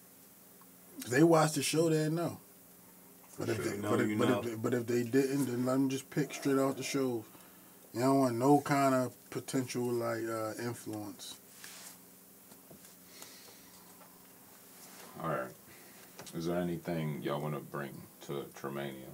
If 0.98 1.06
they 1.06 1.22
watch 1.22 1.52
the 1.52 1.62
show, 1.62 1.88
they 1.90 2.08
know. 2.08 2.38
But 3.38 3.48
if, 3.50 3.56
Sure, 3.56 3.64
they, 3.64 3.76
you 3.76 3.82
know, 3.82 3.90
but, 3.90 4.00
if, 4.00 4.18
but, 4.18 4.28
know. 4.28 4.38
if 4.40 4.44
they, 4.44 4.54
but 4.56 4.74
if 4.74 4.86
they 4.86 5.02
didn't, 5.04 5.46
then 5.46 5.64
let 5.66 5.72
them 5.74 5.88
just 5.88 6.10
pick 6.10 6.34
straight 6.34 6.58
off 6.58 6.76
the 6.76 6.82
show. 6.82 7.24
You 7.94 8.00
don't 8.00 8.18
want 8.20 8.36
no 8.36 8.60
kind 8.60 8.94
of 8.94 9.12
potential 9.30 9.84
like 9.84 10.22
uh, 10.28 10.52
influence. 10.62 11.36
All 15.22 15.28
right. 15.28 15.52
Is 16.34 16.46
there 16.46 16.58
anything 16.58 17.22
y'all 17.22 17.40
want 17.40 17.54
to 17.54 17.60
bring 17.60 18.02
to 18.26 18.44
Tramania 18.60 19.12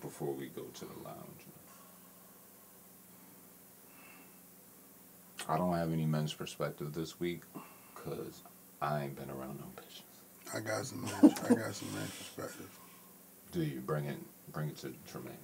before 0.00 0.32
we 0.32 0.46
go 0.46 0.62
to 0.62 0.84
the 0.84 1.04
lounge? 1.04 1.46
I 5.48 5.58
don't 5.58 5.74
have 5.74 5.92
any 5.92 6.06
men's 6.06 6.32
perspective 6.32 6.94
this 6.94 7.20
week 7.20 7.42
because 7.94 8.42
I 8.80 9.02
ain't 9.02 9.16
been 9.16 9.28
around 9.28 9.58
no 9.60 9.66
bitches. 9.76 10.02
I 10.54 10.60
got 10.60 10.86
some 10.86 11.02
man, 11.02 11.12
I 11.22 11.54
got 11.54 11.74
some 11.74 11.92
men's 11.94 12.10
perspective. 12.10 12.70
Do 13.52 13.62
you 13.62 13.80
bring 13.80 14.06
it? 14.06 14.18
Bring 14.52 14.68
it 14.68 14.78
to 14.78 14.94
Tramania 15.12 15.36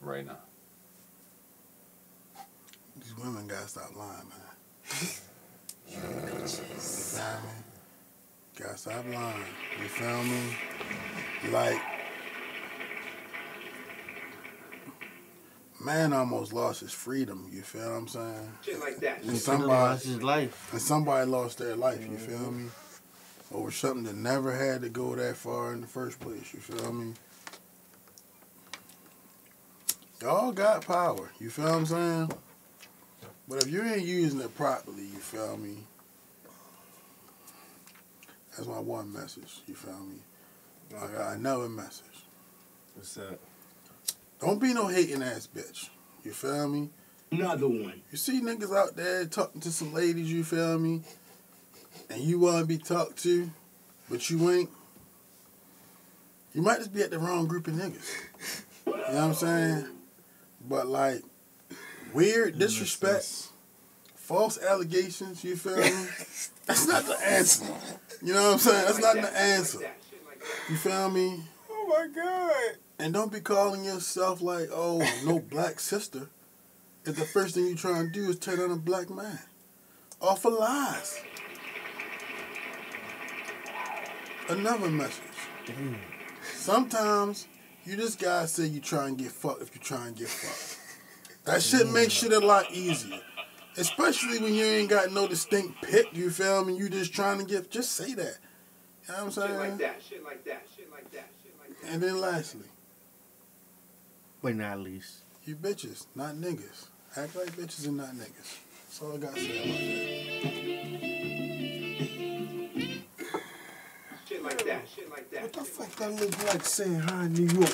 right 0.00 0.24
now. 0.24 0.38
These 2.96 3.16
women 3.18 3.46
gotta 3.46 3.68
stop 3.68 3.94
lying, 3.94 4.28
man. 4.28 5.08
You 5.86 5.98
me? 5.98 7.73
Gotta 8.56 8.78
stop 8.78 9.04
lying. 9.12 9.44
You 9.82 9.88
feel 9.88 10.22
me? 10.22 10.56
Like, 11.50 11.80
man 15.84 16.12
almost 16.12 16.52
lost 16.52 16.80
his 16.80 16.92
freedom. 16.92 17.48
You 17.52 17.62
feel 17.62 17.90
what 17.90 17.96
I'm 17.96 18.08
saying? 18.08 18.52
Shit 18.62 18.78
like 18.78 18.98
that. 19.00 19.22
And 19.24 19.36
somebody, 19.36 19.72
lost 19.72 20.06
his 20.06 20.22
life. 20.22 20.72
and 20.72 20.80
somebody 20.80 21.28
lost 21.28 21.58
their 21.58 21.74
life. 21.74 22.00
You 22.08 22.16
feel 22.16 22.38
mm-hmm. 22.38 22.66
me? 22.66 22.70
Over 23.52 23.70
something 23.72 24.04
that 24.04 24.16
never 24.16 24.52
had 24.52 24.82
to 24.82 24.88
go 24.88 25.16
that 25.16 25.36
far 25.36 25.72
in 25.72 25.80
the 25.80 25.86
first 25.86 26.20
place. 26.20 26.54
You 26.54 26.60
feel 26.60 26.92
me? 26.92 27.12
Y'all 30.22 30.52
got 30.52 30.86
power. 30.86 31.30
You 31.40 31.50
feel 31.50 31.64
what 31.64 31.74
I'm 31.74 31.86
saying? 31.86 32.32
But 33.48 33.62
if 33.62 33.70
you 33.70 33.82
ain't 33.82 34.06
using 34.06 34.40
it 34.40 34.56
properly, 34.56 35.02
you 35.02 35.18
feel 35.18 35.56
me? 35.56 35.78
That's 38.56 38.68
my 38.68 38.78
one 38.78 39.12
message. 39.12 39.62
You 39.66 39.74
feel 39.74 39.98
me? 40.00 40.16
I 40.96 41.06
got 41.08 41.36
another 41.36 41.68
message. 41.68 42.04
What's 42.94 43.14
that? 43.14 43.38
Don't 44.40 44.60
be 44.60 44.72
no 44.72 44.86
hating 44.86 45.22
ass 45.22 45.48
bitch. 45.52 45.88
You 46.22 46.32
feel 46.32 46.68
me? 46.68 46.90
Another 47.32 47.66
one. 47.66 48.02
You 48.10 48.18
see 48.18 48.40
niggas 48.40 48.76
out 48.76 48.96
there 48.96 49.24
talking 49.24 49.60
to 49.62 49.72
some 49.72 49.92
ladies, 49.92 50.32
you 50.32 50.44
feel 50.44 50.78
me? 50.78 51.02
And 52.10 52.20
you 52.20 52.38
want 52.38 52.60
to 52.60 52.66
be 52.66 52.78
talked 52.78 53.22
to, 53.24 53.50
but 54.08 54.28
you 54.30 54.50
ain't. 54.50 54.70
You 56.52 56.62
might 56.62 56.78
just 56.78 56.94
be 56.94 57.02
at 57.02 57.10
the 57.10 57.18
wrong 57.18 57.48
group 57.48 57.66
of 57.66 57.74
niggas. 57.74 58.08
You 58.86 58.92
know 58.92 58.98
what 58.98 59.14
I'm 59.14 59.34
saying? 59.34 59.86
But 60.68 60.86
like, 60.86 61.22
weird 62.12 62.58
disrespect, 62.58 63.48
false 64.14 64.62
allegations, 64.62 65.42
you 65.42 65.56
feel 65.56 65.76
me? 65.76 65.82
That's 66.66 66.86
not 66.86 67.04
the 67.04 67.18
answer. 67.26 67.66
You 68.22 68.34
know 68.34 68.42
what 68.42 68.52
I'm 68.54 68.58
saying? 68.58 68.84
That's 68.86 69.00
not 69.00 69.14
the 69.16 69.38
answer. 69.38 69.90
You 70.68 70.76
feel 70.76 71.10
me? 71.10 71.42
Oh 71.70 71.86
my 71.88 72.08
god. 72.14 72.78
And 72.98 73.12
don't 73.12 73.32
be 73.32 73.40
calling 73.40 73.84
yourself 73.84 74.40
like, 74.40 74.68
oh, 74.72 74.98
no 75.24 75.38
black 75.38 75.80
sister. 75.80 76.28
If 77.04 77.16
the 77.16 77.24
first 77.24 77.54
thing 77.54 77.66
you 77.66 77.74
try 77.74 77.98
and 77.98 78.12
do 78.12 78.30
is 78.30 78.38
turn 78.38 78.60
on 78.60 78.70
a 78.70 78.76
black 78.76 79.10
man. 79.10 79.38
Off 80.20 80.44
of 80.44 80.54
lies. 80.54 81.20
Another 84.48 84.88
message. 84.88 85.22
Sometimes 86.54 87.46
you 87.84 87.96
just 87.96 88.18
gotta 88.18 88.46
say 88.48 88.66
you 88.66 88.80
try 88.80 89.08
and 89.08 89.18
get 89.18 89.32
fucked 89.32 89.62
if 89.62 89.74
you 89.74 89.80
try 89.80 90.06
and 90.06 90.16
get 90.16 90.28
fucked. 90.28 90.80
That 91.44 91.62
shit 91.62 91.90
makes 91.90 92.14
shit 92.14 92.32
a 92.32 92.40
lot 92.40 92.70
easier. 92.70 93.20
Especially 93.76 94.38
when 94.38 94.54
you 94.54 94.64
ain't 94.64 94.88
got 94.88 95.12
no 95.12 95.26
distinct 95.26 95.82
pick, 95.82 96.06
you 96.16 96.30
feel 96.30 96.64
me? 96.64 96.76
You 96.76 96.88
just 96.88 97.12
trying 97.12 97.38
to 97.38 97.44
get, 97.44 97.70
just 97.70 97.92
say 97.92 98.14
that. 98.14 98.38
You 99.08 99.14
know 99.14 99.14
what 99.14 99.18
I'm 99.18 99.26
Shit 99.26 99.34
saying? 99.34 99.58
like 99.58 99.78
that. 99.78 100.02
Shit 100.08 100.24
like 100.24 100.44
that. 100.44 100.62
Shit 100.76 100.90
like 100.92 101.10
that. 101.12 101.28
Shit 101.42 101.54
like 101.60 101.80
that. 101.82 101.90
And 101.92 102.02
then 102.02 102.20
lastly, 102.20 102.66
But 104.42 104.54
not 104.56 104.78
least. 104.78 105.22
You 105.44 105.56
bitches, 105.56 106.06
not 106.14 106.36
niggas. 106.36 106.86
Act 107.16 107.34
like 107.36 107.52
bitches 107.56 107.86
and 107.86 107.96
not 107.96 108.12
niggas. 108.14 108.58
That's 108.86 109.02
all 109.02 109.14
I 109.14 109.16
got 109.18 109.34
to 109.34 109.40
say 109.40 110.54
Shit 114.28 114.42
like 114.42 114.64
that. 114.64 114.82
Shit 114.94 115.10
like 115.10 115.30
that. 115.32 115.42
What 115.42 115.52
the 115.52 115.60
fuck 115.64 115.90
that 115.96 116.12
look 116.12 116.44
like 116.54 116.64
saying 116.64 117.00
hi 117.00 117.24
in 117.26 117.32
New 117.34 117.60
York? 117.60 117.70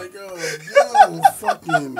about 0.00 0.12
that. 0.12 0.32
Like, 0.32 0.76
uh, 0.76 0.79
yo, 1.16 1.22
fucking. 1.32 1.96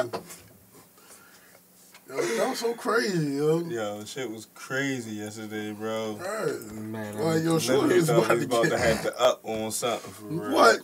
Yo, 2.09 2.17
that 2.17 2.49
was 2.49 2.59
so 2.59 2.75
crazy, 2.75 3.37
yo. 3.37 3.61
Yo, 3.61 4.05
shit 4.05 4.29
was 4.31 4.47
crazy 4.55 5.13
yesterday, 5.13 5.73
bro. 5.73 6.19
Right. 6.21 6.73
Man, 6.73 7.17
Like, 7.19 7.45
yo, 7.45 7.59
shorty 7.59 7.95
Literally 7.95 7.95
was 7.95 8.09
about 8.09 8.29
to 8.29 8.35
was 8.35 8.45
about 8.45 8.63
to 8.65 8.69
get. 8.71 8.81
have 8.81 9.03
to 9.03 9.21
up 9.21 9.41
on 9.45 9.71
something 9.71 10.11
for 10.13 10.25
real. 10.27 10.53
What? 10.53 10.81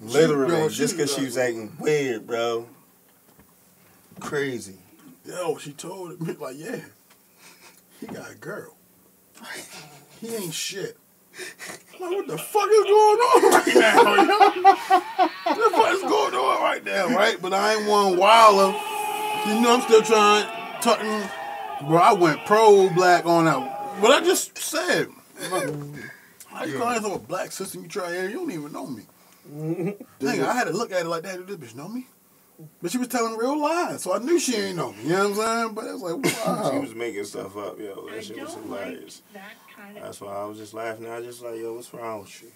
Literally, 0.00 0.58
Yo, 0.58 0.68
just 0.68 0.96
because 0.96 1.12
she 1.14 1.20
was 1.20 1.36
was 1.36 1.38
acting 1.38 1.76
weird, 1.78 2.26
bro. 2.26 2.66
Crazy. 4.18 4.78
Yo, 5.24 5.56
she 5.58 5.72
told 5.72 6.20
me, 6.20 6.32
like, 6.34 6.56
yeah, 6.58 6.80
he 8.00 8.06
got 8.06 8.32
a 8.32 8.34
girl. 8.34 8.74
He 10.20 10.34
ain't 10.34 10.52
shit. 10.52 10.96
Like, 12.00 12.10
what 12.12 12.26
the 12.26 12.38
fuck 12.38 12.68
is 12.70 12.84
going 12.84 13.18
on 13.18 13.52
right 13.52 13.74
now. 13.76 15.30
What 15.50 15.56
the 15.72 15.76
fuck 15.76 15.92
is 15.94 16.02
going 16.02 16.34
on 16.34 16.62
right 16.62 16.84
now, 16.84 17.08
right? 17.08 17.36
But 17.40 17.52
I 17.52 17.74
ain't 17.74 17.86
one 17.88 18.16
wilder. 18.16 18.76
You 19.48 19.60
know, 19.60 19.74
I'm 19.74 19.80
still 19.82 20.02
trying, 20.02 20.46
talking. 20.80 21.28
Bro, 21.86 21.98
I 21.98 22.12
went 22.12 22.44
pro 22.46 22.88
black 22.90 23.26
on 23.26 23.46
that. 23.46 23.58
What 24.00 24.12
I 24.12 24.24
just 24.24 24.56
said. 24.56 25.08
How 25.40 26.64
you 26.64 26.78
calling 26.78 26.96
yourself 26.96 27.16
a 27.16 27.26
black 27.26 27.52
system 27.52 27.82
You 27.82 27.88
try 27.88 28.12
here, 28.12 28.28
you 28.28 28.36
don't 28.36 28.50
even 28.50 28.72
know 28.72 28.86
me. 28.86 29.02
Nigga, 30.20 30.44
I 30.44 30.54
had 30.54 30.64
to 30.64 30.72
look 30.72 30.92
at 30.92 31.00
it 31.00 31.08
like 31.08 31.22
that. 31.22 31.46
Did 31.46 31.60
this 31.60 31.72
bitch 31.72 31.76
know 31.76 31.88
me? 31.88 32.06
But 32.82 32.90
she 32.90 32.98
was 32.98 33.08
telling 33.08 33.36
real 33.36 33.60
lies, 33.60 34.02
so 34.02 34.14
I 34.14 34.18
knew 34.18 34.38
she 34.38 34.54
ain't 34.56 34.76
know 34.76 34.92
me. 34.92 35.02
You 35.04 35.08
know 35.10 35.28
what 35.30 35.48
I'm 35.48 35.62
saying? 35.64 35.74
But 35.74 35.84
it 35.86 35.92
was 35.98 36.02
like, 36.02 36.72
She 36.72 36.78
was 36.78 36.94
making 36.94 37.24
stuff 37.24 37.56
up, 37.56 37.78
yo. 37.78 38.06
I 38.10 38.14
That 38.16 38.24
shit 38.24 38.40
was 38.40 38.54
don't 38.54 38.64
hilarious. 38.64 39.22
like 39.34 39.42
that 39.42 39.52
kind 39.76 39.96
of. 39.96 40.02
That's 40.02 40.20
why 40.20 40.34
I 40.34 40.44
was 40.44 40.58
just 40.58 40.74
laughing. 40.74 41.06
I 41.06 41.16
was 41.18 41.26
just 41.26 41.42
like, 41.42 41.56
yo, 41.58 41.74
what's 41.74 41.92
wrong 41.94 42.20
with 42.20 42.42
you? 42.42 42.48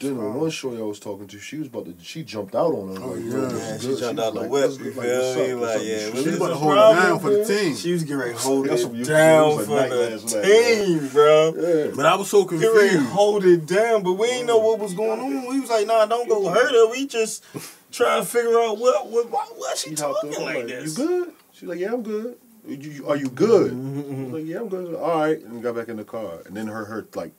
Then 0.00 0.16
the 0.16 0.30
one 0.30 0.48
shorty 0.50 0.78
I 0.78 0.82
was 0.84 1.00
talking 1.00 1.26
to, 1.26 1.38
she 1.40 1.56
was 1.58 1.66
about 1.66 1.86
to, 1.86 1.94
she 2.04 2.22
jumped 2.22 2.54
out 2.54 2.72
on 2.72 2.94
her. 2.96 3.02
Oh, 3.02 3.08
like, 3.08 3.24
yeah. 3.24 3.30
yo, 3.32 3.42
Yeah, 3.42 3.48
this 3.48 3.58
is 3.58 3.80
she 3.82 3.88
good. 3.88 3.98
jumped 3.98 4.16
was 4.18 4.26
out 4.28 4.34
the 4.34 4.40
like, 4.42 4.50
whip, 4.50 4.62
what's- 4.62 4.78
you 4.78 4.92
feel 4.92 4.94
what's 4.94 5.36
me? 5.36 5.50
up? 5.52 5.60
Like, 5.60 5.82
yeah, 5.82 5.98
She 5.98 6.10
was 6.12 6.26
about 6.26 6.30
to 6.30 6.38
the 6.38 6.54
hold 6.54 6.72
it 6.72 6.76
problem, 6.76 7.02
down 7.02 7.18
for 7.18 7.30
the 7.30 7.44
team. 7.44 7.74
She 7.76 7.92
was 7.92 8.02
getting 8.04 8.18
ready 8.18 8.32
to 8.32 8.38
hold 8.38 8.66
That's 8.68 8.82
it 8.82 8.86
what 8.86 8.94
you- 8.96 9.04
down 9.04 9.50
it 9.50 9.56
was 9.56 9.66
for 9.66 9.72
like 9.74 9.90
the 9.90 9.96
night 9.96 10.12
last 10.12 10.34
night, 10.36 10.44
team, 10.44 11.08
bro. 11.08 11.54
Yeah. 11.58 11.90
But 11.96 12.06
I 12.06 12.14
was 12.14 12.30
so 12.30 12.44
Get 12.44 12.52
ready 12.60 12.62
to 12.70 12.78
confused. 12.94 13.06
hold 13.10 13.44
it 13.44 13.66
down, 13.66 14.02
but 14.04 14.12
we 14.12 14.28
ain't 14.28 14.46
know 14.46 14.58
what 14.58 14.78
was 14.78 14.94
going 14.94 15.18
on. 15.18 15.46
We 15.48 15.58
was 15.58 15.68
like, 15.68 15.86
nah, 15.88 16.06
don't 16.06 16.28
go 16.28 16.48
hurt 16.48 16.70
her. 16.70 16.90
We 16.92 17.04
just 17.08 17.42
trying 17.90 18.22
to 18.22 18.26
figure 18.28 18.58
out 18.60 18.78
what 18.78 19.08
what 19.08 19.30
why, 19.30 19.44
why 19.56 19.74
she 19.76 19.90
She 19.90 19.96
talking 19.96 20.32
up, 20.34 20.40
like 20.40 20.56
like, 20.56 20.66
this. 20.66 20.98
You 20.98 21.06
good? 21.06 21.32
She's 21.52 21.68
like, 21.68 21.78
yeah, 21.78 21.92
I'm 21.92 22.02
good. 22.02 22.36
You- 22.66 22.76
you- 22.90 23.08
are 23.08 23.16
you 23.16 23.28
good? 23.30 23.72
Mm-hmm. 23.72 24.20
I 24.20 24.24
was 24.24 24.32
like, 24.32 24.44
yeah, 24.46 24.58
I'm 24.60 24.68
good. 24.68 24.94
All 24.94 25.18
right. 25.20 25.38
And 25.40 25.62
got 25.62 25.74
back 25.74 25.88
in 25.88 25.96
the 25.96 26.04
car. 26.04 26.42
And 26.46 26.56
then 26.56 26.66
her, 26.66 26.84
her 26.84 27.06
like, 27.14 27.32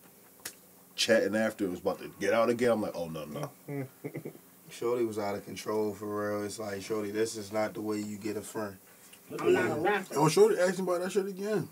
chatting 0.96 1.36
after 1.36 1.66
it 1.66 1.70
was 1.72 1.80
about 1.80 2.00
to 2.00 2.12
get 2.20 2.34
out 2.34 2.50
again. 2.50 2.72
I'm 2.72 2.82
like, 2.82 2.96
oh, 2.96 3.08
no, 3.08 3.26
no. 3.26 3.52
Shorty 4.70 5.06
was 5.06 5.18
out 5.20 5.36
of 5.36 5.46
control 5.46 5.94
for 5.94 6.06
real. 6.36 6.44
It's 6.44 6.60
like, 6.60 6.82
Shorty, 6.82 7.12
this 7.12 7.36
is 7.36 7.52
not 7.52 7.74
the 7.74 7.82
way 7.82 7.98
you 8.00 8.18
get 8.18 8.38
a 8.38 8.42
friend. 8.42 8.78
I'm 9.40 9.54
not 9.54 9.72
a 9.72 9.76
rapper. 9.82 10.14
Yo, 10.16 10.28
Shorty 10.30 10.60
asked 10.60 10.80
me 10.80 10.84
about 10.84 11.02
that 11.02 11.12
shit 11.12 11.28
again. 11.28 11.70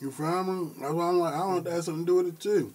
You 0.00 0.10
feel 0.10 0.44
me? 0.44 0.70
That's 0.80 0.92
why 0.92 1.08
I'm 1.08 1.18
like, 1.18 1.34
I 1.34 1.38
don't 1.38 1.50
know 1.50 1.58
if 1.58 1.64
that 1.64 1.84
something 1.84 2.06
to 2.06 2.10
do 2.12 2.16
with 2.16 2.28
it 2.28 2.40
too. 2.40 2.72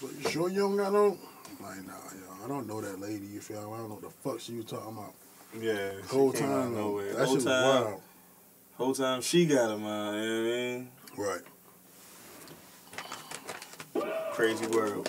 But 0.00 0.10
you 0.22 0.30
sure 0.30 0.48
you 0.48 0.60
don't 0.60 0.76
got 0.76 0.92
no? 0.92 1.18
I'm 1.58 1.64
like, 1.64 1.86
nah, 1.86 1.92
yo, 1.92 2.23
I 2.44 2.48
don't 2.48 2.66
know 2.66 2.80
that 2.80 3.00
lady. 3.00 3.26
You 3.26 3.40
feel? 3.40 3.58
I 3.58 3.78
don't 3.78 3.88
know 3.88 3.94
what 3.94 4.02
the 4.02 4.10
fuck 4.10 4.40
she 4.40 4.54
was 4.54 4.66
talking 4.66 4.92
about. 4.96 5.14
Yeah, 5.58 5.92
whole 6.08 6.32
she 6.32 6.38
came 6.40 6.50
out 6.50 6.58
of 6.58 6.64
time, 6.64 6.74
nowhere. 6.74 7.12
that 7.14 7.16
Whole 7.18 7.26
shit 7.26 7.34
was 7.36 7.44
time, 7.44 7.84
wild. 7.84 8.00
whole 8.76 8.94
time 8.94 9.22
she 9.22 9.46
got 9.46 9.70
him 9.70 9.84
on. 9.86 10.14
You 10.14 10.20
know 10.20 10.42
what 10.42 10.52
I 10.52 10.52
mean? 10.52 10.90
Right. 11.16 11.40
Crazy 14.32 14.66
world. 14.66 15.08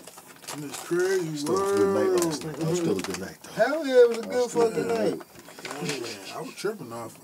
And 0.53 0.63
it's 0.65 0.77
crazy. 0.83 1.35
Still 1.37 1.57
a 1.57 1.75
good 1.77 1.95
night 1.95 2.07
world. 2.07 2.25
last 2.25 2.45
night. 2.45 2.55
That 2.57 2.69
was 2.69 2.79
still 2.79 2.97
a 2.97 3.01
good 3.01 3.19
night, 3.19 3.37
though. 3.43 3.51
Hell 3.63 3.87
yeah, 3.87 3.93
it 3.95 4.09
was 4.09 4.17
a 4.19 4.21
good 4.21 4.29
was 4.35 4.51
still 4.51 4.69
fucking 4.69 4.87
good. 4.87 5.17
night. 5.19 6.35
I 6.35 6.41
was 6.41 6.53
tripping 6.53 6.93
off 6.93 7.15
her. 7.17 7.21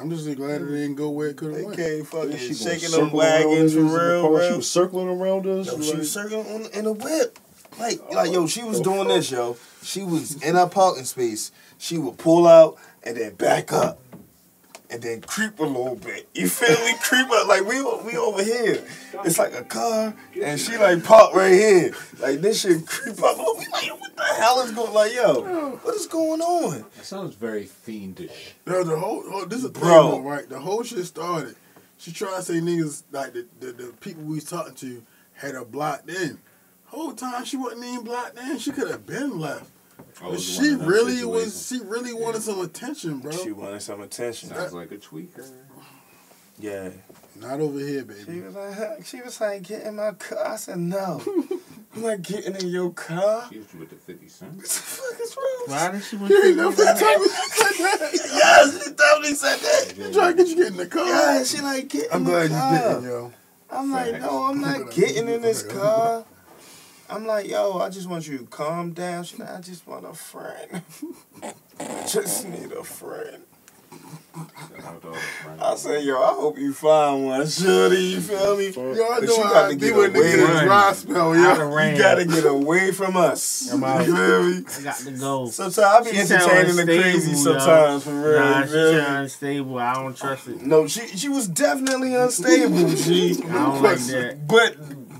I'm 0.00 0.10
just 0.10 0.24
glad 0.36 0.60
it 0.62 0.66
didn't 0.66 0.94
go 0.94 1.10
where 1.10 1.28
it 1.28 1.36
could 1.36 1.48
have 1.48 1.56
They 1.58 1.64
went. 1.64 1.76
came 1.78 2.04
fucking 2.04 2.36
She 2.36 2.48
was 2.48 2.62
shaking 2.62 2.88
circling 2.90 3.08
them 3.10 3.18
around 3.20 3.48
wagons 3.50 3.72
for 3.74 3.80
us 3.80 3.84
in 3.86 3.92
real, 4.32 4.50
She 4.50 4.56
was 4.56 4.70
circling 4.70 5.08
around 5.08 5.46
us. 5.46 5.66
Yo, 5.66 5.80
she 5.80 5.88
like- 5.90 5.98
was 5.98 6.12
circling 6.12 6.46
on, 6.46 6.66
in 6.72 6.86
a 6.86 6.92
whip. 6.92 7.38
Like, 7.78 8.00
oh, 8.10 8.14
like, 8.14 8.32
yo, 8.32 8.46
she 8.46 8.62
was 8.62 8.80
doing 8.80 9.08
this, 9.08 9.30
yo. 9.30 9.56
She 9.82 10.02
was 10.02 10.42
in 10.42 10.54
her 10.54 10.66
parking 10.68 11.04
space. 11.04 11.52
She 11.78 11.98
would 11.98 12.18
pull 12.18 12.46
out 12.46 12.76
and 13.02 13.16
then 13.16 13.34
back 13.34 13.72
up. 13.72 13.98
and 14.88 15.02
then 15.02 15.20
creep 15.20 15.58
a 15.58 15.64
little 15.64 15.96
bit. 15.96 16.28
You 16.32 16.48
feel 16.48 16.78
me? 16.84 16.94
creep 17.02 17.28
up 17.30 17.48
like 17.48 17.64
we 17.64 17.82
we 18.04 18.16
over 18.16 18.42
here. 18.42 18.84
It's 19.24 19.36
like 19.38 19.52
a 19.52 19.64
car, 19.64 20.14
and 20.40 20.60
she 20.60 20.76
like 20.78 21.02
parked 21.04 21.34
right 21.34 21.52
here. 21.52 21.92
Like 22.20 22.40
this 22.40 22.60
shit 22.62 22.86
creep 22.86 23.20
up. 23.22 23.36
We 23.58 23.66
like, 23.72 24.00
what 24.00 24.16
the 24.16 24.22
hell 24.38 24.60
is 24.60 24.70
going? 24.70 24.92
Like 24.94 25.12
yo, 25.12 25.78
what 25.82 25.94
is 25.96 26.06
going 26.06 26.40
on? 26.40 26.84
That 26.96 27.04
sounds 27.04 27.34
very 27.34 27.64
fiendish. 27.64 28.54
No, 28.64 28.84
the 28.84 28.96
whole, 28.98 29.28
whole 29.28 29.44
this 29.46 29.58
is 29.58 29.64
a 29.64 29.68
thing, 29.70 29.82
Bro. 29.82 30.20
right? 30.20 30.48
The 30.48 30.60
whole 30.60 30.82
shit 30.84 31.04
started. 31.04 31.56
She 31.98 32.12
tried 32.12 32.36
to 32.36 32.42
say 32.42 32.54
niggas 32.60 33.02
like 33.10 33.32
the, 33.32 33.46
the 33.58 33.72
the 33.72 33.92
people 34.00 34.22
we 34.22 34.36
was 34.36 34.44
talking 34.44 34.74
to 34.76 35.02
had 35.34 35.54
her 35.54 35.64
blocked 35.64 36.08
in. 36.08 36.38
Whole 36.96 37.12
time 37.12 37.44
she 37.44 37.58
wasn't 37.58 37.84
even 37.84 38.04
blocked 38.04 38.38
in. 38.38 38.58
She 38.58 38.72
could 38.72 38.90
have 38.90 39.04
been 39.04 39.38
left. 39.38 39.70
But 40.18 40.40
she 40.40 40.70
one 40.74 40.80
of 40.80 40.86
really 40.86 41.24
was. 41.26 41.68
She 41.68 41.78
really 41.80 42.14
wanted 42.14 42.40
some 42.40 42.58
attention, 42.62 43.18
bro. 43.18 43.32
She 43.32 43.52
wanted 43.52 43.82
some 43.82 44.00
attention. 44.00 44.48
Sounds 44.48 44.72
like 44.72 44.90
a 44.92 44.96
tweaker. 44.96 45.46
Yeah. 46.58 46.88
Not 47.38 47.60
over 47.60 47.78
here, 47.78 48.02
baby. 48.02 48.20
She 48.20 48.24
baby. 48.24 48.40
was 48.40 48.54
like, 48.54 49.04
she 49.04 49.20
was 49.20 49.38
like, 49.42 49.62
get 49.64 49.82
in 49.82 49.96
my 49.96 50.12
car. 50.12 50.46
I 50.46 50.56
said, 50.56 50.78
no. 50.78 51.22
I'm 51.94 52.00
not 52.00 52.22
getting 52.22 52.54
in 52.54 52.68
your 52.68 52.90
car. 52.92 53.46
She 53.52 53.58
was 53.58 53.74
with 53.74 53.90
the 53.90 53.96
50 53.96 54.28
Cent. 54.28 54.54
What 54.54 54.62
the 54.62 54.68
fuck 54.70 55.20
is 55.20 55.36
wrong? 55.36 55.64
Why 55.66 55.90
did 55.92 56.02
she 56.02 56.16
want 56.16 56.30
You 56.30 56.44
ain't 56.44 56.56
to 56.56 56.62
never 56.62 56.76
told 56.76 57.20
me 57.20 57.28
she 57.28 57.50
said 57.50 57.98
that. 57.98 58.12
Yes, 58.32 58.84
she 58.84 58.90
definitely 58.90 59.34
said 59.34 59.58
that. 59.58 59.98
You 59.98 60.12
trying 60.14 60.36
to 60.38 60.42
get 60.42 60.48
you 60.48 60.56
get 60.56 60.66
in 60.68 60.76
the 60.78 60.86
car? 60.86 61.06
Yeah, 61.06 61.44
she 61.44 61.60
like, 61.60 61.88
get 61.88 62.06
in 62.06 62.12
I'm 62.12 62.24
the 62.24 62.30
glad 62.30 62.42
you 62.44 62.78
didn't, 62.88 63.04
yo. 63.04 63.32
I'm 63.68 63.92
like, 63.92 64.18
no, 64.18 64.44
I'm 64.44 64.62
not 64.62 64.90
getting 64.92 65.28
in 65.28 65.42
this 65.42 65.62
car. 65.74 66.24
I'm 67.08 67.26
like, 67.26 67.48
yo, 67.48 67.78
I 67.78 67.88
just 67.90 68.08
want 68.08 68.26
you 68.26 68.38
to 68.38 68.44
calm 68.46 68.92
down. 68.92 69.24
She 69.24 69.36
like, 69.36 69.50
I 69.50 69.60
just 69.60 69.86
want 69.86 70.06
a 70.06 70.12
friend. 70.14 70.82
just 72.08 72.48
need 72.48 72.72
a 72.72 72.82
friend. 72.84 73.42
Shout 74.36 74.84
out 74.84 75.00
to 75.02 75.08
all 75.08 75.14
the 75.14 75.18
friends. 75.20 75.62
I 75.62 75.74
said, 75.76 76.04
yo, 76.04 76.20
I 76.22 76.34
hope 76.34 76.58
you 76.58 76.72
find 76.74 77.24
one, 77.24 77.46
shorty. 77.48 77.96
You 77.96 78.20
feel 78.20 78.56
me? 78.56 78.68
Yo, 78.70 78.92
I 78.92 79.20
But 79.20 79.24
know 79.24 79.36
you 79.36 79.42
gotta 79.42 79.76
get 79.76 79.92
away. 79.94 80.08
niggas 80.08 80.60
in 80.60 80.66
dry 80.66 80.92
spell, 80.92 81.34
yo. 81.34 81.90
You 81.92 81.98
gotta 81.98 82.24
get 82.26 82.44
away 82.44 82.92
from 82.92 83.16
us. 83.16 83.70
I'm 83.72 83.82
out. 83.82 84.06
You 84.06 84.14
feel 84.14 84.42
me? 84.42 84.64
I 84.78 84.82
got 84.82 84.96
to 84.98 85.10
go. 85.12 85.46
Sometimes 85.48 85.78
I 85.78 86.00
be 86.02 86.10
She 86.10 86.16
sound 86.26 86.42
entertaining 86.42 86.76
the 86.76 86.82
unstable, 86.82 87.02
crazy 87.02 87.30
yo. 87.30 87.36
sometimes 87.36 88.04
for 88.04 88.10
real. 88.10 88.40
Nah, 88.40 88.58
you 88.60 88.66
she 88.66 88.72
feel 88.72 88.92
me? 88.92 88.98
unstable. 89.16 89.78
I 89.78 89.94
don't 89.94 90.16
trust 90.16 90.48
it. 90.48 90.62
No, 90.62 90.86
she 90.86 91.06
she 91.16 91.28
was 91.30 91.48
definitely 91.48 92.14
unstable. 92.14 92.94
She, 92.96 93.32
I 93.44 93.52
don't 93.52 93.82
like 93.82 93.98
that. 94.00 94.46
but 94.46 94.76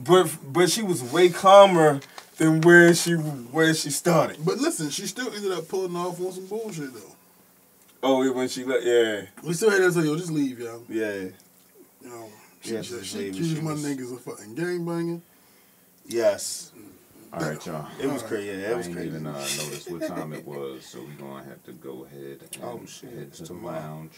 but 0.07 0.31
but 0.53 0.71
she 0.71 0.83
was 0.83 1.03
way 1.03 1.29
calmer 1.29 2.01
than 2.39 2.61
where 2.61 2.95
she 2.95 3.13
where 3.15 3.75
she 3.75 3.91
started. 3.91 4.39
But 4.45 4.59
listen, 4.59 4.91
she 4.91 5.07
still 5.07 5.33
ended 5.35 5.53
up 5.53 5.69
pulling 5.69 5.97
off 5.97 6.21
on 6.21 6.33
some 6.33 6.47
bullshit 6.47 6.93
though. 6.95 7.13
Oh, 8.03 8.33
when 8.33 8.49
she 8.49 8.65
let 8.65 8.85
yeah 8.85 9.23
We 9.43 9.55
still 9.55 9.71
had 9.71 9.79
to 9.79 9.91
say, 9.93 10.03
yo, 10.03 10.17
just 10.17 10.31
leave, 10.31 10.61
yo. 10.61 10.83
yeah 10.89 11.13
You 11.15 11.33
know, 12.05 12.29
she, 12.61 12.75
Yes, 12.75 12.87
she, 12.87 12.93
just 12.93 13.07
she 13.07 13.29
accused 13.29 13.57
She 13.57 13.63
my 13.63 13.73
was- 13.73 13.85
niggas 13.85 14.13
of 14.13 14.21
fucking 14.21 14.55
gangbanging. 14.55 15.21
yes. 16.07 16.73
All 17.33 17.41
right, 17.41 17.67
y'all. 17.67 17.87
It 18.01 18.07
was 18.07 18.23
crazy. 18.23 18.47
Yeah, 18.49 18.55
it 18.69 18.73
I 18.73 18.77
was 18.77 18.87
ain't 18.87 18.97
crazy. 18.97 19.09
even 19.09 19.27
uh, 19.27 19.33
noticed 19.33 19.91
what 19.91 20.07
time 20.07 20.33
it 20.33 20.47
was, 20.47 20.87
so 20.87 21.01
we're 21.01 21.27
gonna 21.27 21.45
have 21.45 21.63
to 21.65 21.73
go 21.73 22.05
ahead 22.05 22.41
and 22.53 22.63
Oh, 22.63 22.81
shit, 22.87 23.11
head 23.11 23.19
it's 23.29 23.39
to 23.39 23.43
the 23.43 23.49
tomorrow. 23.49 23.77
lounge 23.81 24.13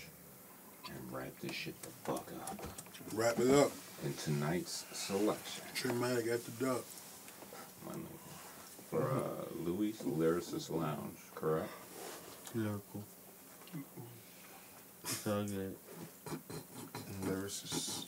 and 0.86 0.96
wrap 1.10 1.32
this 1.40 1.52
shit 1.52 1.80
the 1.82 1.88
fuck 2.04 2.30
up. 2.46 2.66
Wrap 3.14 3.40
it 3.40 3.50
up. 3.50 3.72
In 4.04 4.14
tonight's 4.14 4.84
selection, 4.92 5.64
Tramatic 5.74 6.28
at 6.28 6.44
the 6.44 6.64
duck. 6.64 6.84
my 7.86 7.92
nigga, 7.94 8.18
for 8.90 9.10
uh, 9.10 9.44
Louis 9.64 9.92
Lyricist 10.04 10.70
Lounge, 10.70 11.18
correct? 11.34 11.68
Lyrical. 12.54 13.02
It's 15.02 15.26
all 15.26 15.42
good. 15.44 15.74
Lyricist. 17.24 18.04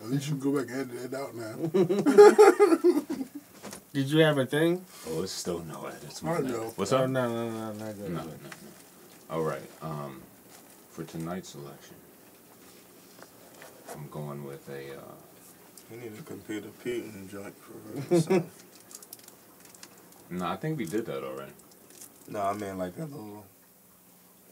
At 0.00 0.10
least 0.10 0.28
you 0.28 0.36
can 0.36 0.40
go 0.52 0.58
back 0.60 0.70
and 0.70 0.90
edit 0.90 1.10
that 1.10 1.20
out 1.20 1.34
now. 1.36 1.56
Did 3.92 4.06
you 4.10 4.20
have 4.20 4.38
a 4.38 4.46
thing? 4.46 4.84
Oh, 5.08 5.22
it's 5.22 5.32
still 5.32 5.60
no 5.60 5.84
edits. 5.86 6.22
I 6.22 6.26
my 6.26 6.38
nigga. 6.38 6.48
know. 6.48 6.72
What's 6.76 6.92
Oh, 6.92 6.98
up? 7.04 7.10
no, 7.10 7.28
no, 7.32 7.50
no, 7.50 7.72
not 7.72 7.96
good. 7.98 8.10
No, 8.10 8.20
no, 8.20 8.24
no. 8.24 8.50
All 9.30 9.42
right. 9.42 9.62
Um, 9.82 10.22
for 10.90 11.04
tonight's 11.04 11.50
selection, 11.50 11.94
I'm 13.92 14.08
going 14.10 14.44
with 14.44 14.68
a. 14.68 14.96
Uh, 14.96 15.14
We 15.90 15.96
need 15.96 16.16
to 16.16 16.22
compete 16.22 16.64
a 16.64 16.68
computer 16.68 17.08
Putin 17.08 17.28
joint 17.30 17.54
for 17.58 17.72
real. 18.14 18.20
so. 18.22 18.44
no, 20.30 20.46
I 20.46 20.56
think 20.56 20.78
we 20.78 20.84
did 20.86 21.06
that 21.06 21.24
already. 21.24 21.52
No, 22.28 22.42
I 22.42 22.52
mean 22.52 22.78
like 22.78 22.96
a 22.98 23.02
little 23.06 23.44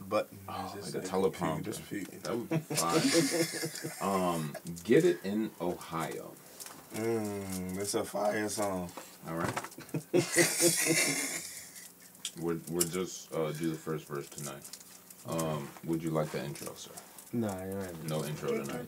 button. 0.01 0.39
Oh, 0.49 0.75
It's 0.77 0.95
like 0.95 1.03
a 1.05 1.07
just 1.07 1.13
teleprompter. 1.13 1.65
Just 1.65 1.89
Putin. 1.89 2.23
That 2.23 2.37
would 2.37 2.51
be 2.51 2.59
fine. 2.59 4.09
um, 4.11 4.57
get 4.83 5.05
it 5.05 5.21
in 5.23 5.51
Ohio. 5.61 6.33
Mmm, 6.97 7.79
it's 7.79 7.95
a 7.95 8.03
fire 8.05 8.49
song. 8.49 8.91
All 9.29 9.35
right. 9.35 9.61
we're 12.41 12.59
we're 12.71 12.81
just 12.83 13.33
uh, 13.33 13.53
do 13.53 13.71
the 13.71 13.77
first 13.77 14.07
verse 14.07 14.29
tonight. 14.29 14.63
Um, 15.29 15.69
would 15.85 16.03
you 16.03 16.11
like 16.11 16.31
the 16.31 16.43
intro, 16.43 16.73
sir? 16.75 16.91
Nah, 17.33 17.49
you 17.65 17.73
don't 17.73 18.09
No 18.09 18.25
intro 18.25 18.49
tonight. 18.63 18.87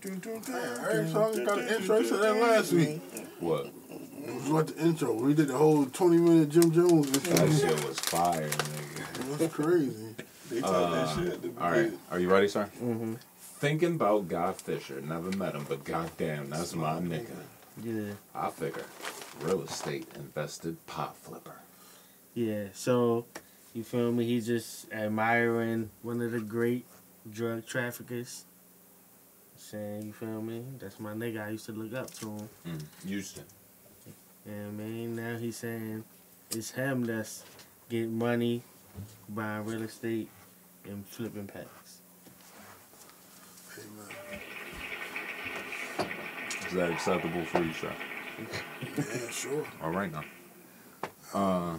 Every 0.90 1.10
song 1.10 1.44
got 1.44 1.58
an 1.58 1.68
intro. 1.68 1.98
You 1.98 2.06
said 2.06 2.20
that 2.20 2.36
last 2.36 2.72
week. 2.72 3.00
What? 3.38 3.66
It 3.66 4.34
was 4.34 4.48
what 4.48 4.66
the 4.68 4.82
intro. 4.82 5.12
We 5.14 5.34
did 5.34 5.48
the 5.48 5.56
whole 5.58 5.84
20 5.86 6.16
minute 6.18 6.48
Jim 6.48 6.70
Jones 6.72 7.06
intro. 7.08 7.34
That 7.46 7.52
shit 7.60 7.86
was 7.86 8.00
fire, 8.00 8.48
nigga. 8.48 9.38
That's 9.38 9.54
crazy. 9.54 10.14
They 10.50 10.60
talk 10.60 10.70
Uh, 10.70 10.90
that 10.90 11.16
shit. 11.16 11.44
at 11.44 11.50
All 11.62 11.70
right, 11.70 11.76
beginning. 11.76 11.98
are 12.10 12.18
you 12.18 12.30
ready, 12.30 12.48
sir? 12.48 12.64
Mm-hmm. 12.82 13.14
Thinking 13.58 13.94
about 13.96 14.28
Guy 14.28 14.52
Fisher. 14.52 15.00
Never 15.02 15.30
met 15.36 15.54
him, 15.54 15.66
but 15.68 15.84
goddamn, 15.84 16.48
that's 16.50 16.74
my 16.74 16.98
nigga. 16.98 17.28
Yeah. 17.82 18.12
I 18.34 18.50
figure, 18.50 18.84
real 19.42 19.62
estate 19.62 20.06
invested 20.16 20.84
pot 20.86 21.16
flipper. 21.16 21.56
Yeah. 22.34 22.66
So, 22.72 23.26
you 23.74 23.84
feel 23.84 24.12
me? 24.12 24.24
He's 24.24 24.46
just 24.46 24.90
admiring 24.92 25.90
one 26.02 26.20
of 26.22 26.32
the 26.32 26.40
great 26.40 26.86
drug 27.30 27.66
traffickers. 27.66 28.44
Saying, 29.56 30.06
you 30.06 30.12
feel 30.12 30.40
me? 30.40 30.64
That's 30.78 30.98
my 30.98 31.12
nigga. 31.12 31.46
I 31.46 31.50
used 31.50 31.66
to 31.66 31.72
look 31.72 31.92
up 31.92 32.10
to 32.14 32.28
him. 32.28 32.48
Mm, 32.66 32.82
Houston. 33.06 33.44
And 34.46 34.68
I 34.68 34.70
mean, 34.70 35.16
now 35.16 35.36
he's 35.36 35.58
saying 35.58 36.02
it's 36.50 36.70
him 36.70 37.04
that's 37.04 37.44
getting 37.90 38.16
money, 38.16 38.62
buying 39.28 39.66
real 39.66 39.82
estate, 39.82 40.28
and 40.86 41.06
flipping 41.06 41.46
packs. 41.46 42.00
Hey, 43.76 43.82
man. 43.96 44.06
Is 46.66 46.72
that 46.72 46.90
acceptable 46.90 47.44
for 47.44 47.62
you, 47.62 47.72
sir? 47.74 47.92
Yeah, 48.96 49.30
sure. 49.30 49.66
All 49.82 49.90
right 49.90 50.10
now. 50.10 50.24
Uh, 51.34 51.76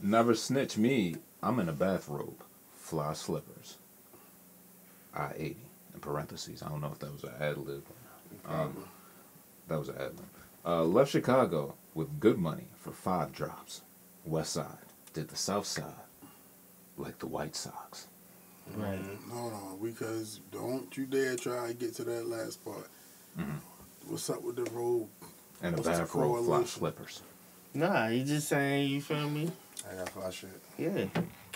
never 0.00 0.34
snitch 0.34 0.78
me. 0.78 1.16
I'm 1.42 1.58
in 1.58 1.68
a 1.68 1.72
bathrobe, 1.72 2.40
fly 2.76 3.14
slippers. 3.14 3.78
I 5.16 5.32
eighty 5.36 5.56
in 5.94 6.00
parentheses. 6.00 6.62
I 6.62 6.68
don't 6.68 6.80
know 6.80 6.90
if 6.92 6.98
that 7.00 7.12
was 7.12 7.24
an 7.24 7.32
ad 7.40 7.56
lib. 7.58 7.84
Um, 8.46 8.76
that 9.68 9.78
was 9.78 9.88
an 9.88 9.96
ad 9.96 10.02
lib. 10.16 10.24
Uh, 10.64 10.84
left 10.84 11.10
Chicago 11.12 11.74
with 11.94 12.20
good 12.20 12.38
money 12.38 12.66
for 12.76 12.92
five 12.92 13.32
drops. 13.32 13.82
West 14.24 14.52
Side 14.54 14.66
did 15.14 15.28
the 15.28 15.36
South 15.36 15.66
Side 15.66 15.84
like 16.96 17.18
the 17.18 17.26
White 17.26 17.54
Sox. 17.56 18.06
Right. 18.74 18.98
No, 19.28 19.48
no, 19.50 19.78
because 19.82 20.40
don't 20.50 20.94
you 20.96 21.06
dare 21.06 21.36
try 21.36 21.68
to 21.68 21.74
get 21.74 21.94
to 21.96 22.04
that 22.04 22.26
last 22.26 22.64
part. 22.64 22.88
Mhm. 23.38 23.60
What's 24.08 24.28
up 24.28 24.42
with 24.42 24.56
the 24.56 24.64
road? 24.72 25.08
And 25.62 25.74
a 25.74 25.76
What's 25.76 25.84
the 25.88 25.90
bathrobe, 26.04 26.08
fly 26.08 26.22
correlation? 26.22 26.66
slippers. 26.66 27.22
Nah, 27.74 28.08
you 28.08 28.24
just 28.24 28.48
saying, 28.48 28.88
you 28.90 29.00
feel 29.00 29.28
me? 29.30 29.50
I 29.90 29.94
got 29.94 30.08
fly 30.08 30.30
shit. 30.30 30.50
Yeah. 30.78 31.06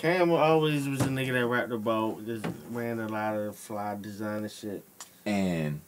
Cam 0.01 0.33
always 0.33 0.89
was 0.89 1.03
a 1.03 1.09
nigga 1.09 1.35
that 1.35 1.47
wrapped 1.47 1.69
rapped 1.69 1.73
about, 1.73 2.25
just 2.25 2.47
ran 2.71 3.01
a 3.01 3.07
lot 3.07 3.35
of 3.35 3.55
fly 3.55 3.99
designer 4.01 4.49
shit. 4.49 4.83
And 5.27 5.83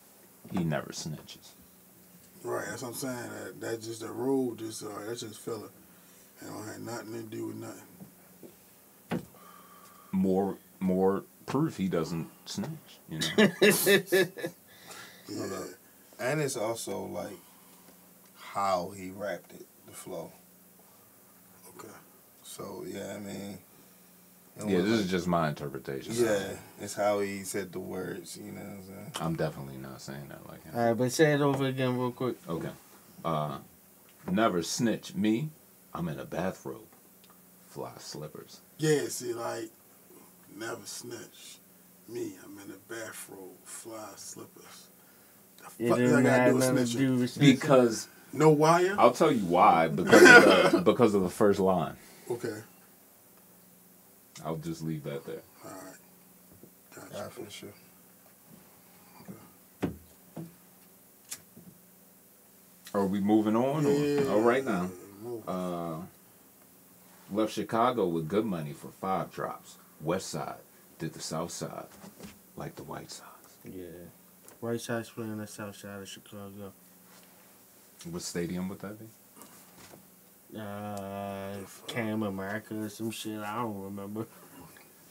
he 0.52 0.64
never 0.64 0.88
snitches. 0.88 1.52
Right, 2.44 2.66
that's 2.68 2.82
what 2.82 2.88
I'm 2.88 2.94
saying. 2.94 3.16
That 3.16 3.58
that's 3.58 3.86
just 3.86 4.02
a 4.02 4.12
road. 4.12 4.58
Just 4.58 4.84
uh, 4.84 4.88
that's 5.06 5.22
just 5.22 5.40
filler. 5.40 5.70
It 6.42 6.44
don't 6.44 6.66
have 6.66 6.80
nothing 6.80 7.14
to 7.14 7.22
do 7.22 7.46
with 7.46 7.56
nothing. 7.56 9.22
More, 10.10 10.58
more 10.78 11.24
proof 11.46 11.78
he 11.78 11.88
doesn't 11.88 12.28
snitch. 12.44 12.68
You 13.08 13.20
know. 13.20 13.46
Yeah. 15.28 15.64
And 16.18 16.42
it's 16.42 16.56
also 16.56 17.06
like 17.06 17.38
how 18.36 18.92
he 18.94 19.10
wrapped 19.10 19.52
it, 19.52 19.64
the 19.86 19.92
flow. 19.92 20.32
Okay. 21.78 21.94
So 22.42 22.84
yeah, 22.86 23.14
I 23.16 23.18
mean. 23.18 23.58
It 24.58 24.68
Yeah, 24.68 24.78
this 24.82 24.90
like- 24.90 25.00
is 25.00 25.10
just 25.10 25.26
my 25.26 25.48
interpretation. 25.48 26.12
Yeah, 26.14 26.56
it's 26.80 26.94
how 26.94 27.20
he 27.20 27.42
said 27.44 27.72
the 27.72 27.80
words. 27.80 28.36
You 28.36 28.52
know 28.52 28.60
what 28.60 28.70
I'm 28.70 28.82
saying? 28.84 29.12
I'm 29.20 29.36
definitely 29.36 29.76
not 29.78 30.00
saying 30.00 30.28
that 30.28 30.46
like 30.48 30.62
him. 30.64 30.74
Alright, 30.74 30.96
but 30.96 31.12
say 31.12 31.32
it 31.32 31.40
over 31.40 31.64
again 31.64 31.96
real 31.98 32.12
quick. 32.12 32.36
Okay. 32.48 32.70
Uh, 33.24 33.58
never 34.30 34.62
snitch 34.62 35.14
me. 35.14 35.50
I'm 35.94 36.08
in 36.08 36.18
a 36.18 36.24
bathrobe, 36.24 36.86
fly 37.68 37.92
slippers. 37.98 38.60
Yeah, 38.78 39.08
see, 39.08 39.32
like 39.34 39.70
never 40.56 40.80
snitch. 40.86 41.58
Me, 42.08 42.34
I'm 42.44 42.58
in 42.58 42.74
a 42.74 42.92
bathrobe, 42.92 43.56
fly 43.64 44.08
slippers. 44.16 44.88
The 45.58 45.64
fuck 45.64 45.78
does 45.78 45.98
didn't 45.98 46.14
I 46.14 46.22
gotta 46.22 46.30
have 46.30 46.48
do 46.50 46.54
with 46.56 46.68
nothing 46.72 46.86
to 46.86 46.96
do 46.98 47.16
with 47.18 47.30
snitching. 47.36 47.40
Because 47.40 48.08
No 48.32 48.50
wire? 48.50 48.96
I'll 48.98 49.12
tell 49.12 49.30
you 49.30 49.44
why. 49.46 49.88
Because 49.88 50.22
of 50.22 50.72
the, 50.72 50.80
because 50.84 51.14
of 51.14 51.22
the 51.22 51.28
first 51.30 51.60
line. 51.60 51.94
Okay. 52.30 52.62
I'll 54.44 54.56
just 54.56 54.82
leave 54.82 55.04
that 55.04 55.24
there. 55.24 55.42
All 55.64 55.70
right. 55.70 55.96
Gotcha. 56.94 57.08
Yeah, 57.14 57.28
for 57.28 57.50
sure. 57.50 57.68
Okay. 59.84 59.94
Are 62.94 63.06
we 63.06 63.20
moving 63.20 63.56
on? 63.56 63.84
Yeah. 63.84 64.24
Or, 64.24 64.32
all 64.32 64.40
right 64.42 64.64
now. 64.64 64.90
Move. 65.22 65.48
Uh, 65.48 65.96
left 67.30 67.52
Chicago 67.52 68.06
with 68.08 68.28
good 68.28 68.44
money 68.44 68.72
for 68.72 68.88
five 68.88 69.30
drops. 69.30 69.76
West 70.00 70.28
Side 70.30 70.56
did 70.98 71.12
the 71.14 71.20
South 71.20 71.50
Side 71.50 71.86
like 72.56 72.74
the 72.74 72.82
White 72.82 73.10
Sox. 73.10 73.56
Yeah. 73.64 73.86
White 74.60 74.80
Sox 74.80 75.10
play 75.10 75.24
on 75.24 75.38
the 75.38 75.46
south 75.46 75.76
side 75.76 76.00
of 76.00 76.08
Chicago. 76.08 76.72
What 78.10 78.22
stadium 78.22 78.68
would 78.68 78.80
that 78.80 78.98
be? 78.98 79.06
Uh, 80.58 81.56
Cam 81.86 82.22
America 82.22 82.74
or 82.78 82.88
some 82.88 83.10
shit. 83.10 83.38
I 83.40 83.62
don't 83.62 83.82
remember. 83.82 84.26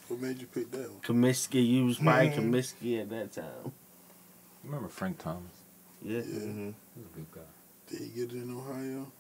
What 0.08 0.20
made 0.20 0.40
you 0.40 0.48
pick 0.48 0.70
that 0.72 0.92
one? 0.92 1.02
Comiskey, 1.02 1.66
you 1.66 1.86
was 1.86 1.98
probably 1.98 2.30
Comiskey 2.30 3.02
at 3.02 3.10
that 3.10 3.32
time. 3.32 3.46
You 3.66 3.72
Remember 4.66 4.90
Frank 4.90 5.18
Thomas? 5.18 5.52
Yeah. 6.04 6.18
Yeah. 6.18 6.22
Mm-hmm. 6.24 6.70
He 6.70 7.02
was 7.02 7.06
a 7.06 7.16
good 7.16 7.32
guy. 7.32 7.42
Did 7.88 8.00
he 8.00 8.08
get 8.10 8.32
it 8.36 8.44
in 8.44 8.56
Ohio? 8.56 9.12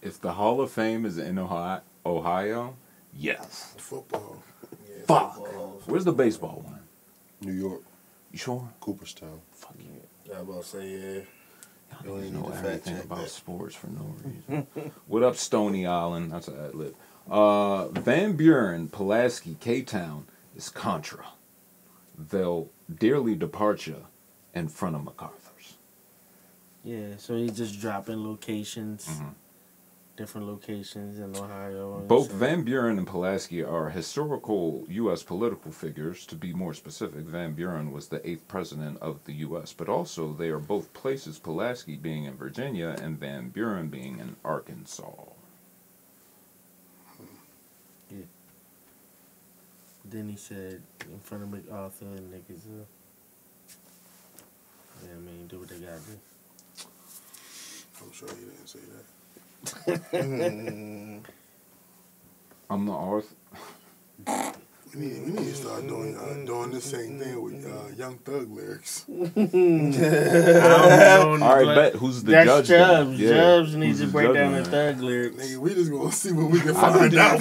If 0.00 0.20
the 0.20 0.32
Hall 0.32 0.60
of 0.60 0.70
Fame 0.70 1.04
is 1.04 1.18
in 1.18 1.38
Ohio, 1.38 1.80
Ohio 2.06 2.76
yes. 3.16 3.74
Football. 3.78 4.42
Fuck. 5.06 5.38
Where's 5.88 6.04
the 6.04 6.12
baseball 6.12 6.62
one? 6.64 6.80
New 7.40 7.52
York, 7.52 7.82
You 8.32 8.38
sure? 8.38 8.68
Cooperstown. 8.80 9.40
Fuck 9.52 9.74
yeah. 9.78 10.00
Yeah, 10.30 10.40
I'm 10.40 10.48
about 10.48 10.62
to 10.62 10.68
say 10.68 10.88
yeah. 10.90 11.20
Y'all 12.04 12.14
Don't 12.16 12.24
even 12.26 12.40
know 12.40 12.48
need 12.48 12.56
everything 12.56 13.00
about 13.00 13.18
that. 13.18 13.30
sports 13.30 13.74
for 13.74 13.86
no 13.88 14.14
reason. 14.24 14.66
what 15.06 15.22
up, 15.22 15.36
Stony 15.36 15.86
Island? 15.86 16.32
That's 16.32 16.48
an 16.48 16.58
ad 16.64 16.74
lib. 16.74 16.94
Uh, 17.30 17.88
Van 17.88 18.36
Buren, 18.36 18.88
Pulaski, 18.88 19.56
K 19.60 19.82
Town 19.82 20.26
is 20.56 20.68
Contra. 20.68 21.26
They'll 22.16 22.70
dearly 22.94 23.34
depart 23.34 23.86
you 23.86 24.06
in 24.54 24.68
front 24.68 24.94
of 24.96 25.04
MacArthur's. 25.04 25.78
Yeah, 26.84 27.16
so 27.16 27.34
he's 27.36 27.56
just 27.56 27.80
dropping 27.80 28.22
locations, 28.24 29.06
Mhm. 29.06 29.34
Different 30.16 30.46
locations 30.46 31.18
in 31.18 31.36
Ohio. 31.36 31.98
and 31.98 32.08
Both 32.08 32.28
shit. 32.28 32.36
Van 32.36 32.62
Buren 32.62 32.98
and 32.98 33.06
Pulaski 33.06 33.62
are 33.62 33.90
historical 33.90 34.84
U.S. 34.88 35.22
political 35.22 35.72
figures. 35.72 36.24
To 36.26 36.36
be 36.36 36.52
more 36.52 36.74
specific, 36.74 37.24
Van 37.24 37.54
Buren 37.54 37.90
was 37.90 38.08
the 38.08 38.26
eighth 38.28 38.46
president 38.46 38.98
of 39.00 39.24
the 39.24 39.32
U.S., 39.34 39.72
but 39.72 39.88
also 39.88 40.32
they 40.32 40.48
are 40.48 40.58
both 40.58 40.92
places, 40.92 41.38
Pulaski 41.38 41.96
being 41.96 42.24
in 42.24 42.36
Virginia 42.36 42.96
and 43.02 43.18
Van 43.18 43.48
Buren 43.48 43.88
being 43.88 44.18
in 44.18 44.36
Arkansas. 44.44 45.10
Yeah. 48.10 48.18
Then 50.04 50.28
he 50.28 50.36
said 50.36 50.82
in 51.10 51.18
front 51.20 51.44
of 51.44 51.50
MacArthur 51.50 52.06
and 52.06 52.32
niggas. 52.32 52.66
Uh, 52.66 52.84
yeah, 55.04 55.12
I 55.16 55.18
mean, 55.18 55.46
do 55.48 55.58
what 55.58 55.68
they 55.68 55.76
gotta 55.76 55.98
do. 55.98 56.18
I'm 58.02 58.12
sure 58.12 58.28
he 58.28 58.44
didn't 58.44 58.66
say 58.68 58.78
that. 58.80 59.13
I'm 62.70 62.86
the 62.86 62.92
author. 62.92 63.34
We 64.94 65.00
need, 65.00 65.24
we 65.24 65.30
need 65.32 65.36
to 65.50 65.54
start 65.54 65.88
doing 65.88 66.16
uh, 66.16 66.46
doing 66.46 66.70
the 66.70 66.80
same 66.80 67.18
thing 67.18 67.42
with 67.42 67.66
uh, 67.66 67.88
Young 67.96 68.16
Thug 68.18 68.48
lyrics. 68.48 69.04
I 69.08 69.12
don't 69.34 69.90
know, 71.40 71.46
All 71.46 71.56
right, 71.56 71.64
but 71.64 71.74
bet 71.74 71.94
who's 71.96 72.22
the 72.22 72.30
That's 72.30 72.46
judge? 72.46 72.68
then? 72.68 72.88
Chubbs. 73.06 73.18
Yeah. 73.20 73.30
Chubbs 73.30 73.74
needs 73.74 73.98
Who's 73.98 74.08
to 74.08 74.12
break 74.12 74.32
down 74.34 74.54
on 74.54 74.62
the 74.62 74.70
thug 74.70 75.00
lyrics. 75.00 75.36
Nigga, 75.36 75.56
we 75.58 75.74
just 75.74 75.90
gonna 75.90 76.12
see 76.12 76.30
what 76.32 76.48
we 76.50 76.60
can 76.60 76.74
find 76.80 76.94
could, 77.10 77.14
out. 77.18 77.38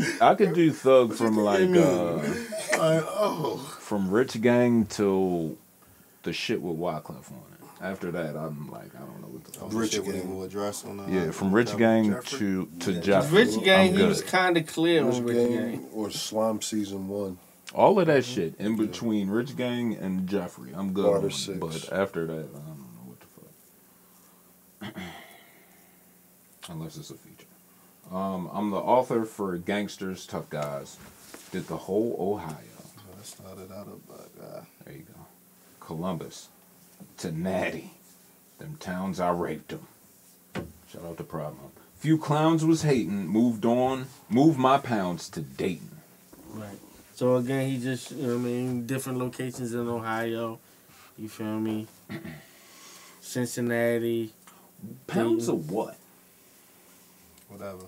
do, 0.00 0.06
I 0.20 0.34
could 0.34 0.52
do 0.54 0.70
thug 0.72 1.14
from 1.14 1.38
like 1.38 1.70
uh, 1.70 2.16
Like, 2.16 3.04
oh, 3.08 3.56
from 3.80 4.10
Rich 4.10 4.38
Gang 4.42 4.84
to 4.86 5.56
the 6.22 6.34
shit 6.34 6.60
with 6.60 6.76
Wyclef 6.76 7.32
on 7.32 7.42
it. 7.54 7.55
After 7.80 8.10
that, 8.12 8.36
I'm 8.36 8.70
like, 8.70 8.94
I 8.94 9.00
don't 9.00 9.20
know 9.20 9.28
what 9.28 9.44
the 9.44 9.52
fuck. 9.52 9.68
Rich 9.72 9.94
Rich 9.94 9.96
again. 9.98 10.12
Gang. 10.22 10.34
Will 10.34 10.44
address 10.44 10.84
on 10.86 10.96
that. 10.96 11.08
Yeah, 11.10 11.30
from 11.30 11.52
Rich 11.54 11.76
Gang 11.76 12.18
to 12.22 12.66
to 12.80 12.92
Yeah. 12.92 13.00
Jeffery. 13.00 13.44
Rich 13.44 13.62
Gang, 13.64 13.94
he 13.94 14.02
was 14.02 14.22
kind 14.22 14.56
of 14.56 14.66
clear 14.66 15.04
Rich 15.04 15.14
on 15.16 15.24
Rich 15.26 15.36
Gang 15.36 15.56
Gang. 15.72 15.86
or 15.92 16.10
Slime 16.10 16.62
Season 16.62 17.06
1. 17.08 17.38
All 17.74 17.98
of 18.00 18.06
that 18.06 18.24
shit 18.24 18.54
in 18.58 18.76
between 18.76 19.28
Rich 19.28 19.56
Gang 19.56 19.94
and 19.94 20.26
Jeffery, 20.26 20.72
I'm 20.74 20.92
good. 20.94 21.04
Barter 21.04 21.26
on. 21.26 21.30
six. 21.32 21.58
But 21.58 21.92
after 21.92 22.24
that, 22.26 22.32
I 22.32 22.58
don't 22.58 22.78
know 22.78 23.04
what 23.04 23.20
the 23.20 23.26
fuck. 24.86 24.94
Unless 26.70 26.96
it's 26.96 27.10
a 27.10 27.14
feature. 27.14 27.46
Um, 28.10 28.48
I'm 28.52 28.70
the 28.70 28.76
author 28.78 29.24
for 29.24 29.56
Gangsters, 29.58 30.26
Tough 30.26 30.48
Guys. 30.48 30.96
Did 31.52 31.66
the 31.68 31.76
whole 31.76 32.16
Ohio. 32.18 32.56
I 33.18 33.22
started 33.22 33.70
out 33.72 33.86
about 33.88 34.30
uh, 34.40 34.60
There 34.84 34.94
you 34.94 35.02
go. 35.02 35.26
Columbus 35.80 36.48
to 37.18 37.32
Natty. 37.32 37.92
Them 38.58 38.76
towns 38.80 39.20
I 39.20 39.30
raped 39.30 39.68
them. 39.68 39.86
Shout 40.90 41.04
out 41.04 41.16
to 41.18 41.24
Problem. 41.24 41.72
Few 41.96 42.18
clowns 42.18 42.64
was 42.64 42.82
hating. 42.82 43.26
Moved 43.26 43.64
on. 43.64 44.06
Moved 44.28 44.58
my 44.58 44.78
pounds 44.78 45.28
to 45.30 45.40
Dayton. 45.40 46.00
Right. 46.50 46.78
So 47.14 47.36
again, 47.36 47.68
he 47.68 47.78
just, 47.78 48.12
you 48.12 48.22
know 48.26 48.34
what 48.34 48.40
I 48.40 48.44
mean, 48.44 48.86
different 48.86 49.18
locations 49.18 49.72
in 49.72 49.88
Ohio. 49.88 50.58
You 51.18 51.28
feel 51.28 51.58
me? 51.58 51.86
Cincinnati. 53.20 54.32
Pounds 55.06 55.46
Dayton. 55.46 55.60
of 55.60 55.70
what? 55.70 55.96
whatever. 57.48 57.84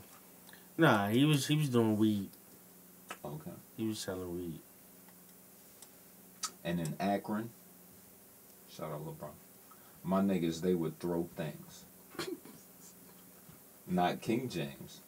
Nah, 0.77 1.09
he 1.09 1.25
was 1.25 1.47
he 1.47 1.57
was 1.57 1.69
doing 1.69 1.97
weed. 1.97 2.29
Okay. 3.25 3.51
He 3.77 3.87
was 3.87 3.99
selling 3.99 4.35
weed. 4.35 4.61
And 6.65 6.81
in 6.81 6.95
Akron, 7.01 7.51
shout 8.79 8.93
out 8.93 9.05
LeBron. 9.05 9.31
My 10.05 10.21
niggas, 10.21 10.61
they 10.61 10.75
would 10.75 10.99
throw 11.01 11.29
things. 11.37 11.85
Not 13.87 14.21
King 14.21 14.49
James. 14.49 15.01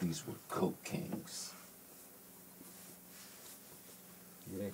These 0.00 0.26
were 0.26 0.34
Coke 0.48 0.82
Kings. 0.82 1.52
Yeah. 4.52 4.68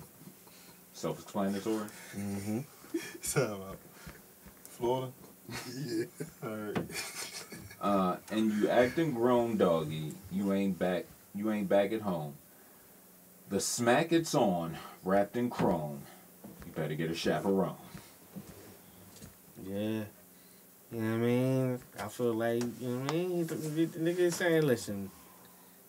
Self 0.93 1.21
explanatory? 1.21 1.87
Mm-hmm. 2.17 2.59
Sound 3.21 3.61
about 3.61 3.77
Florida. 4.69 5.11
yeah. 5.75 6.05
Alright. 6.43 6.77
Uh, 7.81 8.15
and 8.31 8.51
you 8.51 8.67
acting 8.67 9.13
grown, 9.13 9.57
doggy. 9.57 10.11
You 10.31 10.53
ain't 10.53 10.79
back. 10.79 11.05
You 11.35 11.51
ain't 11.51 11.69
back 11.69 11.91
at 11.91 12.01
home. 12.01 12.33
The 13.49 13.59
smack 13.59 14.11
it's 14.11 14.33
on, 14.33 14.77
wrapped 15.03 15.37
in 15.37 15.51
chrome. 15.51 16.01
You 16.75 16.81
better 16.81 16.95
get 16.95 17.09
a 17.11 17.15
chaperone. 17.15 17.75
Yeah. 19.65 20.03
You 20.91 21.01
know 21.01 21.11
what 21.11 21.15
I 21.15 21.17
mean? 21.17 21.79
I 21.99 22.07
feel 22.07 22.33
like, 22.33 22.63
you 22.79 22.87
know 22.87 22.99
what 22.99 23.11
I 23.11 23.15
mean? 23.15 23.47
The, 23.47 23.55
the, 23.55 23.85
the 23.85 23.99
nigga 23.99 24.19
is 24.19 24.35
saying, 24.35 24.63
listen, 24.63 25.09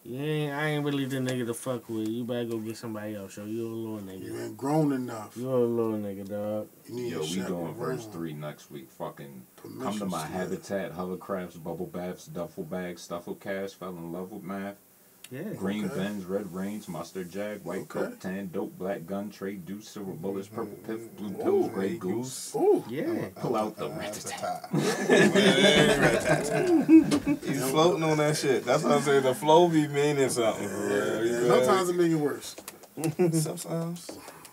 you 0.04 0.20
ain't, 0.20 0.52
I 0.52 0.68
ain't 0.68 0.84
really 0.84 1.04
the 1.04 1.16
nigga 1.16 1.46
to 1.46 1.54
fuck 1.54 1.88
with. 1.88 2.08
You 2.08 2.24
better 2.24 2.44
go 2.44 2.58
get 2.58 2.76
somebody 2.76 3.16
else, 3.16 3.36
yo. 3.36 3.44
You 3.44 3.66
a 3.66 3.68
little 3.68 3.98
nigga. 4.00 4.24
You 4.24 4.40
ain't 4.40 4.56
grown 4.56 4.92
enough. 4.92 5.36
You 5.36 5.48
a 5.48 5.56
little 5.56 5.98
nigga, 5.98 6.28
dog. 6.28 6.68
You 6.88 6.94
need 6.94 7.12
Yo, 7.12 7.20
we 7.20 7.40
doing 7.40 7.74
verse 7.74 8.06
three 8.06 8.32
next 8.32 8.70
week. 8.70 8.90
Fucking 8.90 9.42
come 9.62 9.98
to 9.98 10.06
my 10.06 10.20
slip. 10.20 10.30
habitat, 10.32 10.92
hovercrafts, 10.92 11.62
bubble 11.62 11.86
baths, 11.86 12.26
duffel 12.26 12.64
bags, 12.64 13.02
stuffle 13.02 13.34
cash, 13.34 13.72
fell 13.72 13.90
in 13.90 14.12
love 14.12 14.30
with 14.30 14.44
math. 14.44 14.76
Yeah. 15.30 15.42
Green 15.56 15.86
Okay. 15.86 15.96
Benz, 15.96 16.24
red 16.24 16.52
range, 16.54 16.86
mustard 16.88 17.32
jag, 17.32 17.64
white 17.64 17.80
Okay. 17.80 17.86
coat, 18.00 18.20
tan, 18.20 18.48
dope, 18.52 18.78
black 18.78 19.06
gun, 19.06 19.28
trade, 19.30 19.66
deuce, 19.66 19.88
silver 19.88 20.12
bullets, 20.12 20.46
purple 20.46 20.76
piff, 20.86 21.00
blue 21.16 21.30
Ooh, 21.30 21.42
pills, 21.42 21.70
gray 21.70 21.96
goose. 21.96 22.54
Ooh. 22.54 22.84
Yeah. 22.88 23.28
Pull 23.34 23.56
out 23.56 23.76
the 23.76 23.90
rat-a-tat. 23.90 24.68
He's 27.44 27.68
floating 27.70 28.04
on 28.04 28.18
that 28.18 28.36
shit. 28.36 28.64
That's 28.64 28.84
what 28.84 28.92
I'm 28.92 29.02
saying. 29.02 29.24
The 29.24 29.34
flow 29.34 29.68
be 29.68 29.88
meaning 29.88 30.28
something. 30.30 30.68
For 30.68 31.20
real. 31.22 31.48
Sometimes 31.48 31.88
it 31.88 31.96
make 31.96 32.12
it 32.12 32.16
worse. 32.16 32.54
Sometimes. 33.32 34.08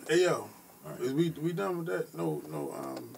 Hey 0.10 0.24
yo, 0.24 0.50
is 1.00 1.14
we 1.14 1.30
we 1.42 1.54
done 1.54 1.78
with 1.78 1.88
that? 1.88 2.14
No, 2.18 2.42
no. 2.50 2.74
Um, 2.78 3.10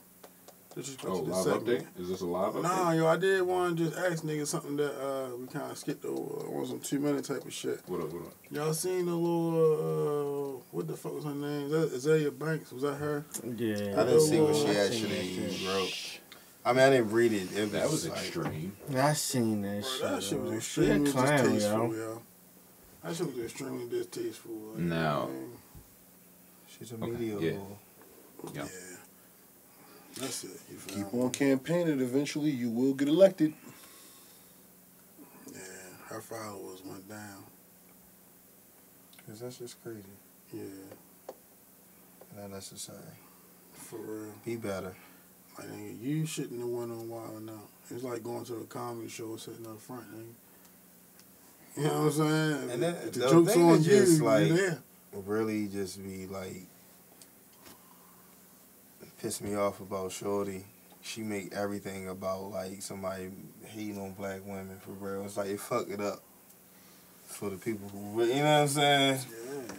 disrespect 0.75 1.07
Oh, 1.09 1.19
to 1.21 1.25
this 1.25 1.35
live 1.35 1.45
segment. 1.45 1.85
update? 1.95 2.01
Is 2.01 2.09
this 2.09 2.21
a 2.21 2.25
live 2.25 2.53
update? 2.53 2.63
Nah, 2.63 2.69
update? 2.91 2.97
yo, 2.97 3.07
I 3.07 3.15
did 3.17 3.41
want 3.43 3.77
to 3.77 3.85
just 3.85 3.97
ask 3.97 4.23
niggas 4.23 4.47
something 4.47 4.75
that 4.77 4.93
uh 5.01 5.35
we 5.37 5.47
kind 5.47 5.71
of 5.71 5.77
skipped 5.77 6.05
over 6.05 6.47
on 6.57 6.65
some 6.67 6.79
two 6.79 6.99
minute 6.99 7.23
type 7.25 7.45
of 7.45 7.53
shit. 7.53 7.81
What 7.87 8.01
up, 8.01 8.11
what 8.13 8.23
up? 8.27 8.33
Y'all 8.51 8.73
seen 8.73 9.05
the 9.05 9.13
little 9.15 10.57
uh 10.59 10.61
what 10.71 10.87
the 10.87 10.95
fuck 10.97 11.15
was 11.15 11.23
her 11.23 11.33
name? 11.33 11.71
Is 11.73 12.03
that 12.03 12.11
Azealia 12.11 12.37
Banks? 12.37 12.71
Was 12.71 12.83
that 12.83 12.95
her? 12.95 13.25
Yeah. 13.43 13.99
I 13.99 14.03
didn't 14.05 14.21
see 14.21 14.39
what 14.41 14.55
she 14.55 14.63
I 14.67 14.73
seen 14.89 15.05
actually 15.11 15.37
that 15.45 15.53
shit. 15.53 15.67
wrote. 15.67 16.19
I 16.67 16.73
mean, 16.73 16.81
I 16.81 16.89
didn't 16.89 17.11
read 17.11 17.31
it. 17.31 17.51
It 17.55 17.61
was, 17.61 17.71
That 17.73 17.89
was 17.91 18.07
like, 18.09 18.17
extreme. 18.17 18.75
I 18.97 19.13
seen 19.13 19.61
that 19.61 19.81
Bro, 19.81 19.89
shit. 19.91 20.01
that 20.01 20.23
shit 20.23 20.39
was 20.41 20.51
yo. 20.51 20.57
extremely 20.57 21.05
She 21.05 21.09
a 21.11 21.13
clown, 21.13 21.37
distasteful, 21.53 21.79
yo. 21.79 21.91
yo. 21.95 22.21
That 23.03 23.15
shit 23.15 23.27
was 23.35 23.37
extremely 23.45 23.87
distasteful. 23.87 24.51
like, 24.73 24.79
Now- 24.79 25.27
man. 25.27 25.51
She's 26.67 26.91
a 26.91 26.95
Okay, 26.95 27.05
media 27.11 27.39
yeah. 27.39 27.51
whore. 27.51 28.55
Yeah. 28.55 28.65
That's 30.19 30.43
it. 30.45 30.51
You 30.71 30.77
Keep 30.87 31.13
on 31.13 31.29
campaigning. 31.31 31.99
Eventually, 31.99 32.49
you 32.51 32.69
will 32.69 32.93
get 32.93 33.07
elected. 33.07 33.53
Yeah, 35.53 35.59
her 36.07 36.21
followers 36.21 36.81
went 36.85 37.07
down. 37.09 37.43
Cause 39.27 39.39
that's 39.39 39.57
just 39.57 39.81
crazy. 39.83 40.03
Yeah, 40.53 40.61
Not 42.37 42.51
necessary. 42.51 42.99
for 43.73 43.97
real. 43.97 44.33
Be 44.45 44.55
better. 44.55 44.95
Like, 45.57 45.67
nigga, 45.69 46.01
you 46.01 46.25
shouldn't 46.25 46.59
have 46.59 46.69
went 46.69 46.91
on 46.91 47.09
Wild 47.09 47.37
and 47.37 47.49
Out. 47.49 47.67
It's 47.89 48.03
like 48.03 48.23
going 48.23 48.45
to 48.45 48.55
a 48.57 48.63
comedy 48.65 49.09
show 49.09 49.35
sitting 49.37 49.65
up 49.65 49.79
front, 49.81 50.03
nigga. 50.15 50.23
You 51.77 51.83
know 51.85 52.01
what 52.03 52.05
I'm 52.05 52.11
saying? 52.11 52.69
And 52.71 52.83
that- 52.83 53.13
the 53.13 53.19
the 53.19 53.29
joke's 53.29 53.55
on 53.57 53.77
you, 53.83 53.89
just 53.89 54.19
you 54.19 54.25
like- 54.25 54.49
there. 54.49 54.79
Really 55.25 55.67
just 55.67 56.03
be 56.03 56.27
like 56.27 56.67
piss 59.21 59.41
me 59.41 59.55
off 59.55 59.79
about 59.79 60.11
Shorty. 60.11 60.65
She 61.01 61.21
make 61.21 61.53
everything 61.53 62.09
about 62.09 62.51
like 62.51 62.81
somebody 62.81 63.29
hating 63.65 63.99
on 63.99 64.13
black 64.13 64.41
women 64.45 64.79
for 64.79 64.91
real. 64.91 65.25
It's 65.25 65.37
like 65.37 65.49
it 65.49 65.59
fuck 65.59 65.87
it 65.89 66.01
up 66.01 66.21
for 67.25 67.49
the 67.49 67.57
people 67.57 67.89
who 67.89 68.23
you 68.23 68.35
know 68.35 68.43
what 68.43 68.47
I'm 68.47 68.67
saying? 68.67 69.19
Yeah. 69.19 69.73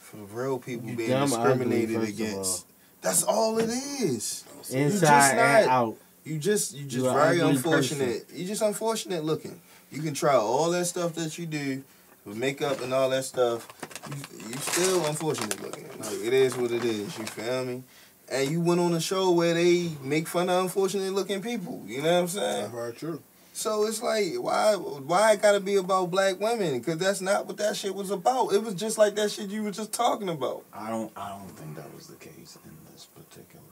For 0.00 0.16
the 0.16 0.22
real 0.24 0.58
people 0.58 0.88
You 0.88 0.96
being 0.96 1.10
dumb 1.10 1.32
ugly, 1.32 1.36
discriminated 1.36 1.96
first 1.96 2.10
against. 2.12 2.66
That's 3.02 3.22
all 3.22 3.58
it 3.58 3.70
is. 3.70 4.44
Inside 4.70 5.30
and 5.30 5.66
not- 5.66 5.72
out. 5.72 5.96
You 6.24 6.38
just 6.38 6.74
you 6.76 6.84
just 6.84 7.04
You 7.04 7.10
very 7.10 7.40
ugly 7.40 7.56
unfortunate. 7.56 8.26
You 8.32 8.46
just 8.46 8.62
unfortunate 8.62 9.24
looking. 9.24 9.60
You 9.90 10.02
can 10.02 10.14
try 10.14 10.34
all 10.34 10.70
that 10.70 10.84
stuff 10.84 11.14
that 11.14 11.38
you 11.38 11.46
do 11.46 11.82
with 12.24 12.36
makeup 12.36 12.80
and 12.82 12.92
all 12.92 13.08
that 13.10 13.24
stuff. 13.24 13.66
You, 14.10 14.48
you 14.50 14.56
still 14.58 15.06
unfortunate 15.06 15.60
looking. 15.62 15.88
Like 15.98 16.24
it 16.24 16.32
is 16.32 16.56
what 16.56 16.70
it 16.70 16.84
is. 16.84 17.18
You 17.18 17.24
feel 17.24 17.64
me? 17.64 17.82
And 18.30 18.50
you 18.50 18.60
went 18.60 18.80
on 18.80 18.94
a 18.94 19.00
show 19.00 19.32
where 19.32 19.54
they 19.54 19.90
make 20.02 20.28
fun 20.28 20.48
of 20.48 20.62
unfortunate 20.62 21.12
looking 21.12 21.42
people. 21.42 21.82
You 21.86 22.02
know 22.02 22.14
what 22.14 22.20
I'm 22.20 22.28
saying? 22.28 22.60
That's 22.62 22.72
very 22.72 22.92
true. 22.92 23.22
So 23.52 23.86
it's 23.86 24.02
like 24.02 24.34
why 24.34 24.74
why 24.74 25.32
it 25.32 25.42
gotta 25.42 25.60
be 25.60 25.74
about 25.76 26.10
black 26.10 26.38
women? 26.38 26.78
Because 26.78 26.98
that's 26.98 27.20
not 27.20 27.46
what 27.46 27.56
that 27.56 27.76
shit 27.76 27.94
was 27.94 28.10
about. 28.10 28.52
It 28.52 28.62
was 28.62 28.74
just 28.74 28.96
like 28.96 29.16
that 29.16 29.30
shit 29.30 29.50
you 29.50 29.64
were 29.64 29.72
just 29.72 29.92
talking 29.92 30.28
about. 30.28 30.64
I 30.72 30.88
don't. 30.88 31.12
I 31.16 31.30
don't 31.30 31.50
think 31.50 31.76
that 31.76 31.92
was 31.94 32.06
the 32.06 32.16
case 32.16 32.56
in 32.64 32.70
this 32.92 33.06
particular. 33.06 33.64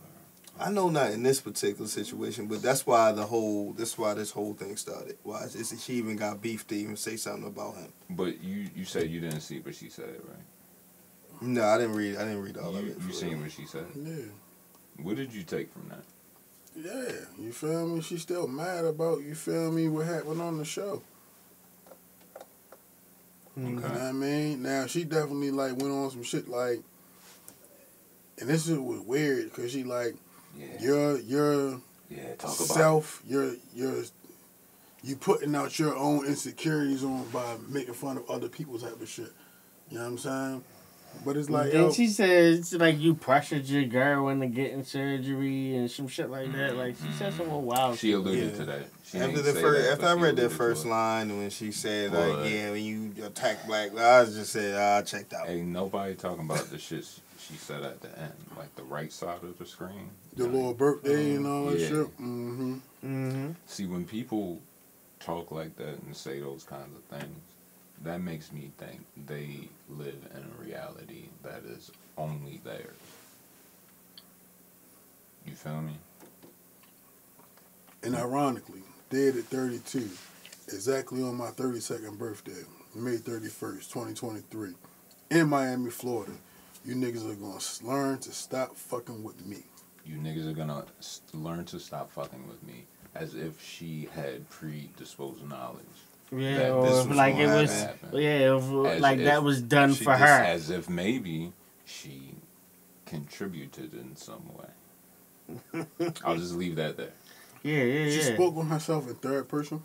I 0.60 0.70
know 0.70 0.90
not 0.90 1.12
in 1.12 1.22
this 1.22 1.40
particular 1.40 1.86
situation, 1.86 2.46
but 2.46 2.62
that's 2.62 2.84
why 2.84 3.12
the 3.12 3.24
whole 3.24 3.72
that's 3.74 3.96
why 3.96 4.14
this 4.14 4.32
whole 4.32 4.54
thing 4.54 4.76
started. 4.76 5.16
Why 5.22 5.42
is 5.44 5.72
she 5.82 5.94
even 5.94 6.16
got 6.16 6.42
beef 6.42 6.66
to 6.68 6.74
even 6.74 6.96
say 6.96 7.16
something 7.16 7.46
about 7.46 7.76
him? 7.76 7.92
But 8.10 8.42
you 8.42 8.68
you 8.74 8.84
said 8.84 9.08
you 9.08 9.20
didn't 9.20 9.40
see, 9.40 9.60
but 9.60 9.74
she 9.74 9.88
said 9.88 10.08
it 10.08 10.24
right. 10.26 11.40
No, 11.40 11.64
I 11.64 11.78
didn't 11.78 11.94
read. 11.94 12.16
I 12.16 12.24
didn't 12.24 12.42
read 12.42 12.56
all 12.56 12.72
you 12.72 12.78
of 12.78 12.88
it. 12.88 12.96
you 13.06 13.12
seen 13.12 13.40
what 13.40 13.52
she 13.52 13.66
said. 13.66 13.86
Yeah. 13.94 14.16
What 15.02 15.16
did 15.16 15.32
you 15.32 15.42
take 15.42 15.72
from 15.72 15.88
that? 15.90 16.02
Yeah, 16.76 17.12
you 17.38 17.52
feel 17.52 17.86
me? 17.88 18.00
She's 18.02 18.22
still 18.22 18.46
mad 18.46 18.84
about, 18.84 19.22
you 19.22 19.34
feel 19.34 19.72
me, 19.72 19.88
what 19.88 20.06
happened 20.06 20.40
on 20.40 20.58
the 20.58 20.64
show. 20.64 21.02
You 23.56 23.64
know 23.70 23.78
Okay. 23.84 23.88
what 23.92 24.00
I 24.02 24.12
mean? 24.12 24.62
Now, 24.62 24.86
she 24.86 25.04
definitely, 25.04 25.50
like, 25.50 25.76
went 25.76 25.92
on 25.92 26.10
some 26.10 26.22
shit, 26.22 26.48
like, 26.48 26.80
and 28.38 28.48
this 28.48 28.66
shit 28.66 28.82
was 28.82 29.00
weird, 29.00 29.46
because 29.46 29.72
she, 29.72 29.82
like, 29.82 30.14
Yeah. 30.56 30.80
your, 30.80 31.18
your 31.20 31.80
Yeah. 32.10 32.34
Talk 32.36 32.54
about. 32.54 32.54
self, 32.68 33.22
your, 33.26 33.54
your, 33.74 34.04
you 35.02 35.16
putting 35.16 35.54
out 35.56 35.78
your 35.78 35.94
own 35.96 36.24
insecurities 36.26 37.02
on 37.04 37.28
by 37.30 37.56
making 37.68 37.94
fun 37.94 38.16
of 38.18 38.30
other 38.30 38.48
people's 38.48 38.82
type 38.82 39.00
of 39.00 39.08
shit. 39.08 39.32
You 39.90 39.98
know 39.98 40.04
what 40.04 40.10
I'm 40.10 40.18
saying? 40.18 40.64
But 41.24 41.36
it's 41.36 41.50
like, 41.50 41.74
And 41.74 41.92
she 41.92 42.06
said 42.06 42.54
it's 42.54 42.72
like 42.72 42.98
you 43.00 43.14
pressured 43.14 43.66
your 43.66 43.84
girl 43.84 44.28
into 44.28 44.46
getting 44.46 44.84
surgery 44.84 45.76
and 45.76 45.90
some 45.90 46.06
shit 46.08 46.30
like 46.30 46.52
that. 46.52 46.76
Like 46.76 46.94
she 46.96 47.10
said 47.12 47.34
some 47.34 47.48
more 47.48 47.60
wild. 47.60 47.98
She 47.98 48.12
alluded 48.12 48.52
Yeah. 48.52 48.56
to 48.58 48.64
that. 48.66 48.86
She 49.04 49.18
after 49.18 49.32
didn't 49.32 49.44
the 49.46 49.52
say 49.52 49.60
first, 49.60 49.84
that, 49.84 49.92
after 49.94 50.06
I 50.06 50.12
read 50.14 50.36
that 50.36 50.50
first 50.50 50.86
line 50.86 51.36
when 51.36 51.50
she 51.50 51.72
said 51.72 52.12
But- 52.12 52.28
like, 52.28 52.50
"Yeah, 52.50 52.70
when 52.70 52.84
you 52.84 53.24
attack 53.24 53.66
black," 53.66 53.96
I 53.96 54.24
just 54.26 54.52
said, 54.52 54.74
"I 54.76 55.02
checked 55.02 55.32
out." 55.34 55.48
Ain't 55.48 55.68
nobody 55.68 56.14
talking 56.14 56.44
about 56.44 56.70
the 56.70 56.78
shit 56.78 57.04
she 57.38 57.54
said 57.54 57.82
at 57.82 58.00
the 58.00 58.16
end, 58.18 58.32
like 58.56 58.74
the 58.76 58.82
right 58.84 59.12
side 59.12 59.42
of 59.42 59.58
the 59.58 59.66
screen. 59.66 60.10
the 60.36 60.44
little 60.46 60.72
birthday 60.72 61.34
and 61.34 61.46
all 61.48 61.66
that 61.66 61.80
Yeah. 61.80 61.88
shit. 61.88 62.06
Mm-hmm. 62.20 62.74
Mm-hmm. 63.04 63.50
See, 63.66 63.86
when 63.86 64.04
people 64.04 64.60
talk 65.18 65.50
like 65.50 65.76
that 65.78 66.00
and 66.06 66.14
say 66.16 66.38
those 66.38 66.62
kinds 66.62 66.94
of 66.96 67.02
things, 67.18 67.36
that 68.02 68.20
makes 68.20 68.52
me 68.52 68.70
think 68.78 69.04
they 69.26 69.68
live 69.88 70.26
in 70.34 70.44
a 70.44 70.62
reality 70.62 71.28
that 71.42 71.62
is 71.64 71.90
only 72.16 72.60
theirs. 72.64 72.96
You 75.46 75.54
feel 75.54 75.80
me? 75.80 75.96
And 78.02 78.14
ironically, 78.14 78.82
dead 79.10 79.36
at 79.36 79.44
32, 79.44 80.08
exactly 80.68 81.22
on 81.22 81.36
my 81.36 81.50
32nd 81.50 82.18
birthday, 82.18 82.62
May 82.94 83.16
31st, 83.16 83.90
2023, 83.92 84.74
in 85.30 85.48
Miami, 85.48 85.90
Florida, 85.90 86.32
you 86.84 86.94
niggas 86.94 87.28
are 87.28 87.34
gonna 87.34 87.58
learn 87.82 88.18
to 88.18 88.32
stop 88.32 88.76
fucking 88.76 89.22
with 89.22 89.44
me. 89.44 89.64
You 90.06 90.16
niggas 90.16 90.48
are 90.48 90.54
gonna 90.54 90.84
learn 91.34 91.64
to 91.66 91.80
stop 91.80 92.10
fucking 92.12 92.46
with 92.48 92.62
me 92.62 92.86
as 93.14 93.34
if 93.34 93.62
she 93.62 94.08
had 94.14 94.48
predisposed 94.48 95.46
knowledge. 95.48 95.84
Yeah, 96.30 96.70
or 96.72 96.86
this 96.86 97.00
if, 97.00 97.08
was 97.08 97.16
like 97.16 97.36
it 97.36 97.46
was. 97.46 97.82
happen. 97.82 98.08
Yeah, 98.12 98.56
if, 98.56 98.62
As 98.62 99.00
like 99.00 99.18
that 99.24 99.42
was 99.42 99.62
done 99.62 99.94
for 99.94 100.04
just 100.04 100.20
her. 100.20 100.26
As 100.26 100.70
if 100.70 100.88
maybe 100.88 101.52
she 101.84 102.34
contributed 103.06 103.94
in 103.94 104.14
some 104.16 104.44
way. 104.54 105.86
I'll 106.24 106.36
just 106.36 106.54
leave 106.54 106.76
that 106.76 106.96
there. 106.96 107.12
Yeah, 107.62 107.82
yeah, 107.82 108.10
She 108.10 108.28
yeah. 108.28 108.34
spoke 108.34 108.56
on 108.56 108.66
herself 108.68 109.08
in 109.08 109.14
third 109.14 109.48
person. 109.48 109.82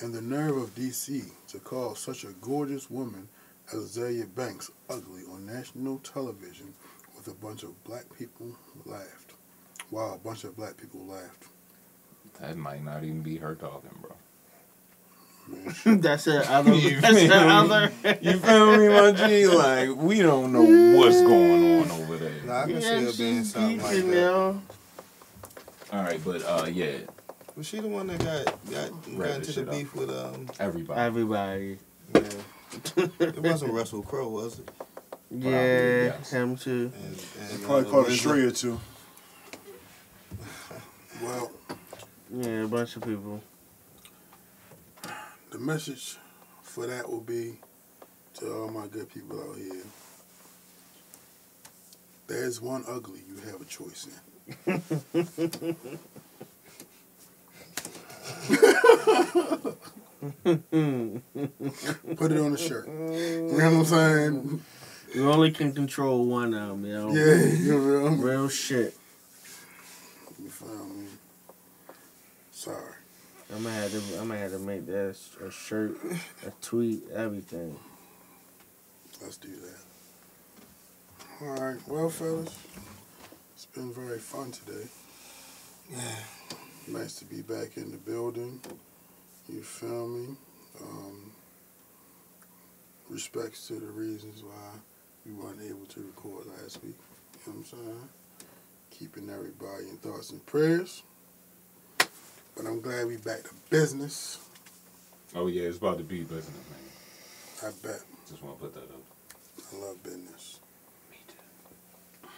And 0.00 0.12
the 0.12 0.22
nerve 0.22 0.56
of 0.56 0.74
DC 0.74 1.30
to 1.48 1.58
call 1.58 1.94
such 1.94 2.24
a 2.24 2.32
gorgeous 2.40 2.90
woman 2.90 3.28
as 3.72 3.96
Azealia 3.96 4.34
Banks 4.34 4.70
ugly 4.90 5.22
on 5.30 5.46
national 5.46 5.98
television 5.98 6.74
with 7.16 7.28
a 7.28 7.34
bunch 7.34 7.62
of 7.62 7.82
black 7.84 8.04
people 8.18 8.56
laughed. 8.84 9.34
Wow, 9.90 10.14
a 10.14 10.18
bunch 10.18 10.44
of 10.44 10.56
black 10.56 10.76
people 10.76 11.04
laughed. 11.06 11.44
That 12.40 12.56
might 12.56 12.82
not 12.82 13.04
even 13.04 13.22
be 13.22 13.36
her 13.36 13.54
talking, 13.54 13.96
bro. 14.00 14.16
Man, 15.46 16.00
that's 16.00 16.24
the 16.24 16.50
other. 16.50 16.74
You 16.74 17.00
that's 17.00 17.14
the 17.14 17.28
feel 17.28 17.44
me? 17.44 17.50
other. 17.50 17.92
You 18.22 18.38
feel 18.38 18.76
me, 18.78 18.88
my 18.88 19.12
G? 19.12 19.46
Like, 19.46 19.96
we 19.96 20.20
don't 20.22 20.52
know 20.52 20.98
what's 20.98 21.20
going 21.20 21.82
on 21.82 21.90
over 21.90 22.16
there. 22.16 22.32
Nah, 22.46 22.62
I 22.62 22.66
can 22.66 22.80
see 22.80 22.88
Yeah, 22.88 23.00
her 23.00 23.12
being 23.16 23.44
something 23.44 23.82
like 23.82 23.96
that. 23.96 24.04
now. 24.06 24.62
All 25.92 26.02
right, 26.02 26.20
but 26.24 26.42
uh, 26.42 26.66
yeah, 26.72 26.96
Was 27.56 27.66
she 27.66 27.78
the 27.80 27.88
one 27.88 28.06
that 28.08 28.18
got 28.18 28.44
got, 28.70 28.90
got 29.18 29.30
into 29.30 29.46
the 29.46 29.52
shit 29.52 29.68
up. 29.68 29.74
beef 29.74 29.94
with 29.94 30.10
um? 30.10 30.48
everybody. 30.58 31.00
Everybody. 31.00 31.78
Yeah. 32.14 32.22
it 33.20 33.38
wasn't 33.42 33.72
Russell 33.78 34.02
Crowe, 34.02 34.28
was 34.28 34.58
it? 34.58 34.68
Yeah, 35.30 35.50
yes. 35.50 36.30
him 36.30 36.56
too. 36.56 36.90
And, 37.04 37.24
and, 37.50 37.62
Probably 37.64 37.86
uh, 37.86 37.90
caught 37.90 38.04
a 38.06 38.08
Elizabeth- 38.08 38.46
or 38.46 38.50
two. 38.50 38.80
well, 41.22 41.50
Yeah, 42.32 42.64
a 42.64 42.66
bunch 42.66 42.96
of 42.96 43.02
people. 43.02 43.40
The 45.54 45.60
message 45.60 46.16
for 46.62 46.84
that 46.84 47.08
will 47.08 47.20
be 47.20 47.54
to 48.34 48.52
all 48.52 48.68
my 48.68 48.88
good 48.88 49.08
people 49.08 49.40
out 49.40 49.56
here. 49.56 49.84
There's 52.26 52.60
one 52.60 52.82
ugly 52.88 53.20
you 53.28 53.36
have 53.52 53.60
a 53.60 53.64
choice 53.64 54.08
in. 54.08 55.76
Put 62.16 62.32
it 62.32 62.40
on 62.40 62.50
the 62.50 62.58
shirt. 62.58 62.88
You 62.88 63.46
know 63.46 63.54
what 63.54 63.62
I'm 63.62 63.84
saying? 63.84 64.62
You 65.14 65.30
only 65.30 65.52
can 65.52 65.72
control 65.72 66.26
one 66.26 66.52
of 66.52 66.68
them, 66.70 66.84
yo. 66.84 67.12
Yeah, 67.14 67.44
you 67.44 67.78
know, 67.78 68.08
Real 68.16 68.48
shit. 68.48 68.96
you 70.42 70.48
feel 70.50 70.84
me? 70.86 71.06
Sorry. 72.50 72.93
I'm 73.54 73.62
gonna 73.62 73.74
have 73.76 73.92
to. 73.92 73.98
I'm 74.18 74.26
gonna 74.26 74.40
have 74.40 74.50
to 74.50 74.58
make 74.58 74.84
that 74.86 75.16
a 75.46 75.50
shirt, 75.50 75.96
a 76.44 76.50
tweet, 76.60 77.08
everything. 77.14 77.78
Let's 79.22 79.36
do 79.36 79.48
that. 79.48 79.78
All 81.40 81.54
right. 81.54 81.78
Well, 81.86 82.08
fellas, 82.08 82.58
it's 83.54 83.66
been 83.66 83.92
very 83.92 84.18
fun 84.18 84.50
today. 84.50 84.88
Yeah. 85.88 86.16
Nice 86.88 87.14
to 87.20 87.26
be 87.26 87.42
back 87.42 87.76
in 87.76 87.92
the 87.92 87.96
building. 87.96 88.60
You 89.48 89.62
feel 89.62 90.08
me? 90.08 90.36
Um, 90.82 91.30
respects 93.08 93.68
to 93.68 93.74
the 93.74 93.86
reasons 93.86 94.42
why 94.42 94.80
we 95.24 95.32
weren't 95.32 95.62
able 95.62 95.86
to 95.86 96.00
record 96.00 96.46
last 96.46 96.82
week. 96.82 96.96
You 97.46 97.52
know 97.52 97.58
what 97.60 97.72
I'm 97.72 97.86
saying? 97.86 98.08
Keeping 98.90 99.30
everybody 99.30 99.88
in 99.88 99.96
thoughts 99.98 100.30
and 100.30 100.44
prayers. 100.44 101.04
But 102.56 102.66
I'm 102.66 102.80
glad 102.80 103.06
we 103.06 103.16
back 103.16 103.42
to 103.42 103.50
business. 103.70 104.38
Oh 105.34 105.48
yeah, 105.48 105.62
it's 105.62 105.78
about 105.78 105.98
to 105.98 106.04
be 106.04 106.22
business, 106.22 106.46
man. 106.48 106.78
I 107.62 107.86
bet. 107.86 108.00
Just 108.28 108.42
want 108.42 108.58
to 108.58 108.64
put 108.64 108.74
that 108.74 108.82
up. 108.82 109.02
I 109.72 109.76
love 109.84 110.02
business. 110.02 110.60
Me 111.10 111.18
too. 111.26 112.28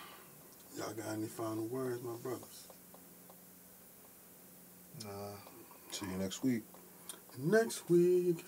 Y'all 0.79 0.93
got 0.93 1.13
any 1.13 1.27
final 1.27 1.67
words, 1.67 2.03
my 2.03 2.17
brothers? 2.23 2.69
Nah. 5.05 5.11
See 5.91 6.07
you 6.07 6.17
next 6.19 6.43
week. 6.43 6.63
Next 7.39 7.89
week. 7.91 8.45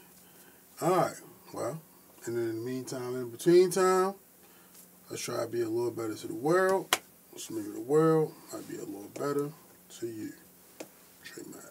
All 0.81 0.91
right. 0.91 1.15
Well, 1.53 1.81
and 2.25 2.37
in 2.37 2.49
the 2.49 2.71
meantime, 2.71 3.17
in 3.17 3.31
between 3.31 3.71
time, 3.71 4.15
let's 5.11 5.23
try 5.23 5.43
to 5.43 5.49
be 5.49 5.63
a 5.63 5.69
little 5.69 5.91
better 5.91 6.15
to 6.15 6.27
the 6.27 6.35
world. 6.35 6.99
So 7.37 7.55
maybe 7.55 7.71
the 7.71 7.81
world 7.81 8.33
might 8.53 8.69
be 8.69 8.77
a 8.77 8.85
little 8.85 9.11
better 9.15 9.51
to 10.01 10.07
you. 10.07 10.33
Mack. 11.47 11.68